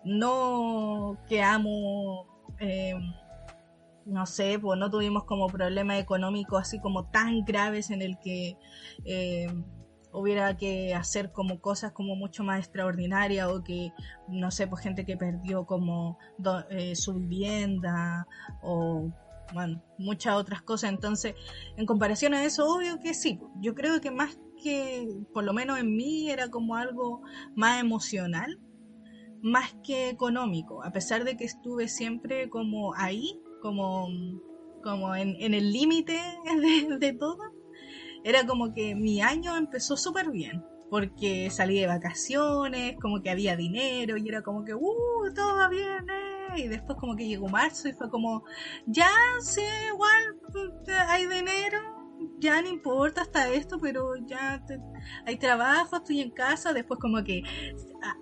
No 0.03 1.17
quedamos, 1.29 2.27
eh, 2.59 2.95
no 4.05 4.25
sé, 4.25 4.59
pues 4.59 4.79
no 4.79 4.89
tuvimos 4.89 5.23
como 5.25 5.47
problemas 5.47 5.99
económicos 5.99 6.61
así 6.61 6.79
como 6.79 7.09
tan 7.09 7.43
graves 7.45 7.89
en 7.91 8.01
el 8.01 8.17
que... 8.19 8.57
eh, 9.05 9.47
hubiera 10.13 10.57
que 10.57 10.93
hacer 10.93 11.31
como 11.31 11.61
cosas 11.61 11.93
como 11.93 12.15
mucho 12.15 12.43
más 12.43 12.59
extraordinarias 12.59 13.47
o 13.47 13.63
que 13.63 13.93
no 14.27 14.51
sé, 14.51 14.67
pues 14.67 14.83
gente 14.83 15.05
que 15.05 15.17
perdió 15.17 15.65
como 15.65 16.17
eh, 16.69 16.95
su 16.95 17.13
vivienda 17.13 18.27
o, 18.61 19.09
bueno, 19.53 19.81
muchas 19.97 20.35
otras 20.35 20.61
cosas. 20.61 20.91
Entonces, 20.91 21.35
en 21.77 21.85
comparación 21.85 22.33
a 22.33 22.43
eso, 22.43 22.67
obvio 22.67 22.99
que 22.99 23.13
sí. 23.13 23.39
Yo 23.61 23.73
creo 23.73 24.01
que 24.01 24.11
más 24.11 24.37
que, 24.61 25.07
por 25.33 25.43
lo 25.43 25.53
menos 25.53 25.79
en 25.79 25.95
mí, 25.95 26.29
era 26.29 26.49
como 26.49 26.75
algo 26.75 27.21
más 27.55 27.79
emocional, 27.79 28.59
más 29.41 29.73
que 29.83 30.09
económico, 30.09 30.83
a 30.83 30.91
pesar 30.91 31.23
de 31.23 31.35
que 31.35 31.45
estuve 31.45 31.87
siempre 31.87 32.49
como 32.49 32.93
ahí, 32.93 33.39
como, 33.61 34.09
como 34.83 35.15
en, 35.15 35.35
en 35.39 35.53
el 35.53 35.71
límite 35.71 36.19
de, 36.89 36.97
de 36.97 37.13
todo. 37.13 37.53
Era 38.23 38.45
como 38.45 38.73
que 38.73 38.93
mi 38.95 39.21
año 39.21 39.55
empezó 39.55 39.97
súper 39.97 40.29
bien 40.31 40.63
porque 40.91 41.49
salí 41.49 41.79
de 41.79 41.87
vacaciones, 41.87 42.97
como 43.01 43.21
que 43.21 43.29
había 43.29 43.55
dinero 43.55 44.17
y 44.17 44.27
era 44.27 44.41
como 44.41 44.65
que, 44.65 44.73
uh, 44.75 45.33
todo 45.33 45.55
va 45.55 45.69
bien, 45.69 46.05
eh. 46.09 46.63
Y 46.63 46.67
después 46.67 46.97
como 46.99 47.15
que 47.15 47.29
llegó 47.29 47.47
marzo 47.47 47.87
y 47.87 47.93
fue 47.93 48.09
como, 48.09 48.43
ya, 48.85 49.09
sí, 49.39 49.61
igual 49.87 50.35
mm, 50.53 50.91
hay 51.07 51.27
dinero, 51.27 52.00
ya 52.39 52.61
no 52.61 52.69
importa 52.69 53.21
hasta 53.21 53.49
esto, 53.49 53.79
pero 53.79 54.15
ya 54.25 54.63
te- 54.65 54.79
hay 55.25 55.37
trabajo, 55.37 55.97
estoy 55.97 56.21
en 56.21 56.31
casa, 56.31 56.73
después 56.73 56.99
como 56.99 57.23
que 57.23 57.43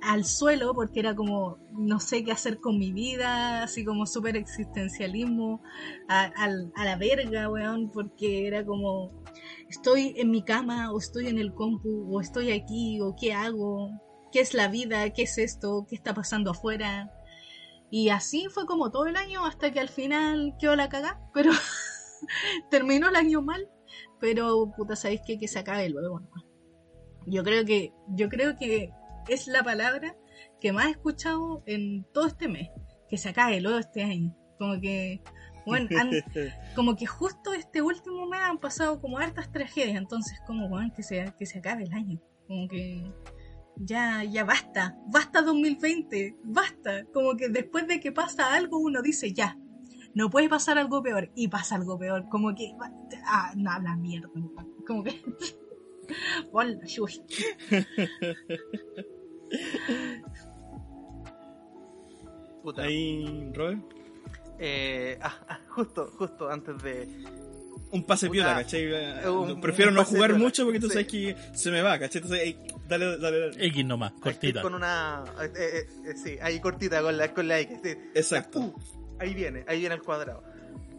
al 0.02 0.26
suelo 0.26 0.74
porque 0.74 1.00
era 1.00 1.16
como, 1.16 1.58
no 1.72 2.00
sé 2.00 2.24
qué 2.24 2.32
hacer 2.32 2.60
con 2.60 2.78
mi 2.78 2.92
vida, 2.92 3.64
así 3.64 3.86
como 3.86 4.06
súper 4.06 4.36
existencialismo, 4.36 5.62
a, 6.08 6.32
la 6.84 6.98
verga, 6.98 7.50
weón, 7.50 7.90
porque 7.92 8.48
era 8.48 8.66
como, 8.66 9.12
estoy 9.70 10.14
en 10.18 10.32
mi 10.32 10.44
cama 10.44 10.92
o 10.92 11.00
estoy 11.00 11.28
en 11.28 11.40
el 11.40 11.54
compu 11.54 12.14
o 12.14 12.22
estoy 12.22 12.52
aquí 12.52 13.00
o 13.02 13.16
qué 13.20 13.34
hago, 13.34 13.90
qué 14.32 14.42
es 14.42 14.54
la 14.54 14.68
vida, 14.68 15.10
qué 15.12 15.24
es 15.24 15.38
esto, 15.38 15.86
qué 15.90 15.96
está 15.96 16.14
pasando 16.14 16.52
afuera. 16.52 17.12
Y 17.92 18.10
así 18.10 18.48
fue 18.50 18.66
como 18.66 18.92
todo 18.92 19.08
el 19.08 19.16
año 19.16 19.46
hasta 19.46 19.72
que 19.72 19.80
al 19.80 19.90
final 19.90 20.56
quedó 20.60 20.76
la 20.76 20.90
cagá, 20.90 21.20
pero 21.34 21.52
terminó 22.70 23.10
el 23.10 23.16
año 23.16 23.42
mal, 23.42 23.68
pero 24.20 24.72
puta, 24.76 24.96
sabéis 24.96 25.22
qué? 25.26 25.38
que 25.38 25.48
se 25.48 25.60
acabe 25.60 25.90
luego. 25.90 26.20
nomás. 26.20 26.44
Yo 27.26 27.44
creo 27.44 27.66
que 27.66 27.94
yo 28.10 28.30
creo 28.30 28.56
que 28.58 28.92
es 29.28 29.48
la 29.48 29.64
palabra 29.64 30.16
que 30.60 30.72
más 30.72 30.88
he 30.88 30.92
escuchado 30.92 31.64
en 31.66 32.04
todo 32.14 32.28
este 32.28 32.48
mes, 32.48 32.70
que 33.10 33.18
se 33.18 33.30
acabe 33.30 33.62
luego 33.62 33.78
este 33.80 34.04
año. 34.04 34.36
Como 34.58 34.80
que 34.82 35.22
bueno, 35.66 35.88
han- 36.00 36.10
como 36.76 36.96
que 36.96 37.06
justo 37.06 37.54
este 37.54 37.82
último 37.82 38.26
mes 38.28 38.40
han 38.42 38.58
pasado 38.60 39.00
como 39.02 39.18
hartas 39.20 39.52
tragedias, 39.52 39.98
entonces 39.98 40.40
como 40.48 40.68
bueno, 40.70 40.92
que 40.96 41.04
se, 41.04 41.34
que 41.38 41.46
se 41.46 41.60
acabe 41.60 41.84
el 41.84 41.94
año, 41.94 42.20
como 42.48 42.68
que 42.68 43.04
ya, 43.78 44.24
ya 44.24 44.44
basta, 44.44 44.98
basta 45.08 45.42
2020, 45.42 46.36
basta, 46.44 47.06
como 47.14 47.36
que 47.38 47.50
después 47.50 47.88
de 47.88 48.00
que 48.00 48.12
pasa 48.12 48.54
algo 48.54 48.80
uno 48.80 49.02
dice 49.02 49.32
ya, 49.34 49.58
no 50.16 50.30
puede 50.30 50.50
pasar 50.50 50.78
algo 50.78 51.02
peor 51.04 51.30
y 51.36 51.48
pasa 51.48 51.76
algo 51.76 51.98
peor, 52.00 52.28
como 52.30 52.54
que, 52.56 52.74
ah, 53.26 53.54
no 53.56 53.72
habla 53.72 53.96
mierda, 53.96 54.30
como 54.86 55.04
que, 55.04 55.22
Hola. 56.52 56.80
Puta. 62.64 62.82
Ahí, 62.84 63.52
Robert. 63.54 63.80
Eh, 64.60 65.18
ah, 65.22 65.34
ah, 65.48 65.60
justo, 65.70 66.12
justo 66.18 66.50
antes 66.50 66.82
de. 66.84 67.08
Un 67.92 68.04
pase 68.04 68.28
Puta, 68.28 68.34
piola, 68.34 68.56
¿cachai? 68.56 68.84
Eh, 68.84 69.30
un- 69.30 69.62
Prefiero 69.62 69.90
un 69.90 69.96
no 69.96 70.06
jugar 70.06 70.32
piola, 70.32 70.44
mucho 70.44 70.66
porque 70.66 70.80
tú 70.80 70.88
sí. 70.88 70.94
sabes 70.94 71.08
que 71.08 71.36
se 71.54 71.72
me 71.72 71.82
va, 71.82 71.98
¿cachai? 71.98 72.22
Entonces, 72.22 72.46
ey, 72.48 72.58
dale, 72.88 73.18
dale, 73.18 73.40
dale. 73.40 73.66
X 73.68 73.86
nomás, 73.86 74.12
cortita. 74.14 74.62
Con 74.62 74.76
una. 74.76 75.24
eh, 75.42 75.52
eh, 75.58 75.88
eh, 76.06 76.14
sí, 76.22 76.38
ahí 76.42 76.60
cortita 76.60 77.02
con 77.02 77.18
la, 77.18 77.34
con 77.34 77.48
la 77.48 77.60
X. 77.62 77.80
sí. 77.84 77.90
Exacto. 78.14 78.60
Uh, 78.60 78.74
ahí 79.20 79.34
viene, 79.34 79.64
ahí 79.68 79.80
viene 79.80 79.96
el 79.96 80.02
cuadrado. 80.02 80.44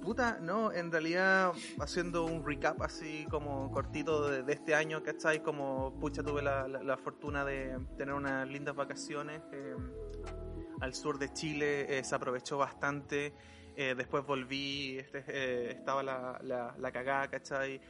Puta, 0.02 0.38
no, 0.40 0.72
en 0.72 0.90
realidad 0.90 1.52
haciendo 1.78 2.24
un 2.24 2.44
recap 2.46 2.80
así 2.80 3.26
como 3.30 3.70
cortito 3.70 4.30
de, 4.30 4.50
este 4.52 4.74
año, 4.74 5.02
¿cachai? 5.02 5.42
Como, 5.42 5.92
pucha, 6.00 6.22
tuve 6.22 6.40
la, 6.40 6.66
la- 6.66 6.96
fortuna 6.96 7.44
de 7.44 7.78
tener 7.98 8.14
unas 8.14 8.48
lindas 8.48 8.74
vacaciones 8.74 9.42
eh, 9.52 9.74
al 10.80 10.94
sur 10.94 11.18
de 11.18 11.30
Chile, 11.34 11.98
eh, 11.98 12.02
se 12.02 12.14
aprovechó 12.14 12.56
bastante. 12.56 13.34
eh, 13.76 13.94
después 13.94 14.24
volví, 14.24 14.98
este, 14.98 15.70
estaba 15.72 16.02
la, 16.02 16.38
la, 16.42 16.74
la 16.78 16.92
cagada, 16.92 17.28
¿cachai? 17.28 17.80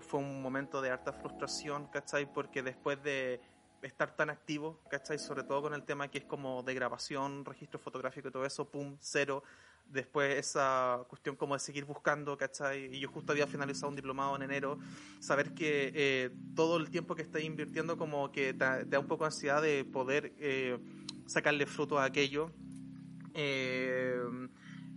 Fue 0.00 0.20
un 0.20 0.40
momento 0.40 0.80
de 0.80 0.90
harta 0.90 1.12
frustración, 1.12 1.88
¿cachai? 1.88 2.32
Porque 2.32 2.62
después 2.62 3.02
de 3.02 3.40
estar 3.82 4.16
tan 4.16 4.30
activo, 4.30 4.80
¿cachai? 4.88 5.18
Sobre 5.18 5.42
todo 5.42 5.62
con 5.62 5.74
el 5.74 5.82
tema 5.82 6.08
que 6.08 6.18
es 6.18 6.24
como 6.24 6.62
de 6.62 6.72
grabación, 6.74 7.44
registro 7.44 7.78
fotográfico 7.78 8.28
y 8.28 8.30
todo 8.32 8.46
eso, 8.46 8.70
pum, 8.70 8.96
cero. 9.00 9.42
Después 9.88 10.36
esa 10.38 11.02
cuestión 11.08 11.34
como 11.36 11.54
de 11.54 11.60
seguir 11.60 11.84
buscando, 11.86 12.36
¿cachai? 12.36 12.94
Y 12.94 13.00
yo 13.00 13.08
justo 13.08 13.32
había 13.32 13.46
finalizado 13.46 13.88
un 13.88 13.96
diplomado 13.96 14.36
en 14.36 14.42
enero, 14.42 14.78
saber 15.18 15.54
que 15.54 15.90
eh, 15.94 16.30
todo 16.54 16.76
el 16.76 16.90
tiempo 16.90 17.14
que 17.14 17.22
estás 17.22 17.42
invirtiendo 17.42 17.96
como 17.96 18.30
que 18.30 18.52
te, 18.52 18.64
te 18.84 18.84
da 18.86 18.98
un 18.98 19.06
poco 19.06 19.24
de 19.24 19.28
ansiedad 19.28 19.62
de 19.62 19.84
poder 19.84 20.34
eh, 20.38 20.78
sacarle 21.26 21.64
fruto 21.66 21.98
a 21.98 22.04
aquello. 22.04 22.52
eh, 23.34 24.20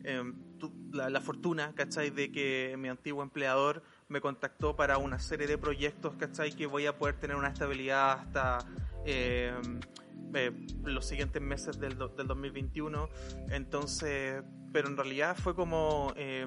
em, 0.03 0.33
tu- 0.57 0.73
la, 0.91 1.09
la 1.09 1.21
fortuna, 1.21 1.73
¿cachai? 1.73 2.09
De 2.09 2.31
que 2.31 2.75
mi 2.77 2.89
antiguo 2.89 3.21
empleador 3.23 3.83
me 4.09 4.19
contactó 4.19 4.75
para 4.75 4.97
una 4.97 5.19
serie 5.19 5.47
de 5.47 5.57
proyectos, 5.57 6.15
¿cachai? 6.15 6.51
Que 6.51 6.65
voy 6.65 6.85
a 6.87 6.97
poder 6.97 7.15
tener 7.15 7.35
una 7.37 7.49
estabilidad 7.49 8.11
hasta 8.13 8.57
eh, 10.33 10.51
los 10.83 11.05
siguientes 11.05 11.41
meses 11.41 11.79
del, 11.79 11.97
do- 11.97 12.09
del 12.09 12.27
2021. 12.27 13.09
Entonces, 13.49 14.43
pero 14.73 14.87
en 14.87 14.97
realidad 14.97 15.35
fue 15.37 15.55
como 15.55 16.13
eh, 16.15 16.45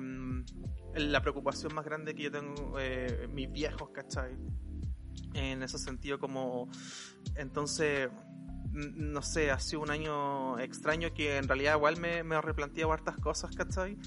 la 0.94 1.20
preocupación 1.20 1.74
más 1.74 1.84
grande 1.84 2.14
que 2.14 2.22
yo 2.24 2.30
tengo, 2.30 2.76
eh, 2.78 3.28
mis 3.32 3.50
viejos, 3.50 3.90
¿cachai? 3.90 4.36
En 5.34 5.62
ese 5.62 5.78
sentido, 5.78 6.18
como. 6.18 6.68
Entonces, 7.36 8.08
no 8.72 9.22
sé, 9.22 9.50
ha 9.50 9.58
sido 9.60 9.82
un 9.82 9.90
año 9.90 10.58
extraño 10.58 11.12
que 11.14 11.36
en 11.36 11.46
realidad 11.48 11.76
igual 11.76 11.96
me, 11.98 12.22
me 12.24 12.40
replanteado 12.40 12.92
hartas 12.92 13.16
cosas, 13.18 13.54
¿cachai? 13.54 13.98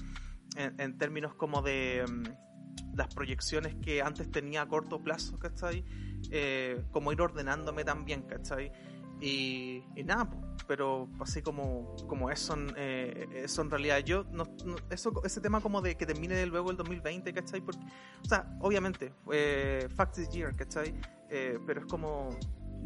En, 0.56 0.78
en 0.80 0.98
términos 0.98 1.34
como 1.34 1.62
de 1.62 2.04
mm, 2.08 2.96
las 2.96 3.14
proyecciones 3.14 3.76
que 3.76 4.02
antes 4.02 4.30
tenía 4.30 4.62
a 4.62 4.68
corto 4.68 5.02
plazo, 5.02 5.38
¿cachai? 5.38 5.84
Eh, 6.30 6.82
como 6.90 7.12
ir 7.12 7.20
ordenándome 7.20 7.84
también, 7.84 8.22
¿cachai? 8.22 8.72
Y, 9.20 9.82
y 9.96 10.04
nada, 10.04 10.30
pero 10.66 11.08
así 11.20 11.42
como, 11.42 11.96
como 12.06 12.30
eso, 12.30 12.54
en, 12.54 12.72
eh, 12.76 13.26
eso 13.32 13.62
en 13.62 13.70
realidad, 13.70 13.98
yo, 13.98 14.24
no, 14.30 14.44
no- 14.64 14.76
eso, 14.90 15.12
ese 15.24 15.40
tema 15.40 15.60
como 15.60 15.80
de 15.82 15.96
que 15.96 16.06
termine 16.06 16.44
luego 16.46 16.70
el 16.70 16.76
2020, 16.76 17.32
¿cachai? 17.32 17.60
Porque, 17.60 17.80
o 18.22 18.28
sea, 18.28 18.56
obviamente, 18.60 19.12
eh, 19.32 19.88
fact 19.96 20.14
this 20.16 20.28
year, 20.30 20.54
¿cachai? 20.54 20.94
Eh, 21.30 21.58
pero 21.66 21.80
es 21.80 21.86
como, 21.86 22.30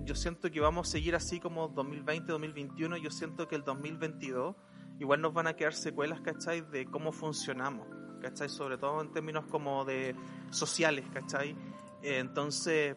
yo 0.04 0.14
siento 0.14 0.50
que 0.50 0.60
vamos 0.60 0.88
a 0.88 0.92
seguir 0.92 1.14
así 1.14 1.38
como 1.38 1.68
2020, 1.68 2.32
2021, 2.32 2.96
yo 2.96 3.10
siento 3.10 3.46
que 3.46 3.56
el 3.56 3.62
2022 3.64 4.56
igual 4.98 5.20
nos 5.20 5.34
van 5.34 5.48
a 5.48 5.54
quedar 5.54 5.74
secuelas, 5.74 6.20
¿cachai? 6.22 6.62
De 6.62 6.86
cómo 6.86 7.12
funcionamos, 7.12 7.86
¿cachai? 8.22 8.48
Sobre 8.48 8.78
todo 8.78 9.02
en 9.02 9.12
términos 9.12 9.44
como 9.50 9.84
de 9.84 10.14
sociales, 10.50 11.04
¿cachai? 11.12 11.50
Eh, 12.02 12.18
entonces, 12.18 12.96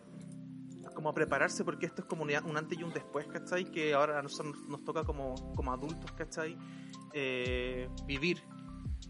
como 0.95 1.13
prepararse 1.13 1.63
porque 1.63 1.85
esto 1.85 2.01
es 2.01 2.07
como 2.07 2.23
un, 2.23 2.31
antes 2.57 2.79
y 2.79 2.83
un 2.83 2.91
después, 2.91 3.27
¿cachai? 3.27 3.65
Que 3.65 3.93
ahora 3.93 4.17
a 4.17 4.21
nosotros 4.23 4.55
nos 4.67 4.83
toca 4.83 5.03
como, 5.03 5.35
como 5.53 5.71
adultos, 5.71 6.11
¿cachai? 6.13 6.57
Eh, 7.13 7.87
vivir. 8.07 8.41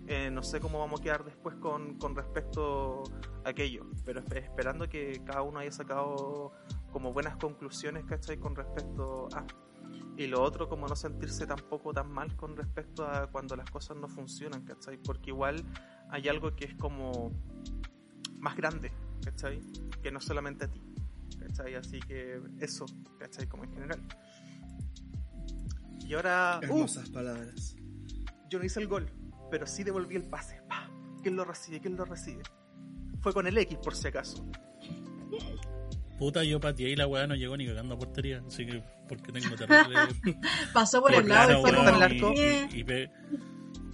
Eh, 0.07 0.29
no 0.29 0.43
sé 0.43 0.59
cómo 0.59 0.79
vamos 0.79 0.99
a 0.99 1.03
quedar 1.03 1.23
después 1.23 1.55
con, 1.55 1.97
con 1.97 2.15
respecto 2.15 3.03
a 3.45 3.49
aquello, 3.49 3.85
pero 4.03 4.21
esp- 4.21 4.37
esperando 4.37 4.89
que 4.89 5.21
cada 5.25 5.41
uno 5.41 5.59
haya 5.59 5.71
sacado 5.71 6.51
como 6.91 7.13
buenas 7.13 7.37
conclusiones, 7.37 8.03
¿cachai? 8.05 8.37
Con 8.37 8.55
respecto 8.55 9.29
a... 9.33 9.45
Y 10.17 10.27
lo 10.27 10.41
otro, 10.41 10.69
como 10.69 10.87
no 10.87 10.95
sentirse 10.95 11.45
tampoco 11.45 11.91
tan 11.93 12.11
mal 12.11 12.35
con 12.35 12.55
respecto 12.55 13.05
a 13.05 13.27
cuando 13.27 13.55
las 13.55 13.69
cosas 13.69 13.97
no 13.97 14.07
funcionan, 14.07 14.63
¿cachai? 14.63 14.97
Porque 14.97 15.31
igual 15.31 15.63
hay 16.09 16.27
algo 16.29 16.55
que 16.55 16.65
es 16.65 16.75
como 16.75 17.31
más 18.39 18.55
grande, 18.55 18.91
¿cachai? 19.23 19.59
Que 20.01 20.11
no 20.11 20.21
solamente 20.21 20.65
a 20.65 20.67
ti, 20.69 20.81
¿cachai? 21.55 21.75
Así 21.75 21.99
que 21.99 22.39
eso, 22.59 22.85
¿cachai? 23.19 23.47
Como 23.47 23.63
en 23.63 23.73
general. 23.73 23.99
Y 26.07 26.13
ahora... 26.13 26.59
¡uh! 26.61 26.65
Hermosas 26.65 27.09
palabras. 27.09 27.75
yo 28.49 28.59
no 28.59 28.65
hice 28.65 28.79
el 28.79 28.87
gol, 28.87 29.09
pero 29.49 29.65
sí 29.65 29.83
devolví 29.83 30.15
el 30.15 30.23
pase. 30.23 30.61
¡Pah! 30.69 30.89
¿Quién 31.23 31.35
lo 31.35 31.45
recibe? 31.45 31.79
¿Quién 31.79 31.95
lo 31.95 32.05
recibe? 32.05 32.43
Fue 33.21 33.33
con 33.33 33.47
el 33.47 33.57
X, 33.57 33.77
por 33.83 33.95
si 33.95 34.07
acaso. 34.07 34.45
Puta, 36.19 36.43
yo 36.43 36.59
pateé 36.59 36.91
y 36.91 36.95
la 36.95 37.07
weá 37.07 37.27
no 37.27 37.35
llegó 37.35 37.57
ni 37.57 37.65
cagando 37.65 37.95
a 37.95 37.97
portería. 37.97 38.41
Así 38.47 38.65
que, 38.65 38.83
porque 39.09 39.31
tengo 39.31 39.55
terrible. 39.55 39.97
Pasó 40.73 41.01
por 41.01 41.13
el 41.13 41.27
lado 41.27 41.57
y 41.57 41.61
fue 41.61 41.73
como... 41.75 41.89
el 41.89 42.01
arco. 42.03 42.33
Y- 42.33 42.79
y 42.79 42.83
pe- 42.83 43.09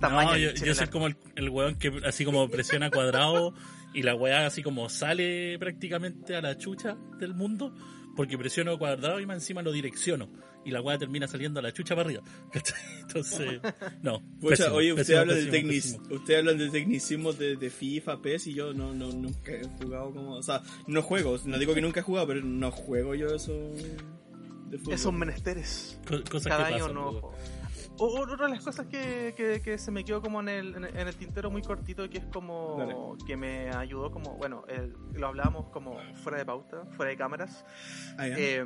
No, 0.01 0.37
yo, 0.37 0.51
yo 0.51 0.75
soy 0.75 0.87
como 0.87 1.07
el, 1.07 1.17
el 1.35 1.49
weón 1.49 1.75
que 1.75 1.91
así 2.05 2.25
como 2.25 2.47
presiona 2.49 2.91
cuadrado 2.91 3.53
y 3.93 4.03
la 4.03 4.15
weá 4.15 4.45
así 4.45 4.63
como 4.63 4.87
sale 4.89 5.57
prácticamente 5.59 6.35
a 6.35 6.41
la 6.41 6.57
chucha 6.57 6.97
del 7.19 7.33
mundo 7.33 7.73
porque 8.15 8.37
presiono 8.37 8.77
cuadrado 8.77 9.19
y 9.19 9.25
más 9.25 9.37
encima 9.37 9.61
lo 9.61 9.71
direcciono 9.71 10.29
y 10.65 10.71
la 10.71 10.81
weá 10.81 10.97
termina 10.97 11.27
saliendo 11.27 11.59
a 11.59 11.63
la 11.63 11.71
chucha 11.73 11.95
para 11.95 12.07
arriba. 12.07 12.23
Entonces, 13.01 13.59
no. 14.03 14.21
Pésimo, 14.47 14.75
oye, 14.75 14.91
usted 14.93 15.01
pésimo, 15.03 15.19
habla 15.19 15.33
de 15.33 15.39
pésimo, 15.39 15.51
tecnic 15.51 15.81
pésimo. 15.83 16.15
usted 16.15 16.37
habla 16.37 16.53
de 16.53 16.69
tecnicismo 16.69 17.33
de, 17.33 17.55
de 17.55 17.69
FIFA, 17.69 18.21
PES 18.21 18.47
y 18.47 18.53
yo 18.53 18.73
no, 18.73 18.93
no 18.93 19.11
nunca 19.11 19.53
he 19.53 19.63
jugado 19.81 20.11
como, 20.13 20.35
o 20.35 20.43
sea, 20.43 20.61
no 20.87 21.01
juego, 21.01 21.37
no 21.45 21.57
digo 21.57 21.73
que 21.73 21.81
nunca 21.81 22.01
he 22.01 22.03
jugado, 22.03 22.27
pero 22.27 22.41
no 22.41 22.69
juego 22.69 23.15
yo 23.15 23.33
eso 23.33 23.53
de 24.69 24.77
fútbol. 24.77 24.93
Esos 24.93 25.13
menesteres. 25.13 25.99
Co- 26.07 26.21
Cosas 26.29 26.47
Cada 26.49 26.67
que 26.67 26.73
año 26.75 26.83
pasan, 26.87 26.95
no. 26.95 27.21
po. 27.21 27.33
Otra 27.97 28.45
de 28.47 28.53
las 28.55 28.63
cosas 28.63 28.87
que, 28.87 29.33
que, 29.37 29.61
que 29.61 29.77
se 29.77 29.91
me 29.91 30.03
quedó 30.03 30.21
como 30.21 30.39
en 30.41 30.49
el, 30.49 30.75
en 30.75 31.07
el- 31.07 31.15
tintero 31.15 31.51
muy 31.51 31.61
cortito, 31.61 32.09
que 32.09 32.17
es 32.19 32.25
como 32.25 32.75
Dale. 32.79 32.95
que 33.27 33.37
me 33.37 33.69
ayudó 33.69 34.11
como, 34.11 34.35
bueno, 34.37 34.63
el- 34.67 34.95
lo 35.13 35.27
hablábamos 35.27 35.67
como 35.69 35.97
fuera 36.23 36.39
de 36.39 36.45
pauta, 36.45 36.85
fuera 36.97 37.11
de 37.11 37.17
cámaras, 37.17 37.63
Ah, 38.17 38.27
eh, 38.27 38.63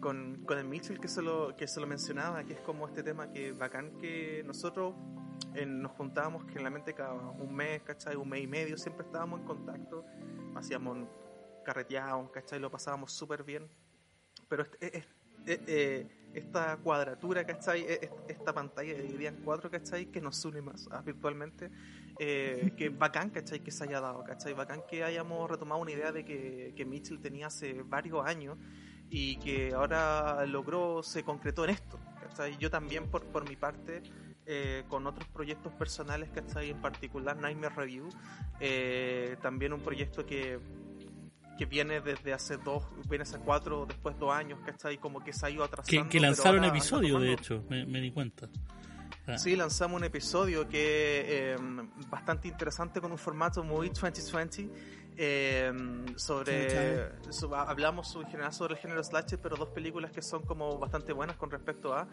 con, 0.00 0.44
con 0.44 0.58
el 0.58 0.66
Mitchell 0.66 1.00
que 1.00 1.08
se, 1.08 1.22
lo, 1.22 1.56
que 1.56 1.66
se 1.66 1.80
lo 1.80 1.86
mencionaba, 1.86 2.44
que 2.44 2.54
es 2.54 2.60
como 2.60 2.86
este 2.86 3.02
tema 3.02 3.30
que 3.30 3.52
bacán 3.52 3.96
que 3.98 4.42
nosotros 4.44 4.94
eh, 5.54 5.64
nos 5.64 5.92
juntábamos 5.92 6.44
generalmente 6.48 6.92
cada 6.94 7.12
un 7.14 7.54
mes, 7.54 7.82
¿cachai? 7.82 8.16
Un 8.16 8.28
mes 8.28 8.42
y 8.42 8.46
medio, 8.46 8.76
siempre 8.76 9.06
estábamos 9.06 9.40
en 9.40 9.46
contacto, 9.46 10.04
hacíamos 10.56 10.98
carreteábamos, 11.64 12.30
¿cachai? 12.32 12.58
Lo 12.60 12.70
pasábamos 12.70 13.12
súper 13.12 13.44
bien. 13.44 13.66
Pero 14.48 14.64
eh, 14.80 15.02
eh, 15.46 16.06
esta 16.34 16.76
cuadratura, 16.78 17.44
¿cachai? 17.44 17.82
Eh, 17.82 18.10
Esta 18.28 18.52
pantalla 18.52 18.94
dividida 18.94 19.28
en 19.28 19.36
cuatro, 19.36 19.70
¿cachai? 19.70 20.06
Que 20.06 20.20
nos 20.20 20.44
une 20.44 20.60
más 20.62 20.88
ah, 20.90 21.02
virtualmente. 21.02 21.70
Eh, 22.18 22.72
que 22.76 22.88
bacán, 22.90 23.30
¿cachai? 23.30 23.60
Que 23.60 23.70
se 23.70 23.84
haya 23.84 24.00
dado, 24.00 24.22
¿cachai? 24.24 24.52
Bacán 24.52 24.82
que 24.88 25.04
hayamos 25.04 25.50
retomado 25.50 25.80
una 25.80 25.92
idea 25.92 26.12
de 26.12 26.24
que, 26.24 26.72
que 26.76 26.84
Mitchell 26.84 27.20
tenía 27.20 27.48
hace 27.48 27.82
varios 27.82 28.24
años 28.26 28.56
y 29.10 29.36
que 29.36 29.72
ahora 29.74 30.44
logró, 30.46 31.02
se 31.02 31.22
concretó 31.22 31.64
en 31.64 31.70
esto, 31.70 31.98
¿cachai? 32.20 32.56
Yo 32.58 32.70
también, 32.70 33.08
por, 33.10 33.24
por 33.24 33.48
mi 33.48 33.56
parte, 33.56 34.02
eh, 34.46 34.84
con 34.88 35.06
otros 35.06 35.26
proyectos 35.28 35.72
personales, 35.72 36.30
¿cachai? 36.30 36.70
En 36.70 36.80
particular 36.80 37.36
Nightmare 37.36 37.74
Review, 37.74 38.08
eh, 38.60 39.36
también 39.40 39.72
un 39.72 39.80
proyecto 39.80 40.26
que 40.26 40.58
que 41.56 41.66
viene 41.66 42.00
desde 42.00 42.32
hace 42.32 42.56
dos, 42.56 42.84
viene 43.08 43.22
hace 43.22 43.38
cuatro, 43.38 43.86
después 43.86 44.18
dos 44.18 44.32
años, 44.32 44.58
¿cachai? 44.64 44.98
Como 44.98 45.22
que 45.22 45.32
se 45.32 45.46
ha 45.46 45.50
ido 45.50 45.64
atrasando. 45.64 46.04
Que, 46.04 46.08
que 46.08 46.20
lanzaron 46.20 46.64
anda 46.64 46.68
episodio, 46.68 47.18
de 47.18 47.32
hecho, 47.32 47.64
me, 47.68 47.86
me 47.86 48.00
di 48.00 48.10
cuenta. 48.10 48.48
Ah, 49.26 49.38
Sí, 49.38 49.56
lanzamos 49.56 49.98
un 49.98 50.04
episodio 50.04 50.68
que 50.68 51.24
eh, 51.26 51.56
bastante 52.10 52.48
interesante 52.48 53.00
con 53.00 53.10
un 53.10 53.18
formato 53.18 53.64
muy 53.64 53.88
2020 53.88 54.68
eh, 55.16 55.72
sobre, 56.16 57.10
so- 57.30 57.54
hablamos 57.54 58.14
en 58.16 58.26
general 58.26 58.52
sobre 58.52 58.74
el 58.74 58.80
género 58.80 59.02
slasher 59.04 59.38
pero 59.40 59.56
dos 59.56 59.68
películas 59.68 60.10
que 60.10 60.22
son 60.22 60.42
como 60.42 60.78
bastante 60.78 61.12
buenas 61.12 61.36
con 61.36 61.50
respecto 61.50 61.94
a 61.94 62.08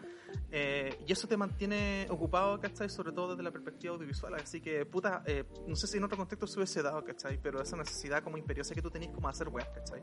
eh, 0.50 0.96
y 1.06 1.12
eso 1.12 1.26
te 1.26 1.36
mantiene 1.36 2.06
ocupado 2.10 2.60
¿cachai? 2.60 2.88
sobre 2.88 3.12
todo 3.12 3.30
desde 3.30 3.42
la 3.42 3.50
perspectiva 3.50 3.94
audiovisual 3.94 4.34
así 4.34 4.60
que 4.60 4.86
puta 4.86 5.22
eh, 5.26 5.44
no 5.66 5.74
sé 5.76 5.86
si 5.86 5.98
en 5.98 6.04
otro 6.04 6.16
contexto 6.16 6.46
se 6.46 6.58
hubiese 6.58 6.82
dado 6.82 7.02
¿cachai? 7.04 7.38
pero 7.42 7.60
esa 7.60 7.76
necesidad 7.76 8.22
como 8.22 8.36
imperiosa 8.38 8.74
que 8.74 8.82
tú 8.82 8.90
tenías 8.90 9.12
como 9.12 9.28
hacer 9.28 9.48
weas 9.48 9.68
¿cachai? 9.70 10.00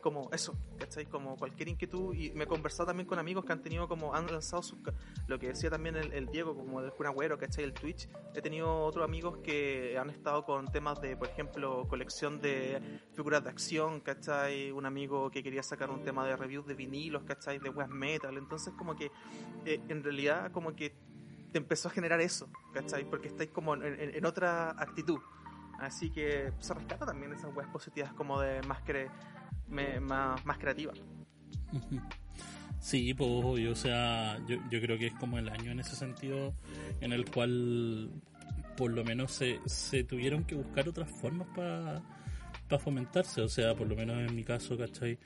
como 0.00 0.30
eso 0.32 0.54
¿cachai? 0.78 1.06
como 1.06 1.36
cualquier 1.36 1.68
inquietud 1.68 2.14
y 2.14 2.30
me 2.30 2.44
he 2.44 2.46
conversado 2.46 2.86
también 2.86 3.06
con 3.06 3.18
amigos 3.18 3.44
que 3.44 3.52
han 3.52 3.62
tenido 3.62 3.88
como 3.88 4.14
han 4.14 4.26
lanzado 4.26 4.62
sus 4.62 4.78
lo 5.26 5.38
que 5.38 5.48
decía 5.48 5.70
también 5.70 5.96
el, 5.96 6.12
el 6.12 6.26
Diego 6.26 6.56
como 6.56 6.80
el 6.80 6.92
Kun 6.92 7.06
Agüero 7.06 7.36
¿cachai? 7.36 7.64
el 7.64 7.72
Twitch 7.74 8.08
he 8.34 8.40
tenido 8.40 8.84
otros 8.84 9.04
amigos 9.04 9.38
que 9.42 9.98
han 9.98 10.08
estado 10.10 10.44
con 10.44 10.66
temas 10.70 11.00
de 11.00 11.16
por 11.16 11.28
ejemplo 11.28 11.86
colección 11.88 12.37
de 12.40 12.80
figuras 13.14 13.42
de 13.44 13.50
acción 13.50 14.00
¿cachai? 14.00 14.70
un 14.70 14.86
amigo 14.86 15.30
que 15.30 15.42
quería 15.42 15.62
sacar 15.62 15.90
un 15.90 16.02
tema 16.02 16.26
de 16.26 16.36
reviews 16.36 16.66
de 16.66 16.74
vinilos 16.74 17.22
¿cachai? 17.24 17.58
de 17.58 17.70
weas 17.70 17.90
metal 17.90 18.36
entonces 18.36 18.72
como 18.76 18.96
que 18.96 19.10
eh, 19.64 19.80
en 19.88 20.02
realidad 20.02 20.50
como 20.52 20.74
que 20.74 20.94
te 21.52 21.58
empezó 21.58 21.88
a 21.88 21.90
generar 21.90 22.20
eso 22.20 22.48
¿cachai? 22.72 23.04
porque 23.04 23.28
estáis 23.28 23.50
como 23.50 23.74
en, 23.74 24.24
otra 24.24 24.70
actitud 24.70 25.18
así 25.78 26.10
que 26.10 26.52
se 26.58 26.74
rescata 26.74 27.06
también 27.06 27.32
esas 27.32 27.54
weas 27.54 27.70
positivas 27.70 28.12
como 28.12 28.40
de 28.40 28.62
más 28.62 28.82
cre 28.82 29.10
más, 29.68 30.44
más 30.44 30.58
creativa 30.58 30.92
Ujú. 31.72 32.00
Sí, 32.80 33.12
pues, 33.12 33.28
obvio, 33.30 33.74
sea, 33.74 34.38
yo, 34.46 34.56
yo 34.70 34.80
creo 34.80 34.98
que 34.98 35.08
es 35.08 35.14
como 35.14 35.38
el 35.38 35.48
año 35.48 35.72
en 35.72 35.80
ese 35.80 35.96
sentido 35.96 36.54
en 37.00 37.12
el 37.12 37.28
cual 37.30 38.10
por 38.76 38.92
lo 38.92 39.04
menos 39.04 39.32
se, 39.32 39.60
se 39.66 40.04
tuvieron 40.04 40.44
que 40.44 40.54
buscar 40.54 40.88
otras 40.88 41.10
formas 41.10 41.48
para 41.54 42.00
fomentarse, 42.76 43.40
o 43.40 43.48
sea, 43.48 43.74
por 43.74 43.86
lo 43.86 43.96
menos 43.96 44.18
en 44.18 44.34
mi 44.34 44.44
caso, 44.44 44.76
¿cachai? 44.76 45.18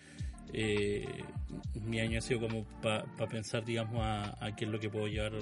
Eh, 0.52 1.06
mi 1.82 1.98
año 1.98 2.18
ha 2.18 2.20
sido 2.20 2.40
como 2.40 2.64
para 2.82 3.04
pensar, 3.28 3.64
digamos, 3.64 4.00
a, 4.02 4.54
qué 4.56 4.66
es 4.66 4.70
lo 4.70 4.78
que 4.78 4.90
puedo 4.90 5.08
llevar 5.08 5.32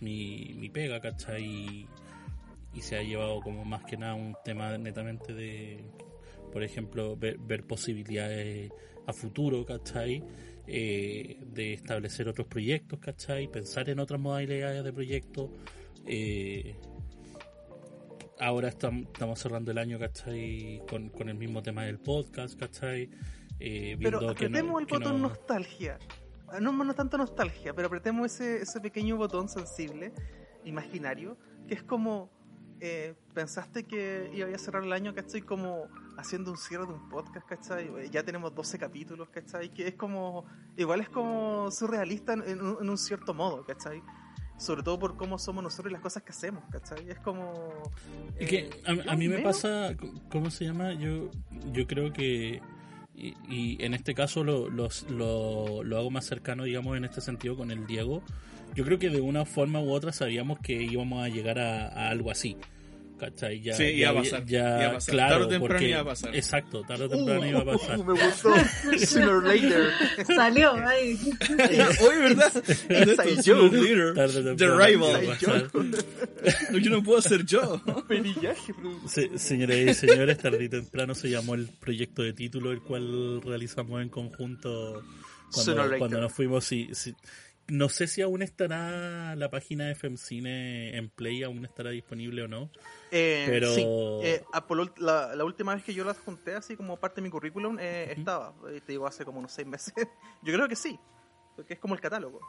mi, 0.00 0.68
pega, 0.72 1.00
¿cachai? 1.00 1.44
Y, 1.44 2.80
se 2.80 2.96
ha 2.96 3.02
llevado 3.02 3.40
como 3.40 3.64
más 3.64 3.82
que 3.84 3.96
nada 3.96 4.14
un 4.14 4.36
tema 4.44 4.78
netamente 4.78 5.34
de, 5.34 5.84
por 6.52 6.62
ejemplo, 6.62 7.16
ver, 7.16 7.36
ver 7.38 7.64
posibilidades 7.64 8.70
a 9.06 9.12
futuro, 9.12 9.64
¿cachai? 9.66 10.22
Eh, 10.66 11.38
de 11.40 11.72
establecer 11.72 12.28
otros 12.28 12.46
proyectos, 12.46 13.00
¿cachai? 13.00 13.48
Pensar 13.48 13.88
en 13.88 13.98
otras 13.98 14.20
modalidades 14.20 14.84
de 14.84 14.92
proyectos, 14.92 15.50
Eh, 16.10 16.74
ahora 18.40 18.68
estam- 18.68 19.06
estamos 19.06 19.38
cerrando 19.40 19.70
el 19.70 19.78
año, 19.78 19.98
¿cachai? 19.98 20.82
Con, 20.88 21.08
con 21.10 21.28
el 21.28 21.34
mismo 21.36 21.62
tema 21.62 21.82
del 21.84 21.98
podcast, 21.98 22.58
¿cachai? 22.58 23.10
Eh, 23.60 23.96
Pero 24.00 24.18
viendo 24.20 24.34
que 24.34 24.46
apretemos 24.46 24.72
no- 24.72 24.78
el 24.78 24.86
botón 24.86 25.20
no- 25.22 25.28
nostalgia. 25.28 25.98
Ah, 26.48 26.60
No, 26.60 26.72
no 26.72 26.94
tanto 26.94 27.18
nostalgia, 27.18 27.74
pero 27.74 27.88
apretemos 27.88 28.26
ese, 28.32 28.62
ese 28.62 28.80
pequeño 28.80 29.16
botón 29.16 29.48
sensible, 29.48 30.12
imaginario, 30.64 31.36
que 31.66 31.74
es 31.74 31.82
como. 31.82 32.30
eh, 32.80 33.14
pensaste 33.34 33.82
que 33.82 34.30
iba 34.32 34.46
a 34.54 34.56
cerrar 34.58 34.84
el 34.84 34.92
año, 34.92 35.12
¿cachai? 35.12 35.40
Como 35.42 35.88
haciendo 36.16 36.52
un 36.52 36.56
cierre 36.56 36.86
de 36.86 36.92
un 36.92 37.08
podcast, 37.08 37.44
¿cachai? 37.44 37.88
Eh, 37.88 38.08
Ya 38.12 38.22
tenemos 38.22 38.54
12 38.54 38.78
capítulos, 38.78 39.28
¿cachai? 39.30 39.70
Que 39.74 39.88
es 39.88 39.94
como. 39.96 40.44
Igual 40.76 41.00
es 41.00 41.08
como 41.08 41.72
surrealista 41.72 42.34
en, 42.34 42.42
en 42.48 42.60
un, 42.62 42.76
en 42.80 42.88
un 42.88 42.96
cierto 42.96 43.34
modo, 43.34 43.64
¿cachai? 43.64 44.00
Sobre 44.58 44.82
todo 44.82 44.98
por 44.98 45.16
cómo 45.16 45.38
somos 45.38 45.62
nosotros 45.62 45.90
y 45.90 45.92
las 45.92 46.02
cosas 46.02 46.22
que 46.24 46.30
hacemos, 46.30 46.64
¿cachai? 46.70 47.08
Es 47.08 47.18
como. 47.20 47.72
Y 48.40 48.44
que 48.46 48.58
eh, 48.58 48.70
a, 49.06 49.12
a 49.12 49.16
mí 49.16 49.28
me 49.28 49.38
pasa, 49.38 49.94
¿cómo 50.30 50.50
se 50.50 50.64
llama? 50.64 50.92
Yo, 50.94 51.30
yo 51.72 51.86
creo 51.86 52.12
que, 52.12 52.60
y, 53.14 53.34
y 53.48 53.84
en 53.84 53.94
este 53.94 54.14
caso 54.14 54.42
lo, 54.44 54.68
los- 54.68 55.08
lo, 55.10 55.82
lo 55.84 55.96
hago 55.98 56.10
más 56.10 56.26
cercano, 56.26 56.64
digamos, 56.64 56.96
en 56.96 57.04
este 57.04 57.20
sentido 57.20 57.56
con 57.56 57.70
el 57.70 57.86
Diego. 57.86 58.22
Yo 58.74 58.84
creo 58.84 58.98
que 58.98 59.08
de 59.10 59.20
una 59.20 59.44
forma 59.44 59.80
u 59.80 59.90
otra 59.92 60.12
sabíamos 60.12 60.58
que 60.58 60.82
íbamos 60.82 61.24
a 61.24 61.28
llegar 61.28 61.58
a, 61.58 61.86
a 61.88 62.10
algo 62.10 62.30
así. 62.30 62.56
¿Cachai? 63.18 63.60
Ya, 63.60 63.74
Sí, 63.74 63.82
ya 63.84 63.90
iba 63.90 64.10
a 64.10 64.14
pasar, 64.14 64.44
ya, 64.46 64.58
iba 64.60 64.86
a 64.88 64.92
pasar. 64.94 65.14
Claro, 65.14 65.32
Tarde 65.32 65.44
o 65.44 65.48
temprano 65.48 65.74
porque- 65.74 65.88
iba 65.90 66.00
a 66.00 66.04
pasar. 66.04 66.36
Exacto, 66.36 66.82
tarde 66.82 67.04
o 67.04 67.08
temprano 67.08 67.46
iba 67.46 67.58
a 67.60 67.64
pasar. 67.64 67.98
Uh, 67.98 68.04
me 68.04 68.12
gustó. 68.12 68.54
Sooner 69.06 69.28
or 69.28 69.44
later. 69.46 69.90
Salió 70.36 70.72
ahí. 70.86 71.18
Oye, 72.00 72.18
¿verdad? 72.18 72.52
Inside. 72.88 73.70
Leader, 73.72 74.14
Tarde 74.14 74.50
o 74.52 74.56
The 74.56 74.66
Rival. 74.68 75.26
pasar. 75.26 75.70
Yo 76.80 76.90
no 76.90 77.02
puedo 77.02 77.20
ser 77.20 77.44
yo. 77.44 77.82
Perillaje, 78.06 78.72
producción. 78.74 79.08
Se- 79.10 79.38
señoras 79.38 79.76
y 79.78 79.94
señores, 79.94 80.38
tarde 80.38 80.64
y 80.64 80.68
temprano 80.68 81.14
se 81.14 81.28
llamó 81.30 81.54
el 81.54 81.66
proyecto 81.66 82.22
de 82.22 82.32
título, 82.32 82.70
el 82.72 82.80
cual 82.82 83.42
realizamos 83.42 84.00
en 84.02 84.08
conjunto 84.08 85.02
Sooner 85.02 85.02
or 85.02 85.52
cuando, 85.52 85.82
later. 85.84 85.98
cuando 85.98 86.20
nos 86.20 86.32
fuimos. 86.32 86.64
Sí, 86.64 86.88
sí. 86.92 87.14
No 87.68 87.90
sé 87.90 88.06
si 88.06 88.22
aún 88.22 88.40
estará 88.42 89.36
la 89.36 89.50
página 89.50 89.88
de 89.88 89.94
FemCine 89.94 90.96
en 90.96 91.10
Play, 91.10 91.42
aún 91.42 91.64
estará 91.66 91.90
disponible 91.90 92.42
o 92.42 92.48
no. 92.48 92.70
Eh, 93.10 93.46
Pero- 93.48 93.74
Sí, 93.74 93.82
eh, 94.22 94.42
la, 94.98 95.34
la 95.34 95.44
última 95.44 95.74
vez 95.74 95.82
que 95.84 95.94
yo 95.94 96.04
la 96.04 96.14
junté 96.14 96.54
así 96.54 96.76
como 96.76 96.96
parte 96.98 97.16
de 97.16 97.22
mi 97.22 97.30
currículum 97.30 97.78
eh, 97.80 98.12
estaba, 98.16 98.54
te 98.84 98.92
digo, 98.92 99.06
hace 99.06 99.24
como 99.24 99.38
unos 99.38 99.52
seis 99.52 99.66
meses. 99.66 99.94
yo 100.42 100.52
creo 100.52 100.68
que 100.68 100.76
sí, 100.76 100.98
porque 101.56 101.74
es 101.74 101.80
como 101.80 101.94
el 101.94 102.00
catálogo. 102.00 102.40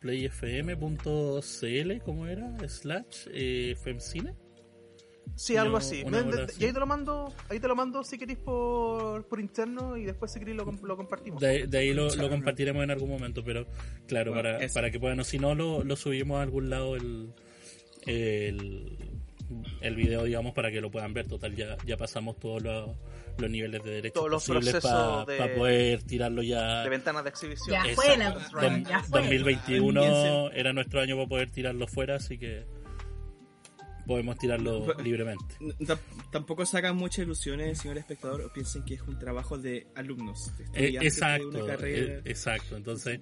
Playfm.cl, 0.00 2.02
¿cómo 2.04 2.26
era? 2.26 2.68
Slash 2.68 3.28
eh, 3.32 3.74
FemCine. 3.82 4.34
Sí, 5.34 5.56
algo 5.56 5.76
así. 5.76 6.02
una 6.04 6.18
Me- 6.18 6.22
bola 6.24 6.36
de- 6.36 6.42
así. 6.44 6.62
y 6.62 6.66
ahí 6.66 6.72
te 6.72 6.78
lo 6.80 6.86
mando, 6.86 7.32
ahí 7.50 7.58
te 7.60 7.68
lo 7.68 7.74
mando 7.74 8.04
si 8.04 8.16
queréis 8.16 8.38
por, 8.38 9.26
por 9.26 9.40
interno 9.40 9.96
y 9.96 10.04
después 10.04 10.32
si 10.32 10.38
queréis 10.38 10.56
lo, 10.56 10.64
lo 10.64 10.96
compartimos. 10.96 11.40
De, 11.40 11.66
de 11.66 11.78
ahí 11.78 11.92
lo, 11.92 12.14
lo 12.14 12.28
compartiremos 12.30 12.82
en 12.84 12.90
algún 12.92 13.10
momento, 13.10 13.42
pero 13.44 13.66
claro, 14.06 14.32
Bueno, 14.32 14.48
para, 14.50 14.64
eso. 14.64 14.74
para 14.74 14.90
que 14.90 15.00
puedan, 15.00 15.18
o 15.20 15.24
si 15.24 15.38
no, 15.38 15.54
lo, 15.54 15.82
lo 15.84 15.96
subimos 15.96 16.38
a 16.38 16.42
algún 16.42 16.70
lado 16.70 16.96
el, 16.96 17.34
el, 18.06 18.96
el 19.80 19.96
video, 19.96 20.24
digamos, 20.24 20.54
para 20.54 20.70
que 20.70 20.80
lo 20.80 20.90
puedan 20.90 21.12
ver. 21.14 21.26
Total, 21.28 21.54
ya, 21.54 21.76
ya 21.84 21.96
pasamos 21.96 22.38
todos 22.38 22.62
los, 22.62 22.90
los 23.38 23.50
niveles 23.50 23.82
de 23.84 23.90
derechos 23.90 24.14
Todos 24.14 24.30
los 24.30 24.46
posibles 24.46 24.72
procesos 24.74 25.24
para 25.26 25.48
de- 25.48 25.54
poder 25.56 26.02
tirarlo 26.02 26.42
ya. 26.42 26.82
De 26.82 26.88
ventanas 26.90 27.24
de 27.24 27.30
exhibición. 27.30 27.70
Ya 27.82 27.90
Exacto. 27.90 28.02
fue 28.02 28.16
la 28.16 28.30
Dos- 28.30 28.42
cuestión, 28.50 28.84
ya 28.84 29.02
fue. 29.02 29.20
2021 29.20 30.02
Alguien 30.02 30.58
era 30.58 30.72
nuestro 30.72 31.00
año 31.00 31.16
para 31.16 31.28
poder 31.28 31.50
tirarlo 31.50 31.86
fuera, 31.86 32.16
así 32.16 32.38
que 32.38 32.64
podemos 34.06 34.38
tirarlo 34.38 34.86
libremente. 35.02 35.56
T- 35.84 35.96
Tampoco 36.30 36.64
sacan 36.64 36.96
muchas 36.96 37.24
ilusiones, 37.24 37.78
señor 37.78 37.98
espectador, 37.98 38.40
o 38.42 38.52
piensen 38.52 38.84
que 38.84 38.94
es 38.94 39.02
un 39.02 39.18
trabajo 39.18 39.58
de 39.58 39.88
alumnos, 39.96 40.56
de 40.56 40.64
Eh, 40.64 40.66
estudiantes 40.66 41.00
de 41.00 41.06
exacto, 41.08 41.48
una 41.48 41.66
carrera. 41.66 42.12
eh, 42.14 42.22
exacto. 42.24 42.76
Entonces, 42.76 43.20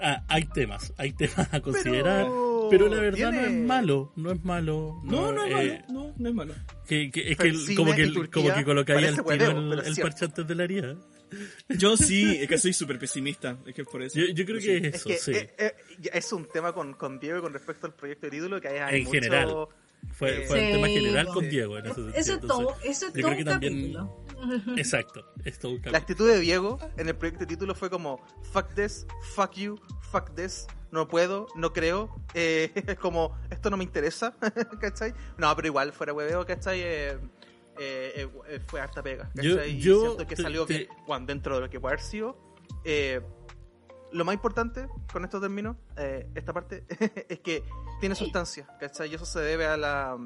ah, 0.00 0.24
hay 0.28 0.44
temas, 0.46 0.94
hay 0.96 1.12
temas 1.12 1.52
a 1.52 1.60
considerar, 1.60 2.24
pero, 2.24 2.55
la 2.72 3.00
verdad 3.00 3.30
no 3.32 3.38
es 3.40 3.46
tiene- 3.46 3.66
malo, 3.66 4.12
no 4.16 4.30
es 4.32 4.44
malo. 4.44 5.00
No, 5.04 5.32
no 5.32 5.44
es 5.44 5.52
malo, 5.52 5.62
eh, 5.72 5.84
no, 5.90 6.14
no 6.16 6.28
es 6.28 6.34
malo. 6.34 6.54
que, 6.86 7.10
que- 7.10 7.32
es 7.32 7.36
que 7.38 7.48
el- 7.48 7.56
Fencine 7.56 7.76
como 7.76 7.94
que 7.94 8.06
Turquía 8.08 8.42
como 8.42 8.54
que 8.54 8.64
colocáis 8.64 9.06
al 9.08 9.14
tiro 9.24 9.30
el, 9.50 9.68
pero 9.70 9.82
es 9.82 9.88
el 9.88 9.96
parche 10.02 10.24
antes 10.26 10.46
de 10.46 10.54
la 10.54 10.64
herida. 10.64 10.96
Yo 11.70 11.96
sí, 11.96 12.36
es 12.40 12.48
que 12.48 12.58
soy 12.58 12.72
súper 12.72 12.98
pesimista, 12.98 13.58
es 13.66 13.74
que 13.74 13.84
por 13.84 14.02
eso. 14.02 14.18
Yo, 14.18 14.26
yo 14.32 14.44
creo 14.44 14.60
que 14.60 14.76
es 14.76 14.84
Es 14.84 14.94
eso, 14.96 15.08
que 15.08 15.16
sí. 15.18 15.32
eh, 15.32 15.54
eh, 15.58 15.74
ya 16.00 16.10
es 16.12 16.32
un 16.32 16.46
tema 16.46 16.72
con, 16.72 16.94
con 16.94 17.18
Diego 17.18 17.40
con 17.42 17.52
respecto 17.52 17.86
al 17.86 17.94
proyecto 17.94 18.26
de 18.26 18.30
título 18.30 18.60
que 18.60 18.68
hay, 18.68 18.78
hay 18.78 18.98
En 19.00 19.04
mucho- 19.04 19.14
general. 19.14 19.68
Fue, 20.12 20.42
eh, 20.42 20.46
fue 20.46 20.60
un 20.60 20.66
Sí, 20.66 20.72
tema 20.72 20.86
general 20.88 21.26
sí. 21.26 21.32
con 21.32 21.48
Diego. 21.48 21.78
En 21.78 21.86
ese 21.86 21.94
sentido. 21.94 22.14
Eso 22.20 22.32
es 22.34 22.40
todo, 22.40 22.76
eso 22.84 22.88
es 22.90 23.00
yo 23.00 23.06
todo 23.06 23.12
creo 23.14 23.28
un 23.30 23.36
que 23.38 23.44
también-. 23.44 23.96
Exacto, 24.78 25.24
es 25.44 25.58
todo 25.58 25.72
un 25.72 25.82
La 25.90 25.98
actitud 25.98 26.28
de 26.30 26.38
Diego 26.38 26.78
en 26.96 27.08
el 27.08 27.16
proyecto 27.16 27.40
de 27.40 27.46
título 27.46 27.74
fue 27.74 27.90
como 27.90 28.24
fuck 28.52 28.72
this, 28.76 29.04
fuck 29.34 29.52
you, 29.54 29.80
fuck 30.10 30.34
this, 30.34 30.66
no 30.90 31.08
puedo, 31.08 31.46
no 31.54 31.72
creo, 31.72 32.14
eh, 32.34 32.70
es 32.74 32.98
como 32.98 33.36
esto 33.50 33.70
no 33.70 33.76
me 33.76 33.84
interesa, 33.84 34.34
¿cachai? 34.80 35.12
No, 35.36 35.54
pero 35.56 35.68
igual 35.68 35.92
fuera 35.92 36.12
hueveo, 36.12 36.44
¿cachai? 36.46 36.80
Eh, 36.82 37.18
eh, 37.78 38.28
eh, 38.48 38.60
fue 38.66 38.80
harta 38.80 39.02
pega, 39.02 39.30
Yo- 39.34 39.56
¿cachai? 39.56 39.70
Y 39.72 39.80
yo 39.80 40.00
siento 40.00 40.26
que 40.26 40.36
te- 40.36 40.42
salió 40.42 40.64
te- 40.66 40.78
bien, 40.78 40.88
bueno, 41.06 41.26
dentro 41.26 41.56
de 41.56 41.60
lo 41.62 41.70
que 41.70 41.78
puede 41.80 41.94
haber 41.94 42.04
sido. 42.04 42.36
Eh, 42.84 43.20
lo 44.12 44.24
más 44.24 44.34
importante, 44.34 44.88
con 45.12 45.24
esto 45.24 45.40
termino, 45.40 45.76
eh, 45.96 46.28
esta 46.34 46.52
parte, 46.52 46.84
es 47.28 47.40
que 47.40 47.64
tiene 48.00 48.14
sustancia, 48.14 48.66
¿cachai? 48.80 49.10
Y 49.10 49.14
eso 49.14 49.26
se 49.26 49.40
debe 49.40 49.66
a 49.66 49.76
la 49.76 50.16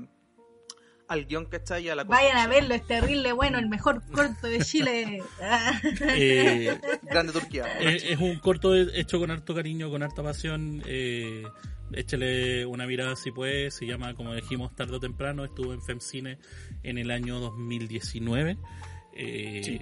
al 1.10 1.26
guion, 1.26 1.44
¿cachai? 1.46 1.84
Y 1.84 1.88
a 1.88 1.94
la 1.94 2.04
Vayan 2.04 2.36
a 2.38 2.46
verlo, 2.46 2.74
es 2.74 2.86
terrible, 2.86 3.32
bueno, 3.32 3.58
el 3.58 3.68
mejor 3.68 4.02
corto 4.10 4.46
de 4.46 4.60
Chile. 4.60 5.22
Eh, 6.14 6.78
Grande 7.02 7.32
Turquía. 7.32 7.64
es, 7.80 8.04
es 8.04 8.18
un 8.18 8.38
corto 8.38 8.74
hecho 8.74 9.18
con 9.18 9.30
harto 9.30 9.54
cariño, 9.54 9.90
con 9.90 10.02
harta 10.02 10.22
pasión. 10.22 10.82
Eh, 10.86 11.44
échale 11.92 12.64
una 12.66 12.86
mirada 12.86 13.16
si 13.16 13.30
puede. 13.32 13.70
Se 13.70 13.86
llama, 13.86 14.14
como 14.14 14.34
dijimos, 14.34 14.74
tarde 14.74 14.96
o 14.96 15.00
temprano. 15.00 15.44
Estuvo 15.44 15.72
en 15.74 15.82
FemCine 15.82 16.38
en 16.82 16.98
el 16.98 17.10
año 17.10 17.40
2019. 17.40 18.56
Eh, 19.16 19.60
Sí. 19.64 19.80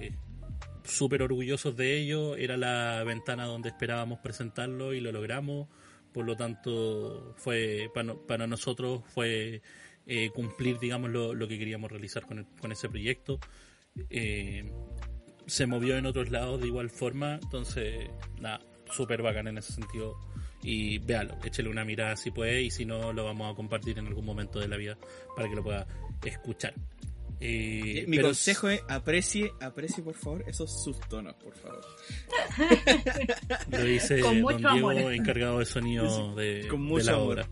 Súper 0.83 1.21
orgullosos 1.21 1.75
de 1.77 1.99
ello. 1.99 2.35
Era 2.35 2.57
la 2.57 3.03
ventana 3.03 3.45
donde 3.45 3.69
esperábamos 3.69 4.19
presentarlo 4.19 4.93
y 4.93 4.99
lo 4.99 5.11
logramos. 5.11 5.67
Por 6.11 6.25
lo 6.25 6.35
tanto, 6.35 7.35
fue 7.37 7.91
para, 7.93 8.03
no- 8.05 8.17
para 8.25 8.47
nosotros 8.47 9.03
fue 9.13 9.61
eh, 10.09 10.29
cumplir, 10.31 10.79
digamos, 10.79 11.09
lo, 11.11 11.33
lo 11.33 11.47
que 11.47 11.57
queríamos 11.57 11.89
realizar 11.91 12.25
con, 12.25 12.39
el- 12.39 12.47
con 12.59 12.71
ese 12.73 12.89
proyecto. 12.89 13.39
Eh, 14.09 14.69
se 15.45 15.65
movió 15.65 15.95
en 15.97 16.05
otros 16.05 16.29
lados 16.31 16.59
de 16.61 16.67
igual 16.67 16.89
forma, 16.89 17.39
entonces, 17.41 18.09
nada, 18.41 18.59
súper 18.91 19.21
bacán 19.21 19.47
en 19.47 19.57
ese 19.59 19.71
sentido. 19.73 20.15
Y 20.61 20.97
véalo, 20.99 21.37
échele 21.45 21.69
una 21.69 21.85
mirada 21.85 22.15
si 22.17 22.31
puede, 22.31 22.61
y 22.63 22.69
si 22.71 22.83
no, 22.85 23.13
lo 23.13 23.23
vamos 23.23 23.51
a 23.51 23.55
compartir 23.55 23.97
en 23.97 24.07
algún 24.07 24.25
momento 24.25 24.59
de 24.59 24.67
la 24.67 24.75
vida 24.77 24.97
para 25.35 25.47
que 25.47 25.55
lo 25.55 25.63
pueda 25.63 25.87
escuchar. 26.25 26.73
Eh, 27.41 28.03
Mi 28.07 28.17
pero 28.17 28.27
consejo 28.27 28.67
es 28.67 28.81
aprecie, 28.89 29.49
aprecie 29.61 30.03
por 30.03 30.13
favor 30.15 30.43
esos 30.45 30.83
subtonos, 30.83 31.35
por 31.35 31.55
favor. 31.55 31.81
Lo 33.71 33.83
dice 33.83 34.17
Don 34.17 34.33
Diego, 34.57 34.89
amor. 34.89 35.13
encargado 35.13 35.59
de 35.59 35.65
sonido 35.65 36.35
de, 36.35 36.67
Con 36.69 36.81
de 36.81 36.85
mucho 36.89 37.05
la 37.05 37.13
amor. 37.13 37.45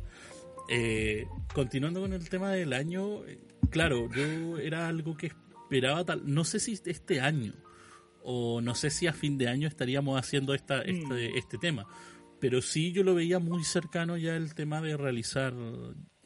Eh, 0.70 1.26
continuando 1.54 2.02
con 2.02 2.14
el 2.14 2.28
tema 2.30 2.52
del 2.52 2.74
año, 2.74 3.22
claro, 3.70 4.10
yo 4.14 4.58
era 4.60 4.88
algo 4.88 5.16
que 5.16 5.28
esperaba 5.28 6.04
tal, 6.04 6.22
no 6.26 6.44
sé 6.44 6.60
si 6.60 6.80
este 6.86 7.22
año 7.22 7.54
o 8.24 8.60
no 8.62 8.76
sé 8.76 8.90
si 8.90 9.08
a 9.08 9.14
fin 9.14 9.38
de 9.38 9.48
año 9.48 9.68
estaríamos 9.68 10.20
haciendo 10.20 10.54
esta, 10.54 10.80
Mm. 10.84 10.90
este, 10.90 11.38
este 11.38 11.58
tema, 11.58 11.86
pero 12.40 12.62
sí 12.62 12.92
yo 12.92 13.04
lo 13.04 13.16
veía 13.16 13.40
muy 13.40 13.64
cercano 13.64 14.18
ya 14.18 14.36
el 14.36 14.54
tema 14.54 14.82
de 14.82 14.98
realizar 14.98 15.54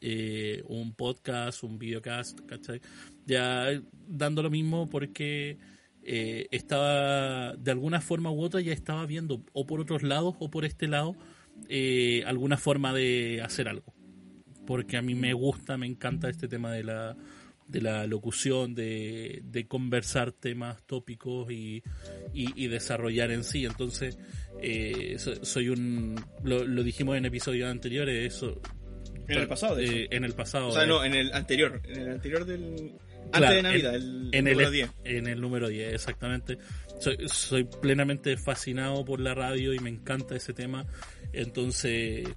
eh, 0.01 0.63
un 0.67 0.95
podcast, 0.95 1.63
un 1.63 1.77
videocast, 1.77 2.39
¿cachai? 2.47 2.81
Ya 3.27 3.67
dando 4.07 4.41
lo 4.41 4.49
mismo 4.49 4.89
porque 4.89 5.59
eh, 6.03 6.47
estaba 6.49 7.55
de 7.55 7.69
alguna 7.71 8.01
forma 8.01 8.31
u 8.31 8.41
otra 8.41 8.61
ya 8.61 8.73
estaba 8.73 9.05
viendo 9.05 9.43
o 9.53 9.67
por 9.67 9.79
otros 9.79 10.01
lados 10.01 10.33
o 10.39 10.49
por 10.49 10.65
este 10.65 10.87
lado 10.87 11.15
eh, 11.69 12.23
alguna 12.25 12.57
forma 12.57 12.91
de 12.93 13.41
hacer 13.45 13.67
algo 13.67 13.93
porque 14.71 14.95
a 14.95 15.01
mí 15.01 15.15
me 15.15 15.33
gusta 15.33 15.75
me 15.77 15.85
encanta 15.85 16.29
este 16.29 16.47
tema 16.47 16.71
de 16.71 16.83
la 16.85 17.17
de 17.67 17.81
la 17.81 18.07
locución 18.07 18.73
de, 18.73 19.41
de 19.43 19.65
conversar 19.67 20.31
temas 20.31 20.81
tópicos 20.87 21.51
y, 21.51 21.83
y, 22.33 22.63
y 22.63 22.67
desarrollar 22.67 23.31
en 23.31 23.43
sí 23.43 23.65
entonces 23.65 24.17
eh, 24.61 25.15
so- 25.19 25.43
soy 25.43 25.67
un 25.69 26.15
lo, 26.43 26.63
lo 26.65 26.83
dijimos 26.83 27.17
en 27.17 27.25
episodios 27.25 27.69
anteriores 27.69 28.33
eso 28.33 28.61
En 29.27 29.37
el 29.39 29.47
pasado, 29.47 29.75
de 29.75 29.83
hecho. 29.85 29.93
eh, 29.93 30.07
en 30.11 30.23
el 30.23 30.33
pasado 30.33 30.67
O 30.69 30.71
sea, 30.71 30.83
eh, 30.83 30.87
no, 30.87 31.03
en 31.03 31.15
el 31.15 31.33
anterior, 31.33 31.81
en 31.85 31.99
el 32.01 32.09
anterior 32.11 32.45
del... 32.45 32.93
Claro, 33.31 33.45
antes 33.47 33.55
de 33.55 33.61
Navidad, 33.63 33.95
en, 33.95 34.01
el, 34.01 34.29
en 34.33 34.47
el, 34.47 34.53
número 34.53 34.71
10. 34.71 34.89
en 35.05 35.27
el 35.27 35.41
número 35.41 35.67
10, 35.69 35.93
exactamente. 35.93 36.57
Soy, 36.99 37.17
soy 37.29 37.63
plenamente 37.81 38.35
fascinado 38.35 39.05
por 39.05 39.19
la 39.21 39.33
radio 39.33 39.73
y 39.73 39.79
me 39.79 39.89
encanta 39.89 40.35
ese 40.35 40.51
tema. 40.53 40.85
Entonces, 41.31 42.27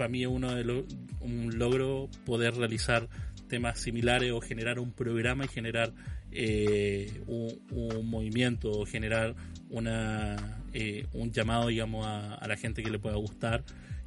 para 0.00 0.08
mí 0.08 0.22
es 0.22 0.28
uno 0.28 0.54
de 0.54 0.64
los, 0.64 0.84
un 1.20 1.58
logro 1.58 2.08
poder 2.24 2.54
realizar 2.54 3.06
temas 3.50 3.78
similares 3.78 4.32
o 4.32 4.40
generar 4.40 4.78
un 4.78 4.92
programa 4.92 5.44
y 5.44 5.48
generar 5.48 5.92
eh, 6.32 7.20
un, 7.26 8.08
movimiento 8.08 8.70
o 8.70 8.86
generar 8.86 9.34
una, 9.68 10.62
eh, 10.72 11.04
un 11.12 11.30
llamado, 11.32 11.68
digamos, 11.68 12.06
a, 12.06 12.42
la 12.48 12.56
gente 12.56 12.82
que 12.82 12.90
le 12.90 12.98
pueda 12.98 13.16
gustar. 13.16 13.62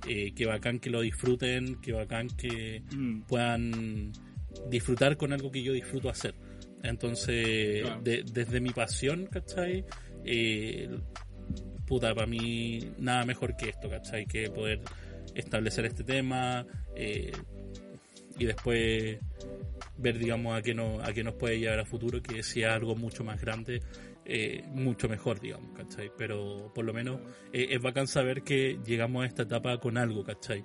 Eh, 0.08 0.34
que 0.34 0.48
bacán 0.48 0.80
que 0.80 0.90
lo 0.90 1.02
disfruten, 1.02 1.80
que 1.80 1.92
bacán 1.94 2.28
que 2.30 2.82
Mm. 2.92 3.22
puedan 3.28 4.12
disfrutar 4.72 5.16
con 5.16 5.32
algo 5.32 5.52
que 5.52 5.62
yo 5.62 5.74
disfruto 5.74 6.10
hacer. 6.10 6.34
Entonces, 6.82 7.84
Claro. 7.84 8.02
de- 8.02 8.24
desde 8.24 8.60
mi 8.60 8.72
pasión, 8.72 9.28
¿cachai? 9.28 9.86
Eh, 10.26 10.90
puta, 11.86 12.16
para 12.16 12.26
mí 12.26 12.80
nada 12.98 13.26
mejor 13.26 13.56
que 13.56 13.70
esto, 13.70 13.90
¿cachai? 13.90 14.26
Que 14.26 14.50
poder 14.50 14.80
establecer 15.36 15.86
este 15.86 16.04
tema 16.04 16.66
eh, 16.96 17.32
y 18.38 18.46
después 18.46 19.20
ver, 19.98 20.18
digamos, 20.18 20.58
a 20.58 20.62
qué, 20.62 20.74
no, 20.74 21.00
a 21.02 21.14
qué 21.14 21.24
nos 21.24 21.36
puede 21.36 21.60
llevar 21.60 21.80
a 21.80 21.86
futuro, 21.86 22.22
que 22.22 22.42
sea 22.44 22.74
algo 22.74 22.96
mucho 22.96 23.24
más 23.24 23.40
grande, 23.40 23.82
eh, 24.26 24.64
mucho 24.70 25.08
mejor, 25.08 25.40
digamos, 25.40 25.72
¿cachai? 25.78 26.12
Pero 26.18 26.72
por 26.74 26.84
lo 26.84 26.94
menos 26.94 27.20
eh, 27.52 27.68
es 27.72 27.82
bacán 27.82 28.08
saber 28.08 28.42
que 28.42 28.80
llegamos 28.86 29.24
a 29.24 29.28
esta 29.28 29.44
etapa 29.44 29.78
con 29.80 29.98
algo, 29.98 30.24
¿cachai? 30.24 30.64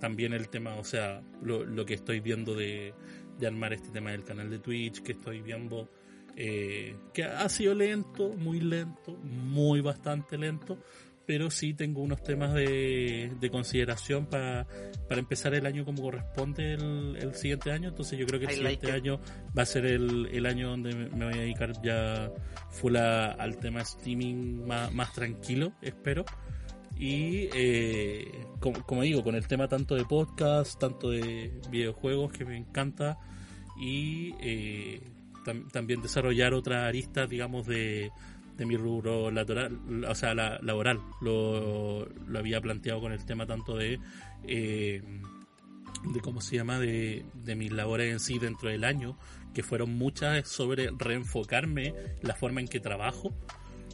También 0.00 0.34
el 0.34 0.50
tema, 0.50 0.76
o 0.76 0.84
sea, 0.84 1.22
lo, 1.40 1.64
lo 1.64 1.86
que 1.86 1.94
estoy 1.94 2.20
viendo 2.20 2.54
de, 2.54 2.92
de 3.38 3.46
armar 3.46 3.72
este 3.72 3.88
tema 3.88 4.10
del 4.10 4.22
canal 4.22 4.50
de 4.50 4.58
Twitch, 4.58 5.02
que 5.02 5.12
estoy 5.12 5.40
viendo 5.40 5.88
que 6.36 7.24
ha 7.24 7.48
sido 7.48 7.74
lento, 7.74 8.30
muy 8.30 8.60
lento, 8.60 9.16
muy 9.22 9.80
bastante 9.80 10.36
lento, 10.36 10.78
pero 11.26 11.50
sí 11.50 11.74
tengo 11.74 12.02
unos 12.02 12.22
temas 12.22 12.52
de, 12.54 13.32
de 13.40 13.50
consideración 13.50 14.26
para, 14.26 14.66
para 15.08 15.20
empezar 15.20 15.54
el 15.54 15.64
año 15.66 15.84
como 15.84 16.02
corresponde 16.02 16.74
el, 16.74 17.16
el 17.20 17.34
siguiente 17.34 17.70
año, 17.72 17.88
entonces 17.90 18.18
yo 18.18 18.26
creo 18.26 18.40
que 18.40 18.46
el 18.46 18.52
I 18.52 18.56
siguiente 18.56 18.86
like 18.88 18.98
año 19.08 19.20
va 19.56 19.62
a 19.62 19.66
ser 19.66 19.86
el, 19.86 20.26
el 20.32 20.46
año 20.46 20.70
donde 20.70 20.94
me 20.94 21.24
voy 21.24 21.34
a 21.34 21.40
dedicar 21.40 21.72
ya 21.82 22.30
full 22.70 22.96
a- 22.96 23.32
al 23.32 23.56
tema 23.58 23.80
streaming 23.82 24.66
más, 24.66 24.92
más 24.92 25.12
tranquilo, 25.12 25.72
espero. 25.82 26.24
Y 26.96 27.48
eh, 27.54 28.24
como, 28.60 28.84
como 28.84 29.02
digo, 29.02 29.24
con 29.24 29.34
el 29.34 29.46
tema 29.48 29.66
tanto 29.66 29.96
de 29.96 30.04
podcast, 30.04 30.78
tanto 30.78 31.10
de 31.10 31.52
videojuegos 31.70 32.32
que 32.32 32.44
me 32.44 32.56
encanta 32.56 33.18
y 33.80 34.32
eh, 34.40 35.00
tam- 35.44 35.68
también 35.72 36.00
desarrollar 36.02 36.54
otras 36.54 36.84
aristas, 36.84 37.28
digamos, 37.28 37.66
de, 37.66 38.12
de 38.56 38.66
mi 38.66 38.76
rubro 38.76 39.30
laboral, 39.30 40.04
o 40.08 40.14
sea, 40.14 40.34
la, 40.34 40.58
laboral. 40.62 41.00
Lo, 41.20 42.06
lo 42.06 42.38
había 42.38 42.60
planteado 42.60 43.00
con 43.00 43.12
el 43.12 43.24
tema 43.24 43.46
tanto 43.46 43.76
de, 43.76 43.98
eh, 44.46 45.02
de 46.12 46.20
cómo 46.20 46.40
se 46.40 46.56
llama, 46.56 46.78
de, 46.78 47.24
de 47.34 47.54
mis 47.56 47.72
labores 47.72 48.12
en 48.12 48.20
sí 48.20 48.38
dentro 48.38 48.68
del 48.68 48.84
año, 48.84 49.18
que 49.54 49.62
fueron 49.62 49.94
muchas 49.96 50.46
sobre 50.48 50.90
reenfocarme 50.98 51.94
la 52.22 52.34
forma 52.34 52.60
en 52.60 52.68
que 52.68 52.80
trabajo. 52.80 53.32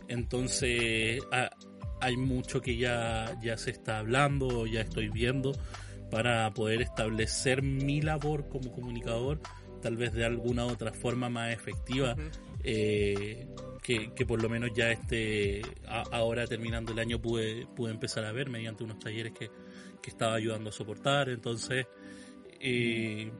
Entonces, 0.09 1.23
ha- 1.33 1.51
hay 2.01 2.17
mucho 2.17 2.61
que 2.61 2.77
ya, 2.77 3.39
ya 3.43 3.57
se 3.57 3.71
está 3.71 3.99
hablando, 3.99 4.67
ya 4.67 4.81
estoy 4.81 5.09
viendo, 5.09 5.53
para 6.11 6.53
poder 6.53 6.83
establecer 6.83 7.63
mi 7.63 8.01
labor 8.03 8.49
como 8.49 8.73
comunicador, 8.73 9.41
tal 9.81 9.97
vez 9.97 10.13
de 10.13 10.25
alguna 10.25 10.65
otra 10.67 10.93
forma 10.93 11.29
más 11.29 11.53
efectiva, 11.53 12.15
Ujú. 12.15 12.23
eh, 12.65 13.47
que, 13.83 14.13
que 14.15 14.27
por 14.27 14.43
lo 14.43 14.49
menos 14.49 14.71
ya 14.75 14.91
este, 14.91 15.63
a- 15.87 16.05
ahora 16.13 16.47
terminando 16.47 16.93
el 16.93 16.99
año 16.99 17.21
pude, 17.21 17.67
pude 17.75 17.91
empezar 17.93 18.25
a 18.25 18.33
ver 18.33 18.49
mediante 18.51 18.85
unos 18.85 18.99
talleres 18.99 19.33
que, 19.33 19.51
que 20.03 20.11
estaba 20.11 20.35
ayudando 20.35 20.71
a 20.71 20.73
soportar. 20.73 21.29
Entonces, 21.29 21.87
eh, 22.61 23.31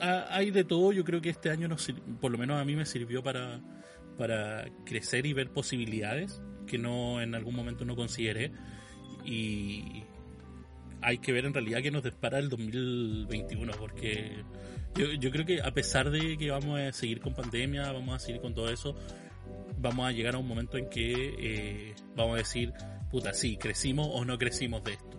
ha- 0.00 0.26
hay 0.34 0.50
de 0.50 0.64
todo. 0.64 0.92
Yo 0.92 1.04
creo 1.04 1.20
que 1.20 1.30
este 1.30 1.50
año, 1.50 1.68
nos, 1.68 1.92
por 2.20 2.30
lo 2.32 2.38
menos 2.38 2.60
a 2.60 2.64
mí 2.64 2.74
me 2.76 2.86
sirvió 2.86 3.22
para, 3.22 3.60
para 4.18 4.64
crecer 4.84 5.26
y 5.26 5.32
ver 5.32 5.50
posibilidades 5.50 6.42
que 6.66 6.78
no 6.78 7.20
en 7.20 7.34
algún 7.34 7.54
momento 7.54 7.84
no 7.84 7.94
consideré. 7.96 8.52
Y 9.24 10.02
hay 11.00 11.18
que 11.18 11.32
ver 11.32 11.44
en 11.46 11.54
realidad 11.54 11.82
que 11.82 11.90
nos 11.90 12.02
depara 12.02 12.38
el 12.38 12.48
2021, 12.48 13.72
porque 13.78 14.44
yo, 14.96 15.12
yo 15.12 15.30
creo 15.30 15.44
que 15.46 15.60
a 15.62 15.72
pesar 15.72 16.10
de 16.10 16.36
que 16.36 16.50
vamos 16.50 16.78
a 16.80 16.92
seguir 16.92 17.20
con 17.20 17.34
pandemia, 17.34 17.90
vamos 17.92 18.14
a 18.14 18.18
seguir 18.18 18.40
con 18.40 18.54
todo 18.54 18.70
eso, 18.70 18.96
vamos 19.78 20.06
a 20.08 20.12
llegar 20.12 20.34
a 20.34 20.38
un 20.38 20.46
momento 20.48 20.76
en 20.78 20.88
que 20.88 21.34
eh, 21.38 21.94
vamos 22.16 22.34
a 22.34 22.38
decir, 22.38 22.72
puta, 23.10 23.32
sí, 23.32 23.56
crecimos 23.56 24.08
o 24.10 24.24
no 24.24 24.38
crecimos 24.38 24.82
de 24.84 24.92
esto. 24.92 25.18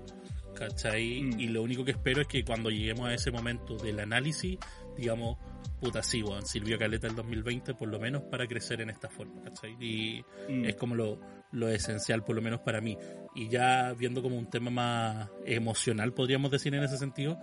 ¿Cachai? 0.56 1.22
Mm. 1.22 1.40
Y 1.40 1.48
lo 1.48 1.64
único 1.64 1.84
que 1.84 1.92
espero 1.92 2.22
es 2.22 2.28
que 2.28 2.44
cuando 2.46 2.70
lleguemos 2.70 3.08
a 3.08 3.14
ese 3.14 3.32
momento 3.32 3.76
del 3.78 4.00
análisis, 4.00 4.58
digamos, 4.96 5.38
puta, 5.80 6.04
sí, 6.04 6.22
weón, 6.22 6.46
sirvió 6.46 6.78
caleta 6.78 7.08
el 7.08 7.16
2020 7.16 7.74
por 7.74 7.90
lo 7.90 8.00
menos 8.00 8.22
para 8.24 8.46
crecer 8.48 8.80
en 8.82 8.90
esta 8.92 9.10
forma, 9.10 9.42
¿cachai? 9.42 9.76
Y 9.80 10.24
Mm. 10.50 10.66
es 10.66 10.76
como 10.76 10.96
lo, 10.96 11.20
lo 11.52 11.70
esencial, 11.70 12.24
por 12.24 12.36
lo 12.36 12.42
menos 12.42 12.60
para 12.62 12.82
mí. 12.82 12.98
Y 13.36 13.50
ya 13.50 13.94
viendo 13.94 14.22
como 14.22 14.38
un 14.38 14.50
tema 14.50 14.70
más 14.70 15.30
emocional, 15.46 16.14
podríamos 16.14 16.52
decir 16.52 16.74
en 16.76 16.84
ese 16.84 16.98
sentido, 16.98 17.40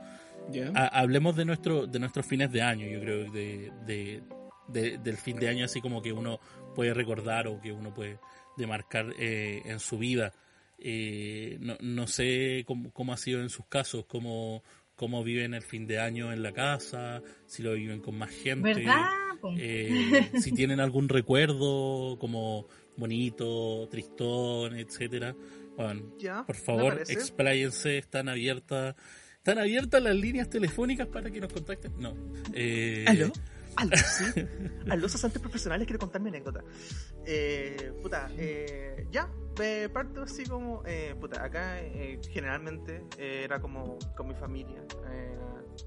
¿Ya? 0.53 0.71
ha- 0.75 1.01
hablemos 1.01 1.35
de 1.37 1.45
nuestro 1.45 1.87
de 1.87 1.99
nuestros 1.99 2.25
fines 2.27 2.51
de 2.53 2.63
año, 2.63 2.87
yo 2.87 3.01
creo, 3.01 3.31
de, 3.31 3.73
de- 3.87 4.23
de- 4.69 4.99
del 4.99 5.17
fin 5.17 5.37
de 5.37 5.49
año 5.49 5.65
así 5.65 5.81
como 5.81 6.01
que 6.01 6.13
uno 6.13 6.39
puede 6.75 6.95
recordar 6.95 7.49
o 7.49 7.61
que 7.61 7.73
uno 7.73 7.93
puede 7.93 8.19
demarcar 8.57 9.15
eh, 9.19 9.63
en 9.65 9.81
su 9.81 9.99
vida. 9.99 10.33
Eh, 10.79 11.59
no, 11.61 11.77
no 11.81 12.07
sé 12.07 12.65
cómo, 12.67 12.91
cómo 12.93 13.13
ha 13.13 13.17
sido 13.17 13.41
en 13.41 13.51
sus 13.51 13.67
casos, 13.67 14.07
cómo, 14.07 14.63
cómo 15.01 15.25
viven 15.25 15.55
el 15.55 15.63
fin 15.63 15.87
de 15.87 15.99
año 15.99 16.33
en 16.33 16.43
la 16.43 16.53
casa, 16.53 17.23
si 17.47 17.63
lo 17.63 17.73
viven 17.73 18.01
con 18.01 18.17
más 18.19 18.31
gente. 18.31 18.85
Eh, 19.57 20.31
si 20.41 20.53
tienen 20.53 20.79
algún 20.79 21.09
recuerdo 21.09 22.19
como 22.19 22.67
bonito, 22.99 23.89
tristón, 23.91 24.77
etcétera. 24.77 25.35
Bueno, 25.77 26.03
Ya, 26.19 26.45
por 26.45 26.57
favor, 26.57 27.01
expláyense, 27.09 27.97
están 27.97 28.29
abiertas, 28.29 28.95
están 29.37 29.59
abiertas 29.59 30.03
las 30.03 30.15
líneas 30.15 30.51
telefónicas 30.51 31.07
para 31.07 31.31
que 31.31 31.41
nos 31.41 31.51
contacten. 31.51 31.93
No. 31.99 32.15
Eh, 32.53 33.07
¿Aló? 33.09 33.33
¿Aló? 33.81 33.97
Sí. 33.97 34.25
¿Aló, 34.91 35.09
cesantes 35.09 35.41
profesionales? 35.41 35.87
Quiero 35.87 35.99
contar 35.99 36.21
mi 36.21 36.29
anécdota. 36.29 36.63
Eh, 37.25 37.93
puta, 38.03 38.29
eh, 38.37 39.07
ya, 39.11 39.29
eh, 39.61 39.89
parto 39.93 40.23
así 40.23 40.45
como, 40.45 40.83
eh, 40.87 41.15
puta, 41.21 41.43
acá 41.45 41.81
eh, 41.81 42.21
generalmente 42.31 43.05
eh, 43.19 43.43
era 43.45 43.61
como 43.61 43.99
con 44.17 44.29
mi 44.29 44.35
familia, 44.35 44.83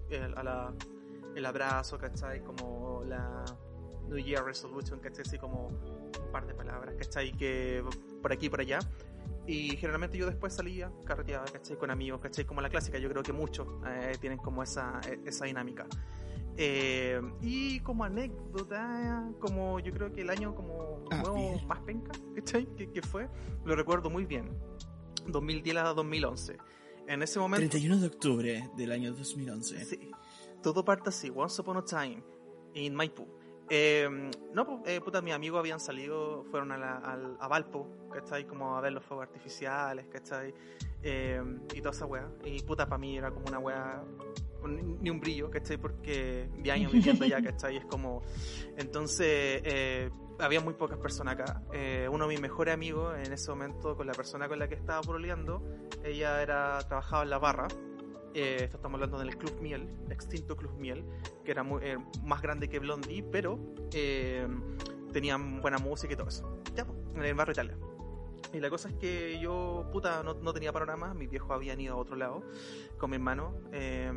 el, 0.10 0.34
a 0.38 0.44
la- 0.44 0.74
el 1.36 1.46
abrazo, 1.46 1.98
¿cachai? 1.98 2.42
Como 2.44 3.04
la 3.06 3.44
New 4.08 4.18
Year 4.20 4.44
Resolution, 4.44 5.00
¿cachai? 5.00 5.24
Así 5.26 5.38
como 5.40 5.68
un 5.70 6.32
par 6.32 6.46
de 6.46 6.54
palabras, 6.54 6.96
¿cachai? 6.98 7.32
Que 7.32 7.84
por 8.22 8.32
aquí 8.32 8.46
y 8.48 8.50
por 8.50 8.60
allá. 8.62 8.80
Y 9.48 9.70
generalmente 9.78 10.18
yo 10.18 10.26
después 10.28 10.54
salía, 10.54 10.92
carreteaba, 11.06 11.46
¿cachai? 11.46 11.76
Con 11.78 11.90
amigos, 11.92 12.22
¿cachai? 12.22 12.46
Como 12.46 12.62
la 12.62 12.70
clásica, 12.70 12.98
yo 13.00 13.10
creo 13.10 13.24
que 13.24 13.34
muchos 13.34 13.68
eh, 13.88 14.14
tienen 14.22 14.38
como 14.38 14.62
esa, 14.64 15.02
esa 15.26 15.46
dinámica. 15.46 15.86
Eh, 16.58 17.20
y 17.42 17.80
como 17.80 18.04
anécdota, 18.04 19.28
como 19.40 19.80
yo 19.80 19.92
creo 19.92 20.12
que 20.12 20.22
el 20.22 20.30
año 20.30 20.54
como 20.56 21.04
Ah, 21.12 21.22
nuevo 21.24 21.60
más 21.68 21.80
penca. 21.82 22.12
Que, 22.36 22.90
que 22.92 23.02
fue, 23.02 23.28
lo 23.66 23.76
recuerdo 23.76 24.10
muy 24.10 24.26
bien. 24.26 24.50
2010 25.28 25.78
a 25.78 25.94
2011. 25.94 26.58
En 27.08 27.22
ese 27.24 27.40
momento... 27.40 27.62
31 27.70 27.98
de 28.02 28.08
octubre 28.08 28.70
del 28.78 28.92
año 28.92 29.14
2011. 29.14 29.86
Sí. 29.86 30.12
Todo 30.62 30.86
parte 30.86 31.10
así, 31.10 31.32
Once 31.36 31.62
Upon 31.62 31.78
a 31.78 31.84
Time, 31.86 32.24
in 32.76 32.96
Maipú. 32.96 33.28
Eh, 33.70 34.08
no, 34.54 34.66
pues, 34.66 34.82
eh, 34.86 35.02
puta, 35.02 35.22
mis 35.22 35.34
amigos 35.34 35.60
habían 35.60 35.80
salido, 35.80 36.44
fueron 36.52 36.72
a, 36.72 36.78
la- 36.78 36.98
al- 36.98 37.38
a 37.40 37.48
Valpo, 37.48 37.90
¿cachai? 38.12 38.46
Como 38.46 38.78
a 38.78 38.82
ver 38.82 38.94
los 38.94 39.04
fuegos 39.04 39.26
artificiales, 39.28 40.08
¿cachai? 40.08 40.54
Eh, 41.02 41.42
y 41.74 41.80
toda 41.80 41.92
esa 41.92 42.06
weá. 42.06 42.30
Y 42.46 42.62
puta, 42.62 42.86
para 42.86 42.98
mí 42.98 43.18
era 43.18 43.32
como 43.32 43.46
una 43.48 43.60
weá, 43.60 44.04
ni 44.68 45.10
un 45.10 45.20
brillo, 45.20 45.50
¿cachai? 45.50 45.78
Porque 45.78 46.50
de 46.58 46.72
años 46.72 46.92
viviendo 46.92 47.26
allá, 47.26 47.42
¿cachai? 47.44 47.78
Es 47.78 47.86
como... 47.86 48.22
Entonces, 48.78 49.62
eh, 49.64 50.10
había 50.40 50.62
muy 50.62 50.74
pocas 50.74 50.98
personas 50.98 51.40
acá. 51.40 51.64
Eh, 51.74 52.08
uno 52.12 52.28
de 52.28 52.34
mis 52.34 52.42
mejores 52.42 52.74
amigos 52.74 53.16
en 53.24 53.34
ese 53.34 53.50
momento, 53.50 53.96
con 53.96 54.08
la 54.08 54.14
persona 54.14 54.48
con 54.48 54.60
la 54.60 54.68
que 54.68 54.76
estaba 54.76 55.02
proleando, 55.02 55.64
ella 56.04 56.42
era 56.42 56.80
trabajaba 56.88 57.24
en 57.24 57.30
la 57.30 57.38
barra. 57.38 57.68
Eh, 58.34 58.58
esto 58.62 58.78
estamos 58.78 58.96
hablando 58.96 59.20
del 59.20 59.38
Club 59.38 59.62
Miel, 59.62 59.88
extinto 60.10 60.56
Club 60.56 60.74
Miel, 60.78 61.06
que 61.46 61.52
era 61.52 61.64
muy, 61.64 61.84
eh, 61.84 61.98
más 62.24 62.42
grande 62.42 62.68
que 62.68 62.80
Blondie, 62.80 63.24
pero 63.24 63.60
eh, 63.94 64.48
tenían 65.12 65.62
buena 65.62 65.78
música 65.78 66.14
y 66.14 66.16
todo 66.16 66.30
eso. 66.30 66.62
Ya, 66.76 66.86
en 67.16 67.24
el 67.24 67.36
barrio 67.36 67.54
Italia. 67.54 67.78
Y 68.54 68.60
la 68.60 68.70
cosa 68.70 68.90
es 68.90 68.96
que 68.96 69.40
yo, 69.40 69.90
puta, 69.92 70.22
no, 70.24 70.36
no 70.36 70.54
tenía 70.54 70.72
panorama, 70.72 71.14
mis 71.16 71.30
viejos 71.30 71.50
habían 71.52 71.82
ido 71.82 71.96
a 71.96 71.98
otro 71.98 72.16
lado 72.16 72.44
con 72.98 73.10
mi 73.10 73.16
hermano, 73.16 73.56
eh, 73.72 74.12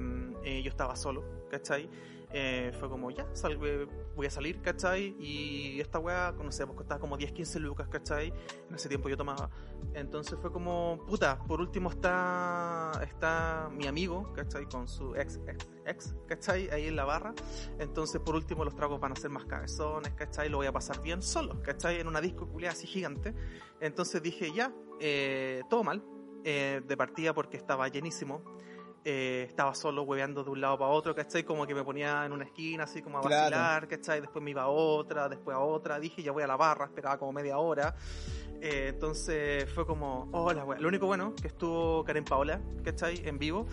eh, 0.44 0.62
yo 0.62 0.68
estaba 0.68 0.94
solo, 0.94 1.24
¿cachai? 1.50 1.88
Eh, 2.32 2.72
fue 2.78 2.88
como, 2.88 3.10
ya, 3.10 3.26
salve, 3.34 3.86
voy 4.14 4.26
a 4.26 4.30
salir, 4.30 4.60
¿cachai? 4.60 5.16
Y 5.18 5.80
esta 5.80 5.98
weá, 5.98 6.32
no 6.32 6.50
sé, 6.52 6.66
pues 6.66 6.76
costaba 6.76 7.00
como 7.00 7.16
10, 7.16 7.32
15 7.32 7.60
lucas, 7.60 7.88
¿cachai? 7.88 8.32
En 8.68 8.74
ese 8.74 8.88
tiempo 8.88 9.08
yo 9.08 9.16
tomaba. 9.16 9.50
Entonces 9.94 10.38
fue 10.40 10.50
como, 10.52 11.04
puta, 11.06 11.38
por 11.46 11.60
último 11.60 11.90
está, 11.90 12.92
está 13.02 13.70
mi 13.72 13.86
amigo, 13.86 14.32
¿cachai? 14.34 14.66
Con 14.66 14.88
su 14.88 15.14
ex, 15.14 15.40
ex, 15.46 15.66
ex, 15.86 16.14
¿cachai? 16.26 16.68
Ahí 16.70 16.86
en 16.86 16.96
la 16.96 17.04
barra. 17.04 17.34
Entonces 17.78 18.20
por 18.20 18.34
último 18.34 18.64
los 18.64 18.74
tragos 18.74 19.00
van 19.00 19.12
a 19.12 19.16
ser 19.16 19.30
más 19.30 19.44
cabezones, 19.44 20.12
¿cachai? 20.14 20.48
Lo 20.48 20.58
voy 20.58 20.66
a 20.66 20.72
pasar 20.72 21.00
bien 21.02 21.22
solo, 21.22 21.62
¿cachai? 21.62 22.00
En 22.00 22.08
una 22.08 22.20
disco 22.20 22.48
culiada 22.48 22.72
así 22.74 22.86
gigante. 22.86 23.34
Entonces 23.80 24.22
dije, 24.22 24.52
ya, 24.52 24.72
eh, 25.00 25.62
todo 25.70 25.84
mal. 25.84 26.02
eh, 26.44 26.80
de 26.86 26.96
partida 26.96 27.34
porque 27.34 27.56
estaba 27.56 27.88
llenísimo. 27.88 28.40
Eh, 29.04 29.44
estaba 29.48 29.72
solo 29.74 30.02
hueveando 30.02 30.42
de 30.42 30.50
un 30.50 30.60
lado 30.60 30.78
para 30.78 30.90
otro, 30.90 31.14
¿cachai? 31.14 31.44
Como 31.44 31.64
que 31.64 31.74
me 31.76 31.84
ponía 31.84 32.24
en 32.26 32.32
una 32.32 32.42
esquina 32.44 32.84
así 32.84 33.02
como 33.02 33.18
a 33.18 33.20
Claro. 33.20 33.56
vacilar, 33.56 33.86
¿cachai? 33.88 34.20
Después 34.20 34.42
me 34.44 34.50
iba 34.50 34.62
a 34.62 34.68
otra, 34.68 35.28
después 35.28 35.54
a 35.56 35.60
otra, 35.60 36.00
dije 36.00 36.24
ya 36.24 36.32
voy 36.32 36.42
a 36.42 36.48
la 36.48 36.56
barra, 36.56 36.86
esperaba 36.86 37.16
como 37.16 37.32
media 37.32 37.56
hora. 37.58 37.94
Eh, 38.60 38.86
entonces 38.94 39.70
fue 39.72 39.86
como, 39.86 40.28
hola, 40.32 40.64
wea. 40.64 40.80
Lo 40.80 40.88
único 40.88 41.06
bueno 41.06 41.34
que 41.40 41.46
estuvo 41.46 42.02
Karen 42.04 42.24
Paola, 42.24 42.60
¿cachai? 42.82 43.22
En 43.24 43.38
vivo. 43.38 43.66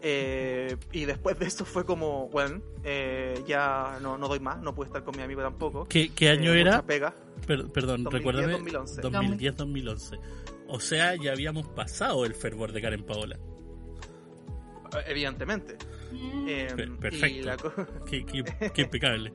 Eh, 0.00 0.76
y 0.90 1.04
después 1.04 1.38
de 1.38 1.46
eso 1.46 1.64
fue 1.64 1.84
como, 1.84 2.28
bueno, 2.30 2.60
eh, 2.82 3.40
ya 3.46 3.98
no, 4.00 4.18
no 4.18 4.26
doy 4.26 4.40
más, 4.40 4.60
no 4.62 4.74
pude 4.74 4.86
estar 4.86 5.04
con 5.04 5.16
mi 5.16 5.22
amigo 5.22 5.42
tampoco. 5.42 5.84
¿Qué, 5.86 6.12
qué 6.12 6.30
año 6.30 6.52
Eh, 6.54 6.60
era? 6.62 6.82
pega. 6.82 7.14
Per- 7.46 7.68
perdón, 7.70 8.02
2010, 8.02 8.12
recuérdame. 8.12 8.52
2011. 8.54 9.02
2010-2011. 9.02 10.18
O 10.66 10.80
sea, 10.80 11.14
ya 11.14 11.30
habíamos 11.32 11.68
pasado 11.68 12.24
el 12.24 12.34
fervor 12.34 12.72
de 12.72 12.80
Karen 12.82 13.04
Paola. 13.04 13.38
Evidentemente. 15.06 15.76
Mm. 16.12 16.46
Eh, 16.48 16.68
Per- 16.76 16.88
y 16.88 16.96
perfecto. 16.96 17.46
la 17.46 17.56
Qué, 18.10 18.24
qué- 18.26 18.44
qué 18.74 18.82
impecable. 18.82 19.32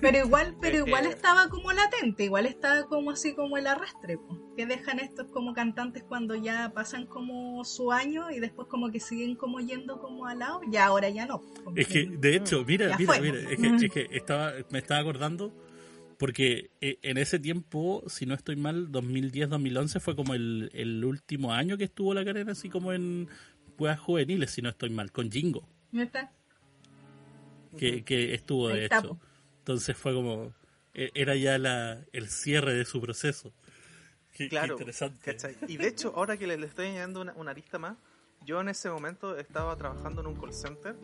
Pero 0.00 0.18
igual, 0.18 0.56
pero 0.60 0.78
Eh, 0.78 0.84
igual 0.86 1.06
eh. 1.06 1.10
estaba 1.10 1.48
como 1.48 1.72
latente, 1.72 2.24
igual 2.24 2.46
estaba 2.46 2.86
como 2.86 3.10
así 3.12 3.34
como 3.34 3.56
el 3.58 3.66
arrastre, 3.66 4.16
po, 4.18 4.54
que 4.56 4.66
dejan 4.66 4.98
estos 4.98 5.28
como 5.28 5.52
cantantes 5.54 6.02
cuando 6.04 6.34
ya 6.34 6.72
pasan 6.74 7.06
como 7.06 7.64
su 7.64 7.92
año 7.92 8.30
y 8.30 8.40
después 8.40 8.66
como 8.68 8.90
que 8.90 8.98
siguen 9.00 9.36
como 9.36 9.60
yendo 9.60 10.00
como 10.00 10.26
al 10.26 10.40
lado, 10.40 10.60
ya 10.70 10.86
ahora 10.86 11.08
ya 11.10 11.26
no. 11.26 11.42
Es 11.76 11.86
que, 11.88 12.06
de 12.06 12.36
hecho, 12.36 12.64
mira, 12.66 12.88
Ya 12.88 12.98
mira, 12.98 13.12
fue. 13.14 13.20
mira, 13.20 13.38
es 13.50 13.58
que, 13.58 13.86
es 13.86 13.92
que 13.92 14.16
estaba, 14.16 14.52
me 14.70 14.78
estaba 14.78 15.00
acordando 15.00 15.52
porque 16.18 16.70
en 16.80 17.18
ese 17.18 17.40
tiempo, 17.40 18.04
si 18.06 18.26
no 18.26 18.34
estoy 18.34 18.54
mal, 18.54 18.92
2010-2011 18.92 19.98
fue 20.00 20.14
como 20.14 20.34
el, 20.34 20.70
el 20.72 21.04
último 21.04 21.52
año 21.52 21.76
que 21.76 21.82
estuvo 21.84 22.14
la 22.14 22.24
carrera 22.24 22.52
así 22.52 22.68
como 22.68 22.92
en 22.92 23.28
juegas 23.82 23.98
juveniles, 24.00 24.50
si 24.52 24.62
no 24.62 24.68
estoy 24.68 24.90
mal, 24.90 25.10
con 25.10 25.30
Jingo, 25.30 25.68
¿Neta? 25.90 26.30
que, 27.76 28.04
que 28.04 28.34
estuvo 28.34 28.68
de 28.68 28.84
hecho. 28.86 29.18
Entonces 29.58 29.96
fue 29.96 30.12
como, 30.14 30.52
e- 30.94 31.10
era 31.14 31.34
ya 31.36 31.58
la, 31.58 31.98
el 32.12 32.28
cierre 32.28 32.74
de 32.74 32.84
su 32.84 33.00
proceso. 33.00 33.52
Qué, 34.32 34.44
qué 34.44 34.48
Claro, 34.50 34.74
interesante. 34.74 35.18
¿cachai? 35.32 35.56
Y 35.68 35.76
de 35.78 35.88
hecho, 35.88 36.12
ahora 36.14 36.36
que 36.36 36.46
le, 36.46 36.56
le 36.56 36.66
estoy 36.66 36.86
añadiendo 36.86 37.20
una, 37.20 37.32
una 37.34 37.50
arista 37.50 37.78
más, 37.78 37.96
yo 38.46 38.60
en 38.60 38.68
ese 38.68 38.88
momento 38.88 39.36
estaba 39.36 39.76
trabajando 39.76 40.20
en 40.20 40.28
un 40.28 40.36
call 40.40 40.52
center. 40.54 40.94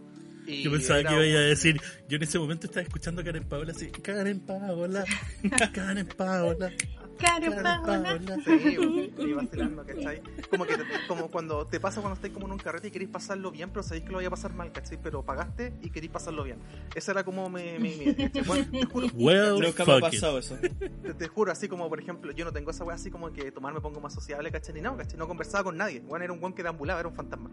Y 0.46 0.62
Yo 0.62 0.70
pensaba 0.70 1.02
que 1.02 1.10
iba 1.12 1.20
a 1.40 1.42
un- 1.42 1.48
decir, 1.50 1.80
yo 2.08 2.16
en 2.16 2.22
ese 2.22 2.38
momento 2.38 2.66
estaba 2.66 2.82
escuchando 2.82 3.20
a 3.22 3.24
Karen 3.24 3.44
Paola 3.44 3.72
así, 3.72 3.88
Karen 3.90 4.40
Paola, 4.40 5.04
Karen 5.74 6.06
Paola, 6.16 6.72
Paola. 7.18 8.18
Sí, 8.44 9.32
vacilando, 9.34 9.84
¿cachai? 9.84 10.22
Como 10.50 10.64
que 10.64 10.76
te- 10.76 10.84
como 11.06 11.28
cuando 11.30 11.66
te 11.66 11.80
pasa 11.80 12.00
cuando 12.00 12.14
estás 12.16 12.30
como 12.30 12.46
en 12.46 12.52
un 12.52 12.58
carrete 12.58 12.88
y 12.88 12.90
querés 12.90 13.08
pasarlo 13.08 13.50
bien, 13.50 13.70
pero 13.70 13.82
sabéis 13.82 14.04
que 14.04 14.10
lo 14.10 14.16
vaya 14.16 14.28
a 14.28 14.30
pasar 14.30 14.54
mal, 14.54 14.72
¿cachai? 14.72 14.98
Pero 15.02 15.22
pagaste 15.24 15.74
y 15.82 15.90
querís 15.90 16.10
pasarlo 16.10 16.44
bien. 16.44 16.58
Esa 16.94 17.12
era 17.12 17.24
como 17.24 17.48
mi, 17.50 17.78
mi, 17.78 17.96
mi- 17.96 18.14
¿cachai? 18.14 18.42
Bueno, 18.46 18.66
te 18.70 18.84
juro, 18.86 19.06
Well, 19.14 19.60
Nunca 19.60 19.84
me 19.84 19.92
ha 19.94 20.00
pasado 20.00 20.38
eso. 20.38 20.56
te, 20.56 21.14
te 21.14 21.28
juro, 21.28 21.52
así 21.52 21.68
como 21.68 21.88
por 21.88 22.00
ejemplo, 22.00 22.32
yo 22.32 22.44
no 22.44 22.52
tengo 22.52 22.70
esa 22.70 22.84
wea 22.84 22.94
así 22.96 23.10
como 23.10 23.32
que 23.32 23.50
tomar 23.52 23.72
me 23.74 23.80
pongo 23.80 24.00
más 24.00 24.14
sociable, 24.14 24.50
¿cachai? 24.50 24.74
Ni 24.74 24.80
nada, 24.80 24.96
¿cachai? 24.98 25.18
No 25.18 25.26
conversaba 25.26 25.64
con 25.64 25.76
nadie. 25.76 26.00
Bueno, 26.00 26.24
era 26.24 26.32
un 26.32 26.40
buen 26.40 26.52
que 26.52 26.62
deambulaba, 26.62 27.00
era 27.00 27.08
un 27.08 27.14
fantasma. 27.14 27.50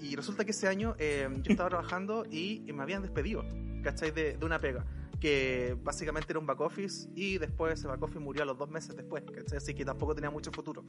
Y 0.00 0.14
resulta 0.16 0.44
que 0.44 0.52
ese 0.52 0.68
año 0.68 0.94
eh, 0.98 1.28
yo 1.42 1.50
estaba 1.52 1.68
trabajando 1.68 2.24
y, 2.30 2.62
y 2.66 2.72
me 2.72 2.82
habían 2.82 3.02
despedido, 3.02 3.44
¿cachai? 3.82 4.10
De, 4.10 4.36
de 4.36 4.44
una 4.46 4.58
pega. 4.60 4.84
Que 5.20 5.76
básicamente 5.82 6.32
era 6.32 6.38
un 6.38 6.46
back 6.46 6.60
office 6.60 7.08
y 7.14 7.38
después 7.38 7.74
ese 7.74 7.88
back 7.88 8.02
office 8.02 8.20
murió 8.20 8.42
a 8.42 8.46
los 8.46 8.56
dos 8.56 8.70
meses 8.70 8.94
después, 8.94 9.24
¿cachai? 9.24 9.58
Así 9.58 9.74
que 9.74 9.84
tampoco 9.84 10.14
tenía 10.14 10.30
mucho 10.30 10.52
futuro. 10.52 10.84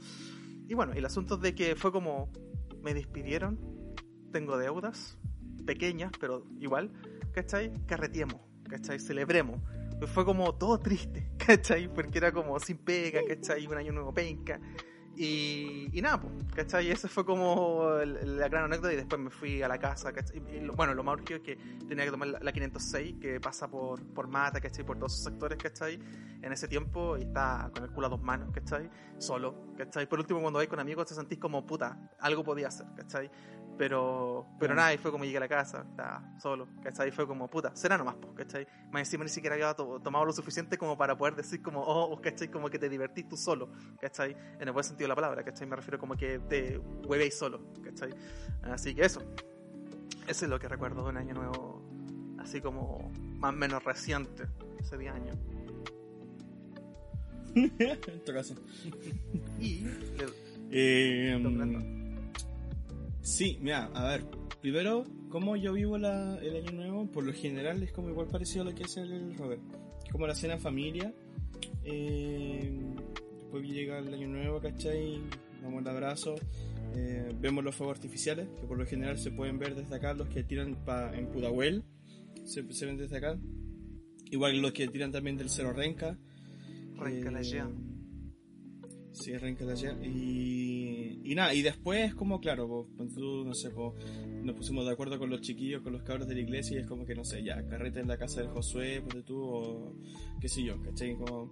Y 0.68 0.74
bueno, 0.74 0.94
el 0.94 1.06
asunto 1.06 1.38
de 1.38 1.56
que 1.56 1.76
fue 1.76 1.92
como, 1.92 2.32
me 2.84 2.94
despidieron, 2.94 3.60
tengo 4.32 4.58
deudas, 4.58 5.18
pequeñas, 5.66 6.12
pero 6.20 6.46
igual, 6.60 6.92
¿cachai? 7.32 7.72
Carretiemos, 7.86 8.42
¿cachai? 8.70 9.00
Celebremos. 9.00 9.60
Fue 10.14 10.24
como 10.26 10.56
todo 10.56 10.80
triste, 10.80 11.32
¿cachai? 11.38 11.94
Porque 11.94 12.18
era 12.20 12.32
como 12.32 12.60
sin 12.60 12.78
pega, 12.78 13.22
¿cachai? 13.28 13.68
Un 13.68 13.78
año 13.78 13.92
nuevo 13.92 14.14
penca. 14.14 14.60
Y, 15.22 15.90
y 15.92 16.02
nada, 16.02 16.22
pues, 16.22 16.32
¿cachai? 16.56 16.90
Esa 16.92 17.10
fue 17.10 17.26
como 17.26 17.90
la 18.06 18.48
gran 18.48 18.64
anécdota 18.64 18.94
y 18.94 18.96
después 18.96 19.20
me 19.20 19.30
fui 19.30 19.62
a 19.62 19.68
la 19.68 19.78
casa, 19.78 20.14
¿cachai? 20.14 20.42
Y 20.56 20.62
lo- 20.62 20.72
bueno, 20.76 20.94
lo 20.94 21.04
más 21.04 21.16
urgido 21.20 21.40
es 21.40 21.44
que 21.44 21.58
tenía 21.90 22.06
que 22.06 22.12
tomar 22.12 22.30
la, 22.30 22.40
la 22.40 22.54
506 22.54 23.18
que 23.20 23.38
pasa 23.42 23.68
por, 23.70 24.02
por 24.14 24.30
Mata, 24.30 24.62
¿cachai? 24.62 24.86
Por 24.86 24.98
todos 24.98 25.12
esos 25.12 25.26
sectores, 25.26 25.58
¿cachai? 25.58 26.00
En 26.42 26.54
ese 26.54 26.70
tiempo 26.70 27.18
y 27.18 27.24
está 27.24 27.70
con 27.74 27.84
el 27.84 27.90
culo 27.92 28.08
a 28.08 28.10
dos 28.12 28.22
manos, 28.22 28.50
¿cachai? 28.54 28.90
Solo, 29.18 29.74
¿cachai? 29.78 30.08
Por 30.08 30.20
último, 30.20 30.40
cuando 30.40 30.60
vais 30.60 30.70
con 30.70 30.80
amigos 30.80 31.06
te 31.08 31.14
sentís 31.16 31.38
como 31.38 31.66
puta, 31.66 32.00
algo 32.22 32.42
podía 32.42 32.70
hacer, 32.70 32.86
¿cachai? 32.96 33.30
Pero, 33.80 34.46
pero 34.60 34.76
nada, 34.76 34.94
y 34.94 34.98
fue 34.98 35.10
como 35.10 35.24
llegué 35.24 35.38
a 35.38 35.40
la 35.40 35.48
casa, 35.48 35.86
estaba 35.90 36.38
solo, 36.38 36.68
¿cachai? 36.84 37.08
Y 37.08 37.12
fue 37.12 37.26
como, 37.26 37.50
puta, 37.50 37.74
será 37.78 37.98
nomás, 37.98 38.16
pues, 38.16 38.34
¿cachai? 38.36 38.68
Más 38.92 39.04
encima 39.04 39.24
ni 39.24 39.30
siquiera 39.30 39.56
había 39.56 39.74
to- 39.74 40.02
tomado 40.02 40.26
lo 40.26 40.34
suficiente 40.34 40.78
como 40.78 40.98
para 40.98 41.18
poder 41.18 41.34
decir 41.38 41.62
como, 41.62 41.82
oh, 41.82 42.20
¿cachai? 42.20 42.50
Como 42.52 42.70
que 42.70 42.78
te 42.78 42.90
divertís 42.90 43.30
tú 43.30 43.38
solo, 43.38 43.70
¿cachai? 44.02 44.36
En 44.60 44.68
el 44.68 44.74
buen 44.74 44.84
sentido 44.84 45.06
de 45.06 45.08
la 45.08 45.16
palabra, 45.16 45.46
¿cachai? 45.46 45.66
Me 45.66 45.78
refiero 45.78 45.98
como 45.98 46.18
que 46.18 46.40
te 46.40 46.78
huevéis 46.78 47.38
solo, 47.40 47.72
¿cachai? 47.82 48.14
Así 48.64 48.94
que 48.94 49.06
eso, 49.06 49.22
eso 50.28 50.46
es 50.46 50.50
lo 50.52 50.60
que 50.60 50.68
recuerdo 50.68 51.02
de 51.06 51.10
un 51.12 51.18
año 51.18 51.34
nuevo, 51.36 51.82
así 52.40 52.60
como 52.60 53.10
más 53.38 53.54
o 53.54 53.56
menos 53.56 53.82
reciente, 53.82 54.44
ese 54.78 54.98
día 54.98 55.14
año. 55.14 55.32
en 57.56 58.24
tu 58.26 58.34
caso. 58.34 58.56
Y 59.58 59.86
le- 60.18 60.50
Eh. 60.72 61.42
Sí, 63.22 63.58
mira, 63.62 63.86
a 63.94 64.08
ver. 64.10 64.26
Primero, 64.62 65.06
¿cómo 65.30 65.56
yo 65.56 65.74
vivo 65.74 65.98
la- 65.98 66.38
el 66.42 66.56
año 66.58 66.72
nuevo? 66.72 67.08
Por 67.12 67.24
lo 67.24 67.34
general 67.34 67.82
es 67.84 67.92
como 67.92 68.10
igual 68.10 68.28
parecido 68.28 68.64
a 68.64 68.66
lo 68.66 68.76
que 68.76 68.84
hace 68.84 69.02
el 69.02 69.36
Robert. 69.38 69.62
Como 70.12 70.28
la 70.28 70.36
cena 70.36 70.56
en 70.56 70.60
familia. 70.62 71.14
eh, 71.84 72.72
después 73.38 73.64
llega 73.68 74.00
el 74.00 74.14
año 74.14 74.28
nuevo, 74.28 74.60
¿cachai? 74.62 75.20
Damos 75.62 75.82
el 75.82 75.88
abrazo. 75.88 76.36
eh, 76.96 77.32
vemos 77.40 77.64
los 77.64 77.76
fuegos 77.76 77.98
artificiales, 77.98 78.48
que 78.60 78.66
por 78.68 78.76
lo 78.78 78.86
general 78.86 79.18
se 79.20 79.30
pueden 79.32 79.60
ver 79.60 79.76
desde 79.76 79.96
acá, 79.96 80.14
los 80.16 80.28
que 80.30 80.44
tiran 80.44 80.74
pa- 80.86 81.16
en 81.16 81.28
Pudahuel. 81.28 81.84
Se, 82.46 82.64
se 82.74 82.86
ven 82.88 82.98
desde 82.98 83.18
acá. 83.18 83.38
Igual 84.32 84.60
los 84.60 84.72
que 84.74 84.88
tiran 84.88 85.12
también 85.12 85.38
del 85.38 85.50
Cerro 85.50 85.72
Renca. 85.74 86.18
Renca 86.96 87.30
la 87.32 87.42
Eh, 87.42 87.44
lleva. 87.44 87.70
Sí, 89.12 89.34
allá. 89.34 89.98
Y, 90.04 91.20
y 91.24 91.36
nada, 91.36 91.54
y 91.54 91.62
después, 91.62 92.14
como 92.16 92.40
claro, 92.40 92.88
pues, 92.96 93.12
no 93.18 93.54
sé, 93.54 93.70
pues, 93.72 93.94
nos 94.44 94.56
pusimos 94.56 94.86
de 94.86 94.92
acuerdo 94.92 95.18
con 95.20 95.30
los 95.30 95.42
chiquillos, 95.42 95.82
con 95.82 95.94
los 95.94 96.04
cabros 96.04 96.28
de 96.28 96.36
la 96.36 96.42
iglesia, 96.42 96.78
y 96.78 96.82
es 96.82 96.88
como 96.88 97.06
que, 97.06 97.16
no 97.16 97.26
sé, 97.26 97.44
ya, 97.44 97.62
carrete 97.68 98.00
en 98.00 98.08
la 98.08 98.18
casa 98.18 98.42
del 98.42 98.50
Josué, 98.50 99.02
ponte 99.02 99.24
tú, 99.24 99.42
o 99.42 99.94
qué 100.40 100.48
sé 100.48 100.64
yo, 100.64 100.82
¿cachai? 100.82 101.16
Como, 101.16 101.52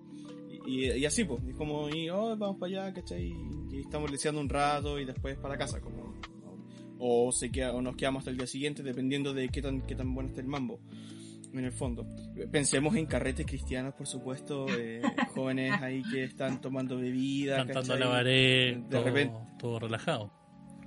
y, 0.66 0.86
y- 0.86 0.92
y 1.00 1.06
así, 1.06 1.26
pues, 1.26 1.44
es 1.48 1.56
como, 1.56 1.90
y, 1.90 2.10
oh, 2.10 2.38
vamos 2.38 2.58
para 2.58 2.86
allá, 2.86 2.94
¿cachai? 2.94 3.28
Y, 3.72 3.80
estamos 3.82 4.10
leseando 4.10 4.40
un 4.42 4.50
rato 4.50 5.00
y 5.00 5.06
después 5.06 5.38
para 5.38 5.58
casa, 5.58 5.82
como, 5.82 6.14
o, 7.00 7.32
se 7.32 7.52
queda, 7.52 7.74
o 7.74 7.82
nos 7.82 7.96
quedamos 7.96 8.22
hasta 8.22 8.32
el 8.32 8.38
día 8.38 8.48
siguiente, 8.48 8.82
dependiendo 8.84 9.34
de 9.34 9.50
qué 9.50 9.62
tan, 9.62 9.82
qué 9.86 9.96
tan 9.96 10.14
bueno 10.14 10.30
esté 10.30 10.42
el 10.42 10.48
mambo. 10.48 10.80
En 11.54 11.64
el 11.66 11.72
fondo. 11.72 12.06
Pensemos 12.52 12.96
en 12.96 13.06
carretes 13.06 13.46
cristianos, 13.46 13.94
por 13.96 14.06
supuesto, 14.08 14.66
eh, 14.78 15.02
jóvenes 15.34 15.74
ahí 15.82 16.04
que 16.12 16.24
están 16.24 16.62
tomando 16.62 16.98
bebida, 16.98 17.58
Cantando 17.66 17.96
la 17.98 18.10
pared, 18.10 18.78
De 18.78 18.84
todo, 18.90 19.04
repente- 19.04 19.38
todo 19.58 19.80
relajado. 19.80 20.34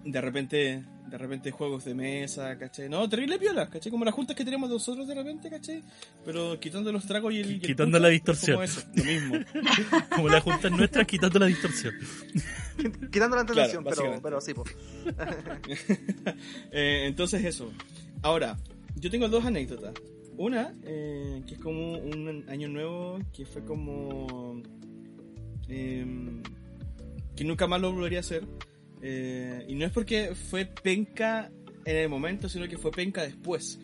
de 0.04 0.20
repente 0.20 0.84
de 1.10 1.18
repente 1.18 1.50
juegos 1.50 1.84
de 1.84 1.92
mesa, 1.92 2.56
¿cachai? 2.56 2.88
No, 2.88 3.08
terrible 3.08 3.36
piola, 3.36 3.68
¿cachai? 3.68 3.90
Como 3.90 4.04
las 4.04 4.14
juntas 4.14 4.36
que 4.36 4.44
tenemos 4.44 4.70
nosotros 4.70 5.08
de 5.08 5.14
repente, 5.16 5.50
¿cachai? 5.50 5.82
Pero 6.24 6.60
quitando 6.60 6.92
los 6.92 7.04
tragos 7.04 7.32
y 7.34 7.40
el... 7.40 7.50
y 7.50 7.54
el 7.54 7.60
Quitando 7.62 7.98
pucho, 7.98 8.02
la 8.02 8.08
es 8.10 8.12
distorsión. 8.12 8.54
como 8.54 8.62
eso, 8.62 8.82
lo 8.94 9.04
mismo. 9.04 9.34
Como 10.14 10.28
las 10.28 10.42
juntas 10.44 10.70
nuestras, 10.70 11.04
quitando 11.08 11.40
la 11.40 11.46
distorsión. 11.46 11.94
Quitando 13.10 13.34
la 13.34 13.44
tentación, 13.44 13.82
pero, 13.82 13.96
básicamente. 13.96 14.22
pero 14.22 14.40
sí, 14.40 14.54
pues. 14.54 14.76
Eh, 16.70 17.06
entonces 17.06 17.44
eso. 17.44 17.72
Ahora, 18.22 18.56
yo 18.94 19.10
tengo 19.10 19.28
dos 19.28 19.44
anécdotas. 19.44 19.92
Una, 20.40 20.74
eh, 20.84 21.42
que 21.46 21.56
es 21.56 21.60
como 21.60 21.98
un 21.98 22.46
año 22.48 22.66
nuevo, 22.66 23.18
que 23.30 23.44
fue 23.44 23.62
como... 23.62 24.62
em, 25.68 26.42
que 27.36 27.44
nunca 27.44 27.66
más 27.66 27.78
lo 27.78 27.92
volvería 27.92 28.20
a 28.20 28.22
hacer. 28.22 28.46
Eh, 29.02 29.66
y 29.68 29.74
no 29.74 29.84
es 29.84 29.92
porque 29.92 30.34
fue 30.34 30.64
penca 30.64 31.52
en 31.84 31.94
el 31.94 32.08
momento, 32.08 32.48
sino 32.48 32.66
que 32.68 32.78
fue 32.78 32.90
penca 32.90 33.22
después. 33.22 33.80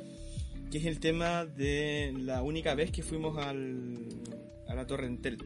que 0.71 0.79
es 0.79 0.87
el 0.87 0.99
tema 0.99 1.45
de 1.45 2.15
la 2.17 2.43
única 2.43 2.75
vez 2.75 2.91
que 2.91 3.03
fuimos 3.03 3.37
al, 3.37 4.09
a 4.67 4.75
la 4.75 4.87
Torre 4.87 5.09
Entel 5.09 5.37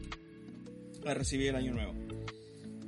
a 1.04 1.12
recibir 1.12 1.48
el 1.48 1.56
año 1.56 1.74
nuevo. 1.74 1.92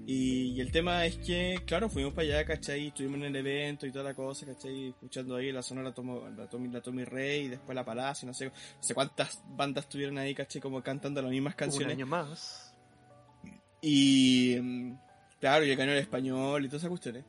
Y, 0.04 0.54
y 0.54 0.60
el 0.60 0.72
tema 0.72 1.06
es 1.06 1.16
que, 1.18 1.60
claro, 1.64 1.88
fuimos 1.88 2.12
para 2.12 2.26
allá, 2.26 2.44
¿cachai? 2.44 2.88
Estuvimos 2.88 3.18
en 3.18 3.24
el 3.26 3.36
evento 3.36 3.86
y 3.86 3.92
toda 3.92 4.04
la 4.06 4.14
cosa, 4.14 4.44
¿cachai? 4.46 4.88
Escuchando 4.88 5.36
ahí 5.36 5.52
la 5.52 5.62
zona 5.62 5.82
la 5.82 5.92
Tomo, 5.94 6.28
la 6.36 6.48
Tommy, 6.48 6.68
la 6.68 6.80
Tommy 6.80 7.04
Rey, 7.04 7.44
y 7.44 7.48
después 7.48 7.74
la 7.76 7.84
Palacio, 7.84 8.26
no 8.26 8.34
sé, 8.34 8.46
no 8.46 8.52
sé 8.80 8.94
cuántas 8.94 9.40
bandas 9.56 9.84
estuvieron 9.84 10.18
ahí, 10.18 10.34
¿cachai? 10.34 10.60
Como 10.60 10.82
cantando 10.82 11.22
las 11.22 11.30
mismas 11.30 11.54
Un 11.54 11.58
canciones. 11.58 11.94
año 11.96 12.06
más. 12.06 12.74
Y 13.80 14.56
mm, 14.60 14.92
claro, 15.40 15.64
y 15.64 15.70
el 15.70 15.76
canal 15.76 15.96
español 15.96 16.64
y 16.64 16.68
todas 16.68 16.80
esas 16.82 16.90
cuestiones. 16.90 17.24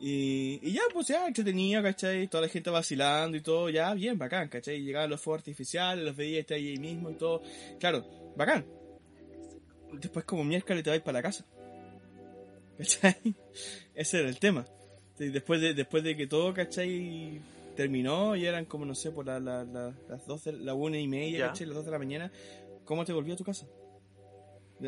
Y, 0.00 0.58
y 0.62 0.72
ya, 0.72 0.82
pues 0.92 1.08
ya, 1.08 1.26
entretenido, 1.26 1.82
¿cachai? 1.82 2.28
Toda 2.28 2.42
la 2.42 2.48
gente 2.48 2.70
vacilando 2.70 3.36
y 3.36 3.40
todo, 3.42 3.68
ya, 3.68 3.92
bien, 3.94 4.16
bacán, 4.16 4.48
¿cachai? 4.48 4.82
Llegaban 4.82 5.10
los 5.10 5.20
fuegos 5.20 5.40
artificiales, 5.40 6.04
los 6.04 6.16
veía 6.16 6.44
ahí 6.50 6.78
mismo 6.78 7.10
y 7.10 7.14
todo. 7.14 7.42
Claro, 7.78 8.06
bacán. 8.36 8.64
Después 9.92 10.24
como 10.24 10.44
miércoles 10.44 10.82
te 10.82 10.90
vais 10.90 11.02
para 11.02 11.18
la 11.18 11.22
casa. 11.22 11.44
¿Cachai? 12.78 13.16
Ese 13.94 14.20
era 14.20 14.28
el 14.28 14.38
tema. 14.38 14.64
Después 15.18 15.60
de, 15.60 15.72
después 15.74 16.02
de 16.04 16.16
que 16.16 16.26
todo, 16.26 16.52
¿cachai? 16.52 17.40
Terminó 17.74 18.36
y 18.36 18.46
eran 18.46 18.64
como, 18.66 18.84
no 18.84 18.94
sé, 18.94 19.10
por 19.10 19.26
la, 19.26 19.38
la, 19.40 19.64
la- 19.64 19.94
las 20.08 20.26
12, 20.26 20.52
la 20.52 20.74
una 20.74 20.98
y 20.98 21.08
media. 21.08 21.38
Las 21.48 21.74
2 21.74 21.84
de 21.84 21.90
la 21.90 21.98
mañana. 21.98 22.32
¿Cómo 22.84 23.04
te 23.04 23.12
volvió 23.12 23.34
a 23.34 23.36
tu 23.36 23.44
casa? 23.44 23.66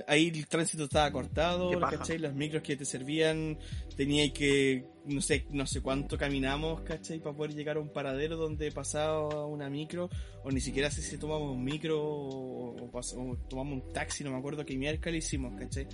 Ahí 0.07 0.29
el 0.29 0.47
tránsito 0.47 0.85
estaba 0.85 1.11
cortado. 1.11 1.71
¿cachai? 1.99 2.19
Los 2.19 2.35
micros 2.35 2.63
que 2.63 2.77
te 2.77 2.85
servían, 2.85 3.59
tenía 3.97 4.31
que, 4.33 4.85
no 5.07 5.21
sé, 5.23 5.47
no 5.51 5.67
sé 5.67 5.81
cuánto 5.81 6.19
caminamos, 6.19 6.83
¿cachai? 6.83 7.21
Para 7.21 7.35
poder 7.37 7.55
llegar 7.55 7.77
a 7.79 7.81
un 7.81 7.89
paradero 7.91 8.37
donde 8.37 8.71
pasaba 8.71 9.47
una 9.47 9.71
micro, 9.71 10.11
o 10.45 10.51
ni 10.51 10.61
siquiera 10.61 10.91
sé 10.91 11.01
si 11.01 11.17
tomamos 11.17 11.51
un 11.57 11.65
micro 11.65 12.03
o, 12.03 12.77
o 12.85 12.91
pas- 12.93 13.15
o 13.17 13.37
tomamos 13.49 13.83
un 13.83 13.93
taxi, 13.93 14.25
no 14.25 14.31
me 14.31 14.37
acuerdo 14.39 14.65
qué 14.65 14.77
miércoles 14.77 15.25
hicimos, 15.27 15.59
¿cachai? 15.59 15.87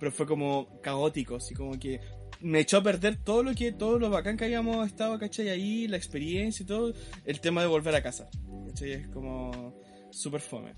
Pero 0.00 0.10
fue 0.10 0.26
como 0.26 0.80
caótico, 0.82 1.36
así 1.36 1.54
como 1.54 1.78
que 1.78 2.00
me 2.40 2.60
echó 2.60 2.78
a 2.78 2.82
perder 2.82 3.16
todo 3.22 3.42
lo 3.42 3.54
que, 3.54 3.70
todo 3.70 3.98
lo 3.98 4.10
bacán 4.10 4.36
que 4.36 4.46
habíamos 4.46 4.86
estado, 4.86 5.18
¿cachai? 5.18 5.50
Ahí, 5.50 5.86
la 5.86 5.98
experiencia 5.98 6.64
y 6.64 6.66
todo, 6.66 6.92
el 7.24 7.40
tema 7.40 7.60
de 7.60 7.68
volver 7.68 7.94
a 7.94 8.02
casa, 8.02 8.28
¿cachai? 8.66 8.92
Es 8.92 9.08
como 9.08 9.74
súper 10.10 10.40
fome. 10.40 10.74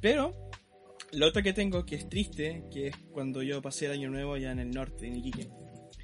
Pero, 0.00 0.49
lo 1.12 1.26
otro 1.26 1.42
que 1.42 1.52
tengo 1.52 1.84
que 1.84 1.96
es 1.96 2.08
triste, 2.08 2.64
que 2.72 2.88
es 2.88 2.96
cuando 3.12 3.42
yo 3.42 3.60
pasé 3.62 3.86
el 3.86 3.92
año 3.92 4.10
nuevo 4.10 4.34
allá 4.34 4.52
en 4.52 4.58
el 4.60 4.70
norte, 4.70 5.06
en 5.06 5.16
Iquique. 5.16 5.48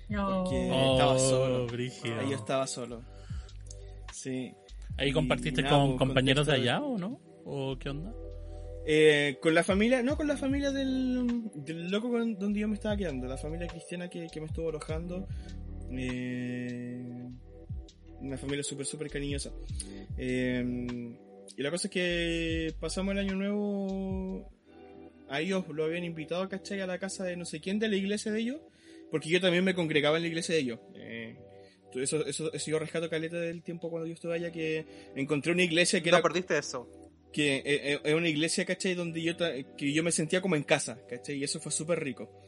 No. 0.08 0.44
Porque 0.44 0.66
estaba 0.66 1.18
solo. 1.18 1.64
Oh, 1.64 1.66
brígido. 1.66 2.20
Ahí 2.20 2.30
yo 2.30 2.36
estaba 2.36 2.66
solo. 2.66 3.02
Sí. 4.12 4.52
¿Ahí 4.96 5.10
Y 5.10 5.12
compartiste 5.12 5.62
nada, 5.62 5.76
con 5.78 5.88
pues, 5.90 5.98
compañeros 5.98 6.46
de 6.46 6.54
allá 6.54 6.80
o 6.80 6.96
no? 6.98 7.20
¿O 7.44 7.76
qué 7.78 7.90
onda? 7.90 8.14
Eh, 8.86 9.38
con 9.42 9.52
la 9.54 9.64
familia, 9.64 10.02
no 10.02 10.16
con 10.16 10.28
la 10.28 10.36
familia 10.36 10.70
del, 10.70 11.50
del 11.56 11.90
loco 11.90 12.08
con- 12.10 12.38
donde 12.38 12.60
yo 12.60 12.68
me 12.68 12.74
estaba 12.74 12.96
quedando, 12.96 13.26
la 13.26 13.36
familia 13.36 13.66
cristiana 13.66 14.08
que, 14.08 14.28
que 14.28 14.40
me 14.40 14.46
estuvo 14.46 14.68
alojando. 14.68 15.26
Eh, 15.90 17.04
una 18.20 18.38
familia 18.38 18.62
súper, 18.62 18.86
súper 18.86 19.10
cariñosa. 19.10 19.50
Eh, 20.16 20.64
y 21.56 21.62
la 21.62 21.70
cosa 21.70 21.88
es 21.88 21.92
que 21.92 22.74
pasamos 22.80 23.12
el 23.12 23.18
año 23.18 23.34
nuevo. 23.34 24.48
A 25.28 25.40
ellos 25.40 25.64
lo 25.68 25.84
habían 25.84 26.04
invitado, 26.04 26.48
¿cachai? 26.48 26.80
A 26.80 26.86
la 26.86 26.98
casa 26.98 27.24
de 27.24 27.36
no 27.36 27.44
sé 27.44 27.60
quién 27.60 27.78
de 27.78 27.88
la 27.88 27.96
iglesia 27.96 28.32
de 28.32 28.40
ellos. 28.40 28.60
Porque 29.10 29.28
yo 29.28 29.40
también 29.40 29.64
me 29.64 29.74
congregaba 29.74 30.16
en 30.16 30.22
la 30.22 30.28
iglesia 30.28 30.54
de 30.54 30.60
ellos. 30.60 30.80
Eh, 30.94 31.36
eso, 31.94 32.26
eso, 32.26 32.52
eso 32.52 32.70
yo 32.70 32.78
rescato 32.78 33.08
caleta 33.08 33.36
del 33.36 33.62
tiempo 33.62 33.88
cuando 33.90 34.06
yo 34.06 34.14
estuve 34.14 34.34
allá 34.34 34.50
que 34.52 34.84
encontré 35.14 35.52
una 35.52 35.62
iglesia 35.62 36.02
que 36.02 36.10
No 36.10 36.18
era 36.18 36.22
perdiste 36.22 36.58
eso. 36.58 36.88
que 37.32 37.56
eh, 37.56 37.62
eh, 37.64 38.00
es 38.04 38.14
una 38.14 38.28
iglesia, 38.28 38.64
¿cachai? 38.64 38.94
Donde 38.94 39.22
yo, 39.22 39.34
que 39.76 39.92
yo 39.92 40.02
me 40.02 40.12
sentía 40.12 40.40
como 40.40 40.56
en 40.56 40.64
casa, 40.64 40.98
¿cachai? 41.08 41.36
Y 41.36 41.44
eso 41.44 41.60
fue 41.60 41.72
súper 41.72 42.00
rico. 42.00 42.42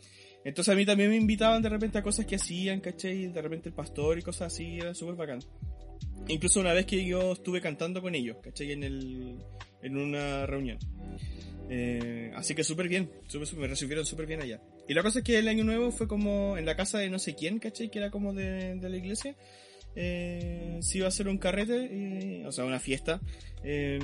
Entonces 0.44 0.72
a 0.72 0.76
mí 0.76 0.84
también 0.86 1.10
me 1.10 1.16
invitaban 1.16 1.62
de 1.62 1.68
repente 1.68 1.98
a 1.98 2.02
cosas 2.02 2.26
que 2.26 2.36
hacían, 2.36 2.80
¿cachai? 2.80 3.28
De 3.28 3.42
repente 3.42 3.68
el 3.68 3.74
pastor 3.74 4.18
y 4.18 4.22
cosas 4.22 4.52
así, 4.52 4.78
era 4.78 4.94
súper 4.94 5.14
bacán. 5.14 5.40
Incluso 6.28 6.60
una 6.60 6.72
vez 6.72 6.86
que 6.86 7.04
yo 7.04 7.32
estuve 7.32 7.60
cantando 7.60 8.02
con 8.02 8.14
ellos, 8.14 8.36
¿cachai? 8.42 8.72
En, 8.72 8.84
el, 8.84 9.38
en 9.82 9.96
una 9.96 10.46
reunión. 10.46 10.78
Eh, 11.70 12.32
así 12.34 12.54
que 12.54 12.64
súper 12.64 12.88
bien, 12.88 13.10
súper, 13.26 13.46
súper- 13.46 13.62
me 13.62 13.68
recibieron 13.68 14.06
súper 14.06 14.26
bien 14.26 14.40
allá. 14.40 14.60
Y 14.88 14.94
la 14.94 15.02
cosa 15.02 15.18
es 15.18 15.24
que 15.24 15.38
el 15.38 15.48
año 15.48 15.64
nuevo 15.64 15.90
fue 15.90 16.08
como 16.08 16.56
en 16.56 16.64
la 16.64 16.76
casa 16.76 16.98
de 16.98 17.10
no 17.10 17.18
sé 17.18 17.34
quién, 17.34 17.58
¿cachai? 17.58 17.90
Que 17.90 17.98
era 17.98 18.10
como 18.10 18.32
de, 18.32 18.76
de 18.76 18.88
la 18.88 18.96
iglesia. 18.96 19.36
Eh, 19.94 20.80
iba 20.94 21.06
a 21.06 21.08
hacer 21.08 21.28
un 21.28 21.38
carrete, 21.38 21.88
eh, 21.90 22.46
o 22.46 22.52
sea, 22.52 22.64
una 22.64 22.78
fiesta, 22.78 23.20
eh, 23.64 23.98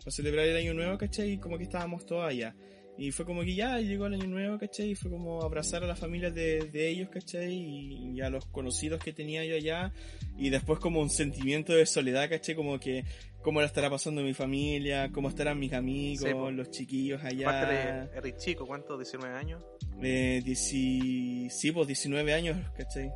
para 0.00 0.10
celebrar 0.10 0.46
el 0.46 0.56
año 0.56 0.74
nuevo, 0.74 0.98
¿cachai? 0.98 1.32
Y 1.32 1.38
como 1.38 1.56
que 1.56 1.64
estábamos 1.64 2.04
todos 2.04 2.24
allá. 2.28 2.54
Y 2.98 3.12
fue 3.12 3.24
como 3.24 3.42
que 3.42 3.54
ya 3.54 3.78
llegó 3.78 4.06
el 4.06 4.14
año 4.14 4.26
nuevo, 4.26 4.58
¿cachai? 4.58 4.90
Y 4.90 4.94
fue 4.96 5.08
como 5.10 5.40
abrazar 5.42 5.84
a 5.84 5.86
las 5.86 5.98
familias 6.00 6.34
de, 6.34 6.64
de 6.72 6.88
ellos, 6.88 7.08
¿cachai? 7.10 7.54
Y, 7.54 8.10
y 8.16 8.20
a 8.20 8.28
los 8.28 8.44
conocidos 8.46 9.00
que 9.02 9.12
tenía 9.12 9.44
yo 9.44 9.54
allá. 9.54 9.92
Y 10.36 10.50
después 10.50 10.80
como 10.80 11.00
un 11.00 11.08
sentimiento 11.08 11.72
de 11.72 11.86
soledad, 11.86 12.28
¿cachai? 12.28 12.56
Como 12.56 12.80
que, 12.80 13.04
¿cómo 13.42 13.60
la 13.60 13.66
estará 13.66 13.88
pasando 13.88 14.20
mi 14.22 14.34
familia? 14.34 15.10
¿Cómo 15.12 15.28
estarán 15.28 15.60
mis 15.60 15.72
amigos? 15.74 16.28
Sí, 16.28 16.34
los 16.56 16.70
chiquillos 16.72 17.20
Aparte 17.20 17.40
allá. 17.76 18.06
de 18.12 18.18
eres 18.18 18.36
chico, 18.38 18.66
¿cuánto? 18.66 18.98
¿19 19.00 19.32
años? 19.32 19.62
Eh, 20.02 20.42
dieci- 20.44 21.48
sí, 21.50 21.70
pues 21.70 21.86
19 21.86 22.32
años, 22.34 22.56
¿cachai? 22.76 23.12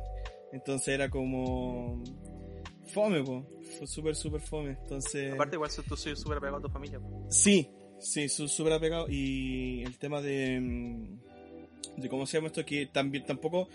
Entonces 0.53 0.87
era 0.89 1.09
como... 1.09 2.01
Fome, 2.87 3.23
pues. 3.23 3.43
Fue 3.77 3.87
súper, 3.87 4.15
súper 4.15 4.39
fome. 4.41 4.77
Entonces... 4.81 5.33
Aparte, 5.33 5.55
igual 5.55 5.69
tú 5.87 5.97
soy 5.97 6.15
súper 6.15 6.37
apegado 6.37 6.59
a 6.59 6.61
tu 6.61 6.69
familia. 6.69 6.99
po. 6.99 7.25
Sí, 7.29 7.69
sí, 8.03 8.29
súper 8.29 8.73
apegado. 8.73 9.07
Y 9.09 9.83
el 9.83 9.97
tema 9.97 10.21
de. 10.21 10.59
mm, 10.59 11.19
de 11.97 12.09
cómo 12.09 12.25
se 12.25 12.37
llama 12.37 12.47
esto, 12.47 12.65
que 12.65 12.85
también 12.85 13.25
tampoco. 13.25 13.69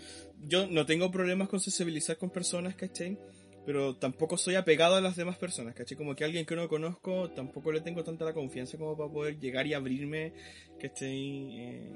Yo 0.47 0.67
no 0.67 0.85
tengo 0.85 1.11
problemas 1.11 1.49
con 1.49 1.59
sensibilizar 1.59 2.17
con 2.17 2.29
personas, 2.29 2.75
¿cachai? 2.75 3.17
Pero 3.65 3.95
tampoco 3.95 4.37
soy 4.37 4.55
apegado 4.55 4.95
a 4.95 5.01
las 5.01 5.15
demás 5.15 5.37
personas, 5.37 5.75
¿cachai? 5.75 5.97
Como 5.97 6.15
que 6.15 6.23
alguien 6.23 6.45
que 6.45 6.55
no 6.55 6.67
conozco, 6.67 7.29
tampoco 7.31 7.71
le 7.71 7.81
tengo 7.81 8.03
tanta 8.03 8.25
la 8.25 8.33
confianza 8.33 8.77
como 8.77 8.97
para 8.97 9.11
poder 9.11 9.39
llegar 9.39 9.67
y 9.67 9.73
abrirme, 9.73 10.33
¿cachai? 10.81 11.59
Eh, 11.59 11.91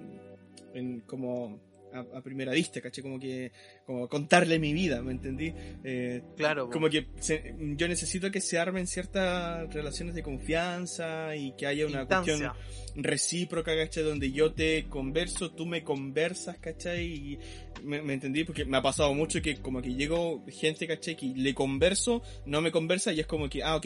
en, 0.74 1.00
como 1.02 1.60
a, 1.94 2.18
a 2.18 2.22
primera 2.22 2.52
vista, 2.52 2.82
¿cachai? 2.82 3.02
Como 3.04 3.20
que. 3.20 3.52
Como 3.86 4.08
contarle 4.08 4.60
mi 4.60 4.74
vida, 4.74 5.02
¿me 5.02 5.12
entendí? 5.12 5.54
Eh, 5.84 6.22
Claro, 6.38 6.70
como 6.70 6.90
que 6.90 7.08
se- 7.20 7.56
yo 7.76 7.88
necesito 7.88 8.32
que 8.32 8.42
se 8.42 8.58
armen 8.60 8.88
ciertas 8.88 9.74
relaciones 9.74 10.16
de 10.16 10.24
confianza 10.24 11.36
y 11.36 11.54
que 11.58 11.66
haya 11.68 11.86
una 11.86 12.02
Instancia. 12.02 12.54
cuestión 12.54 13.04
recíproca, 13.04 13.76
¿cachai? 13.76 14.04
Donde 14.04 14.32
yo 14.32 14.54
te 14.54 14.86
converso, 14.90 15.52
tú 15.52 15.66
me 15.66 15.84
conversas, 15.84 16.58
¿cachai? 16.60 17.04
Y 17.06 17.40
me, 17.84 18.02
me 18.02 18.14
entendí 18.14 18.44
porque 18.44 18.66
me 18.66 18.78
ha 18.78 18.82
pasado 18.82 19.14
mucho 19.14 19.42
que 19.42 19.58
como 19.58 19.82
que 19.82 19.94
llego 19.94 20.44
gente, 20.48 20.88
¿cachai? 20.88 21.16
Que 21.16 21.28
le 21.36 21.54
converso, 21.54 22.22
no 22.46 22.62
me 22.62 22.72
conversa 22.72 23.12
y 23.14 23.20
es 23.20 23.28
como 23.28 23.50
que, 23.50 23.64
ah, 23.64 23.76
ok, 23.76 23.86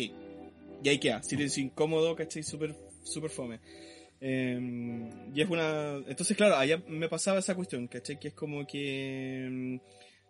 y 0.83 0.89
ahí 0.89 0.99
queda, 0.99 1.23
silencio 1.23 1.63
incómodo, 1.63 2.15
¿cachai? 2.15 2.43
Súper, 2.43 2.75
súper 3.03 3.31
fome. 3.31 3.59
Eh, 4.19 5.09
y 5.33 5.41
es 5.41 5.49
una... 5.49 5.97
Entonces, 6.07 6.35
claro, 6.35 6.55
allá 6.55 6.81
me 6.87 7.09
pasaba 7.09 7.39
esa 7.39 7.55
cuestión, 7.55 7.87
¿cachai? 7.87 8.19
Que 8.19 8.29
es 8.29 8.33
como 8.33 8.65
que... 8.65 9.47
mm, 9.49 9.77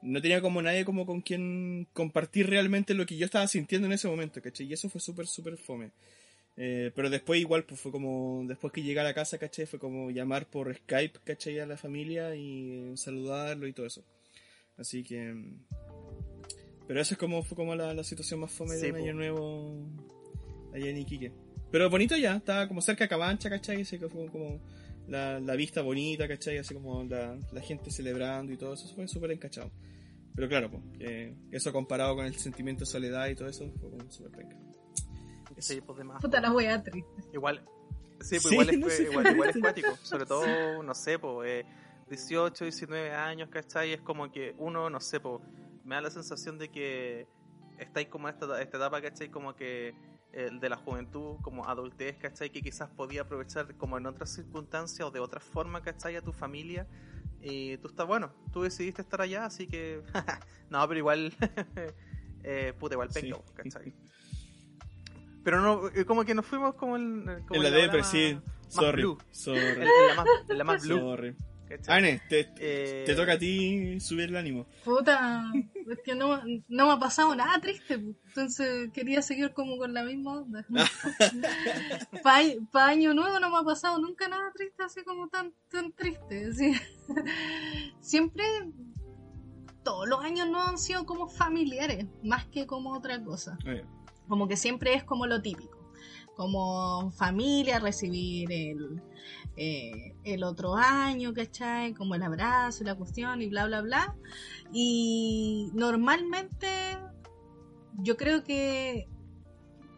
no 0.04 0.22
tenía 0.22 0.42
como 0.42 0.62
nadie 0.62 0.86
como 0.86 1.06
con 1.06 1.22
quien 1.22 1.88
compartir 1.94 2.50
realmente 2.50 2.94
lo 2.94 3.06
que 3.06 3.18
yo 3.18 3.26
estaba 3.26 3.48
sintiendo 3.48 3.88
en 3.88 3.94
ese 3.94 4.08
momento, 4.08 4.42
¿cachai? 4.42 4.68
Y 4.68 4.74
eso 4.74 4.90
fue 4.90 5.02
súper, 5.02 5.26
súper 5.28 5.58
fome. 5.58 5.92
Eh, 6.56 6.92
pero 6.96 7.10
después 7.10 7.40
igual, 7.40 7.64
pues 7.64 7.80
fue 7.80 7.92
como, 7.92 8.44
después 8.48 8.74
que 8.74 8.82
llegué 8.84 9.00
a 9.00 9.04
la 9.04 9.14
casa, 9.14 9.38
¿cachai? 9.38 9.66
Fue 9.66 9.80
como 9.80 10.12
llamar 10.12 10.48
por 10.48 10.76
Skype, 10.76 11.20
¿cachai? 11.24 11.60
A 11.60 11.66
la 11.66 11.78
familia 11.78 12.36
y 12.36 12.92
saludarlo 12.96 13.68
y 13.68 13.74
todo 13.74 13.86
eso. 13.86 14.04
Así 14.78 15.04
que... 15.04 15.34
mm, 15.34 15.66
Pero 16.88 17.02
eso 17.02 17.14
es 17.14 17.18
como, 17.18 17.42
fue 17.44 17.56
como 17.56 17.76
la, 17.76 17.94
la 17.94 18.04
situación 18.04 18.40
más 18.42 18.52
fome 18.52 18.76
Sí, 18.76 18.88
de 18.88 18.92
un 18.92 18.98
año 18.98 19.14
nuevo 19.14 19.86
allá 20.74 20.90
en 20.90 20.98
Iquique. 20.98 21.32
Pero 21.72 21.90
bonito 21.90 22.16
ya, 22.16 22.36
estaba 22.36 22.68
como 22.68 22.82
cerca 22.82 23.04
de 23.04 23.10
Cabancha, 23.10 23.50
¿cachai? 23.50 23.82
Así 23.82 24.00
que 24.00 24.08
fue 24.08 24.28
como 24.30 24.60
la, 25.08 25.40
la 25.40 25.56
vista 25.56 25.82
bonita, 25.82 26.28
¿cachai? 26.28 26.58
Así 26.58 26.74
como 26.74 27.04
la, 27.04 27.38
la 27.52 27.62
gente 27.62 27.92
celebrando 27.92 28.54
y 28.54 28.58
todo 28.58 28.74
eso, 28.74 28.88
fue 28.96 29.08
súper 29.08 29.32
encachado. 29.32 29.72
Pero 30.36 30.48
claro, 30.48 30.70
pues, 30.70 30.84
eh, 31.00 31.36
eso 31.52 31.74
comparado 31.74 32.16
con 32.16 32.26
el 32.26 32.36
sentimiento 32.36 32.82
de 32.82 32.86
soledad 32.86 33.28
y 33.28 33.36
todo 33.36 33.50
eso, 33.50 33.72
fue 33.80 33.90
como 33.90 34.10
súper 34.12 34.32
penca. 34.32 34.56
Sí, 35.58 35.82
pues 35.82 35.98
demás. 35.98 36.22
Puta 36.22 36.40
la 36.40 36.52
wea 36.52 36.84
triste. 36.84 37.24
Igual, 37.34 37.64
sí, 38.22 38.38
pues 38.40 38.44
Sí, 38.44 38.54
igual, 38.54 38.70
es, 38.70 38.80
no 38.80 38.90
sé. 38.90 39.04
igual, 39.04 39.32
igual 39.34 39.50
es 39.50 39.58
cuático. 39.58 39.96
Sobre 40.04 40.26
todo, 40.26 40.84
no 40.84 40.94
sé, 40.94 41.18
pues, 41.18 41.50
eh, 41.50 41.66
18, 42.10 42.66
19 42.66 43.12
años, 43.12 43.50
¿cachai? 43.50 43.94
Es 43.94 44.02
como 44.02 44.32
que 44.32 44.54
uno, 44.60 44.90
no 44.90 45.00
sé, 45.00 45.20
pues, 45.20 45.42
me 45.84 45.96
da 45.96 46.02
la 46.02 46.12
sensación 46.12 46.60
de 46.60 46.70
que 46.70 47.28
estáis 47.80 48.08
como 48.08 48.30
en 48.30 48.36
esta, 48.36 48.62
esta 48.62 48.78
etapa, 48.78 49.02
¿cachai? 49.02 49.30
Como 49.30 49.56
que 49.56 49.96
eh, 50.34 50.50
de 50.52 50.70
la 50.70 50.78
juventud, 50.78 51.38
como 51.42 51.66
adultez, 51.66 52.18
¿cachai? 52.18 52.50
Que 52.50 52.62
quizás 52.62 52.90
podía 52.90 53.22
aprovechar 53.22 53.76
como 53.76 53.98
en 53.98 54.06
otras 54.06 54.30
circunstancias 54.34 55.08
o 55.08 55.12
de 55.12 55.20
otra 55.20 55.40
forma, 55.40 55.82
¿cachai? 55.82 56.16
A 56.16 56.22
tu 56.22 56.32
familia. 56.34 56.88
Y 57.42 57.78
tú 57.78 57.88
estás, 57.88 58.06
bueno, 58.08 58.32
tú 58.52 58.64
decidiste 58.64 59.02
estar 59.02 59.22
allá, 59.22 59.46
así 59.46 59.68
que... 59.68 60.02
no, 60.70 60.88
pero 60.88 60.98
igual... 60.98 61.34
eh, 62.44 62.74
puta, 62.78 62.96
igual 62.96 63.10
penca, 63.10 63.38
Sí. 63.38 63.54
¿cachai? 63.56 63.94
Pero 65.44 65.62
no, 65.62 65.88
eh, 65.90 66.04
como 66.06 66.26
que 66.26 66.36
nos 66.36 66.46
fuimos 66.46 66.76
como 66.76 66.98
en, 66.98 67.24
como 67.48 67.64
En 67.64 67.92
la 67.92 68.04
sí. 68.04 68.38
Sorry. 68.68 69.02
blue. 69.02 69.18
Sorry. 69.32 69.60
En, 69.60 69.82
en 69.82 70.08
la 70.08 70.16
más, 70.16 70.28
en 70.50 70.58
la 70.58 70.64
más 70.66 70.84
blue. 70.86 71.00
Sorry. 71.00 71.36
Ane, 71.88 72.22
te, 72.30 72.50
Eh, 72.60 73.04
te 73.06 73.16
toca 73.16 73.34
a 73.34 73.38
ti 73.38 74.00
subir 74.00 74.30
el 74.30 74.36
ánimo. 74.36 74.68
Puta, 74.84 75.44
es 75.90 76.00
que 76.04 76.16
no, 76.16 76.42
no 76.68 76.88
me 76.88 76.94
ha 76.94 77.00
pasado 77.00 77.36
nada 77.36 77.60
triste, 77.60 78.00
pues. 78.00 78.16
entonces 78.28 78.90
quería 78.94 79.22
seguir 79.22 79.54
como 79.54 79.78
con 79.78 79.94
la 79.94 80.04
misma 80.04 80.42
onda. 80.42 80.66
Para 82.24 82.88
año 82.88 83.14
nuevo 83.14 83.40
no 83.40 83.50
me 83.50 83.58
ha 83.58 83.64
pasado 83.64 84.00
nunca 84.00 84.28
nada 84.28 84.52
triste, 84.56 84.84
así 84.84 85.04
como 85.04 85.28
tan, 85.28 85.54
tan 85.70 85.92
triste. 85.94 86.52
Siempre, 88.00 88.44
todos 89.84 90.08
los 90.08 90.24
años 90.24 90.50
no 90.50 90.64
han 90.64 90.78
sido 90.78 91.06
como 91.06 91.28
familiares, 91.28 92.06
más 92.24 92.46
que 92.46 92.66
como 92.66 92.94
otra 92.94 93.24
cosa. 93.24 93.58
Como 94.28 94.48
que 94.48 94.58
siempre 94.58 94.94
es 94.94 95.04
como 95.04 95.26
lo 95.28 95.42
típico. 95.42 95.77
Como 96.38 97.12
familia, 97.12 97.80
recibir 97.80 98.52
el, 98.52 99.02
eh, 99.58 100.16
el 100.24 100.44
otro 100.44 100.76
año, 100.76 101.34
¿cachai? 101.34 101.94
Como 101.94 102.16
el 102.16 102.24
abrazo, 102.24 102.84
la 102.84 102.96
cuestión 102.96 103.42
y 103.42 103.50
bla, 103.50 103.66
bla, 103.66 103.82
bla. 103.82 104.16
Y 104.72 105.70
normalmente 105.74 106.68
yo 107.98 108.16
creo 108.16 108.44
que 108.44 109.10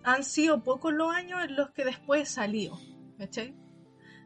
han 0.04 0.24
sido 0.24 0.64
pocos 0.64 0.94
los 0.94 1.14
años 1.14 1.44
en 1.44 1.56
los 1.56 1.72
que 1.72 1.84
después 1.84 2.22
he 2.22 2.26
salido, 2.26 2.80
¿cachai? 3.18 3.54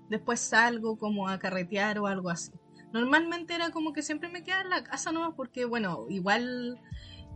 Después 0.09 0.39
salgo 0.39 0.97
como 0.97 1.27
a 1.27 1.39
carretear 1.39 1.97
o 1.97 2.07
algo 2.07 2.29
así. 2.29 2.51
Normalmente 2.93 3.55
era 3.55 3.71
como 3.71 3.91
que 3.91 4.03
siempre 4.03 4.29
me 4.29 4.43
quedaba 4.43 4.61
en 4.61 4.69
la 4.69 4.83
casa 4.83 5.11
nomás 5.11 5.33
porque, 5.35 5.65
bueno, 5.65 6.05
igual, 6.09 6.79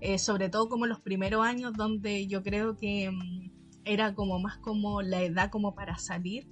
eh, 0.02 0.20
sobre 0.20 0.50
todo 0.50 0.70
como 0.70 0.86
los 0.86 1.02
primeros 1.02 1.44
años 1.44 1.74
donde 1.74 2.28
yo 2.28 2.44
creo 2.44 2.78
que 2.78 3.10
mm, 3.10 3.57
era 3.88 4.14
como 4.14 4.40
más 4.40 4.58
como 4.58 5.02
la 5.02 5.22
edad 5.22 5.50
como 5.50 5.74
para 5.76 5.98
salir. 5.98 6.48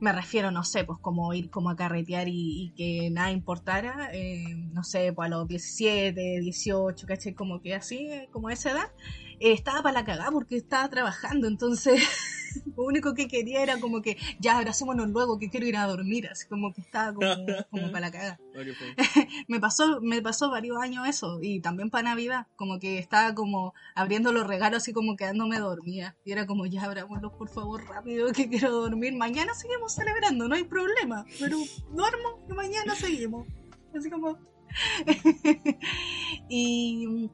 Me 0.00 0.12
refiero, 0.12 0.50
no 0.50 0.64
sé, 0.64 0.84
pues 0.84 0.98
como 1.00 1.32
ir 1.32 1.50
como 1.50 1.70
a 1.70 1.76
carretear 1.76 2.28
y, 2.28 2.64
y 2.64 2.74
que 2.74 3.10
nada 3.10 3.30
importara, 3.30 4.10
eh, 4.12 4.44
no 4.72 4.82
sé, 4.84 5.12
pues 5.12 5.26
a 5.26 5.30
los 5.30 5.48
17, 5.48 6.40
18, 6.40 7.06
¿cachai? 7.06 7.34
Como 7.34 7.60
que 7.60 7.74
así, 7.74 8.08
eh, 8.10 8.28
como 8.30 8.50
esa 8.50 8.72
edad, 8.72 8.92
eh, 9.40 9.52
estaba 9.52 9.82
para 9.82 10.00
la 10.00 10.04
cagada 10.04 10.30
porque 10.30 10.56
estaba 10.56 10.88
trabajando, 10.90 11.46
entonces 11.46 12.02
lo 12.76 12.84
único 12.84 13.14
que 13.14 13.28
quería 13.28 13.62
era 13.62 13.80
como 13.80 14.02
que 14.02 14.16
ya 14.40 14.58
abracémonos 14.58 15.08
luego 15.08 15.38
que 15.38 15.50
quiero 15.50 15.66
ir 15.66 15.76
a 15.76 15.86
dormir, 15.86 16.28
así 16.28 16.46
como 16.48 16.72
que 16.72 16.80
estaba 16.80 17.14
como, 17.14 17.26
como 17.70 17.86
para 17.90 18.00
la 18.00 18.10
cagada 18.10 18.40
me 19.48 19.60
pasó, 19.60 20.00
me 20.00 20.22
pasó 20.22 20.50
varios 20.50 20.80
años 20.80 21.06
eso, 21.08 21.38
y 21.42 21.60
también 21.60 21.90
para 21.90 22.10
Navidad, 22.10 22.46
como 22.56 22.78
que 22.78 22.98
estaba 22.98 23.34
como 23.34 23.74
abriendo 23.94 24.32
los 24.32 24.46
regalos 24.46 24.82
así 24.82 24.92
como 24.92 25.16
quedándome 25.16 25.58
dormida. 25.58 26.16
Y 26.24 26.32
era 26.32 26.46
como, 26.46 26.66
ya 26.66 26.84
abrámoslos 26.84 27.32
por 27.32 27.48
favor 27.48 27.84
rápido 27.84 28.32
que 28.32 28.48
quiero 28.48 28.70
dormir. 28.70 29.14
Mañana 29.14 29.54
seguimos 29.54 29.94
celebrando, 29.94 30.48
no 30.48 30.54
hay 30.54 30.64
problema, 30.64 31.24
pero 31.40 31.58
duermo 31.90 32.44
y 32.48 32.52
mañana 32.52 32.94
seguimos. 32.94 33.46
Así 33.96 34.10
como... 34.10 34.38
y, 36.48 37.30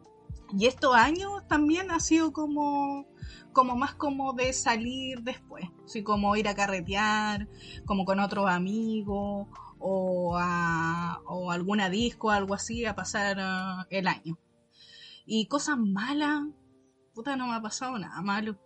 y 0.56 0.66
estos 0.66 0.94
años 0.94 1.46
también 1.48 1.90
ha 1.90 2.00
sido 2.00 2.32
como 2.32 3.06
como 3.52 3.76
más 3.76 3.94
como 3.94 4.32
de 4.32 4.52
salir 4.52 5.22
después, 5.22 5.64
así 5.84 6.02
como 6.02 6.36
ir 6.36 6.48
a 6.48 6.54
carretear, 6.54 7.48
como 7.86 8.04
con 8.04 8.20
otros 8.20 8.48
amigos, 8.48 9.48
o 9.78 10.36
a 10.38 11.20
o 11.26 11.50
alguna 11.50 11.90
disco, 11.90 12.30
algo 12.30 12.54
así, 12.54 12.84
a 12.84 12.94
pasar 12.94 13.38
ah, 13.40 13.86
el 13.90 14.06
año. 14.08 14.38
Y 15.26 15.46
cosas 15.46 15.78
malas, 15.78 16.44
puta, 17.14 17.36
no 17.36 17.46
me 17.46 17.54
ha 17.54 17.62
pasado 17.62 17.98
nada 17.98 18.20
malo, 18.22 18.58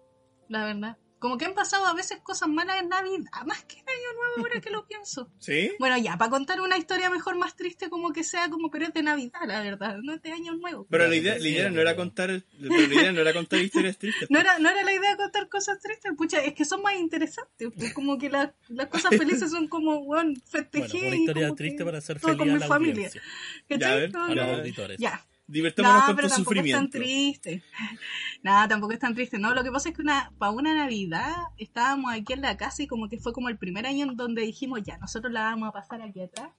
la 0.48 0.64
verdad. 0.64 0.98
Como 1.24 1.38
que 1.38 1.46
han 1.46 1.54
pasado 1.54 1.86
a 1.86 1.94
veces 1.94 2.18
cosas 2.22 2.50
malas 2.50 2.82
en 2.82 2.90
Navidad, 2.90 3.30
más 3.46 3.64
que 3.64 3.76
en 3.78 3.88
Año 3.88 4.12
Nuevo 4.14 4.34
ahora 4.46 4.60
que 4.60 4.68
lo 4.68 4.86
pienso. 4.86 5.30
¿Sí? 5.38 5.72
Bueno, 5.78 5.96
ya, 5.96 6.18
para 6.18 6.30
contar 6.30 6.60
una 6.60 6.76
historia 6.76 7.08
mejor 7.08 7.38
más 7.38 7.56
triste 7.56 7.88
como 7.88 8.12
que 8.12 8.22
sea 8.24 8.50
como 8.50 8.70
pero 8.70 8.84
es 8.88 8.92
de 8.92 9.02
Navidad, 9.02 9.40
la 9.46 9.62
verdad, 9.62 9.96
no 10.02 10.12
es 10.12 10.20
de 10.20 10.32
Año 10.32 10.52
Nuevo. 10.52 10.86
Pero 10.90 11.08
la 11.08 11.16
idea, 11.16 11.38
la 11.38 11.48
idea 11.48 11.70
no 11.70 11.80
era 11.80 11.96
contar, 11.96 12.44
pero 12.60 12.86
la 12.88 12.94
idea 12.94 13.10
no 13.12 13.22
era 13.22 13.32
contar 13.32 13.58
historias 13.58 13.96
tristes. 13.96 14.30
No 14.30 14.38
era, 14.38 14.58
no 14.58 14.68
era 14.68 14.82
la 14.84 14.92
idea 14.92 15.16
contar 15.16 15.48
cosas 15.48 15.80
tristes, 15.80 16.12
pucha, 16.14 16.40
es 16.44 16.52
que 16.52 16.66
son 16.66 16.82
más 16.82 16.92
interesantes, 16.96 17.70
pues, 17.74 17.94
como 17.94 18.18
que 18.18 18.28
la- 18.28 18.54
las 18.68 18.88
cosas 18.88 19.12
felices 19.16 19.50
son 19.50 19.66
como, 19.68 20.04
bueno, 20.04 20.34
festejé 20.44 20.88
Bueno, 20.92 21.06
una 21.06 21.16
y 21.16 21.20
historia 21.20 21.46
como 21.46 21.56
triste 21.56 21.78
que 21.78 21.84
para 21.86 21.98
hacer 21.98 22.20
todo 22.20 22.32
feliz 22.32 22.38
con 22.38 22.50
a 22.50 22.54
mi 22.54 22.68
familia. 22.68 22.92
audiencia, 23.06 23.22
¿Cachai? 23.66 23.78
Ya, 23.80 23.92
a 23.92 23.96
ver, 23.96 24.16
a 24.16 24.34
los 24.46 24.58
auditores. 24.58 24.98
Ya, 25.00 25.26
Divertámonos 25.46 26.00
no, 26.00 26.06
con 26.06 26.16
pero 26.16 26.28
tu 26.28 26.34
tampoco 26.34 26.60
es 26.60 26.72
tan 26.72 26.90
triste. 26.90 27.62
Nada, 28.42 28.68
tampoco 28.68 28.92
es 28.94 28.98
tan 28.98 29.14
triste. 29.14 29.38
No, 29.38 29.54
lo 29.54 29.62
que 29.62 29.70
pasa 29.70 29.90
es 29.90 29.94
que 29.94 30.02
una, 30.02 30.32
para 30.38 30.52
una 30.52 30.74
Navidad 30.74 31.34
estábamos 31.58 32.12
aquí 32.12 32.32
en 32.32 32.40
la 32.40 32.56
casa 32.56 32.82
y 32.82 32.86
como 32.86 33.08
que 33.08 33.18
fue 33.18 33.32
como 33.32 33.48
el 33.50 33.58
primer 33.58 33.86
año 33.86 34.06
en 34.06 34.16
donde 34.16 34.42
dijimos, 34.42 34.82
ya, 34.82 34.96
nosotros 34.98 35.32
la 35.32 35.42
vamos 35.42 35.68
a 35.68 35.72
pasar 35.72 36.00
aquí 36.00 36.22
atrás. 36.22 36.50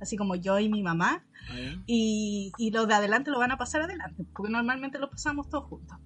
Así 0.00 0.16
como 0.16 0.34
yo 0.34 0.58
y 0.58 0.68
mi 0.68 0.82
mamá. 0.82 1.24
Ah. 1.50 1.82
Y, 1.86 2.52
y 2.58 2.70
los 2.70 2.86
de 2.86 2.94
adelante 2.94 3.30
lo 3.30 3.38
van 3.38 3.52
a 3.52 3.58
pasar 3.58 3.82
adelante, 3.82 4.24
porque 4.32 4.50
normalmente 4.50 4.98
los 4.98 5.10
pasamos 5.10 5.48
todos 5.48 5.64
juntos. 5.64 5.98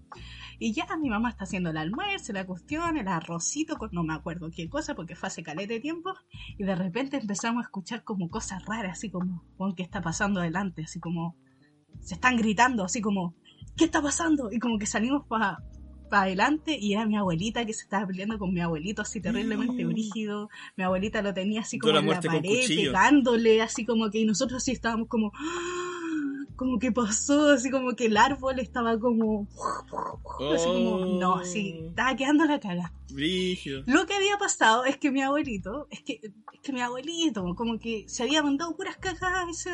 Y 0.60 0.72
ya 0.72 0.86
mi 0.96 1.08
mamá 1.08 1.30
está 1.30 1.44
haciendo 1.44 1.70
el 1.70 1.76
almuerzo, 1.76 2.32
la 2.32 2.44
cuestión, 2.44 2.96
el 2.96 3.06
arrocito, 3.06 3.76
con 3.76 3.90
no 3.92 4.02
me 4.02 4.14
acuerdo 4.14 4.50
qué 4.50 4.68
cosa, 4.68 4.94
porque 4.96 5.14
fue 5.14 5.28
hace 5.28 5.44
caleta 5.44 5.72
de 5.72 5.80
tiempo. 5.80 6.14
Y 6.58 6.64
de 6.64 6.74
repente 6.74 7.16
empezamos 7.16 7.62
a 7.62 7.66
escuchar 7.66 8.02
como 8.02 8.28
cosas 8.28 8.64
raras, 8.64 8.98
así 8.98 9.10
como, 9.10 9.44
"Juan, 9.56 9.74
¿qué 9.74 9.84
está 9.84 10.00
pasando 10.02 10.40
adelante? 10.40 10.82
Así 10.82 10.98
como, 10.98 11.36
se 12.00 12.14
están 12.14 12.36
gritando, 12.36 12.84
así 12.84 13.00
como, 13.00 13.34
¿qué 13.76 13.84
está 13.84 14.00
pasando? 14.02 14.50
Y 14.52 14.58
como 14.58 14.78
que 14.78 14.86
salimos 14.86 15.26
para 15.26 15.58
adelante 16.10 16.74
y 16.80 16.94
era 16.94 17.04
mi 17.06 17.16
abuelita 17.18 17.66
que 17.66 17.74
se 17.74 17.82
estaba 17.82 18.06
peleando 18.06 18.38
con 18.38 18.52
mi 18.54 18.60
abuelito 18.62 19.02
así 19.02 19.20
terriblemente 19.20 19.84
Mm. 19.84 19.88
brígido. 19.88 20.48
Mi 20.76 20.84
abuelita 20.84 21.20
lo 21.20 21.34
tenía 21.34 21.60
así 21.60 21.78
como 21.78 21.92
la 21.92 22.00
en 22.00 22.06
la 22.06 22.20
pared, 22.20 22.66
pegándole, 22.74 23.60
así 23.60 23.84
como 23.84 24.08
que 24.10 24.20
y 24.20 24.24
nosotros 24.24 24.62
así 24.62 24.72
estábamos 24.72 25.08
como, 25.08 25.32
"Ah", 25.34 26.44
como 26.56 26.78
que 26.78 26.92
pasó, 26.92 27.50
así 27.50 27.70
como 27.70 27.92
que 27.94 28.06
el 28.06 28.16
árbol 28.16 28.58
estaba 28.58 28.98
como, 28.98 29.48
así 30.54 30.72
como, 30.72 31.04
no, 31.06 31.34
así, 31.36 31.74
Oh, 31.84 31.88
estaba 31.90 32.16
quedando 32.16 32.44
la 32.46 32.58
caga. 32.58 32.92
Brígido. 33.10 33.82
Lo 33.86 34.06
que 34.06 34.14
había 34.14 34.38
pasado 34.38 34.84
es 34.86 34.96
que 34.96 35.10
mi 35.10 35.20
abuelito, 35.22 35.86
es 35.90 36.02
que, 36.02 36.20
es 36.22 36.60
que 36.62 36.72
mi 36.72 36.80
abuelito, 36.80 37.54
como 37.54 37.78
que 37.78 38.04
se 38.08 38.22
había 38.22 38.42
mandado 38.42 38.74
puras 38.76 38.96
cagas 38.96 39.66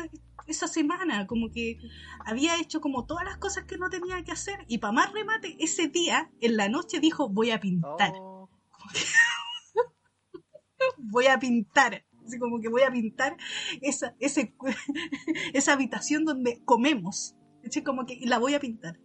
esa, 0.47 0.67
semana, 0.67 1.27
como 1.27 1.51
que 1.51 1.77
había 2.25 2.59
hecho 2.59 2.81
como 2.81 3.05
todas 3.05 3.25
las 3.25 3.37
cosas 3.37 3.65
que 3.65 3.77
no 3.77 3.89
tenía 3.89 4.23
que 4.23 4.31
hacer 4.31 4.65
y 4.67 4.79
para 4.79 4.93
más 4.93 5.11
remate, 5.11 5.55
ese 5.59 5.87
día, 5.87 6.31
en 6.41 6.57
la 6.57 6.69
noche 6.69 6.99
dijo, 6.99 7.29
voy 7.29 7.51
a 7.51 7.59
pintar, 7.59 8.13
Oh, 8.19 8.49
voy 10.97 11.27
a 11.27 11.39
pintar. 11.39 12.05
Así 12.25 12.39
como 12.39 12.59
que 12.59 12.69
voy 12.69 12.81
a 12.81 12.91
pintar 12.91 13.37
esa, 13.81 14.15
ese, 14.19 14.55
esa 15.53 15.73
habitación 15.73 16.25
donde 16.25 16.63
comemos. 16.65 17.35
Así 17.65 17.83
como 17.83 18.05
que 18.05 18.13
y 18.13 18.25
la 18.25 18.39
voy 18.39 18.55
a 18.55 18.59
pintar. 18.59 18.99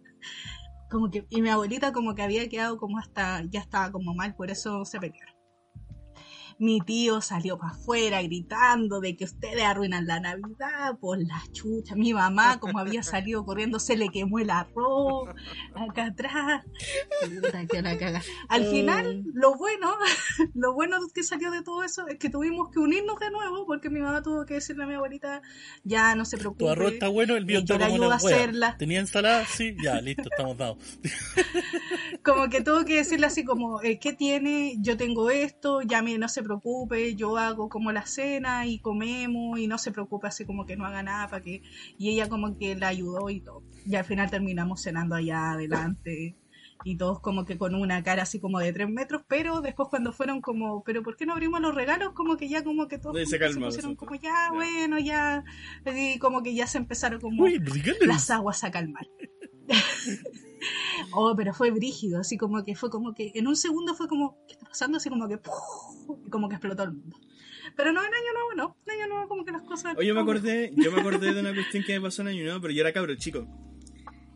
Como 0.89 1.09
que, 1.09 1.25
y 1.29 1.41
mi 1.41 1.49
abuelita 1.49 1.93
como 1.93 2.15
que 2.15 2.21
había 2.21 2.47
quedado 2.49 2.77
como 2.77 2.97
hasta, 2.97 3.43
ya 3.49 3.61
estaba 3.61 3.91
como 3.91 4.13
mal, 4.13 4.35
por 4.35 4.51
eso 4.51 4.83
se 4.85 4.99
pelearon. 4.99 5.40
Mi 6.59 6.81
tío 6.81 7.21
salió 7.21 7.57
para 7.57 7.73
afuera 7.73 8.21
gritando 8.21 8.99
de 8.99 9.15
que 9.15 9.25
ustedes 9.25 9.63
arruinan 9.63 10.07
la 10.07 10.19
Navidad 10.19 10.97
por 10.99 11.19
la 11.19 11.41
chucha. 11.51 11.95
Mi 11.95 12.13
mamá, 12.13 12.59
como 12.59 12.79
había 12.79 13.03
salido 13.03 13.45
corriendo, 13.45 13.79
se 13.79 13.95
le 13.97 14.09
quemó 14.09 14.39
el 14.39 14.49
arroz 14.49 15.29
acá 15.75 16.05
atrás. 16.05 16.63
Al 18.49 18.65
final, 18.65 19.23
lo 19.33 19.55
bueno, 19.55 19.95
lo 20.53 20.73
bueno 20.73 20.97
que 21.13 21.23
salió 21.23 21.51
de 21.51 21.63
todo 21.63 21.83
eso 21.83 22.07
es 22.07 22.17
que 22.17 22.29
tuvimos 22.29 22.69
que 22.71 22.79
unirnos 22.79 23.19
de 23.19 23.31
nuevo 23.31 23.65
porque 23.65 23.89
mi 23.89 23.99
mamá 23.99 24.21
tuvo 24.21 24.45
que 24.45 24.55
decirle 24.55 24.83
a 24.83 24.87
mi 24.87 24.95
abuelita, 24.95 25.41
ya 25.83 26.15
no 26.15 26.25
se 26.25 26.37
preocupe. 26.37 26.65
Tu 26.65 26.69
arroz 26.69 26.93
está 26.93 27.07
bueno, 27.07 27.35
el 27.35 27.45
mío 27.45 27.59
está 27.59 27.77
como 27.87 28.05
la 28.05 28.13
a 28.13 28.17
hacerla. 28.17 28.77
¿Tenía 28.77 28.99
ensalada? 28.99 29.45
Sí, 29.45 29.75
ya, 29.83 29.99
listo, 30.01 30.23
estamos 30.23 30.57
dados. 30.57 30.77
como 32.23 32.49
que 32.49 32.61
tuvo 32.61 32.85
que 32.85 32.95
decirle 32.95 33.25
así 33.25 33.43
como, 33.43 33.81
eh, 33.81 33.99
¿qué 33.99 34.13
tiene? 34.13 34.75
Yo 34.79 34.97
tengo 34.97 35.29
esto, 35.29 35.81
ya 35.81 36.01
mire, 36.01 36.19
no 36.19 36.29
se 36.29 36.40
preocupe, 36.43 37.15
yo 37.15 37.37
hago 37.37 37.69
como 37.69 37.91
la 37.91 38.05
cena 38.05 38.65
y 38.65 38.79
comemos 38.79 39.59
y 39.59 39.67
no 39.67 39.77
se 39.77 39.91
preocupe 39.91 40.27
así 40.27 40.45
como 40.45 40.65
que 40.65 40.75
no 40.77 40.85
haga 40.85 41.03
nada 41.03 41.27
para 41.29 41.43
que... 41.43 41.61
Y 41.97 42.09
ella 42.09 42.29
como 42.29 42.57
que 42.57 42.75
la 42.75 42.87
ayudó 42.89 43.29
y 43.29 43.41
todo. 43.41 43.63
Y 43.85 43.95
al 43.95 44.05
final 44.05 44.29
terminamos 44.29 44.81
cenando 44.81 45.15
allá 45.15 45.51
adelante 45.51 46.35
y 46.83 46.95
todos 46.97 47.19
como 47.19 47.45
que 47.45 47.57
con 47.57 47.75
una 47.75 48.03
cara 48.03 48.23
así 48.23 48.39
como 48.39 48.59
de 48.59 48.73
tres 48.73 48.89
metros, 48.89 49.21
pero 49.27 49.61
después 49.61 49.89
cuando 49.89 50.13
fueron 50.13 50.41
como, 50.41 50.83
pero 50.83 51.03
¿por 51.03 51.15
qué 51.15 51.25
no 51.25 51.33
abrimos 51.33 51.61
los 51.61 51.75
regalos? 51.75 52.13
Como 52.13 52.37
que 52.37 52.49
ya 52.49 52.63
como 52.63 52.87
que 52.87 52.97
todos 52.97 53.29
se 53.29 53.39
calma, 53.39 53.67
pusieron 53.67 53.95
como 53.95 54.15
ya, 54.15 54.21
Ya. 54.21 54.51
bueno, 54.51 54.99
ya, 54.99 55.43
y 55.95 56.17
como 56.19 56.41
que 56.43 56.55
ya 56.55 56.67
se 56.67 56.79
empezaron 56.79 57.21
como 57.21 57.43
Uy, 57.43 57.61
las 58.01 58.29
aguas 58.31 58.63
a 58.63 58.71
calmar. 58.71 59.07
oh, 61.13 61.33
pero 61.35 61.53
fue 61.53 61.71
brígido, 61.71 62.19
así 62.19 62.37
como 62.37 62.63
que 62.63 62.75
fue 62.75 62.89
como 62.89 63.13
que 63.13 63.31
en 63.35 63.47
un 63.47 63.55
segundo 63.55 63.95
fue 63.95 64.07
como, 64.07 64.37
¿qué 64.47 64.53
está 64.53 64.65
pasando? 64.65 64.97
Así 64.97 65.09
como 65.09 65.27
que, 65.27 65.39
y 66.25 66.29
como 66.29 66.49
que 66.49 66.55
explotó 66.55 66.83
el 66.83 66.93
mundo. 66.93 67.17
Pero 67.75 67.91
no, 67.91 68.01
en 68.01 68.13
Año 68.13 68.33
Nuevo 68.33 68.53
no, 68.55 68.77
en 68.85 68.99
Año 68.99 69.07
Nuevo 69.07 69.27
como 69.27 69.45
que 69.45 69.51
las 69.51 69.61
cosas... 69.63 69.95
Oye, 69.97 70.07
yo 70.07 70.15
me 70.15 70.21
acordé, 70.21 70.73
yo 70.75 70.91
me 70.91 71.01
acordé 71.01 71.33
de 71.33 71.39
una 71.41 71.53
cuestión 71.53 71.83
que 71.83 71.93
me 71.93 72.01
pasó 72.01 72.21
en 72.21 72.29
Año 72.29 72.43
Nuevo, 72.43 72.61
pero 72.61 72.73
yo 72.73 72.81
era 72.81 72.91
cabro 72.91 73.15
chico. 73.15 73.47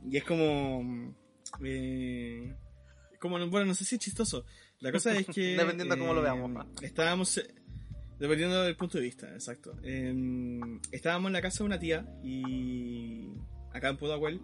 Y 0.10 0.18
es 0.18 0.24
como. 0.24 1.16
eh, 1.64 2.56
como, 3.20 3.38
bueno, 3.48 3.66
no 3.66 3.74
sé 3.74 3.86
si 3.86 3.96
es 3.96 4.02
chistoso. 4.02 4.46
La 4.80 4.92
cosa 4.92 5.16
es 5.16 5.26
que... 5.26 5.56
Dependiendo 5.58 5.98
cómo 5.98 6.14
lo 6.14 6.22
veamos, 6.22 6.52
eh, 6.52 6.54
pa. 6.54 6.86
Estábamos... 6.86 7.38
eh, 7.38 7.56
Dependiendo 8.20 8.64
del 8.64 8.78
punto 8.78 8.98
de 8.98 9.04
vista, 9.04 9.28
exacto. 9.34 9.76
Eh, 9.84 10.14
estábamos 10.92 11.28
en 11.30 11.34
la 11.34 11.42
casa 11.42 11.60
de 11.60 11.64
una 11.66 11.80
tía 11.80 12.06
y... 12.24 13.30
Acá 13.74 13.90
en 13.90 13.98
Pudahuel. 13.98 14.40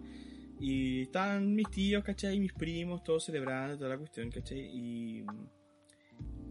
Y 0.62 1.02
estaban 1.02 1.54
mis 1.54 1.68
tíos, 1.70 2.04
¿cachai? 2.04 2.38
Mis 2.38 2.52
primos, 2.52 3.02
todos 3.02 3.24
celebrando, 3.24 3.76
toda 3.76 3.90
la 3.90 3.98
cuestión, 3.98 4.30
¿cachai? 4.30 4.60
Y... 4.60 5.24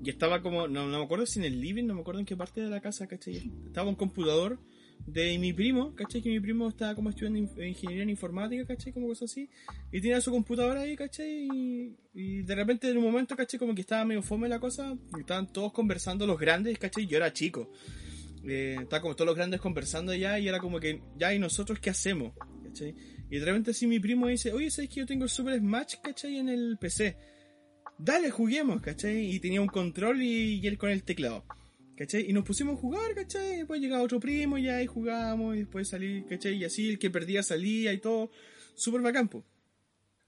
Y 0.03 0.09
estaba 0.09 0.41
como, 0.41 0.67
no, 0.67 0.87
no 0.87 0.97
me 0.97 1.05
acuerdo 1.05 1.27
si 1.27 1.37
en 1.39 1.45
el 1.45 1.61
living, 1.61 1.85
no 1.85 1.93
me 1.93 2.01
acuerdo 2.01 2.19
en 2.19 2.25
qué 2.25 2.35
parte 2.35 2.59
de 2.59 2.69
la 2.69 2.81
casa, 2.81 3.07
¿cachai? 3.07 3.51
Estaba 3.67 3.87
un 3.87 3.95
computador 3.95 4.59
de 5.05 5.37
mi 5.37 5.53
primo, 5.53 5.93
¿cachai? 5.93 6.23
Que 6.23 6.29
mi 6.29 6.39
primo 6.39 6.67
estaba 6.67 6.95
como 6.95 7.11
estudiando 7.11 7.37
in- 7.37 7.67
ingeniería 7.67 8.01
en 8.03 8.09
informática, 8.09 8.65
¿cachai? 8.65 8.93
Como 8.93 9.07
cosas 9.07 9.31
así. 9.31 9.47
Y 9.91 10.01
tenía 10.01 10.19
su 10.19 10.31
computadora 10.31 10.81
ahí, 10.81 10.95
¿cachai? 10.95 11.47
Y, 11.53 11.95
y 12.15 12.41
de 12.41 12.55
repente 12.55 12.89
en 12.89 12.97
un 12.97 13.03
momento, 13.03 13.35
¿cachai? 13.35 13.59
Como 13.59 13.75
que 13.75 13.81
estaba 13.81 14.03
medio 14.03 14.23
fome 14.23 14.49
la 14.49 14.59
cosa. 14.59 14.97
Y 15.15 15.19
estaban 15.19 15.53
todos 15.53 15.71
conversando 15.71 16.25
los 16.25 16.39
grandes, 16.39 16.79
¿cachai? 16.79 17.05
Yo 17.05 17.17
era 17.17 17.31
chico. 17.31 17.71
Eh, 18.43 18.77
estaba 18.81 19.01
como 19.03 19.15
todos 19.15 19.27
los 19.27 19.35
grandes 19.35 19.61
conversando 19.61 20.15
ya 20.15 20.39
y 20.39 20.47
era 20.47 20.57
como 20.57 20.79
que, 20.79 20.99
ya, 21.15 21.31
¿y 21.31 21.37
nosotros 21.37 21.77
qué 21.79 21.91
hacemos? 21.91 22.33
¿cachai? 22.63 22.95
Y 23.31 23.39
de 23.39 23.45
repente 23.45 23.71
así 23.71 23.87
mi 23.87 24.01
primo 24.01 24.27
dice, 24.27 24.51
oye, 24.51 24.69
¿sabes 24.69 24.89
que 24.89 24.99
yo 24.99 25.05
tengo 25.05 25.23
el 25.23 25.29
Super 25.29 25.57
Smash, 25.57 25.95
¿cachai? 26.03 26.37
En 26.37 26.49
el 26.49 26.77
PC. 26.77 27.15
Dale, 27.97 28.29
juguemos, 28.29 28.81
¿cachai? 28.81 29.33
Y 29.33 29.39
tenía 29.39 29.61
un 29.61 29.69
control 29.69 30.21
y, 30.21 30.59
y 30.61 30.67
él 30.67 30.77
con 30.77 30.89
el 30.89 31.03
teclado. 31.03 31.45
¿Cachai? 31.95 32.29
Y 32.29 32.33
nos 32.33 32.43
pusimos 32.43 32.77
a 32.77 32.81
jugar, 32.81 33.15
¿cachai? 33.15 33.59
Después 33.59 33.79
llegaba 33.79 34.03
otro 34.03 34.19
primo 34.19 34.57
ya 34.57 34.83
y 34.83 34.87
jugamos 34.87 35.55
y 35.55 35.59
después 35.59 35.87
salí, 35.87 36.25
¿cachai? 36.25 36.55
Y 36.55 36.65
así 36.65 36.89
el 36.89 36.99
que 36.99 37.09
perdía 37.09 37.41
salía 37.41 37.93
y 37.93 37.99
todo. 37.99 38.31
Súper 38.75 38.99
bacán, 38.99 39.29
po. 39.29 39.45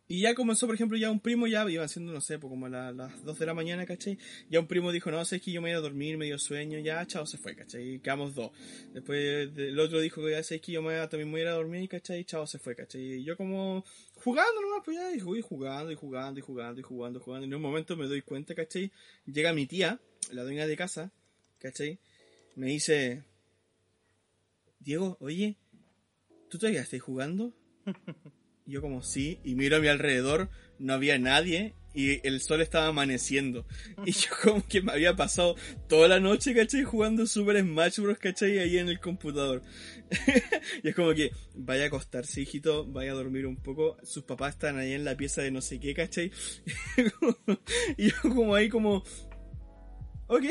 Y 0.06 0.20
ya 0.22 0.36
comenzó, 0.36 0.66
por 0.68 0.76
ejemplo, 0.76 0.98
ya 0.98 1.10
un 1.10 1.22
primo 1.22 1.48
ya 1.48 1.68
iba 1.72 1.84
haciendo, 1.86 2.12
no 2.12 2.20
sé, 2.20 2.38
pues 2.38 2.50
como 2.52 2.66
a 2.66 2.70
la- 2.70 2.92
las 2.92 3.24
2 3.24 3.40
de 3.40 3.46
la 3.46 3.54
mañana, 3.54 3.86
¿cachai? 3.86 4.18
Ya 4.50 4.60
un 4.60 4.68
primo 4.68 4.92
dijo, 4.92 5.10
no, 5.10 5.24
sé 5.24 5.40
que 5.40 5.52
yo 5.52 5.62
me 5.62 5.70
voy 5.70 5.78
a 5.78 5.82
dormir, 5.82 6.18
medio 6.18 6.38
sueño, 6.38 6.78
ya, 6.80 7.06
chao, 7.08 7.26
se 7.26 7.38
fue, 7.38 7.56
¿cachai? 7.56 7.94
Y 7.96 8.00
quedamos 8.00 8.36
dos. 8.36 8.52
Después 8.94 9.54
de- 9.56 9.70
el 9.70 9.80
otro 9.80 10.02
dijo 10.02 10.22
que 10.24 10.32
ya 10.32 10.44
sé 10.44 10.60
que 10.60 10.74
yo 10.74 10.82
me 10.82 10.96
también 11.08 11.28
me 11.30 11.32
voy 11.32 11.40
a 11.40 11.44
ir 11.44 11.48
a 11.50 11.54
dormir, 11.54 11.88
¿cachai? 11.90 12.26
Chao, 12.26 12.46
se 12.46 12.60
fue, 12.60 12.76
¿cachai? 12.76 13.02
Y 13.02 13.24
yo 13.24 13.38
como 13.38 13.84
jugando 14.16 14.62
nomás, 14.62 14.82
pues 14.84 14.98
ya, 14.98 15.16
y 15.16 15.20
jugando 15.20 15.92
y 15.92 15.96
jugando 15.96 16.40
y 16.40 16.42
jugando 16.42 16.80
y 16.82 16.84
jugando, 16.84 17.20
jugando. 17.22 17.46
Y 17.46 17.50
en 17.50 17.56
un 17.56 17.62
momento 17.62 17.96
me 17.96 18.06
doy 18.06 18.22
cuenta, 18.22 18.54
¿cachai? 18.54 18.92
Llega 19.26 19.54
mi 19.54 19.66
tía, 19.68 20.00
la 20.32 20.44
dueña 20.44 20.68
de 20.68 20.76
casa, 20.76 21.12
¿cachai? 21.60 21.98
Me 22.56 22.68
dice, 22.68 23.24
Diego, 24.80 25.16
oye, 25.22 25.56
¿tú 26.50 26.58
todavía 26.60 26.82
estás 26.82 27.02
jugando? 27.02 27.54
Yo 28.66 28.82
como 28.82 29.04
sí, 29.04 29.40
y 29.44 29.56
miro 29.56 29.78
a 29.78 29.80
mi 29.80 29.88
alrededor, 29.88 30.50
no 30.80 30.94
había 30.94 31.18
nadie 31.20 31.76
y 31.94 32.26
el 32.28 32.42
sol 32.42 32.62
estaba 32.62 32.88
amaneciendo. 32.88 33.66
Y 34.06 34.12
yo 34.12 34.30
como 34.44 34.66
que 34.68 34.82
me 34.82 34.92
había 34.92 35.16
pasado 35.16 35.56
toda 35.88 36.08
la 36.08 36.20
noche, 36.20 36.54
¿cachai? 36.56 36.84
Jugando 36.84 37.28
Super 37.28 37.60
Smash 37.60 38.00
Bros, 38.00 38.18
¿cachai? 38.18 38.60
Ahí 38.60 38.78
en 38.78 38.90
el 38.90 39.00
computador. 39.00 39.62
y 40.84 40.88
es 40.88 40.96
como 40.96 41.14
que, 41.14 41.32
vaya 41.54 41.84
a 41.84 41.88
acostarse, 41.88 42.42
hijito, 42.42 42.86
vaya 42.86 43.12
a 43.12 43.16
dormir 43.16 43.46
un 43.46 43.58
poco. 43.58 43.98
Sus 44.04 44.24
papás 44.24 44.56
están 44.56 44.78
ahí 44.78 44.94
en 44.94 45.06
la 45.06 45.16
pieza 45.16 45.42
de 45.42 45.52
no 45.52 45.62
sé 45.62 45.80
qué, 45.80 45.94
¿cachai? 45.94 46.32
y 47.98 48.10
yo 48.10 48.16
como 48.22 48.56
ahí 48.56 48.70
como... 48.70 49.04
Ok. 50.28 50.46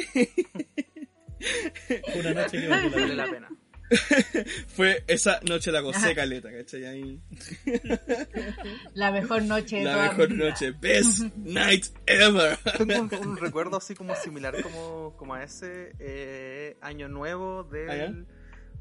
Una 2.14 2.34
noche 2.34 2.60
que 2.60 2.68
Vale 2.68 3.16
la 3.16 3.28
pena. 3.28 3.48
Fue 4.69 5.05
esa 5.06 5.40
noche 5.48 5.70
la 5.73 5.81
gocé 5.81 5.98
Ajá. 5.98 6.14
caleta, 6.14 6.51
¿cachai? 6.52 6.85
Ahí. 6.85 7.20
La 8.94 9.10
mejor 9.10 9.43
noche 9.43 9.77
de 9.77 9.85
La 9.85 9.93
toda 9.93 10.09
mejor 10.10 10.28
mi 10.31 10.36
vida. 10.36 10.51
noche. 10.51 10.70
Best 10.73 11.20
night 11.36 11.86
ever. 12.06 12.56
Tengo 12.78 13.02
un, 13.02 13.28
un 13.28 13.36
recuerdo 13.36 13.77
así 13.77 13.94
como 13.94 14.14
similar 14.16 14.60
como, 14.62 15.14
como 15.16 15.35
a 15.35 15.43
ese 15.44 15.93
eh, 15.98 16.77
año 16.81 17.09
nuevo 17.09 17.64
del 17.64 17.90
¿Ah, 17.90 17.97
ya? 17.97 18.12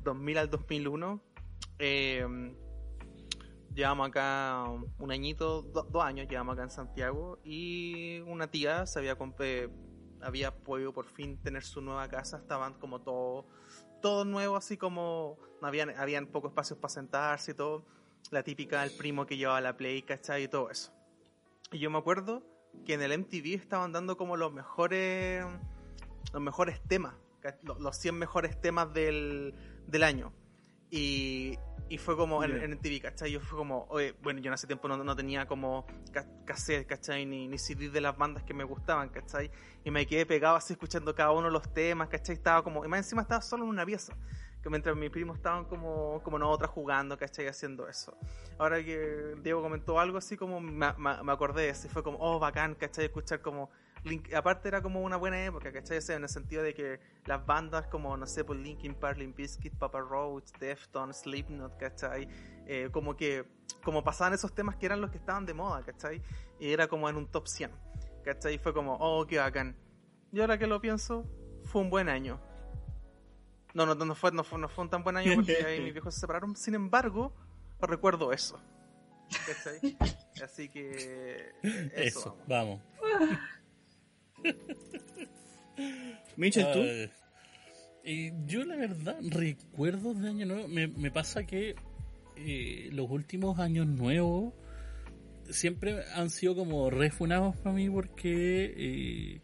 2000 0.04 0.38
al 0.38 0.50
2001. 0.50 1.22
Eh, 1.80 2.26
llevamos 3.74 4.08
acá 4.10 4.66
un 5.00 5.12
añito, 5.12 5.62
do- 5.62 5.88
dos 5.90 6.04
años 6.04 6.28
llevamos 6.30 6.54
acá 6.54 6.64
en 6.64 6.70
Santiago 6.72 7.40
y 7.44 8.20
una 8.22 8.50
tía 8.52 8.86
se 8.86 9.00
había 9.00 9.18
comp- 9.18 9.36
eh, 9.40 9.70
había 10.22 10.54
podido 10.54 10.94
por 10.94 11.08
fin 11.08 11.38
tener 11.42 11.64
su 11.64 11.82
nueva 11.82 12.08
casa, 12.08 12.38
estaban 12.38 12.74
como 12.76 13.02
todo 13.02 13.48
todo 14.02 14.26
nuevo, 14.26 14.57
así 14.57 14.78
como 14.78 15.38
habían, 15.61 15.91
habían 15.91 16.28
pocos 16.28 16.52
espacios 16.52 16.80
para 16.80 16.94
sentarse 16.94 17.52
y 17.52 17.53
todo. 17.53 17.86
La 18.30 18.44
típica 18.44 18.82
del 18.82 18.91
primo 18.91 19.26
que 19.26 19.38
llevaba 19.38 19.61
la 19.61 19.78
play, 19.78 20.02
¿cachai? 20.03 20.44
Y 20.44 20.48
todo 20.48 20.69
eso. 20.69 20.91
Y 21.72 21.80
yo 21.80 21.90
me 21.90 21.98
acuerdo 21.98 22.44
que 22.86 22.94
en 22.94 23.02
el 23.02 23.18
MTV 23.18 23.56
estaban 23.56 23.91
dando 23.91 24.18
como 24.18 24.38
los 24.38 24.53
mejores 24.53 25.45
los 26.34 26.41
mejores 26.41 26.82
temas, 26.88 27.14
los 27.80 27.98
100 27.98 28.15
mejores 28.15 28.60
temas 28.61 28.94
del, 28.94 29.53
del 29.88 30.03
año. 30.03 30.34
Y, 30.90 31.57
y 31.94 31.98
fue 31.98 32.16
como 32.16 32.44
en, 32.44 32.58
Ya. 32.58 32.64
en 32.64 32.72
MTV, 32.74 33.02
¿cachai? 33.02 33.32
Yo 33.32 33.40
fue 33.40 33.58
como, 33.58 33.86
oye, 33.90 34.14
bueno, 34.22 34.40
yo 34.40 34.48
en 34.50 34.54
ese 34.54 34.66
tiempo 34.68 34.88
no, 34.88 34.98
no 35.04 35.16
tenía 35.16 35.46
como 35.48 35.86
ca- 36.12 36.26
cassette, 36.46 36.88
¿cachai? 36.88 37.26
Ni, 37.26 37.48
ni 37.48 37.58
CD 37.58 37.90
de 37.90 38.02
las 38.02 38.18
bandas 38.18 38.44
que 38.44 38.54
me 38.54 38.64
gustaban, 38.64 39.10
¿cachai? 39.10 39.52
Y 39.84 39.92
me 39.92 40.06
quedé 40.08 40.26
pegado 40.26 40.56
así 40.56 40.74
escuchando 40.74 41.14
cada 41.14 41.32
uno 41.32 41.48
de 41.48 41.52
los 41.54 41.74
temas, 41.74 42.08
¿cachai? 42.10 42.36
Estaba 42.36 42.64
como, 42.64 42.86
y 42.86 42.88
más 42.88 43.00
encima 43.00 43.22
estaba 43.24 43.42
solo 43.42 43.64
en 43.64 43.70
una 43.70 43.86
pieza. 43.86 44.14
Que 44.64 44.70
mientras 44.70 44.96
mis 44.96 45.10
primos 45.10 45.38
estaban 45.38 45.66
como, 45.66 46.22
como 46.24 46.38
nosotras 46.38 46.70
jugando, 46.70 47.18
¿cachai? 47.18 47.48
Haciendo 47.48 47.88
eso. 47.88 48.16
Ahora 48.60 48.84
que 48.84 49.34
Diego 49.42 49.62
comentó 49.62 50.00
algo 50.00 50.18
así 50.20 50.38
como 50.38 50.60
me, 50.62 50.94
me- 50.98 51.24
me 51.24 51.32
acordé 51.32 51.70
y 51.70 51.88
fue 51.90 52.04
como, 52.04 52.18
oh, 52.20 52.38
bacán, 52.40 52.76
¿cachai? 52.76 53.06
Escuchar 53.06 53.42
como... 53.42 53.72
Link- 54.03 54.34
aparte 54.34 54.68
era 54.68 54.82
como 54.82 55.02
una 55.02 55.18
buena 55.18 55.44
época, 55.45 55.72
¿cachai? 55.72 55.98
O 55.98 56.02
sea, 56.02 56.15
en 56.15 56.23
el 56.23 56.30
sentido 56.30 56.64
de 56.64 56.73
que 56.73 56.99
las 57.26 57.45
bandas 57.45 57.88
como, 57.88 58.18
no 58.18 58.26
sé, 58.26 58.44
pues 58.44 58.60
Linkin 58.60 58.95
Park, 58.95 59.18
Limp 59.19 59.38
Bizkit, 59.38 59.76
Papa 59.78 59.99
Roach, 59.99 60.52
Deftones, 60.60 61.18
Slipknot, 61.18 61.78
¿cachai? 61.78 62.28
Eh, 62.65 62.90
como 62.91 63.15
que, 63.15 63.45
como 63.84 64.03
pasaban 64.03 64.34
esos 64.34 64.53
temas 64.56 64.76
que 64.78 64.88
eran 64.88 65.02
los 65.02 65.11
que 65.11 65.18
estaban 65.18 65.45
de 65.45 65.53
moda, 65.53 65.84
¿cachai? 65.84 66.22
Y 66.60 66.72
era 66.72 66.88
como 66.88 67.10
en 67.10 67.15
un 67.15 67.28
top 67.28 67.48
100, 67.48 67.72
¿cachai? 68.23 68.56
Y 68.56 68.57
fue 68.57 68.73
como, 68.73 68.98
oh, 68.99 69.26
qué 69.28 69.38
bacán. 69.38 69.76
Y 70.32 70.40
ahora 70.40 70.57
que 70.57 70.65
lo 70.65 70.82
pienso, 70.82 71.26
fue 71.65 71.82
un 71.82 71.90
buen 71.90 72.10
año. 72.10 72.40
No, 73.73 73.86
no, 73.86 73.94
no 73.95 74.15
fue, 74.15 74.32
no 74.32 74.44
fue, 74.44 74.60
no 74.60 74.68
fue 74.68 74.84
un 74.84 74.90
tan 74.90 75.03
buen 75.03 75.15
año 75.18 75.36
porque 75.36 75.64
ahí 75.65 75.80
mis 75.84 75.94
viejos 75.94 76.14
se 76.14 76.22
separaron. 76.22 76.56
Sin 76.56 76.73
embargo, 76.76 77.34
recuerdo 77.80 78.34
eso. 78.34 78.60
¿Cachai? 79.45 79.98
Así 80.44 80.69
que. 80.69 81.52
Eso. 81.64 81.91
Eso, 81.94 82.38
vamos. 82.48 82.82
Michel, 86.38 86.66
tú. 86.74 86.80
Y 88.04 88.32
yo 88.48 88.64
la 88.66 88.76
verdad, 88.76 89.18
recuerdos 89.22 90.20
de 90.22 90.30
Año 90.30 90.46
Nuevo, 90.46 90.68
me, 90.68 90.88
me 90.88 91.12
pasa 91.12 91.44
que 91.46 91.76
eh, 92.36 92.90
los 92.92 93.10
últimos 93.12 93.60
años 93.60 93.86
nuevos 93.88 94.54
siempre 95.50 96.04
han 96.16 96.30
sido 96.30 96.56
como 96.56 96.90
refunados 96.90 97.56
para 97.58 97.76
mí 97.76 97.90
porque 97.90 98.74
eh, 98.76 99.42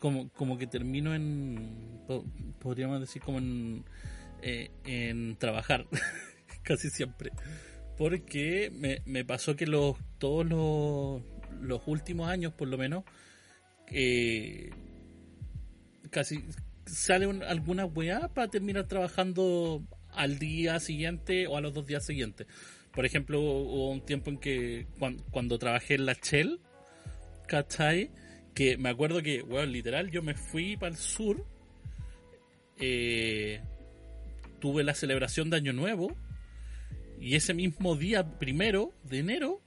como, 0.00 0.28
como 0.30 0.58
que 0.58 0.66
termino 0.66 1.14
en, 1.14 2.00
po- 2.08 2.24
podríamos 2.58 3.00
decir 3.00 3.22
como 3.22 3.38
en, 3.38 3.84
eh, 4.42 4.70
en 4.84 5.36
trabajar, 5.36 5.86
casi 6.64 6.90
siempre. 6.90 7.30
Porque 7.96 8.72
me, 8.74 9.02
me 9.04 9.24
pasó 9.24 9.54
que 9.54 9.68
los 9.68 9.96
todos 10.18 10.44
los, 10.46 11.22
los 11.60 11.80
últimos 11.86 12.28
años, 12.28 12.52
por 12.52 12.66
lo 12.66 12.76
menos, 12.76 13.04
eh, 13.90 14.70
casi 16.10 16.44
sale 16.86 17.26
un- 17.26 17.42
alguna 17.42 17.84
weá 17.86 18.28
para 18.28 18.48
terminar 18.48 18.86
trabajando 18.86 19.82
al 20.12 20.38
día 20.38 20.78
siguiente 20.80 21.46
o 21.46 21.56
a 21.56 21.60
los 21.60 21.72
dos 21.74 21.86
días 21.86 22.04
siguientes. 22.06 22.46
Por 22.92 23.04
ejemplo, 23.06 23.40
hubo 23.40 23.90
un 23.90 24.04
tiempo 24.04 24.30
en 24.30 24.38
que 24.38 24.86
cuan- 24.98 25.18
cuando, 25.30 25.58
trabajé 25.58 25.94
en 25.94 26.06
la 26.06 26.14
Shell, 26.14 26.60
¿cachai? 27.48 28.10
Que 28.54 28.76
me 28.76 28.88
acuerdo 28.90 29.22
que, 29.22 29.42
bueno, 29.42 29.66
literal, 29.66 30.10
yo 30.10 30.22
me 30.22 30.34
fui 30.34 30.76
para 30.76 30.92
el 30.92 30.96
sur, 30.96 31.44
eh, 32.78 33.60
tuve 34.60 34.84
la 34.84 34.94
celebración 34.94 35.50
de 35.50 35.56
Año 35.56 35.72
Nuevo 35.72 36.14
y 37.20 37.34
ese 37.34 37.54
mismo 37.54 37.96
día, 37.96 38.38
primero 38.38 38.92
de 39.04 39.18
enero, 39.18 39.60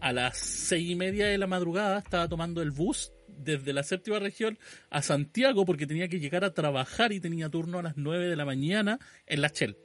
a 0.00 0.12
las 0.12 0.36
seis 0.38 0.90
y 0.90 0.94
media 0.94 1.26
de 1.26 1.38
la 1.38 1.46
madrugada 1.46 1.98
estaba 1.98 2.28
tomando 2.28 2.62
el 2.62 2.70
bus 2.70 3.12
desde 3.28 3.72
la 3.72 3.82
séptima 3.82 4.18
región 4.18 4.58
a 4.90 5.02
Santiago 5.02 5.64
porque 5.66 5.86
tenía 5.86 6.08
que 6.08 6.20
llegar 6.20 6.44
a 6.44 6.54
trabajar 6.54 7.12
y 7.12 7.20
tenía 7.20 7.48
turno 7.48 7.78
a 7.78 7.82
las 7.82 7.96
nueve 7.96 8.26
de 8.28 8.36
la 8.36 8.44
mañana 8.44 8.98
en 9.26 9.40
la 9.42 9.48
Shell. 9.48 9.76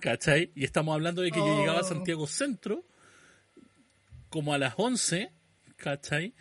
¿Cachai? 0.00 0.52
Y 0.54 0.64
estamos 0.64 0.94
hablando 0.94 1.22
de 1.22 1.30
que 1.30 1.38
yo 1.38 1.44
Oh. 1.44 1.58
llegaba 1.60 1.80
a 1.80 1.84
Santiago 1.84 2.26
Centro 2.26 2.84
como 4.28 4.52
a 4.52 4.58
las 4.58 4.74
11, 4.76 5.30
¿cachai? 5.76 6.34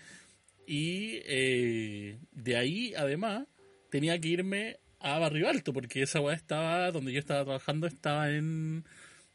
Y 0.68 1.20
eh, 1.26 2.20
de 2.32 2.58
ahí, 2.58 2.94
además, 2.98 3.48
tenía 3.90 4.20
que 4.20 4.28
irme 4.28 4.78
a 5.00 5.20
Barrio 5.20 5.48
Alto 5.48 5.72
porque 5.72 6.02
esa 6.02 6.20
weá 6.20 6.36
estaba, 6.36 6.92
donde 6.92 7.14
yo 7.14 7.20
estaba 7.20 7.44
trabajando, 7.44 7.88
estaba 7.88 8.30
en, 8.32 8.84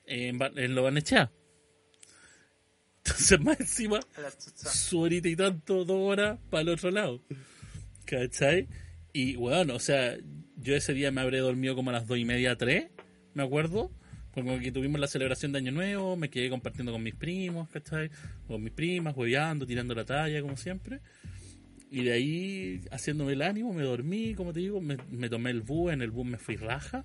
en, 0.05 0.39
en. 0.57 0.75
Entonces, 3.05 3.41
más 3.45 3.61
encima, 3.61 4.01
su 4.55 5.01
horita 5.01 5.29
y 5.29 5.37
tanto, 5.37 5.85
dos 5.85 5.99
horas, 5.99 6.39
para 6.51 6.63
el 6.63 6.69
otro 6.71 6.91
lado. 6.91 7.21
¿Cachai? 8.05 8.69
Y 9.13 9.37
bueno, 9.37 9.75
o 9.75 9.81
sea, 9.81 10.17
yo 10.57 10.77
ese 10.77 10.95
día 10.95 11.11
me 11.11 11.21
habré 11.21 11.39
dormido 11.39 11.75
como 11.75 11.91
a 11.91 11.93
las 11.93 12.07
dos 12.07 12.19
y 12.19 12.25
media, 12.25 12.57
tres, 12.57 12.89
me 13.35 13.43
acuerdo. 13.43 13.91
Porque 14.33 14.49
como 14.49 14.63
que 14.63 14.71
tuvimos 14.71 15.01
la 15.01 15.09
celebración 15.09 15.51
de 15.51 15.59
Año 15.59 15.73
Nuevo, 15.73 16.17
me 16.17 16.31
quedé 16.31 16.51
compartiendo 16.51 16.93
con 16.93 17.03
mis 17.03 17.17
primos, 17.17 17.69
¿cachai? 17.69 18.11
Con 18.47 18.63
mis 18.63 18.73
primas, 18.73 19.17
hueveando, 19.17 19.67
tirando 19.67 19.93
la 19.93 20.05
talla, 20.05 20.41
como 20.41 20.57
siempre. 20.57 21.01
Y 21.91 22.05
de 22.05 22.13
ahí, 22.13 22.81
haciéndome 22.93 23.33
el 23.33 23.43
ánimo, 23.43 23.73
me 23.73 23.83
dormí, 23.83 24.35
como 24.35 24.53
te 24.53 24.61
digo, 24.61 24.81
me, 24.81 24.97
me 25.11 25.29
tomé 25.29 25.51
el 25.51 25.63
bus, 25.63 25.93
en 25.93 26.03
el 26.03 26.13
bus 26.13 26.25
me 26.25 26.39
fui 26.39 26.55
raja, 26.55 27.05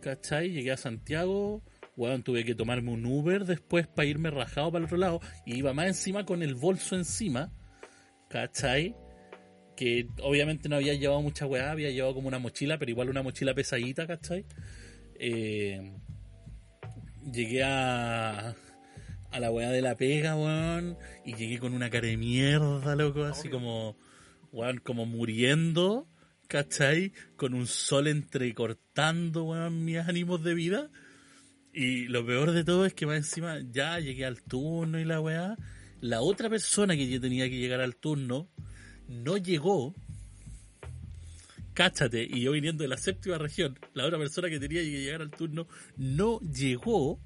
¿cachai? 0.00 0.50
Llegué 0.52 0.72
a 0.72 0.78
Santiago, 0.78 1.62
weón, 1.96 2.22
tuve 2.22 2.44
que 2.44 2.54
tomarme 2.54 2.90
un 2.90 3.06
Uber 3.06 3.44
después 3.44 3.86
para 3.86 4.06
irme 4.06 4.30
rajado 4.30 4.72
para 4.72 4.80
el 4.80 4.86
otro 4.86 4.98
lado, 4.98 5.20
y 5.46 5.56
iba 5.56 5.72
más 5.72 5.86
encima 5.86 6.24
con 6.24 6.42
el 6.42 6.54
bolso 6.54 6.96
encima, 6.96 7.52
¿cachai? 8.28 8.96
Que 9.76 10.08
obviamente 10.22 10.68
no 10.68 10.76
había 10.76 10.94
llevado 10.94 11.22
mucha 11.22 11.46
weá, 11.46 11.70
había 11.70 11.90
llevado 11.90 12.14
como 12.14 12.28
una 12.28 12.38
mochila, 12.38 12.78
pero 12.78 12.90
igual 12.90 13.10
una 13.10 13.22
mochila 13.22 13.54
pesadita, 13.54 14.06
¿cachai? 14.06 14.44
Eh, 15.16 15.92
llegué 17.32 17.62
a, 17.62 18.54
a 19.30 19.40
la 19.40 19.50
weá 19.50 19.70
de 19.70 19.82
la 19.82 19.96
pega, 19.96 20.36
weón, 20.36 20.96
y 21.24 21.34
llegué 21.34 21.58
con 21.58 21.74
una 21.74 21.90
cara 21.90 22.08
de 22.08 22.16
mierda, 22.16 22.96
loco, 22.96 23.24
así 23.24 23.48
como, 23.48 23.96
weón, 24.52 24.78
como 24.78 25.06
muriendo, 25.06 26.08
¿cachai? 26.48 27.12
Con 27.36 27.54
un 27.54 27.66
sol 27.66 28.06
entrecortando, 28.06 29.44
weón, 29.44 29.84
mis 29.84 29.98
ánimos 29.98 30.42
de 30.42 30.54
vida. 30.54 30.90
Y 31.76 32.06
lo 32.06 32.24
peor 32.24 32.52
de 32.52 32.62
todo 32.62 32.86
es 32.86 32.94
que 32.94 33.04
más 33.04 33.16
encima 33.16 33.58
ya 33.72 33.98
llegué 33.98 34.24
al 34.24 34.40
turno 34.42 35.00
y 35.00 35.04
la 35.04 35.20
weá. 35.20 35.56
La 36.00 36.20
otra 36.20 36.48
persona 36.48 36.94
que 36.96 37.08
yo 37.08 37.20
tenía 37.20 37.48
que 37.50 37.56
llegar 37.58 37.80
al 37.80 37.96
turno 37.96 38.48
no 39.08 39.36
llegó. 39.36 39.92
Cáchate, 41.72 42.22
y 42.22 42.42
yo 42.42 42.52
viniendo 42.52 42.82
de 42.84 42.88
la 42.88 42.96
séptima 42.96 43.36
región, 43.38 43.76
la 43.92 44.06
otra 44.06 44.18
persona 44.18 44.48
que 44.48 44.60
tenía 44.60 44.82
que 44.82 44.90
llegar 44.90 45.20
al 45.20 45.32
turno 45.32 45.66
no 45.96 46.38
llegó. 46.40 47.18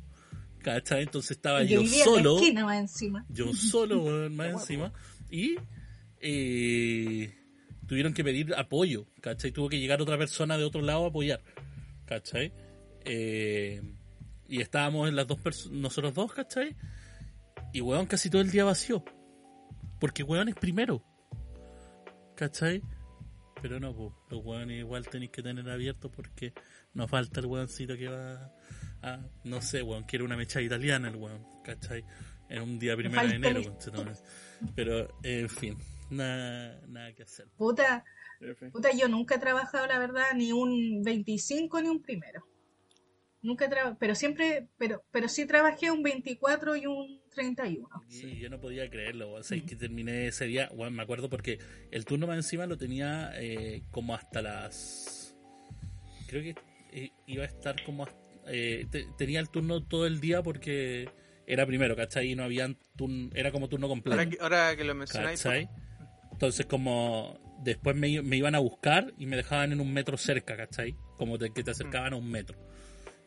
¿Cachai? 0.62 1.02
Entonces 1.02 1.32
estaba 1.32 1.62
Yo 1.64 1.84
solo 1.86 2.18
en 2.18 2.24
la 2.24 2.40
esquina 2.40 2.64
más 2.64 2.78
encima. 2.78 3.26
yo 3.28 3.52
solo, 3.52 4.30
más 4.30 4.48
encima. 4.48 4.92
Y 5.30 5.56
eh, 6.20 7.34
tuvieron 7.86 8.14
que 8.14 8.24
pedir 8.24 8.54
apoyo, 8.54 9.06
¿cachai? 9.20 9.52
Tuvo 9.52 9.68
que 9.68 9.78
llegar 9.78 10.00
otra 10.00 10.16
persona 10.16 10.56
de 10.56 10.64
otro 10.64 10.80
lado 10.80 11.04
a 11.04 11.08
apoyar, 11.08 11.42
¿cachai? 12.06 12.52
Eh, 13.04 13.82
y 14.48 14.60
estábamos 14.62 15.08
en 15.08 15.14
las 15.14 15.26
dos 15.26 15.70
nosotros 15.70 16.14
dos, 16.14 16.32
¿cachai? 16.32 16.74
Y 17.72 17.82
weón 17.82 18.06
casi 18.06 18.30
todo 18.30 18.40
el 18.40 18.50
día 18.50 18.64
vacío. 18.64 19.04
Porque 20.00 20.22
weón 20.22 20.48
es 20.48 20.54
primero. 20.54 21.04
¿Cachai? 22.34 22.82
Pero 23.60 23.78
no, 23.78 23.94
po, 23.94 24.14
los 24.30 24.44
weones 24.44 24.78
igual 24.78 25.06
tenéis 25.08 25.32
que 25.32 25.42
tener 25.42 25.68
abierto 25.68 26.10
porque 26.10 26.54
nos 26.94 27.10
falta 27.10 27.40
el 27.40 27.46
weoncito 27.46 27.96
que 27.96 28.08
va 28.08 28.54
a, 29.02 29.20
no 29.44 29.60
sé, 29.60 29.82
weón, 29.82 30.04
quiere 30.04 30.24
una 30.24 30.36
mecha 30.36 30.62
italiana 30.62 31.08
el 31.08 31.16
weón, 31.16 31.44
¿cachai? 31.62 32.04
En 32.48 32.62
un 32.62 32.78
día 32.78 32.96
primero 32.96 33.28
de 33.28 33.34
enero, 33.34 33.60
el-. 33.60 34.72
Pero, 34.74 35.08
en 35.22 35.48
fin, 35.48 35.76
nada, 36.10 36.80
nada 36.86 37.12
que 37.12 37.24
hacer. 37.24 37.48
Puta, 37.56 38.04
puta, 38.72 38.90
yo 38.96 39.08
nunca 39.08 39.34
he 39.34 39.38
trabajado, 39.38 39.86
la 39.86 39.98
verdad, 39.98 40.26
ni 40.34 40.52
un 40.52 41.02
25 41.02 41.82
ni 41.82 41.88
un 41.88 42.00
primero. 42.00 42.46
Nunca 43.40 43.66
he 43.66 43.68
trabajado, 43.68 43.96
pero 44.00 44.14
siempre, 44.14 44.66
pero, 44.78 45.04
pero 45.12 45.28
sí 45.28 45.46
trabajé 45.46 45.90
un 45.90 46.02
24 46.02 46.74
y 46.76 46.86
un 46.86 47.20
31. 47.30 47.88
Y 48.10 48.38
yo 48.40 48.50
no 48.50 48.58
podía 48.60 48.90
creerlo, 48.90 49.32
o 49.32 49.42
sea, 49.42 49.56
es 49.58 49.62
que 49.62 49.76
terminé 49.76 50.26
ese 50.26 50.46
día, 50.46 50.68
bueno, 50.74 50.90
me 50.90 51.02
acuerdo 51.04 51.28
porque 51.30 51.58
el 51.92 52.04
turno 52.04 52.26
más 52.26 52.36
encima 52.36 52.66
lo 52.66 52.76
tenía 52.76 53.30
eh, 53.36 53.82
como 53.92 54.14
hasta 54.14 54.42
las... 54.42 55.36
Creo 56.26 56.42
que 56.42 56.54
eh, 56.92 57.10
iba 57.26 57.44
a 57.44 57.46
estar 57.46 57.82
como... 57.84 58.04
hasta- 58.04 58.18
eh, 58.48 58.86
te- 58.90 59.06
tenía 59.16 59.40
el 59.40 59.50
turno 59.50 59.84
todo 59.84 60.06
el 60.06 60.20
día 60.20 60.42
porque 60.42 61.08
era 61.46 61.64
primero, 61.66 61.94
¿cachai? 61.94 62.32
Y 62.32 62.34
no 62.34 62.42
había 62.44 62.74
turno, 62.96 63.30
era 63.34 63.52
como 63.52 63.68
turno 63.68 63.88
completo. 63.88 64.18
Ahora 64.18 64.30
que, 64.30 64.38
ahora 64.40 64.76
que 64.76 64.84
lo 64.84 64.94
mencionáis, 64.94 65.40
¿Cachai? 65.42 65.68
Entonces 66.32 66.66
como 66.66 67.38
después 67.62 67.94
me, 67.96 68.08
i- 68.08 68.22
me 68.22 68.36
iban 68.36 68.54
a 68.54 68.58
buscar 68.58 69.12
y 69.18 69.26
me 69.26 69.36
dejaban 69.36 69.72
en 69.72 69.80
un 69.80 69.92
metro 69.92 70.16
cerca, 70.16 70.56
¿cachai? 70.56 70.96
Como 71.16 71.38
de 71.38 71.50
que 71.50 71.62
te 71.62 71.70
acercaban 71.72 72.12
a 72.14 72.16
un 72.16 72.30
metro, 72.30 72.58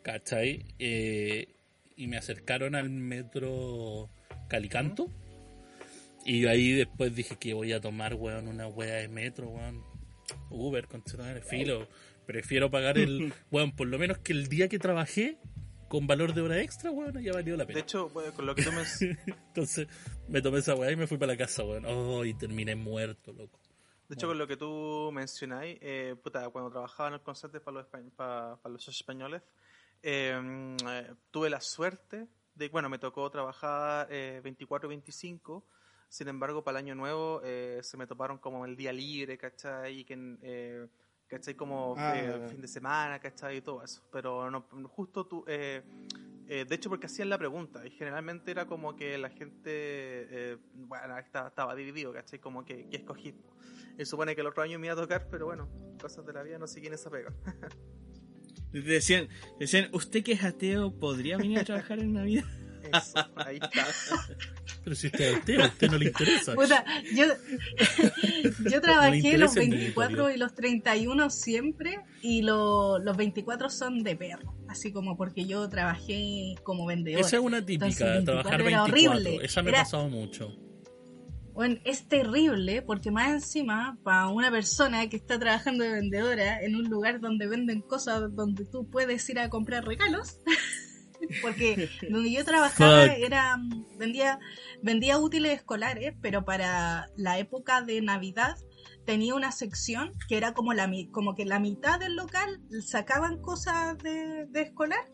¿cachai? 0.02 0.64
Eh, 0.78 1.48
y 1.96 2.06
me 2.06 2.16
acercaron 2.16 2.74
al 2.74 2.90
metro 2.90 4.08
Calicanto 4.48 5.08
y 6.24 6.40
yo 6.40 6.50
ahí 6.50 6.72
después 6.72 7.14
dije 7.14 7.36
que 7.36 7.52
voy 7.54 7.72
a 7.72 7.80
tomar, 7.80 8.14
weón, 8.14 8.48
una 8.48 8.66
wea 8.68 8.94
de 8.96 9.08
metro, 9.08 9.48
weón. 9.48 9.82
Uber, 10.50 10.86
con 10.86 11.02
filo. 11.48 11.88
Prefiero 12.26 12.70
pagar 12.70 12.96
el, 12.98 13.32
weón, 13.50 13.72
por 13.72 13.88
lo 13.88 13.98
menos 13.98 14.18
que 14.18 14.32
el 14.32 14.48
día 14.48 14.68
que 14.68 14.78
trabajé 14.78 15.38
con 15.88 16.06
valor 16.06 16.32
de 16.32 16.40
hora 16.40 16.60
extra, 16.60 16.90
weón, 16.90 17.20
ya 17.22 17.32
valió 17.32 17.56
la 17.56 17.66
pena. 17.66 17.74
de 17.76 17.82
hecho, 17.82 18.08
bueno, 18.10 18.32
con 18.32 18.46
lo 18.46 18.54
que 18.54 18.62
tú 18.62 18.70
me... 18.72 18.82
Entonces 19.48 19.88
me 20.28 20.40
tomé 20.40 20.58
esa 20.60 20.74
weá 20.74 20.90
y 20.92 20.96
me 20.96 21.06
fui 21.06 21.18
para 21.18 21.32
la 21.32 21.38
casa, 21.38 21.64
weón. 21.64 21.84
Oh, 21.86 22.24
y 22.24 22.32
terminé 22.34 22.76
muerto, 22.76 23.32
loco. 23.32 23.58
De 24.08 24.14
hecho, 24.14 24.28
con 24.28 24.38
lo 24.38 24.46
que 24.46 24.56
tú 24.56 25.10
mencionáis, 25.12 25.78
eh, 25.80 26.14
puta, 26.22 26.48
cuando 26.50 26.70
trabajaba 26.70 27.08
en 27.08 27.14
el 27.14 27.20
concierto 27.20 27.60
para 27.62 27.78
los, 27.78 27.86
espa- 27.86 28.10
pa- 28.14 28.56
para 28.62 28.72
los 28.72 28.86
españoles, 28.88 29.42
eh, 30.02 30.76
eh, 30.88 31.14
tuve 31.30 31.48
la 31.50 31.60
suerte 31.60 32.26
de, 32.54 32.68
bueno, 32.68 32.88
me 32.88 32.98
tocó 32.98 33.30
trabajar 33.30 34.08
eh, 34.10 34.40
24-25, 34.44 35.62
sin 36.08 36.28
embargo, 36.28 36.62
para 36.62 36.78
el 36.78 36.84
año 36.84 36.94
nuevo 36.94 37.40
eh, 37.44 37.80
se 37.82 37.96
me 37.96 38.06
toparon 38.06 38.38
como 38.38 38.66
el 38.66 38.76
día 38.76 38.92
libre, 38.92 39.38
¿cachai? 39.38 40.00
Y 40.00 40.04
que, 40.04 40.36
eh, 40.42 40.86
¿cachai? 41.26 41.54
Como 41.54 41.94
Ah. 41.96 42.12
eh, 42.18 42.48
fin 42.50 42.60
de 42.60 42.68
semana, 42.68 43.18
¿cachai? 43.18 43.56
Y 43.58 43.60
todo 43.62 43.82
eso. 43.82 44.02
Pero 44.12 44.50
no, 44.50 44.66
justo 44.88 45.26
tú... 45.26 45.44
Eh, 45.46 45.82
de 46.48 46.74
hecho, 46.74 46.90
porque 46.90 47.06
hacían 47.06 47.30
la 47.30 47.38
pregunta, 47.38 47.86
y 47.86 47.90
generalmente 47.92 48.50
era 48.50 48.66
como 48.66 48.94
que 48.94 49.16
la 49.16 49.30
gente, 49.30 50.58
bueno, 50.74 51.16
estaba, 51.16 51.48
estaba 51.48 51.74
dividido, 51.74 52.12
¿cachai? 52.12 52.40
Como 52.40 52.62
que, 52.62 52.90
que 52.90 52.98
escogí. 52.98 53.34
Y 53.96 54.04
supone 54.04 54.34
que 54.34 54.42
el 54.42 54.48
otro 54.48 54.62
año 54.62 54.78
me 54.78 54.88
iba 54.88 54.92
a 54.92 54.96
tocar, 55.00 55.28
pero 55.30 55.46
bueno, 55.46 55.70
cosas 55.98 56.26
de 56.26 56.32
la 56.34 56.42
vida 56.42 56.58
no 56.58 56.66
sé 56.66 56.82
quién 56.82 56.92
esa 56.92 57.08
pega. 57.08 57.32
Decían, 58.72 59.28
decían, 59.60 59.88
¿usted 59.92 60.22
que 60.22 60.32
es 60.32 60.42
ateo 60.44 60.92
podría 60.98 61.36
venir 61.36 61.58
a 61.58 61.64
trabajar 61.64 61.98
en 61.98 62.12
Navidad? 62.14 62.44
Eso, 62.92 63.14
ahí 63.36 63.58
está. 63.62 63.86
Pero 64.84 64.96
si 64.96 65.06
usted 65.06 65.20
es 65.32 65.36
ateo, 65.36 65.62
a 65.62 65.66
usted 65.68 65.90
no 65.90 65.98
le 65.98 66.06
interesa. 66.06 66.54
Puta, 66.54 66.84
yo, 67.14 67.24
yo 68.70 68.80
trabajé 68.80 69.38
los 69.38 69.56
el 69.56 69.70
24 69.70 70.16
territorio. 70.16 70.30
y 70.34 70.38
los 70.38 70.54
31 70.54 71.30
siempre 71.30 72.00
y 72.22 72.42
lo- 72.42 72.98
los 72.98 73.16
24 73.16 73.70
son 73.70 74.02
de 74.02 74.16
perro. 74.16 74.54
Así 74.68 74.90
como 74.92 75.16
porque 75.16 75.44
yo 75.46 75.68
trabajé 75.68 76.54
como 76.64 76.86
vendedora. 76.86 77.24
Esa 77.26 77.36
es 77.36 77.42
una 77.42 77.64
típica, 77.64 77.86
Entonces, 78.16 78.24
trabajar 78.24 78.62
24 78.62 78.66
era 78.66 78.82
24. 78.84 79.10
horrible. 79.30 79.46
Esa 79.46 79.62
me 79.62 79.70
ha 79.70 79.74
pasado 79.74 80.08
mucho. 80.08 80.56
Bueno, 81.54 81.76
es 81.84 82.08
terrible 82.08 82.80
porque 82.80 83.10
más 83.10 83.30
encima, 83.30 83.98
para 84.02 84.28
una 84.28 84.50
persona 84.50 85.08
que 85.08 85.16
está 85.16 85.38
trabajando 85.38 85.84
de 85.84 85.92
vendedora 85.92 86.62
en 86.62 86.76
un 86.76 86.84
lugar 86.84 87.20
donde 87.20 87.46
venden 87.46 87.82
cosas 87.82 88.34
donde 88.34 88.64
tú 88.64 88.88
puedes 88.88 89.28
ir 89.28 89.38
a 89.38 89.50
comprar 89.50 89.84
regalos, 89.84 90.38
porque 91.42 91.90
donde 92.08 92.32
yo 92.32 92.44
trabajaba 92.44 93.04
era 93.04 93.58
mm, 93.58 93.98
vendía 93.98 94.38
vendía 94.82 95.18
útiles 95.18 95.52
escolares, 95.52 96.14
pero 96.22 96.44
para 96.44 97.08
la 97.16 97.38
época 97.38 97.82
de 97.82 98.00
Navidad 98.00 98.56
tenía 99.04 99.34
una 99.34 99.52
sección 99.52 100.12
que 100.28 100.38
era 100.38 100.54
como 100.54 100.72
la 100.72 100.90
como 101.10 101.34
que 101.34 101.44
la 101.44 101.58
mitad 101.58 102.00
del 102.00 102.16
local 102.16 102.62
sacaban 102.82 103.42
cosas 103.42 103.98
de, 103.98 104.46
de 104.46 104.62
escolar 104.62 105.06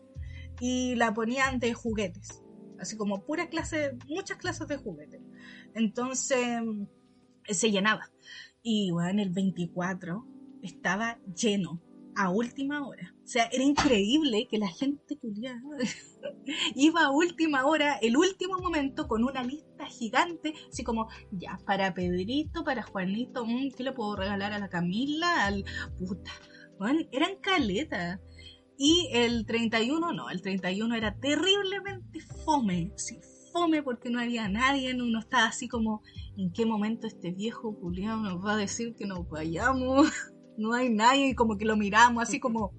y 0.61 0.95
la 0.95 1.13
ponían 1.13 1.59
de 1.59 1.73
juguetes, 1.73 2.43
así 2.79 2.95
como 2.95 3.25
pura 3.25 3.49
clase, 3.49 3.97
muchas 4.07 4.37
clases 4.37 4.67
de 4.67 4.77
juguetes. 4.77 5.21
Entonces 5.75 6.37
eh, 7.47 7.53
se 7.53 7.71
llenaba. 7.71 8.09
Y 8.61 8.91
bueno, 8.91 9.21
el 9.21 9.29
24 9.29 10.25
estaba 10.61 11.17
lleno 11.35 11.81
a 12.15 12.29
última 12.29 12.85
hora. 12.85 13.15
O 13.23 13.27
sea, 13.27 13.47
era 13.51 13.63
increíble 13.63 14.47
que 14.49 14.57
la 14.57 14.67
gente 14.67 15.17
culiada 15.17 15.61
iba 16.75 17.05
a 17.05 17.11
última 17.11 17.65
hora, 17.65 17.97
el 18.01 18.17
último 18.17 18.57
momento, 18.59 19.07
con 19.07 19.23
una 19.23 19.43
lista 19.43 19.85
gigante, 19.85 20.53
así 20.69 20.83
como, 20.83 21.07
ya, 21.31 21.59
para 21.65 21.93
Pedrito, 21.93 22.63
para 22.63 22.83
Juanito, 22.83 23.45
mm, 23.45 23.71
¿qué 23.77 23.83
le 23.83 23.93
puedo 23.93 24.15
regalar 24.15 24.51
a 24.51 24.59
la 24.59 24.69
Camila? 24.69 25.45
Al 25.45 25.63
puta. 25.97 26.31
Bueno, 26.77 27.01
eran 27.11 27.37
caletas. 27.41 28.19
Y 28.77 29.09
el 29.11 29.45
31 29.45 30.13
no, 30.13 30.29
el 30.29 30.41
31 30.41 30.95
era 30.95 31.15
terriblemente 31.15 32.21
fome, 32.45 32.93
sí, 32.95 33.19
fome 33.51 33.83
porque 33.83 34.09
no 34.09 34.19
había 34.19 34.47
nadie, 34.49 34.95
uno 34.95 35.19
estaba 35.19 35.45
así 35.45 35.67
como, 35.67 36.01
¿en 36.37 36.51
qué 36.51 36.65
momento 36.65 37.07
este 37.07 37.31
viejo 37.31 37.77
culiado 37.79 38.21
nos 38.21 38.45
va 38.45 38.53
a 38.53 38.57
decir 38.57 38.95
que 38.95 39.05
nos 39.05 39.27
vayamos? 39.29 40.09
No 40.61 40.73
hay 40.73 40.89
nadie, 40.89 41.29
y 41.29 41.35
como 41.35 41.57
que 41.57 41.63
lo 41.63 41.77
miramos 41.77 42.21
así 42.21 42.41
como, 42.41 42.73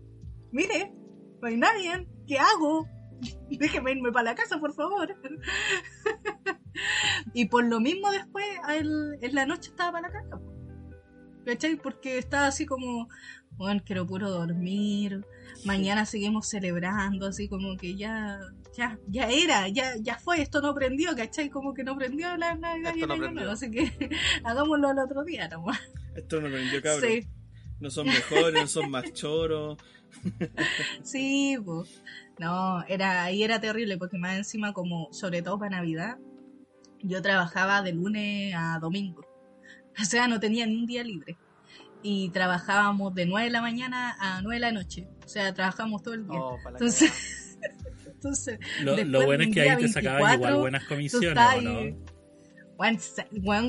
mire, 0.53 0.93
no 1.41 1.49
hay 1.49 1.57
nadie, 1.57 2.07
¿qué 2.27 2.37
hago? 2.37 2.87
Déjeme 3.51 3.93
irme 3.93 4.13
para 4.13 4.25
la 4.25 4.35
casa, 4.35 4.61
por 4.61 4.75
favor. 4.75 5.09
y 7.33 7.47
por 7.47 7.65
lo 7.65 7.81
mismo 7.81 8.11
después, 8.11 8.45
en 8.69 9.35
la 9.35 9.47
noche 9.47 9.71
estaba 9.71 9.93
para 9.93 10.09
la 10.09 10.13
caca. 10.13 10.41
¿Cachai? 11.51 11.75
Porque 11.75 12.17
estaba 12.17 12.47
así 12.47 12.65
como, 12.65 13.09
bueno, 13.57 13.83
quiero 13.85 14.07
puro 14.07 14.31
dormir, 14.31 15.27
mañana 15.65 16.07
seguimos 16.07 16.49
celebrando, 16.49 17.27
así 17.27 17.49
como 17.49 17.77
que 17.77 17.97
ya, 17.97 18.39
ya, 18.77 19.01
ya 19.09 19.29
era, 19.29 19.67
ya, 19.67 19.95
ya 20.01 20.17
fue, 20.17 20.41
esto 20.41 20.61
no 20.61 20.73
prendió, 20.77 21.17
¿cachai? 21.17 21.51
Como 21.51 21.75
que 21.75 21.83
no 21.83 21.97
prendió 21.97 22.37
la 22.37 22.55
Navidad 22.55 22.95
y 22.95 23.01
Esto 23.01 23.15
el 23.15 23.21
no. 23.21 23.33
Nuevo, 23.33 23.51
así 23.51 23.69
que 23.69 23.91
hagámoslo 24.45 24.93
el 24.93 24.99
otro 25.01 25.25
día 25.25 25.49
nomás. 25.49 25.81
Esto 26.15 26.41
no 26.41 26.49
prendió, 26.49 26.81
cabrón. 26.81 27.11
Sí, 27.11 27.29
No 27.81 27.91
son 27.91 28.07
mejores, 28.07 28.55
no 28.55 28.69
son 28.69 28.89
más 28.89 29.13
choros. 29.13 29.77
sí, 31.03 31.59
pues. 31.65 32.01
No, 32.39 32.85
era, 32.85 33.25
ahí 33.25 33.43
era 33.43 33.61
terrible, 33.61 33.99
porque 33.99 34.19
más 34.19 34.37
encima, 34.37 34.73
como, 34.73 35.13
sobre 35.13 35.43
todo 35.43 35.59
para 35.59 35.79
Navidad, 35.79 36.17
yo 37.03 37.21
trabajaba 37.23 37.83
de 37.83 37.93
lunes 37.93 38.55
a 38.57 38.79
domingo. 38.79 39.30
O 40.01 40.05
sea, 40.05 40.29
no 40.29 40.41
tenía 40.41 40.67
ni 40.67 40.77
un 40.77 40.87
día 40.87 41.05
libre. 41.05 41.37
Y 42.03 42.31
trabajábamos 42.31 43.15
de 43.15 43.27
9 43.27 43.47
de 43.47 43.51
la 43.51 43.61
mañana 43.61 44.17
a 44.19 44.41
9 44.41 44.57
de 44.57 44.61
la 44.61 44.73
noche. 44.73 45.09
O 45.25 45.29
sea, 45.29 45.53
trabajamos 45.53 46.03
todo 46.03 46.15
el 46.15 46.27
día. 46.27 46.41
Oh, 46.41 46.57
para 46.63 46.73
la 46.73 46.79
Entonces, 46.79 47.59
entonces 48.07 48.59
Lo, 48.83 49.27
bueno 49.27 49.45
es 49.45 49.51
que 49.51 49.61
ahí 49.63 49.77
te 49.77 49.89
sacaban 49.89 50.23
24, 50.23 50.35
igual 50.35 50.61
buenas 50.61 50.85
comisiones, 50.85 51.31
estás 51.31 51.57
¿o 51.57 51.61
¿no? 51.61 51.71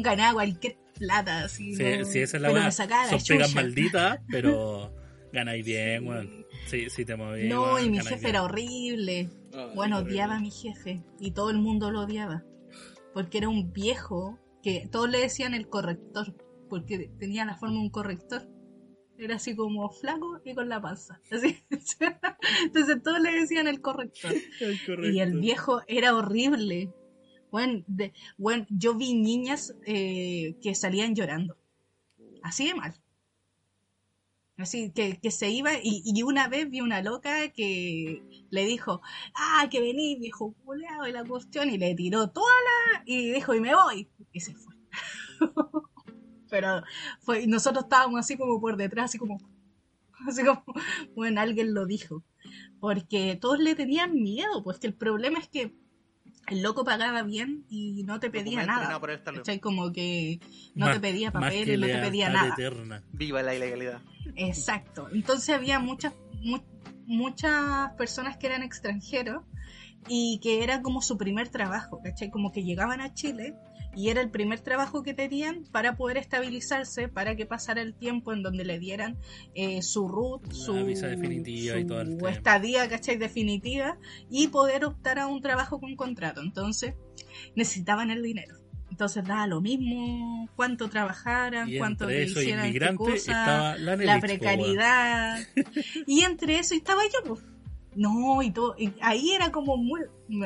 ganaba 0.01 0.33
cualquier 0.33 0.77
plata, 0.97 1.43
así. 1.43 1.75
Sí, 1.75 1.83
no- 1.83 2.05
sí, 2.05 2.19
esa 2.19 2.37
es 2.37 2.43
la 2.43 2.49
buena. 2.49 2.71
Son 2.71 2.87
pegas 3.27 3.53
malditas, 3.53 4.19
pero 4.29 4.93
ganáis 5.33 5.65
bien, 5.65 6.07
weón. 6.07 6.45
Sí, 6.67 6.89
sí 6.89 7.05
te 7.05 7.15
moví. 7.15 7.49
No, 7.49 7.79
y 7.79 7.89
mi 7.89 7.99
jefe 7.99 8.15
bien. 8.15 8.27
era 8.27 8.43
horrible. 8.43 9.29
Bueno, 9.75 10.03
qué 10.03 10.11
odiaba 10.11 10.35
a 10.35 10.39
mi 10.39 10.51
jefe 10.51 11.03
y 11.19 11.31
todo 11.31 11.49
el 11.49 11.57
mundo 11.57 11.91
lo 11.91 12.01
odiaba. 12.01 12.43
Porque 13.13 13.39
era 13.39 13.49
un 13.49 13.73
viejo 13.73 14.39
que 14.61 14.87
todos 14.91 15.09
le 15.09 15.19
decían 15.19 15.53
el 15.53 15.67
corrector, 15.67 16.35
porque 16.69 17.11
tenía 17.19 17.45
la 17.45 17.57
forma 17.57 17.75
de 17.75 17.81
un 17.81 17.89
corrector. 17.89 18.47
Era 19.17 19.35
así 19.35 19.55
como 19.55 19.89
flaco 19.91 20.41
y 20.43 20.55
con 20.55 20.67
la 20.67 20.81
panza. 20.81 21.21
Así. 21.31 21.63
Entonces 22.63 23.03
todos 23.03 23.19
le 23.19 23.31
decían 23.31 23.67
el 23.67 23.79
corrector. 23.81 24.33
Y 25.03 25.19
el 25.19 25.39
viejo 25.39 25.81
era 25.87 26.15
horrible. 26.15 26.91
Bueno, 27.51 27.83
de, 27.85 28.13
bueno 28.37 28.65
yo 28.69 28.95
vi 28.95 29.13
niñas 29.13 29.75
eh, 29.85 30.57
que 30.61 30.73
salían 30.73 31.13
llorando. 31.13 31.55
Así 32.41 32.67
de 32.67 32.73
mal. 32.73 32.95
Así 34.57 34.91
que, 34.91 35.19
que 35.19 35.31
se 35.31 35.49
iba 35.49 35.73
y, 35.81 36.03
y 36.05 36.23
una 36.23 36.47
vez 36.47 36.69
vi 36.69 36.81
una 36.81 37.01
loca 37.01 37.49
que 37.49 38.23
le 38.49 38.65
dijo, 38.65 39.01
ah, 39.33 39.67
que 39.71 39.81
vení, 39.81 40.17
viejo 40.17 40.53
culeado, 40.63 41.07
y 41.07 41.11
la 41.11 41.23
cuestión, 41.23 41.69
y 41.69 41.77
le 41.77 41.95
tiró 41.95 42.29
toda 42.29 42.53
la... 42.63 43.03
y 43.05 43.31
dijo, 43.31 43.55
y 43.55 43.59
me 43.59 43.73
voy. 43.73 44.07
Y 44.33 44.39
se 44.39 44.53
fue. 44.55 44.75
Pero 46.49 46.83
fue, 47.21 47.43
y 47.43 47.47
nosotros 47.47 47.85
estábamos 47.85 48.19
así 48.19 48.37
como 48.37 48.59
por 48.59 48.75
detrás, 48.77 49.05
así 49.05 49.17
como, 49.17 49.37
así 50.27 50.43
como, 50.43 50.63
bueno, 51.15 51.39
alguien 51.41 51.73
lo 51.73 51.85
dijo. 51.85 52.23
Porque 52.79 53.37
todos 53.39 53.59
le 53.59 53.75
tenían 53.75 54.13
miedo, 54.13 54.63
pues 54.63 54.79
que 54.79 54.87
el 54.87 54.93
problema 54.93 55.39
es 55.39 55.47
que 55.47 55.73
el 56.47 56.61
loco 56.63 56.83
pagaba 56.83 57.21
bien 57.23 57.65
y 57.69 58.03
no 58.03 58.19
te 58.19 58.29
pedía 58.29 58.61
Documento, 58.61 58.71
nada. 58.73 58.87
nada 58.87 58.99
por 58.99 59.11
estar- 59.11 59.35
¿cachai? 59.35 59.59
Como 59.59 59.91
que 59.93 60.39
no 60.75 60.87
Más- 60.87 60.95
te 60.95 60.99
pedía 60.99 61.31
papel 61.31 61.69
y 61.69 61.77
no 61.77 61.87
te 61.87 61.97
pedía 61.99 62.29
nada. 62.29 62.53
eterna. 62.53 63.03
Viva 63.13 63.41
la 63.43 63.55
ilegalidad. 63.55 64.01
Exacto. 64.35 65.07
Entonces 65.13 65.49
había 65.55 65.79
muchas 65.79 66.13
mu- 66.41 66.63
muchas 67.05 67.91
personas 67.93 68.37
que 68.37 68.47
eran 68.47 68.63
extranjeros 68.63 69.43
y 70.07 70.39
que 70.41 70.63
era 70.63 70.81
como 70.81 71.01
su 71.01 71.17
primer 71.17 71.49
trabajo, 71.49 71.99
¿cachai? 72.03 72.29
Como 72.29 72.51
que 72.51 72.63
llegaban 72.63 73.01
a 73.01 73.13
Chile 73.13 73.55
y 73.95 74.09
era 74.09 74.21
el 74.21 74.29
primer 74.29 74.61
trabajo 74.61 75.03
que 75.03 75.13
tenían 75.13 75.63
para 75.71 75.95
poder 75.97 76.17
estabilizarse, 76.17 77.07
para 77.09 77.35
que 77.35 77.45
pasara 77.45 77.81
el 77.81 77.93
tiempo 77.93 78.31
en 78.33 78.41
donde 78.41 78.63
le 78.63 78.79
dieran 78.79 79.17
eh, 79.53 79.81
su 79.81 80.07
root, 80.07 80.51
su, 80.51 80.85
visa 80.85 81.07
definitiva 81.07 81.77
y 81.77 81.85
todo 81.85 82.01
el 82.01 82.11
su 82.11 82.17
tema. 82.17 82.31
estadía, 82.31 82.89
¿cachai? 82.89 83.17
Definitiva 83.17 83.97
y 84.29 84.47
poder 84.47 84.85
optar 84.85 85.19
a 85.19 85.27
un 85.27 85.41
trabajo 85.41 85.79
con 85.79 85.95
contrato. 85.95 86.41
Entonces 86.41 86.95
necesitaban 87.55 88.11
el 88.11 88.21
dinero. 88.21 88.57
Entonces 88.89 89.23
daba 89.25 89.47
lo 89.47 89.61
mismo 89.61 90.49
cuánto 90.55 90.89
trabajaran, 90.89 91.69
Y 91.69 91.77
cuánto 91.77 92.03
entre 92.05 92.17
le 92.17 92.23
esos 92.23 92.43
hicieran 92.43 92.95
cosa 92.97 93.75
la 93.77 93.77
la 93.77 93.95
Nelix, 93.95 94.19
precariedad. 94.19 95.39
y 96.07 96.21
entre 96.21 96.59
eso 96.59 96.75
estaba 96.75 97.01
yo, 97.05 97.23
pues. 97.27 97.50
No, 97.95 98.41
y 98.41 98.51
todo. 98.51 98.75
ahí 99.01 99.31
era 99.31 99.51
como 99.51 99.75
muy. 99.77 100.01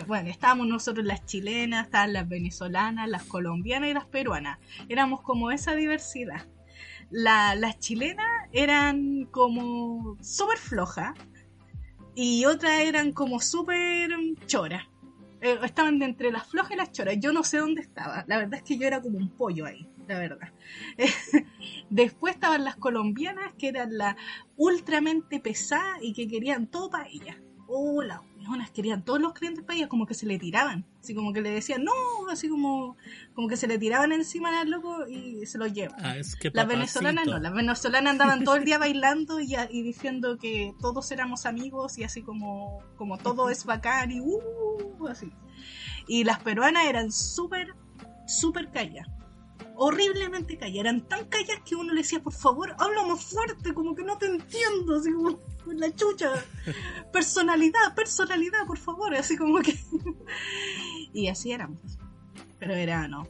Bueno, 0.08 0.30
estábamos 0.30 0.68
nosotros 0.68 1.06
las 1.06 1.26
chilenas, 1.26 1.86
estaban 1.86 2.14
las 2.14 2.28
venezolanas, 2.28 3.08
las 3.08 3.24
colombianas 3.24 3.90
y 3.90 3.94
las 3.94 4.06
peruanas. 4.06 4.58
Éramos 4.90 5.22
como 5.22 5.52
esa 5.52 5.76
diversidad. 5.76 6.48
La- 7.12 7.54
las 7.56 7.78
chilenas 7.80 8.26
eran 8.52 9.26
como 9.30 10.18
súper 10.22 10.58
flojas 10.58 11.14
y 12.16 12.46
otras 12.46 12.80
eran 12.82 13.12
como 13.12 13.40
súper 13.40 14.10
choras. 14.48 14.84
Eh, 15.42 15.60
estaban 15.64 16.02
entre 16.02 16.32
las 16.32 16.48
flojas 16.48 16.72
y 16.72 16.76
las 16.78 16.92
choras. 16.92 17.16
Yo 17.20 17.32
no 17.32 17.44
sé 17.44 17.58
dónde 17.60 17.82
estaba. 17.82 18.26
La 18.28 18.38
verdad 18.38 18.56
es 18.56 18.64
que 18.64 18.78
yo 18.80 18.88
era 18.88 19.02
como 19.02 19.20
un 19.20 19.30
pollo 19.30 19.66
ahí, 19.68 19.88
la 20.07 20.19
verdad. 20.19 20.53
Después 21.90 22.36
estaban 22.36 22.64
las 22.64 22.76
colombianas, 22.76 23.53
que 23.57 23.69
eran 23.69 23.98
las 23.98 24.15
ultramente 24.57 25.40
pesadas 25.40 25.99
y 26.02 26.14
que 26.14 26.27
querían 26.27 26.68
todo 26.68 26.90
para 26.90 27.07
ellas. 27.07 27.38
Oh, 27.68 28.03
las 28.03 28.19
weonas 28.38 28.69
querían 28.69 29.03
todos 29.03 29.19
los 29.19 29.34
clientes 29.34 29.64
para 29.64 29.77
ellas, 29.77 29.90
como 29.90 30.06
que 30.06 30.14
se 30.14 30.27
le 30.27 30.38
tiraban. 30.38 30.86
Así 30.99 31.15
como 31.15 31.34
que 31.34 31.41
le 31.41 31.49
decían, 31.49 31.84
no, 31.84 31.94
así 32.30 32.48
como, 32.48 32.95
como 33.34 33.48
que 33.48 33.57
se 33.57 33.68
le 33.68 33.80
tiraban 33.80 34.11
encima 34.11 34.60
al 34.60 34.69
loco 34.69 35.07
y 35.07 35.45
se 35.48 35.57
los 35.57 35.73
llevan. 35.73 36.03
Ah, 36.06 36.18
es 36.18 36.36
que 36.36 36.52
Las 36.53 36.68
venezolanas 36.68 37.26
no, 37.26 37.40
las 37.40 37.53
venezolanas 37.53 38.11
andaban 38.11 38.44
todo 38.44 38.56
el 38.56 38.65
día 38.65 38.77
bailando 38.80 39.40
y 39.40 39.82
diciendo 39.82 40.38
que 40.38 40.73
todos 40.80 41.10
éramos 41.11 41.48
amigos 41.48 41.98
y 41.98 42.03
así 42.03 42.22
como, 42.22 42.84
como 42.98 43.18
todo 43.18 43.49
es 43.49 43.65
bacán 43.65 44.11
y 44.11 44.19
uh, 44.19 45.07
así. 45.10 45.32
Y 46.07 46.23
las 46.23 46.40
peruanas 46.40 46.86
eran 46.86 47.11
súper, 47.11 47.73
súper 48.27 48.69
calladas. 48.69 49.10
Horriblemente 49.77 50.57
calladas. 50.57 50.80
Eran 50.80 51.02
tan 51.07 51.26
calladas 51.26 51.61
que 51.65 51.76
uno 51.76 51.93
le 51.93 52.02
decía, 52.02 52.22
por 52.22 52.34
favor, 52.34 52.76
habla 52.80 53.03
más 53.06 53.23
fuerte, 53.23 53.73
como 53.73 53.95
que 53.95 54.03
no 54.03 54.18
te 54.18 54.27
entiendo, 54.27 54.95
así 54.95 55.11
como 55.11 55.39
con 55.64 55.80
la 55.80 55.93
chucha. 55.95 56.31
Personalidad, 57.11 57.93
personalidad, 57.95 58.65
por 58.65 58.77
favor, 58.77 59.14
así 59.15 59.38
como 59.38 59.60
que... 59.60 59.77
y 61.14 61.27
así 61.27 61.52
éramos. 61.52 61.80
Pero 62.60 62.73
era, 62.73 63.07
no, 63.07 63.27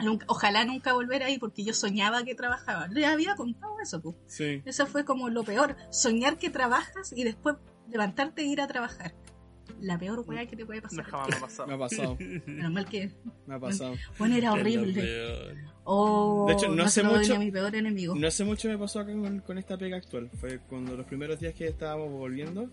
Nunca- 0.00 0.26
ojalá 0.28 0.64
nunca 0.64 0.92
volver 0.94 1.22
ahí 1.22 1.38
porque 1.38 1.62
yo 1.64 1.72
soñaba 1.74 2.24
que 2.24 2.34
trabajaba. 2.34 2.88
Le 2.88 3.06
había 3.06 3.36
contado 3.36 3.78
eso, 3.80 4.00
pues. 4.00 4.16
Sí. 4.26 4.62
Eso 4.64 4.86
fue 4.86 5.04
como 5.04 5.28
lo 5.28 5.44
peor. 5.44 5.76
Soñar 5.90 6.38
que 6.38 6.50
trabajas 6.50 7.12
y 7.14 7.22
después 7.24 7.56
levantarte 7.88 8.42
e 8.42 8.46
ir 8.46 8.60
a 8.60 8.66
trabajar. 8.66 9.14
La 9.82 9.98
peor 9.98 10.20
weá 10.26 10.46
que 10.46 10.56
te 10.56 10.64
puede 10.64 10.80
No, 10.80 10.88
pasar. 10.88 11.04
jamás 11.04 11.28
me 11.28 11.34
ha 11.36 11.40
pasado. 11.40 11.66
Me 11.68 11.74
ha 11.74 11.78
pasado. 11.78 12.16
Menos 12.46 12.72
mal 12.72 12.86
que. 12.88 13.10
Me 13.46 13.54
ha 13.54 13.58
pasado. 13.58 13.94
Bueno, 14.18 14.36
era 14.36 14.52
horrible. 14.52 15.54
Oh, 15.84 16.46
De 16.48 16.54
hecho, 16.54 16.68
no 16.68 16.88
se 16.88 17.00
hace 17.00 17.02
mucho- 17.02 17.38
mi 17.38 17.50
peor 17.50 17.74
enemigo. 17.74 18.14
No 18.14 18.28
hace 18.28 18.44
mucho 18.44 18.68
me 18.68 18.78
pasó 18.78 19.00
acá 19.00 19.12
con, 19.12 19.40
con 19.40 19.58
esta 19.58 19.76
pega 19.76 19.96
actual. 19.96 20.30
Fue 20.40 20.60
cuando 20.68 20.96
los 20.96 21.04
primeros 21.06 21.38
días 21.40 21.54
que 21.54 21.66
estábamos 21.66 22.10
volviendo. 22.10 22.70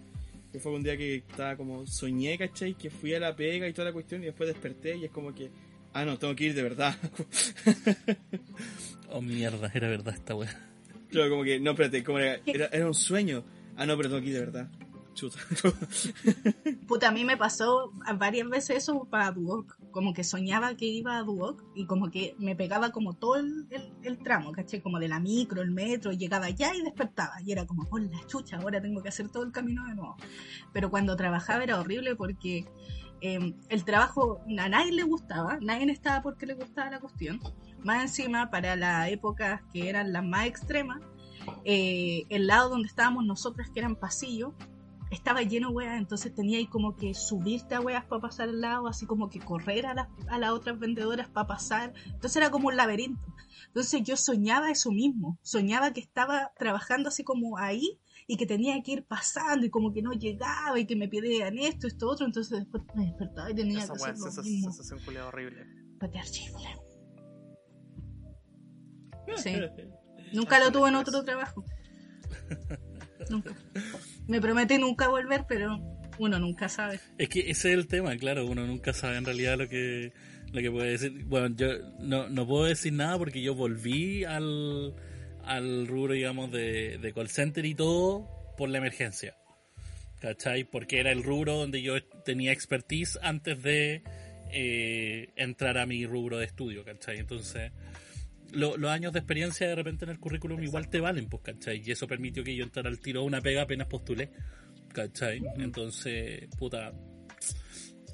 Que 0.52 0.60
fue 0.60 0.72
un 0.72 0.82
día 0.84 0.98
que 0.98 1.16
estaba 1.18 1.56
como 1.56 1.86
soñé, 1.86 2.38
¿cachai? 2.38 2.74
Que 2.76 2.90
fui 2.90 3.14
a 3.14 3.20
la 3.20 3.36
pega 3.36 3.68
y 3.68 3.74
toda 3.74 3.90
la 3.90 3.94
cuestión 3.94 4.22
y 4.24 4.26
después 4.26 4.50
desperté 4.50 4.98
y 4.98 5.06
es 5.06 5.12
como 5.12 5.34
que, 5.34 5.52
ah, 5.94 6.06
no, 6.06 6.18
tengo 6.18 6.36
que 6.36 6.46
ir 6.46 6.54
de 6.56 6.64
verdad. 6.64 6.96
Oh, 9.12 9.22
mierda, 9.22 9.72
era 9.74 9.88
verdad 9.90 10.14
esta 10.14 10.36
weá. 10.36 10.56
Claro, 11.10 11.32
como 11.32 11.44
que, 11.44 11.60
no, 11.60 11.72
espérate, 11.72 12.04
como 12.04 12.20
era, 12.20 12.40
era, 12.46 12.68
era 12.68 12.86
un 12.86 12.94
sueño. 12.94 13.44
Ah, 13.76 13.86
no, 13.88 13.98
pero 13.98 14.10
tengo 14.10 14.22
que 14.22 14.28
ir 14.28 14.34
de 14.36 14.40
verdad. 14.42 14.70
Chuta. 15.20 15.38
Puta, 16.88 17.10
a 17.10 17.12
mí 17.12 17.26
me 17.26 17.36
pasó 17.38 17.92
varias 18.18 18.48
veces 18.48 18.78
eso 18.78 19.06
para 19.10 19.32
Duoc. 19.32 19.78
Como 19.92 20.14
que 20.14 20.24
soñaba 20.24 20.76
que 20.76 20.86
iba 20.86 21.18
a 21.18 21.24
Duoc 21.24 21.64
y 21.76 21.86
como 21.86 22.10
que 22.10 22.36
me 22.40 22.56
pegaba 22.56 22.92
como 22.92 23.14
todo 23.14 23.36
el, 23.38 23.68
el- 23.72 23.92
el 24.04 24.18
tramo, 24.20 24.52
¿cachai? 24.52 24.82
Como 24.82 25.00
de 25.00 25.08
la 25.08 25.20
micro, 25.20 25.62
el 25.62 25.72
metro, 25.72 26.12
llegaba 26.12 26.46
allá 26.46 26.74
y 26.76 26.82
despertaba. 26.82 27.42
Y 27.44 27.52
era 27.52 27.66
como, 27.66 27.84
por 27.86 28.02
la 28.02 28.26
chucha, 28.28 28.58
ahora 28.58 28.82
tengo 28.82 29.02
que 29.02 29.10
hacer 29.10 29.30
todo 29.30 29.44
el 29.44 29.52
camino 29.52 29.86
de 29.88 29.96
nuevo. 29.96 30.16
Pero 30.74 30.90
cuando 30.90 31.16
trabajaba 31.16 31.64
era 31.64 31.80
horrible 31.80 32.16
porque 32.16 32.66
eh, 33.22 33.54
el 33.70 33.84
trabajo 33.84 34.42
a 34.58 34.70
nadie 34.70 34.94
le 34.94 35.04
gustaba, 35.04 35.58
nadie 35.62 35.92
estaba 35.92 36.22
porque 36.22 36.46
le 36.46 36.54
gustaba 36.54 36.90
la 36.92 37.00
cuestión. 37.00 37.40
Más 37.84 38.02
encima, 38.04 38.50
para 38.50 38.76
las 38.76 39.10
épocas 39.10 39.62
que 39.74 39.90
eran 39.90 40.14
las 40.14 40.24
más 40.24 40.46
extremas, 40.48 41.02
eh, 41.66 42.24
el 42.30 42.48
lado 42.48 42.70
donde 42.70 42.88
estábamos 42.88 43.26
nosotros, 43.26 43.68
que 43.74 43.80
eran 43.80 43.96
pasillos, 43.96 44.54
estaba 45.12 45.42
lleno 45.42 45.70
de 45.70 45.76
weas, 45.76 45.98
entonces 45.98 46.34
tenía 46.34 46.58
ahí 46.58 46.68
como 46.68 46.96
que 46.96 47.14
subirte 47.14 47.76
a 47.76 47.82
weas 47.82 48.06
para 48.06 48.22
pasar 48.22 48.50
al 48.50 48.62
lado, 48.62 48.88
así 48.88 49.06
como 49.06 49.30
que 49.30 49.40
correr 49.40 49.86
a 49.86 49.94
las, 49.94 50.08
a 50.30 50.38
las 50.38 50.52
otras 50.52 50.80
vendedoras 50.80 51.30
para 51.30 51.48
pasar. 51.48 51.94
Entonces 52.06 52.36
era 52.36 52.52
como 52.52 52.68
un 52.68 52.78
laberinto. 52.78 53.34
Entonces 53.68 54.04
yo 54.04 54.18
soñaba 54.18 54.72
eso 54.72 54.92
mismo, 54.92 55.38
soñaba 55.42 55.94
que 55.94 56.02
estaba 56.02 56.52
trabajando 56.58 57.10
así 57.10 57.24
como 57.24 57.58
ahí 57.58 58.00
y 58.28 58.38
que 58.38 58.46
tenía 58.46 58.82
que 58.84 58.92
ir 58.92 59.06
pasando 59.06 59.66
y 59.66 59.70
como 59.70 59.92
que 59.92 60.02
no 60.02 60.14
llegaba 60.14 60.80
y 60.80 60.86
que 60.86 60.96
me 60.96 61.08
pedían 61.08 61.58
esto, 61.58 61.88
esto, 61.88 62.08
otro, 62.08 62.26
entonces 62.26 62.60
después 62.60 62.84
me 62.96 63.06
despertaba 63.06 63.50
y 63.50 63.56
tenía 63.56 63.80
Esa 63.84 63.94
que 63.94 64.04
hacer 64.04 64.18
lo 64.18 64.28
esa 64.28 64.42
mismo. 64.44 64.72
sensación 64.72 65.18
horrible. 65.26 65.66
Patear 66.00 66.26
chifle. 66.26 66.70
Sí. 69.36 69.54
Nunca 70.34 70.60
lo 70.60 70.72
tuve 70.72 70.90
en 70.90 70.96
otro 70.96 71.24
trabajo. 71.24 71.64
Nunca. 73.30 73.56
Me 74.30 74.40
prometí 74.40 74.78
nunca 74.78 75.08
volver, 75.08 75.46
pero 75.48 75.78
uno 76.20 76.40
nunca 76.40 76.70
sabe. 76.70 77.00
Es 77.18 77.30
que 77.30 77.40
ese 77.50 77.70
es 77.70 77.78
el 77.78 77.88
tema, 77.88 78.16
claro, 78.16 78.46
uno 78.46 78.66
nunca 78.68 78.94
sabe 78.94 79.18
en 79.18 79.26
realidad 79.26 79.58
lo 79.58 79.68
que 79.68 80.14
lo 80.52 80.62
que 80.62 80.72
puede 80.72 80.92
decir. 80.92 81.26
Bueno, 81.26 81.56
yo 81.56 81.68
no, 82.00 82.30
no 82.30 82.48
puedo 82.48 82.66
decir 82.66 82.94
nada 82.94 83.18
porque 83.18 83.42
yo 83.42 83.56
volví 83.56 84.24
al, 84.26 84.94
al 85.44 85.88
rubro, 85.88 86.14
digamos, 86.14 86.52
de, 86.52 87.00
de 87.00 87.14
call 87.14 87.30
center 87.30 87.66
y 87.66 87.74
todo 87.74 88.30
por 88.56 88.70
la 88.70 88.78
emergencia. 88.78 89.36
¿Cachai? 90.22 90.64
Porque 90.64 91.00
era 91.00 91.12
el 91.12 91.24
rubro 91.24 91.56
donde 91.56 91.82
yo 91.82 92.04
tenía 92.24 92.52
expertise 92.52 93.18
antes 93.22 93.64
de 93.64 94.04
eh, 94.52 95.30
entrar 95.38 95.78
a 95.78 95.86
mi 95.86 96.06
rubro 96.06 96.38
de 96.38 96.46
estudio, 96.46 96.84
¿cachai? 96.84 97.18
Entonces, 97.18 97.72
lo- 98.54 98.78
los 98.78 98.92
años 98.92 99.14
de 99.14 99.20
experiencia 99.20 99.68
de 99.68 99.76
repente 99.76 100.06
en 100.06 100.12
el 100.12 100.20
currículum 100.20 100.62
igual 100.64 100.90
te 100.90 101.00
valen, 101.00 101.28
pues, 101.30 101.44
¿cachai? 101.44 101.82
Y 101.86 101.92
eso 101.92 102.08
permitió 102.08 102.44
que 102.44 102.56
yo 102.56 102.64
entrara 102.64 102.90
al 102.90 103.00
tiro 103.00 103.22
a 103.22 103.24
una 103.24 103.42
pega 103.42 103.64
apenas 103.64 103.88
postulé, 103.88 104.30
¿cachai? 104.94 105.42
Entonces, 105.58 106.48
puta, 106.58 106.92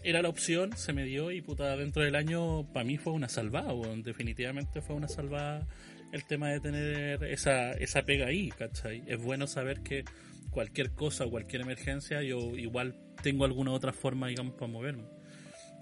era 0.04 0.22
la 0.22 0.30
opción, 0.30 0.76
se 0.78 0.94
me 0.94 1.04
dio 1.04 1.32
y 1.32 1.42
puta, 1.42 1.76
dentro 1.78 2.04
del 2.04 2.16
año 2.16 2.72
para 2.74 2.84
mí 2.86 2.98
fue 2.98 3.14
una 3.14 3.28
salvada, 3.30 3.74
definitivamente 4.04 4.82
fue 4.82 4.96
una 4.96 5.08
salvada 5.08 5.68
el 6.12 6.24
tema 6.26 6.50
de 6.50 6.60
tener 6.60 7.24
esa, 7.26 7.72
esa 7.74 8.04
pega 8.04 8.28
ahí, 8.28 8.50
¿cachai? 8.50 9.04
Es 9.08 9.20
bueno 9.22 9.48
saber 9.48 9.82
que 9.82 10.04
cualquier 10.52 10.92
cosa 10.92 11.26
o 11.26 11.30
cualquier 11.32 11.64
emergencia 11.64 12.22
yo 12.22 12.56
igual 12.56 12.96
tengo 13.24 13.44
alguna 13.46 13.72
otra 13.72 13.92
forma, 13.92 14.28
digamos, 14.28 14.54
para 14.54 14.68
moverme. 14.72 15.04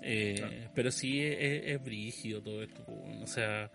Eh, 0.01 0.67
Pero 0.73 0.91
sí 0.91 1.21
es, 1.21 1.37
es- 1.39 1.63
es 1.75 1.83
brígido 1.83 2.41
todo 2.41 2.63
esto, 2.63 2.83
o 2.87 3.27
sea, 3.27 3.69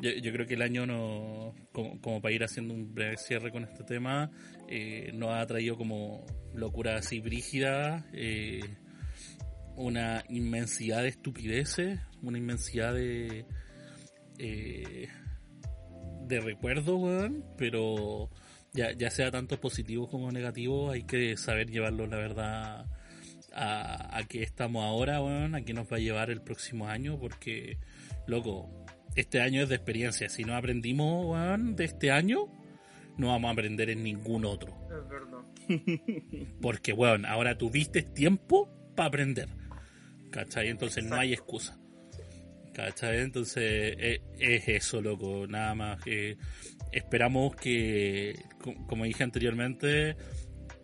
yo, 0.00 0.10
yo 0.10 0.32
creo 0.32 0.46
que 0.46 0.54
el 0.54 0.62
año 0.62 0.86
no, 0.86 1.54
como, 1.72 2.20
para 2.20 2.34
ir 2.34 2.44
haciendo 2.44 2.74
un 2.74 2.94
breve 2.94 3.16
cierre 3.16 3.50
con 3.50 3.64
este 3.64 3.84
tema, 3.84 4.30
eh, 4.68 5.10
nos 5.14 5.34
ha 5.34 5.46
traído 5.46 5.76
como 5.76 6.24
locura 6.54 6.96
así 6.96 7.20
brígida, 7.20 8.06
eh, 8.12 8.60
una 9.76 10.24
inmensidad 10.28 11.02
de 11.02 11.08
estupideces, 11.08 12.00
una 12.22 12.38
inmensidad 12.38 12.94
de 12.94 13.44
eh, 14.38 15.08
de 16.26 16.40
recuerdos, 16.40 16.98
weón, 16.98 17.44
pero 17.58 18.30
ya, 18.72 18.92
ya 18.92 19.10
sea 19.10 19.30
tanto 19.30 19.60
positivo 19.60 20.08
como 20.08 20.30
negativo, 20.32 20.90
hay 20.90 21.02
que 21.02 21.36
saber 21.36 21.70
llevarlo, 21.70 22.06
la 22.06 22.16
verdad, 22.16 22.86
a, 23.52 24.16
a 24.16 24.24
qué 24.24 24.42
estamos 24.42 24.84
ahora, 24.84 25.20
weón, 25.20 25.54
a 25.54 25.62
qué 25.62 25.74
nos 25.74 25.92
va 25.92 25.96
a 25.96 26.00
llevar 26.00 26.30
el 26.30 26.40
próximo 26.40 26.88
año, 26.88 27.18
porque, 27.18 27.78
loco, 28.26 28.79
este 29.16 29.40
año 29.40 29.62
es 29.62 29.68
de 29.68 29.74
experiencia. 29.76 30.28
Si 30.28 30.44
no 30.44 30.56
aprendimos, 30.56 31.26
weón, 31.26 31.76
de 31.76 31.84
este 31.84 32.10
año, 32.10 32.46
no 33.16 33.28
vamos 33.28 33.48
a 33.48 33.52
aprender 33.52 33.90
en 33.90 34.02
ningún 34.02 34.44
otro. 34.44 34.74
Es 34.84 35.08
verdad. 35.08 35.38
Porque, 36.60 36.92
weón, 36.92 37.26
ahora 37.26 37.56
tuviste 37.58 38.02
tiempo 38.02 38.68
para 38.94 39.08
aprender. 39.08 39.48
¿Cachai? 40.30 40.68
Entonces 40.68 41.04
no 41.04 41.16
hay 41.16 41.32
excusa. 41.32 41.78
¿Cachai? 42.72 43.18
Entonces 43.18 43.62
eh, 43.98 44.22
es, 44.38 44.68
eso, 44.68 45.00
loco. 45.02 45.46
Nada 45.48 45.74
más. 45.74 46.00
que 46.02 46.36
esperamos 46.92 47.54
que, 47.56 48.34
co- 48.62 48.74
como 48.86 49.04
dije 49.04 49.22
anteriormente, 49.24 50.16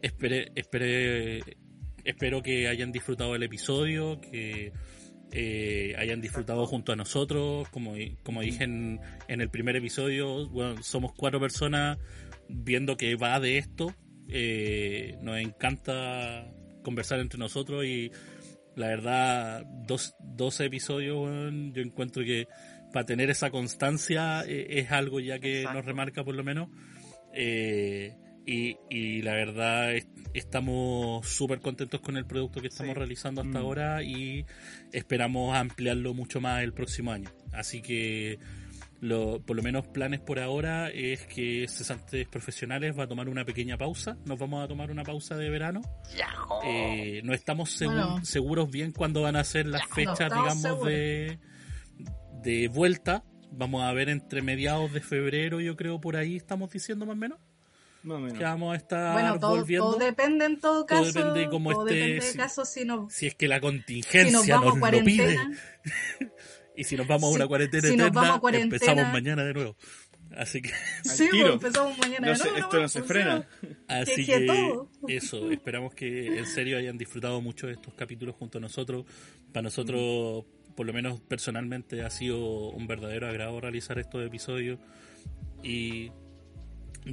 espere, 0.03 0.51
espere, 0.57 1.41
espero 2.05 2.43
que 2.43 2.69
hayan 2.69 2.91
disfrutado 2.93 3.35
el 3.37 3.43
episodio, 3.45 4.21
que 4.21 4.73
eh, 5.33 5.95
hayan 5.99 6.21
disfrutado 6.21 6.67
junto 6.67 6.93
a 6.93 6.97
nosotros. 6.97 7.69
Como, 7.71 7.95
como 8.23 8.43
dije 8.43 8.65
en, 8.65 9.01
en 9.29 9.41
el 9.41 9.51
primer 9.51 9.77
episodio, 9.77 10.49
bueno, 10.49 10.83
somos 10.83 11.13
cuatro 11.13 11.41
personas 11.41 11.99
viendo 12.49 12.97
que 12.97 13.17
va 13.17 13.41
de 13.41 13.59
esto. 13.59 13.95
Eh, 14.29 15.17
nos 15.23 15.39
encanta 15.39 16.51
conversar 16.83 17.21
entre 17.21 17.39
nosotros 17.39 17.85
y 17.85 18.11
la 18.77 18.89
verdad, 18.89 19.65
dos, 19.87 20.15
12 20.21 20.67
episodios, 20.67 21.53
yo 21.73 21.83
encuentro 21.83 22.23
que 22.25 22.47
para 22.93 23.07
tener 23.07 23.31
esa 23.31 23.51
constancia 23.51 24.43
eh, 24.47 24.67
es 24.79 24.93
algo 24.93 25.19
ya 25.19 25.39
que 25.39 25.61
Exacto. 25.61 25.79
nos 25.79 25.87
remarca 25.87 26.25
por 26.25 26.35
lo 26.35 26.45
menos. 26.45 26.69
Y, 28.49 28.77
y 28.89 29.23
la 29.23 29.33
verdad 29.33 29.95
estamos 30.39 31.27
súper 31.29 31.61
contentos 31.61 32.01
con 32.01 32.17
el 32.17 32.27
producto 32.27 32.61
que 32.61 32.69
estamos 32.69 32.93
Sí. 32.95 32.99
realizando 32.99 33.41
hasta 33.43 33.59
Mm. 33.59 33.63
ahora 33.63 34.03
y 34.03 34.45
esperamos 34.93 35.57
ampliarlo 35.57 36.15
mucho 36.15 36.41
más 36.41 36.63
el 36.63 36.73
próximo 36.73 37.13
año. 37.13 37.31
Así 37.53 37.81
que 37.83 38.39
lo, 39.01 39.41
por 39.41 39.57
lo 39.57 39.63
menos 39.63 39.87
planes 39.89 40.21
por 40.21 40.39
ahora 40.39 40.89
es 40.91 41.27
que 41.27 41.67
Cesantes 41.69 42.27
Profesionales 42.29 42.99
va 42.99 43.05
a 43.05 43.07
tomar 43.09 43.29
una 43.29 43.45
pequeña 43.45 43.77
pausa. 43.77 44.17
Nos 44.25 44.39
vamos 44.39 44.65
a 44.65 44.69
tomar 44.69 44.91
una 44.91 45.03
pausa 45.05 45.37
de 45.37 45.51
verano. 45.51 45.83
Eh, 46.65 47.21
no 47.23 47.35
estamos 47.35 47.79
segu- 47.81 47.87
Bueno. 47.89 48.25
seguros 48.25 48.71
bien 48.71 48.93
cuándo 48.93 49.23
van 49.23 49.37
a 49.37 49.45
ser 49.45 49.67
las 49.67 49.83
fechas, 49.95 50.31
digamos, 50.33 50.85
de, 50.87 51.39
de 52.43 52.69
vuelta. 52.69 53.23
Vamos 53.53 53.83
a 53.85 53.93
ver 53.93 54.09
entre 54.09 54.43
mediados 54.43 54.93
de 54.93 55.01
febrero, 55.01 55.61
yo 55.61 55.77
creo, 55.77 56.01
por 56.01 56.17
ahí 56.17 56.37
estamos 56.37 56.71
diciendo 56.71 57.07
más 57.07 57.15
o 57.15 57.17
menos, 57.19 57.39
Más 58.03 58.17
o 58.17 58.21
menos. 58.21 58.39
que 58.39 58.45
vamos 58.45 58.73
a 58.73 58.77
estar 58.77 59.13
Bueno, 59.15 59.39
todo, 59.41 59.57
volviendo. 59.57 59.91
todo 59.91 59.99
depende 59.99 60.45
en 60.45 60.61
todo 60.61 60.85
Todo 60.85 60.87
caso. 60.87 61.05
depende 61.13 61.41
de 61.41 61.49
cómo 61.49 61.73
todo 61.73 61.87
esté, 61.89 61.99
depende 62.01 62.21
si- 62.23 62.33
de 62.33 62.37
caso 62.39 62.65
si 62.65 62.85
nos, 62.85 63.13
Si 63.13 63.27
es 63.27 63.35
que 63.35 63.49
la 63.49 63.57
si 63.57 63.61
contingencia 63.63 64.33
nos 64.33 64.47
nos, 64.49 64.65
lo 64.65 64.71
pide. 64.73 64.81
cuarentena. 64.81 65.59
Y 66.79 66.85
si 66.85 66.95
nos 66.97 67.07
vamos 67.07 67.29
a 67.29 67.33
Si- 67.33 67.37
una 67.37 67.47
cuarentena 67.49 67.89
si 67.89 67.97
nos 67.97 68.07
eterna, 68.09 68.21
vamos 68.21 68.37
a 68.37 68.41
cuarentena. 68.41 68.77
empezamos 68.77 69.13
mañana 69.13 69.45
de 69.45 69.55
nuevo. 69.55 69.77
Así 70.37 70.61
que, 70.61 70.71
Sí, 71.05 71.29
tiro. 71.31 71.59
pues 71.59 71.65
empezamos 71.75 71.99
mañana. 71.99 72.27
No 72.27 72.33
de 72.33 72.37
se- 72.37 72.51
nuevo, 72.51 72.59
esto 72.59 72.81
no 72.83 72.89
se 72.89 72.99
pues, 72.99 73.09
frena. 73.09 73.49
así 73.89 74.27
que 74.27 74.41
que 74.41 74.47
todo. 74.47 74.91
eso, 75.09 75.51
esperamos 75.53 75.95
que 75.95 76.39
en 76.39 76.47
serio 76.47 76.77
hayan 76.77 76.99
disfrutado 76.99 77.41
mucho 77.41 77.67
de 77.67 77.73
estos 77.75 77.95
capítulos 77.95 78.35
junto 78.39 78.59
a 78.59 78.61
nosotros. 78.61 79.07
Para 79.53 79.63
nosotros, 79.63 80.45
por 80.77 80.85
lo 80.85 80.93
menos 80.93 81.21
personalmente, 81.23 82.03
ha 82.03 82.11
sido 82.11 82.69
un 82.71 82.87
verdadero 82.87 83.27
agrado 83.27 83.59
realizar 83.59 83.99
estos 83.99 84.27
episodios 84.27 84.79
y 85.63 86.11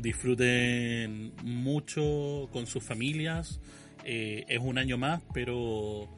disfruten 0.01 1.33
mucho 1.43 2.49
con 2.51 2.67
sus 2.67 2.83
familias. 2.83 3.59
Eh, 4.05 4.43
es 4.47 4.59
un 4.59 4.77
año 4.77 4.97
más, 4.97 5.21
pero 5.33 6.09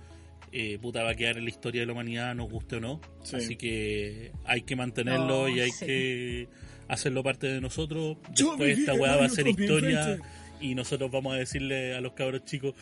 eh, 0.52 0.80
puta 0.82 1.04
va 1.04 1.12
a 1.12 1.16
quedar 1.16 1.38
en 1.38 1.44
la 1.44 1.50
historia 1.50 1.82
de 1.82 1.88
la 1.88 1.94
humanidad, 1.94 2.34
nos 2.36 2.50
guste 2.50 2.78
o 2.78 2.80
no. 2.80 3.02
Sí. 3.24 3.36
Así 3.36 3.56
que 3.56 4.32
hay 4.46 4.62
que 4.62 4.76
mantenerlo 4.76 5.44
No, 5.44 5.50
y 5.50 5.60
hay 5.60 5.72
sí. 5.72 5.86
que 5.86 6.48
hacerlo 6.88 7.24
parte 7.24 7.48
de 7.48 7.62
nosotros. 7.62 8.18
Yo 8.34 8.50
Después 8.52 8.80
esta 8.80 8.94
weá 8.94 9.18
va 9.18 9.26
a 9.26 9.30
ser 9.30 9.46
2020. 9.46 9.64
historia 9.64 10.20
y 10.62 10.74
nosotros 10.74 11.12
vamos 11.12 11.34
a 11.34 11.38
decirle 11.38 11.94
a 11.96 12.02
los 12.02 12.14
cabros 12.14 12.46
chicos, 12.46 12.74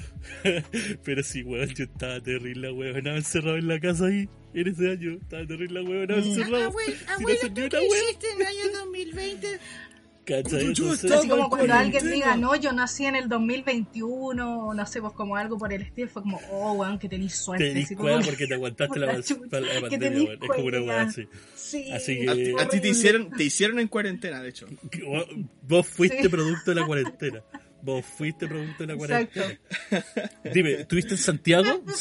pero 1.04 1.24
sí, 1.24 1.42
weón, 1.44 1.70
yo 1.74 1.86
estaba 1.86 2.22
terrible, 2.22 2.72
weón, 2.72 3.08
encerrado 3.08 3.58
en 3.58 3.68
la 3.68 3.80
casa 3.80 4.06
ahí, 4.06 4.30
en 4.54 4.68
ese 4.68 4.92
año, 4.92 5.18
estaba 5.20 5.46
terrible, 5.48 5.82
weón, 5.82 6.12
encerrado. 6.12 6.72
sin 7.18 7.30
hacer 7.30 7.52
ni 7.52 7.62
una 7.64 7.80
weá. 7.80 8.00
en 8.36 8.42
el 8.42 8.48
año 8.48 8.80
2020? 8.86 9.48
¿Cachai? 10.26 10.74
Yo 10.74 10.86
Entonces, 10.86 11.12
Así 11.12 11.28
como 11.28 11.50
cuando 11.50 11.74
alguien 11.74 12.10
diga, 12.10 12.38
no, 12.38 12.56
yo 12.56 12.72
nací 12.72 13.06
en 13.06 13.16
el 13.16 13.28
2021, 13.28 14.68
o 14.68 14.74
no 14.74 14.86
sé, 14.86 15.02
pues 15.02 15.14
como 15.14 15.36
algo 15.36 15.58
por 15.58 15.74
el 15.74 15.82
estilo, 15.82 16.10
fue 16.10 16.22
como, 16.22 16.40
oh, 16.52 16.72
weón, 16.74 16.98
que 16.98 17.10
tenéis 17.10 17.36
suerte. 17.36 17.74
te 17.74 17.82
así 17.84 17.96
como- 17.96 18.22
porque 18.22 18.48
te 18.48 18.54
aguantaste 18.54 19.00
la, 19.00 19.22
chucha, 19.22 19.60
la 19.60 19.82
pandemia, 19.82 20.00
tenís 20.00 20.24
weón. 20.30 20.40
Es 20.44 20.50
como 20.50 20.64
una 20.66 20.78
weá 20.78 20.86
cueva. 20.86 21.02
así. 21.04 21.28
Sí, 21.56 21.92
Así 21.92 22.20
que- 22.20 22.30
A 22.30 22.34
ti, 22.36 22.54
a 22.60 22.68
ti 22.70 22.80
te 22.80 22.88
hicieron, 22.90 23.32
te 23.32 23.44
hicieron 23.44 23.80
en 23.80 23.88
cuarentena, 23.90 24.42
de 24.42 24.50
hecho. 24.50 24.68
Vos 25.64 25.88
fuiste 25.88 26.22
Sí. 26.24 26.30
producto 26.30 26.72
de 26.72 26.80
la 26.80 26.86
cuarentena. 26.86 27.42
Vos 27.86 28.06
fuiste 28.06 28.48
producto 28.48 28.84
de 28.86 28.94
la 28.94 28.98
cuarentena. 28.98 29.60
Dime, 30.54 30.72
¿estuviste 30.74 31.16
en 31.16 31.18
Santiago? 31.20 31.84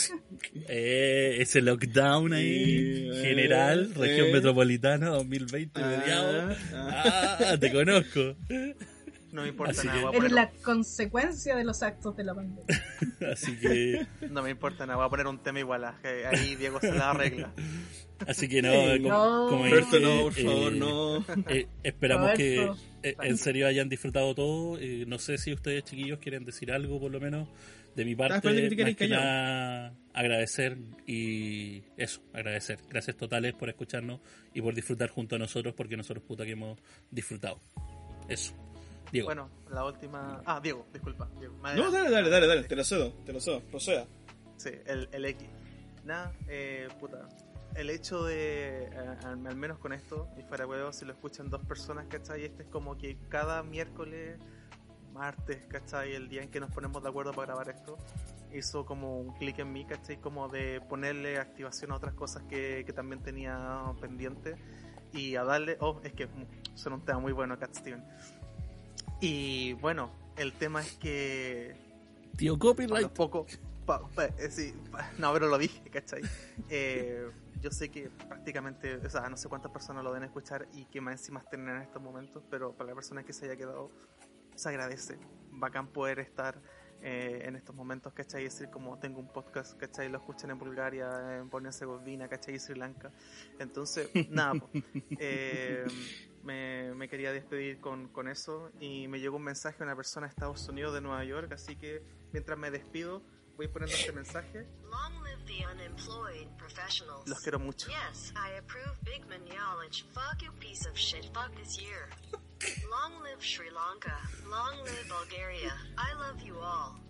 Eh, 0.68 1.36
ese 1.38 1.62
lockdown 1.62 2.32
ahí, 2.34 2.64
Sí, 2.64 3.10
eh, 3.12 3.22
general, 3.22 3.94
región 3.94 4.28
eh. 4.28 4.32
metropolitana 4.32 5.08
2020, 5.08 5.80
Ah, 5.80 5.86
mediado. 5.98 6.56
ah. 6.74 7.38
Ah, 7.52 7.56
te 7.58 7.72
conozco. 7.72 8.36
No 9.32 9.42
me 9.42 9.48
importa 9.48 9.72
Así 9.72 9.86
nada. 9.86 10.10
que- 10.10 10.16
Eres 10.18 10.32
la 10.32 10.50
consecuencia 10.62 11.56
de 11.56 11.64
los 11.64 11.82
actos 11.82 12.14
de 12.16 12.22
la 12.24 12.34
pandemia. 12.34 12.64
Así 13.32 13.58
que, 13.58 14.06
No 14.30 14.42
me 14.42 14.50
importa 14.50 14.84
nada. 14.86 14.98
Voy 14.98 15.06
a 15.06 15.08
poner 15.08 15.26
un 15.26 15.38
tema 15.42 15.58
igual. 15.58 15.84
a- 15.84 15.98
que 16.02 16.26
Ahí 16.26 16.54
Diego 16.56 16.78
se 16.80 16.92
la 16.92 17.10
arregla. 17.10 17.52
así 18.26 18.46
que 18.48 18.62
no, 18.62 18.70
Sí. 18.72 19.02
como, 19.02 19.08
No. 19.08 19.46
como 19.48 19.64
Roberto, 19.66 19.96
dije, 19.96 20.00
no, 20.00 20.22
por 20.22 20.32
favor, 20.34 20.72
eh, 20.72 20.76
no. 20.78 21.24
eh, 21.48 21.66
esperamos 21.82 22.32
que 22.34 22.70
eh, 23.02 23.16
en 23.20 23.36
serio 23.38 23.66
hayan 23.66 23.88
disfrutado 23.88 24.34
todo. 24.34 24.78
Eh, 24.78 25.04
no 25.08 25.18
sé 25.18 25.38
si 25.38 25.52
ustedes 25.52 25.82
chiquillos 25.84 26.18
quieren 26.18 26.44
decir 26.44 26.70
algo, 26.70 27.00
por 27.00 27.10
lo 27.10 27.18
menos 27.18 27.48
de 27.96 28.04
mi 28.04 28.14
parte, 28.14 28.36
esperando 28.36 28.68
que 28.70 28.76
te 28.76 28.84
más 28.84 28.96
que 28.96 29.08
nada, 29.08 29.94
agradecer 30.14 30.78
y 31.06 31.82
eso, 31.96 32.22
agradecer. 32.32 32.78
Gracias 32.88 33.16
totales 33.16 33.54
por 33.54 33.68
escucharnos 33.70 34.20
y 34.54 34.60
por 34.62 34.74
disfrutar 34.74 35.08
junto 35.08 35.36
a 35.36 35.38
nosotros, 35.38 35.74
porque 35.74 35.96
nosotros 35.96 36.22
puta 36.24 36.44
que 36.44 36.52
hemos 36.52 36.78
disfrutado. 37.10 37.60
Eso. 38.28 38.54
Diego. 39.12 39.26
Bueno, 39.26 39.50
la 39.70 39.84
última. 39.84 40.42
Ah, 40.46 40.58
Diego, 40.60 40.86
disculpa. 40.90 41.28
Diego. 41.38 41.54
No, 41.62 41.90
dale, 41.90 42.10
dale, 42.10 42.30
dale, 42.30 42.46
dale, 42.46 42.64
te 42.64 42.74
lo 42.74 42.82
cedo, 42.82 43.12
te 43.26 43.32
lo 43.34 43.40
cedo, 43.40 43.60
proceda. 43.60 44.06
Sí, 44.56 44.70
el, 44.86 45.08
el 45.12 45.24
X. 45.26 45.48
Nada, 46.04 46.32
eh, 46.48 46.88
puta. 46.98 47.28
El 47.74 47.90
hecho 47.90 48.24
de, 48.24 48.84
eh, 48.84 49.16
al, 49.24 49.56
menos 49.56 49.78
con 49.78 49.92
esto, 49.92 50.28
y 50.38 50.42
fuera 50.42 50.66
huevo, 50.66 50.92
si 50.92 51.04
lo 51.04 51.12
escuchan 51.12 51.50
dos 51.50 51.62
personas, 51.64 52.06
¿cachai? 52.06 52.44
Este 52.44 52.62
es 52.62 52.68
como 52.70 52.96
que 52.96 53.18
cada 53.28 53.62
miércoles, 53.62 54.38
martes, 55.12 55.66
¿cachai? 55.68 56.14
El 56.14 56.28
día 56.28 56.42
en 56.42 56.50
que 56.50 56.60
nos 56.60 56.70
ponemos 56.70 57.02
de 57.02 57.08
acuerdo 57.10 57.32
para 57.32 57.46
grabar 57.46 57.68
esto, 57.68 57.98
hizo 58.54 58.86
como 58.86 59.18
un 59.18 59.34
clic 59.36 59.58
en 59.58 59.72
mí, 59.72 59.84
¿cachai? 59.84 60.18
Como 60.18 60.48
de 60.48 60.80
ponerle 60.80 61.38
activación 61.38 61.92
a 61.92 61.96
otras 61.96 62.14
cosas 62.14 62.42
que, 62.44 62.82
que 62.86 62.92
también 62.94 63.22
tenía 63.22 63.92
pendiente 64.00 64.54
y 65.12 65.36
a 65.36 65.44
darle. 65.44 65.76
Oh, 65.80 66.00
es 66.02 66.12
que 66.12 66.28
son 66.74 66.94
un 66.94 67.04
tema 67.04 67.20
muy 67.20 67.32
bueno, 67.32 67.58
Cat 67.58 67.74
Steven. 67.74 68.02
Y 69.22 69.74
bueno, 69.74 70.10
el 70.36 70.52
tema 70.52 70.80
es 70.80 70.96
que 70.96 71.76
Tío 72.36 72.58
Copyright. 72.58 73.08
poco. 73.10 73.46
pa- 73.86 74.04
pa- 74.08 74.24
eh, 74.26 74.50
sí, 74.50 74.74
pa- 74.90 75.08
no, 75.18 75.32
pero 75.32 75.46
lo 75.46 75.58
dije, 75.58 75.80
¿cachai? 75.90 76.22
Eh, 76.68 77.30
yo 77.60 77.70
sé 77.70 77.88
que 77.88 78.10
prácticamente, 78.28 78.96
o 78.96 79.08
sea, 79.08 79.28
no 79.28 79.36
sé 79.36 79.48
cuántas 79.48 79.70
personas 79.70 80.02
lo 80.02 80.12
deben 80.12 80.24
escuchar 80.26 80.66
y 80.74 80.86
que 80.86 81.00
más 81.00 81.20
encima 81.20 81.38
estén 81.38 81.68
en 81.68 81.76
estos 81.82 82.02
momentos, 82.02 82.42
pero 82.50 82.72
para 82.72 82.88
la 82.90 82.94
persona 82.96 83.22
que 83.22 83.32
se 83.32 83.44
haya 83.44 83.54
quedado, 83.56 83.92
se 84.56 84.68
agradece. 84.68 85.18
Bacán 85.52 85.86
poder 85.86 86.18
estar 86.18 86.60
eh, 87.02 87.42
en 87.44 87.56
estos 87.56 87.74
momentos, 87.74 88.12
¿cachai? 88.12 88.42
Y 88.42 88.44
decir 88.44 88.70
como 88.70 88.98
tengo 88.98 89.18
un 89.20 89.28
podcast, 89.28 89.76
¿cachai? 89.78 90.08
Lo 90.08 90.18
escuchan 90.18 90.50
en 90.50 90.58
Bulgaria, 90.58 91.38
en 91.38 91.50
Bosnia 91.50 91.68
Herzegovina, 91.68 92.28
¿cachai? 92.28 92.54
Y 92.54 92.58
Sri 92.58 92.76
Lanka. 92.76 93.10
Entonces, 93.58 94.08
nada, 94.30 94.54
po. 94.54 94.70
Eh, 95.18 95.84
me, 96.44 96.94
me 96.94 97.08
quería 97.08 97.32
despedir 97.32 97.80
con, 97.80 98.08
con 98.08 98.28
eso 98.28 98.70
y 98.80 99.08
me 99.08 99.20
llegó 99.20 99.36
un 99.36 99.44
mensaje 99.44 99.78
de 99.78 99.84
una 99.84 99.96
persona 99.96 100.26
de 100.26 100.30
Estados 100.30 100.68
Unidos, 100.68 100.94
de 100.94 101.00
Nueva 101.00 101.24
York, 101.24 101.52
así 101.52 101.76
que 101.76 102.02
mientras 102.32 102.58
me 102.58 102.70
despido, 102.70 103.22
voy 103.56 103.68
poniendo 103.68 103.96
este 103.96 104.12
mensaje. 104.12 104.66
Long 104.84 105.22
live 105.24 105.44
the 105.46 105.66
unemployed 105.66 106.48
professionals. 106.56 107.26
Los 107.28 107.40
quiero 107.40 107.58
mucho. 107.58 107.88
Yes, 107.88 108.32
I 108.36 108.58
approve 108.58 108.96
big 109.04 109.22
knowledge. 109.82 110.04
Fuck 110.12 110.42
you 110.42 110.52
piece 110.58 110.86
of 110.86 110.96
shit. 110.96 111.24
Fuck 111.34 111.54
this 111.56 111.78
year. 111.78 112.08
Long 112.90 113.22
live 113.22 113.40
Sri 113.40 113.70
Lanka. 113.70 114.16
Long 114.48 114.76
live 114.84 115.08
Bulgaria. 115.08 115.72
I 115.98 116.12
love 116.14 116.40
you 116.46 116.56
all. 116.60 117.00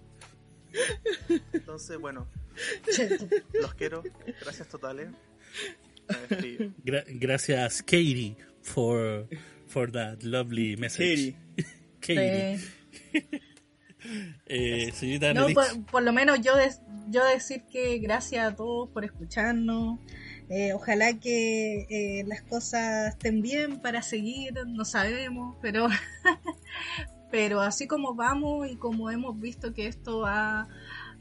Entonces, 1.53 1.99
bueno, 1.99 2.27
los 3.61 3.75
quiero. 3.75 4.03
Gracias 4.41 4.69
totales. 4.69 5.09
Gra- 6.85 7.05
gracias, 7.09 7.83
Katie, 7.83 8.37
for, 8.63 9.27
for 9.67 9.91
that 9.93 10.23
lovely 10.23 10.77
message. 10.77 11.35
Katie. 12.01 12.59
Katie. 13.15 13.41
Eh, 14.47 14.91
señorita 14.93 15.33
No, 15.33 15.49
por, 15.51 15.65
por 15.87 16.03
lo 16.03 16.13
menos 16.13 16.41
yo, 16.41 16.57
des- 16.57 16.81
yo 17.09 17.25
decir 17.25 17.63
que 17.71 17.99
gracias 17.99 18.53
a 18.53 18.57
todos 18.57 18.89
por 18.91 19.05
escucharnos. 19.05 20.01
Eh, 20.49 20.73
ojalá 20.75 21.19
que 21.19 21.87
eh, 21.89 22.25
las 22.27 22.43
cosas 22.43 23.09
estén 23.09 23.43
bien 23.43 23.81
para 23.81 24.03
seguir, 24.03 24.55
no 24.67 24.85
sabemos, 24.85 25.57
pero, 25.63 25.89
pero 27.31 27.61
así 27.61 27.87
como 27.87 28.15
vamos 28.15 28.69
y 28.69 28.77
como 28.77 29.11
hemos 29.11 29.41
visto 29.41 29.73
que 29.73 29.87
esto 29.87 30.27
ha, 30.27 30.69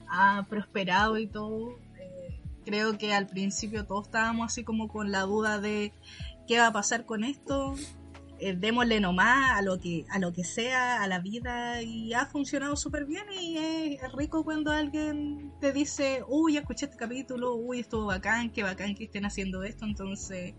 ha 0.09 0.45
prosperado 0.49 1.17
y 1.17 1.27
todo, 1.27 1.77
eh, 1.97 2.41
creo 2.65 2.97
que 2.97 3.13
al 3.13 3.27
principio 3.27 3.85
todos 3.85 4.07
estábamos 4.07 4.47
así 4.47 4.63
como 4.63 4.87
con 4.89 5.11
la 5.11 5.21
duda 5.21 5.59
de 5.59 5.93
qué 6.47 6.59
va 6.59 6.67
a 6.67 6.73
pasar 6.73 7.05
con 7.05 7.23
esto, 7.23 7.75
eh, 8.43 8.55
démosle 8.57 8.99
nomás 8.99 9.59
a 9.59 9.61
lo 9.61 9.79
que 9.79 10.05
a 10.09 10.17
lo 10.17 10.33
que 10.33 10.43
sea, 10.43 11.03
a 11.03 11.07
la 11.07 11.19
vida 11.19 11.83
y 11.83 12.13
ha 12.13 12.25
funcionado 12.25 12.75
súper 12.75 13.05
bien 13.05 13.25
y 13.39 13.57
es, 13.57 14.01
es 14.01 14.11
rico 14.13 14.43
cuando 14.43 14.71
alguien 14.71 15.53
te 15.59 15.71
dice, 15.71 16.23
uy, 16.27 16.57
escuché 16.57 16.85
este 16.85 16.97
capítulo, 16.97 17.53
uy, 17.53 17.81
estuvo 17.81 18.07
bacán, 18.07 18.49
qué 18.49 18.63
bacán 18.63 18.95
que 18.95 19.03
estén 19.03 19.25
haciendo 19.25 19.61
esto, 19.61 19.85
entonces, 19.85 20.55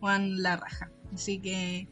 Juan 0.00 0.42
la 0.42 0.56
raja. 0.56 0.90
Así 1.12 1.38
que 1.38 1.86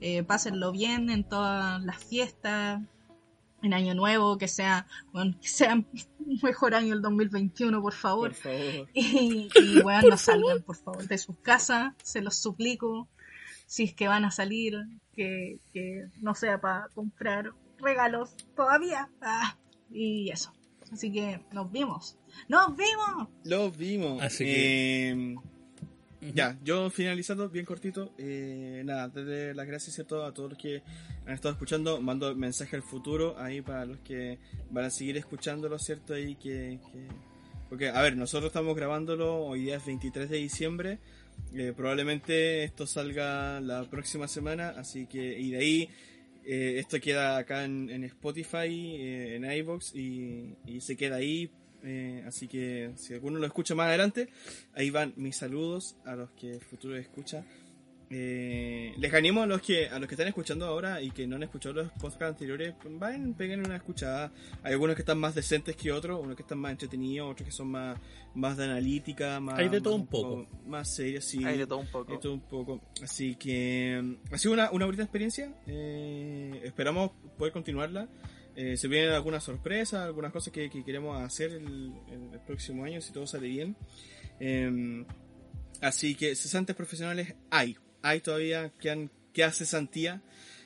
eh, 0.00 0.22
pásenlo 0.24 0.72
bien 0.72 1.08
en 1.08 1.24
todas 1.24 1.82
las 1.82 1.96
fiestas, 2.04 2.82
en 3.62 3.72
Año 3.72 3.94
Nuevo, 3.94 4.36
que 4.36 4.48
sea, 4.48 4.86
bueno, 5.12 5.34
que 5.40 5.48
sea 5.48 5.74
un 5.74 5.86
mejor 6.42 6.74
año 6.74 6.92
el 6.92 7.00
2021, 7.00 7.80
por 7.80 7.94
favor. 7.94 8.28
Por 8.28 8.36
favor. 8.36 8.88
Y, 8.94 9.48
y 9.54 9.80
weón, 9.80 10.04
no 10.06 10.18
salgan, 10.18 10.60
por 10.62 10.76
favor, 10.76 11.08
de 11.08 11.16
sus 11.16 11.38
casas, 11.38 11.94
se 12.02 12.20
los 12.20 12.36
suplico. 12.36 13.08
Si 13.72 13.84
es 13.84 13.94
que 13.94 14.06
van 14.06 14.26
a 14.26 14.30
salir, 14.30 14.74
que, 15.14 15.56
que 15.72 16.04
no 16.20 16.34
sea 16.34 16.60
para 16.60 16.88
comprar 16.94 17.52
regalos 17.78 18.36
todavía. 18.54 19.08
Ah, 19.22 19.56
y 19.90 20.28
eso. 20.28 20.52
Así 20.92 21.10
que 21.10 21.40
nos 21.52 21.72
vimos. 21.72 22.18
¡Nos 22.48 22.76
vimos! 22.76 23.28
Los 23.44 23.74
vimos. 23.74 24.20
Así 24.20 24.44
que- 24.44 25.10
Eh, 25.10 25.36
Ya, 26.34 26.58
yo 26.62 26.90
finalizando, 26.90 27.48
bien 27.48 27.64
cortito. 27.64 28.12
eh, 28.18 28.82
nada, 28.84 29.08
darle 29.08 29.54
las 29.54 29.66
gracias 29.66 29.98
a 29.98 30.04
todos, 30.04 30.28
a 30.28 30.34
todos 30.34 30.50
los 30.50 30.58
que 30.58 30.82
han 31.26 31.32
estado 31.32 31.52
escuchando. 31.52 31.98
Mando 32.02 32.34
mensaje 32.36 32.76
al 32.76 32.82
futuro 32.82 33.38
ahí 33.38 33.62
para 33.62 33.86
los 33.86 34.00
que 34.00 34.38
van 34.70 34.84
a 34.84 34.90
seguir 34.90 35.16
escuchándolo, 35.16 35.78
¿cierto? 35.78 36.12
Ahí 36.12 36.34
que, 36.36 36.78
que- 36.92 37.08
Porque, 37.70 37.88
a 37.88 38.02
ver, 38.02 38.18
nosotros 38.18 38.50
estamos 38.50 38.76
grabándolo, 38.76 39.36
hoy 39.46 39.62
día 39.62 39.76
es 39.76 39.86
23 39.86 40.28
de 40.28 40.36
diciembre. 40.36 40.98
Eh, 41.54 41.72
probablemente 41.76 42.64
esto 42.64 42.86
salga 42.86 43.60
la 43.60 43.88
próxima 43.90 44.28
semana, 44.28 44.70
así 44.70 45.06
que. 45.06 45.38
Y 45.38 45.50
de 45.50 45.58
ahí. 45.58 45.88
eh, 46.44 46.78
esto 46.78 47.00
queda 47.00 47.36
acá 47.38 47.64
en, 47.64 47.88
en 47.90 48.04
Spotify, 48.04 48.96
eh, 48.98 49.36
en 49.36 49.44
iVoox 49.44 49.94
y, 49.94 50.56
y 50.66 50.80
se 50.80 50.96
queda 50.96 51.16
ahí. 51.16 51.50
eh, 51.84 52.22
así 52.26 52.48
que 52.48 52.92
si 52.96 53.14
alguno 53.14 53.38
lo 53.38 53.46
escucha 53.46 53.74
más 53.74 53.88
adelante, 53.88 54.28
ahí 54.74 54.90
van 54.90 55.12
mis 55.16 55.36
saludos 55.36 55.96
a 56.04 56.14
los 56.16 56.30
que 56.32 56.58
futuro 56.60 56.96
escucha. 56.96 57.44
Eh, 58.14 58.92
les 58.98 59.14
animo 59.14 59.40
a 59.42 59.46
los 59.46 59.62
que 59.62 59.88
a 59.88 59.98
los 59.98 60.06
que 60.06 60.14
están 60.16 60.28
escuchando 60.28 60.66
ahora 60.66 61.00
y 61.00 61.10
que 61.12 61.26
no 61.26 61.36
han 61.36 61.44
escuchado 61.44 61.76
los 61.76 61.92
podcasts 61.92 62.24
anteriores, 62.24 62.74
vayan, 62.84 63.32
peguen 63.32 63.60
una 63.60 63.76
escuchada. 63.76 64.30
Hay 64.62 64.72
algunos 64.72 64.96
que 64.96 65.02
están 65.02 65.16
más 65.18 65.34
decentes 65.34 65.76
que 65.76 65.90
otros, 65.92 66.20
unos 66.22 66.36
que 66.36 66.42
están 66.42 66.58
más 66.58 66.72
entretenidos, 66.72 67.30
otros 67.30 67.46
que 67.46 67.52
son 67.52 67.68
más, 67.68 67.98
más 68.34 68.58
de 68.58 68.64
analítica, 68.64 69.40
más, 69.40 69.58
Hay 69.58 69.70
de 69.70 69.80
todo 69.80 69.94
más 69.94 70.02
un 70.02 70.06
poco. 70.08 70.46
más 70.66 70.94
serios, 70.94 71.24
sí. 71.24 71.42
Hay 71.42 71.56
de 71.56 71.66
todo 71.66 71.78
un 71.78 71.86
poco. 71.86 72.12
De 72.12 72.18
todo 72.18 72.34
un 72.34 72.40
poco. 72.42 72.82
Así 73.02 73.34
que 73.36 74.16
ha 74.30 74.36
sido 74.36 74.52
una, 74.52 74.70
una 74.72 74.84
bonita 74.84 75.04
experiencia. 75.04 75.50
eh, 75.66 76.60
esperamos 76.64 77.12
poder 77.38 77.54
continuarla. 77.54 78.08
Eh, 78.54 78.76
se 78.76 78.88
vienen 78.88 79.12
algunas 79.12 79.42
sorpresas, 79.42 80.00
algunas 80.02 80.30
cosas 80.32 80.52
que, 80.52 80.68
que 80.68 80.84
queremos 80.84 81.18
hacer 81.22 81.52
el, 81.52 81.94
el- 82.10 82.34
el 82.34 82.40
próximo 82.46 82.84
año, 82.84 83.00
si 83.00 83.10
todo 83.10 83.26
sale 83.26 83.48
bien. 83.48 83.74
Eh, 84.38 85.02
así 85.80 86.14
que 86.14 86.34
cesantes 86.36 86.76
profesionales 86.76 87.34
hay. 87.50 87.78
Hay 88.02 88.20
todavía 88.20 88.70
que 88.80 88.90
han 88.90 89.10
queda 89.32 89.50
cesantía. 89.52 90.20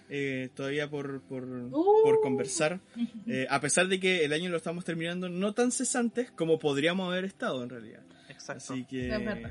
eh, 0.09 0.51
todavía 0.55 0.89
por, 0.89 1.21
por, 1.23 1.45
por 1.71 2.21
conversar. 2.23 2.81
Eh, 3.29 3.45
a 3.51 3.61
pesar 3.61 3.89
de 3.89 3.99
que 3.99 4.25
el 4.25 4.33
año 4.33 4.51
lo 4.51 4.57
estamos 4.57 4.85
terminando 4.85 5.29
no 5.29 5.53
tan 5.53 5.73
cesantes 5.73 6.31
como 6.31 6.61
podríamos 6.61 7.09
haber 7.09 7.25
estado 7.25 7.63
en 7.65 7.71
realidad. 7.71 8.03
Exacto. 8.29 8.73
Así 8.73 8.85
que. 8.85 9.09
Es 9.13 9.25
verdad. 9.25 9.51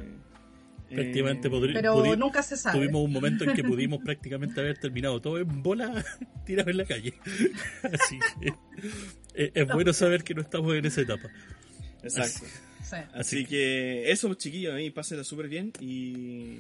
eh, 0.90 0.96
Prácticamente 0.96 1.50
podrí- 1.50 1.74
Pero 1.74 2.16
nunca 2.16 2.42
se 2.42 2.56
sabe. 2.56 2.78
Tuvimos 2.80 3.04
un 3.04 3.12
momento 3.12 3.44
en 3.44 3.54
que 3.54 3.64
pudimos 3.66 4.00
prácticamente 4.02 4.62
haber 4.62 4.78
terminado 4.78 5.20
todo 5.22 5.40
en 5.40 5.62
bola 5.62 6.06
tirado 6.46 6.70
en 6.70 6.78
la 6.78 6.86
calle. 6.86 7.16
Así 7.92 8.18
que 8.40 8.54
eh, 9.34 9.52
es 9.54 9.68
bueno 9.68 9.92
saber 9.92 10.24
que 10.24 10.34
no 10.34 10.42
estamos 10.42 10.74
en 10.74 10.86
esa 10.86 11.02
etapa. 11.02 11.30
Exacto. 12.02 12.48
Sí. 12.82 12.96
Así 13.14 13.46
que 13.46 14.10
eso, 14.12 14.34
chiquillos, 14.36 14.74
ahí 14.76 14.90
pásenla 14.92 15.24
súper 15.26 15.50
bien 15.50 15.74
y 15.82 16.60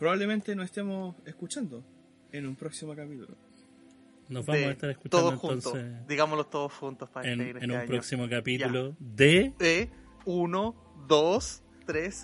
probablemente 0.00 0.56
nos 0.56 0.64
estemos 0.64 1.14
escuchando 1.26 1.84
en 2.32 2.46
un 2.46 2.56
próximo 2.56 2.96
capítulo. 2.96 3.36
Nos 4.28 4.46
vamos 4.46 4.60
De 4.62 4.66
a 4.68 4.70
estar 4.72 4.90
escuchando 4.90 5.18
todos 5.28 5.40
juntos. 5.40 5.74
entonces 5.74 6.08
Digámoslo 6.08 6.46
todos 6.46 6.72
juntos 6.72 7.08
para 7.10 7.30
en, 7.30 7.40
en 7.40 7.56
este 7.56 7.64
un 7.66 7.72
año. 7.72 7.86
próximo 7.86 8.28
capítulo 8.28 8.96
de 8.98 9.52
De 9.58 9.90
uno, 10.24 10.74
dos, 11.06 11.62
tres. 11.86 12.14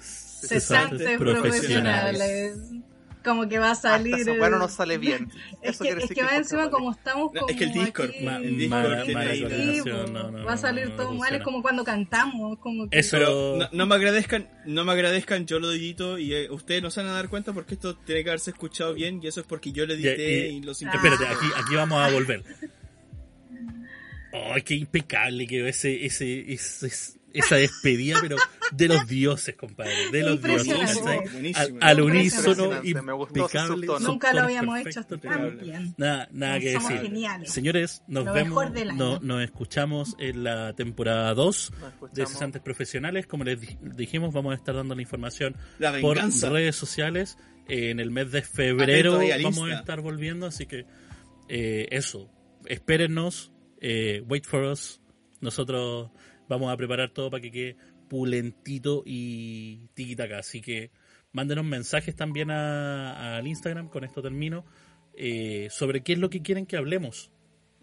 Cesantes 0.48 1.18
profesionales. 1.18 2.56
Como 3.26 3.48
que 3.48 3.58
va 3.58 3.72
a 3.72 3.74
salir. 3.74 4.14
El- 4.28 4.40
weá 4.40 4.48
no 4.48 4.68
sale 4.68 4.98
bien. 4.98 5.28
Es 5.62 5.78
que, 5.78 5.88
es 5.88 6.06
que 6.10 6.22
va 6.22 6.36
encima 6.36 6.60
vale. 6.60 6.70
como 6.70 6.92
estamos 6.92 7.32
No, 7.34 7.40
como 7.40 7.50
es 7.50 7.56
que 7.58 7.64
el 7.64 7.72
Discord, 7.72 8.10
aquí- 8.10 8.24
ma- 8.24 8.36
el 8.36 8.72
ahí- 8.72 9.82
no, 9.84 10.30
no, 10.30 10.44
va 10.44 10.52
a 10.52 10.56
salir 10.56 10.90
no 10.90 10.94
todo 10.96 11.12
mal, 11.14 11.34
es 11.34 11.42
como 11.42 11.60
cuando 11.60 11.82
cantamos, 11.82 12.58
como 12.60 12.88
que 12.88 12.98
Eso- 13.00 13.16
Pero 13.18 13.56
no, 13.58 13.68
no 13.72 13.86
me 13.86 13.94
agradezcan, 13.96 14.48
no 14.64 14.84
me 14.84 14.92
agradezcan, 14.92 15.44
yo 15.44 15.58
lo 15.58 15.72
edito 15.72 16.18
y 16.18 16.32
eh, 16.34 16.50
ustedes 16.50 16.82
no 16.82 16.90
se 16.92 17.00
van 17.02 17.10
a 17.10 17.14
dar 17.14 17.28
cuenta 17.28 17.52
porque 17.52 17.74
esto 17.74 17.96
tiene 17.96 18.22
que 18.22 18.30
haberse 18.30 18.50
escuchado 18.52 18.94
bien 18.94 19.20
y 19.22 19.26
eso 19.26 19.40
es 19.40 19.46
porque 19.46 19.72
yo 19.72 19.84
lo 19.86 19.94
edité 19.94 20.48
y- 20.50 20.56
y, 20.58 20.62
los 20.62 20.80
Ah. 20.84 20.92
Espérate, 20.94 21.26
aquí, 21.26 21.46
aquí 21.56 21.74
vamos 21.74 21.98
a 22.00 22.12
volver. 22.12 22.44
Ay, 24.32 24.62
qué 24.62 24.74
impecable 24.74 25.46
quedó 25.46 25.66
ese, 25.66 26.04
ese, 26.04 26.52
ese, 26.52 27.15
esa 27.38 27.56
despedida, 27.56 28.18
pero 28.20 28.36
de 28.72 28.88
los 28.88 29.06
dioses, 29.06 29.54
compadre. 29.56 30.10
De 30.10 30.22
los 30.22 30.42
dioses. 30.42 31.00
Al, 31.54 31.78
al 31.80 32.00
unísono, 32.00 32.82
impecable. 32.84 33.86
Nunca 34.00 34.32
lo 34.32 34.42
habíamos 34.42 34.82
perfecto, 34.82 35.14
hecho 35.16 35.20
tan 35.28 35.58
bien. 35.58 35.94
Nada, 35.96 36.28
nada 36.32 36.58
que 36.60 36.70
decir. 36.70 37.00
geniales. 37.00 37.50
Señores, 37.52 38.02
nos 38.08 38.24
Lo 38.24 38.32
vemos, 38.32 38.64
no- 38.94 39.18
nos 39.20 39.42
escuchamos 39.42 40.16
en 40.18 40.44
la 40.44 40.74
temporada 40.74 41.34
2 41.34 41.72
Nos 42.00 42.12
de. 42.12 42.26
Cesantes 42.26 42.62
Profesionales. 42.62 43.26
Como 43.26 43.44
les 43.44 43.60
di- 43.60 43.76
dijimos, 43.80 44.32
vamos 44.34 44.52
a 44.52 44.56
estar 44.56 44.74
dando 44.74 44.94
la 44.94 45.02
información 45.02 45.56
La 45.78 45.98
por 46.00 46.16
redes 46.18 46.76
sociales. 46.76 47.38
Eh, 47.68 47.90
en 47.90 47.98
el 48.00 48.10
mes 48.12 48.30
de 48.30 48.42
febrero 48.42 49.18
vamos 49.42 49.70
a 49.70 49.74
estar 49.80 50.00
volviendo, 50.00 50.46
así 50.46 50.66
que 50.66 50.86
eh, 51.48 51.88
eso, 51.90 52.30
espérennos, 52.66 53.52
eh, 53.80 54.22
wait 54.28 54.44
for 54.46 54.64
us. 54.64 55.00
Nosotros 55.40 56.10
vamos 56.48 56.72
a 56.72 56.76
preparar 56.76 57.10
todo 57.10 57.30
para 57.30 57.40
que 57.40 57.50
quede 57.50 57.76
pulentito 58.08 59.02
y 59.06 59.88
tiquitaca. 59.94 60.38
Así 60.38 60.60
que 60.60 60.90
mándenos 61.32 61.64
mensajes 61.64 62.14
también 62.16 62.50
a- 62.50 63.36
al 63.36 63.46
Instagram, 63.46 63.88
con 63.88 64.04
esto 64.04 64.22
termino, 64.22 64.64
eh, 65.16 65.68
sobre 65.70 66.02
qué 66.02 66.12
es 66.14 66.18
lo 66.18 66.30
que 66.30 66.42
quieren 66.42 66.66
que 66.66 66.76
hablemos 66.76 67.30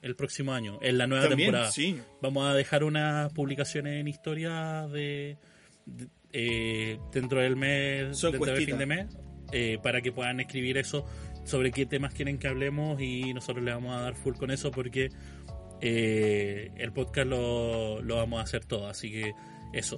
el 0.02 0.16
próximo 0.16 0.54
año, 0.54 0.80
en 0.82 0.98
la 0.98 1.08
nueva 1.08 1.30
También, 1.30 1.48
temporada. 1.52 1.72
sí. 1.72 1.98
Vamos 2.22 2.46
a 2.46 2.54
dejar 2.54 2.84
unas 2.84 3.32
publicaciones 3.34 4.00
en 4.02 4.08
historia 4.08 4.88
de, 4.92 5.38
de- 5.86 6.08
eh, 6.34 7.00
dentro 7.14 7.40
del 7.42 7.56
mes, 7.56 8.18
Son 8.18 8.32
dentro 8.34 8.54
del 8.54 8.66
fin 8.66 8.78
de 8.78 8.86
mes, 8.86 9.08
eh, 9.52 9.78
para 9.82 10.02
que 10.02 10.12
puedan 10.12 10.40
escribir 10.40 10.78
eso 10.78 11.06
sobre 11.46 11.72
qué 11.72 11.86
temas 11.86 12.14
quieren 12.14 12.38
que 12.38 12.48
hablemos 12.48 13.00
y 13.02 13.34
nosotros 13.34 13.64
le 13.64 13.72
vamos 13.72 13.96
a 13.96 14.02
dar 14.02 14.16
full 14.16 14.34
con 14.36 14.50
eso 14.52 14.72
porque 14.72 15.10
eh, 15.86 16.72
el 16.78 16.94
podcast 16.94 17.28
lo, 17.28 18.02
lo 18.02 18.16
vamos 18.16 18.40
a 18.40 18.44
hacer 18.44 18.64
todo. 18.66 18.88
Así 18.88 19.12
que 19.12 19.34
eso. 19.74 19.98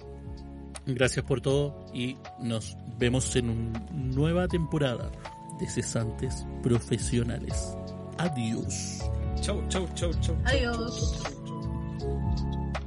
Gracias 0.87 1.25
por 1.25 1.41
todo 1.41 1.85
y 1.93 2.17
nos 2.39 2.75
vemos 2.97 3.35
en 3.35 3.49
una 3.49 3.79
nueva 3.91 4.47
temporada 4.47 5.11
de 5.59 5.67
cesantes 5.67 6.45
profesionales. 6.63 7.75
Adiós. 8.17 8.99
Chau, 9.41 9.63
chau, 9.67 9.87
chau, 9.93 10.11
chau. 10.13 10.21
chau, 10.21 10.35
Adiós. 10.45 11.23
chau, 11.23 11.45
chau. 11.45 12.84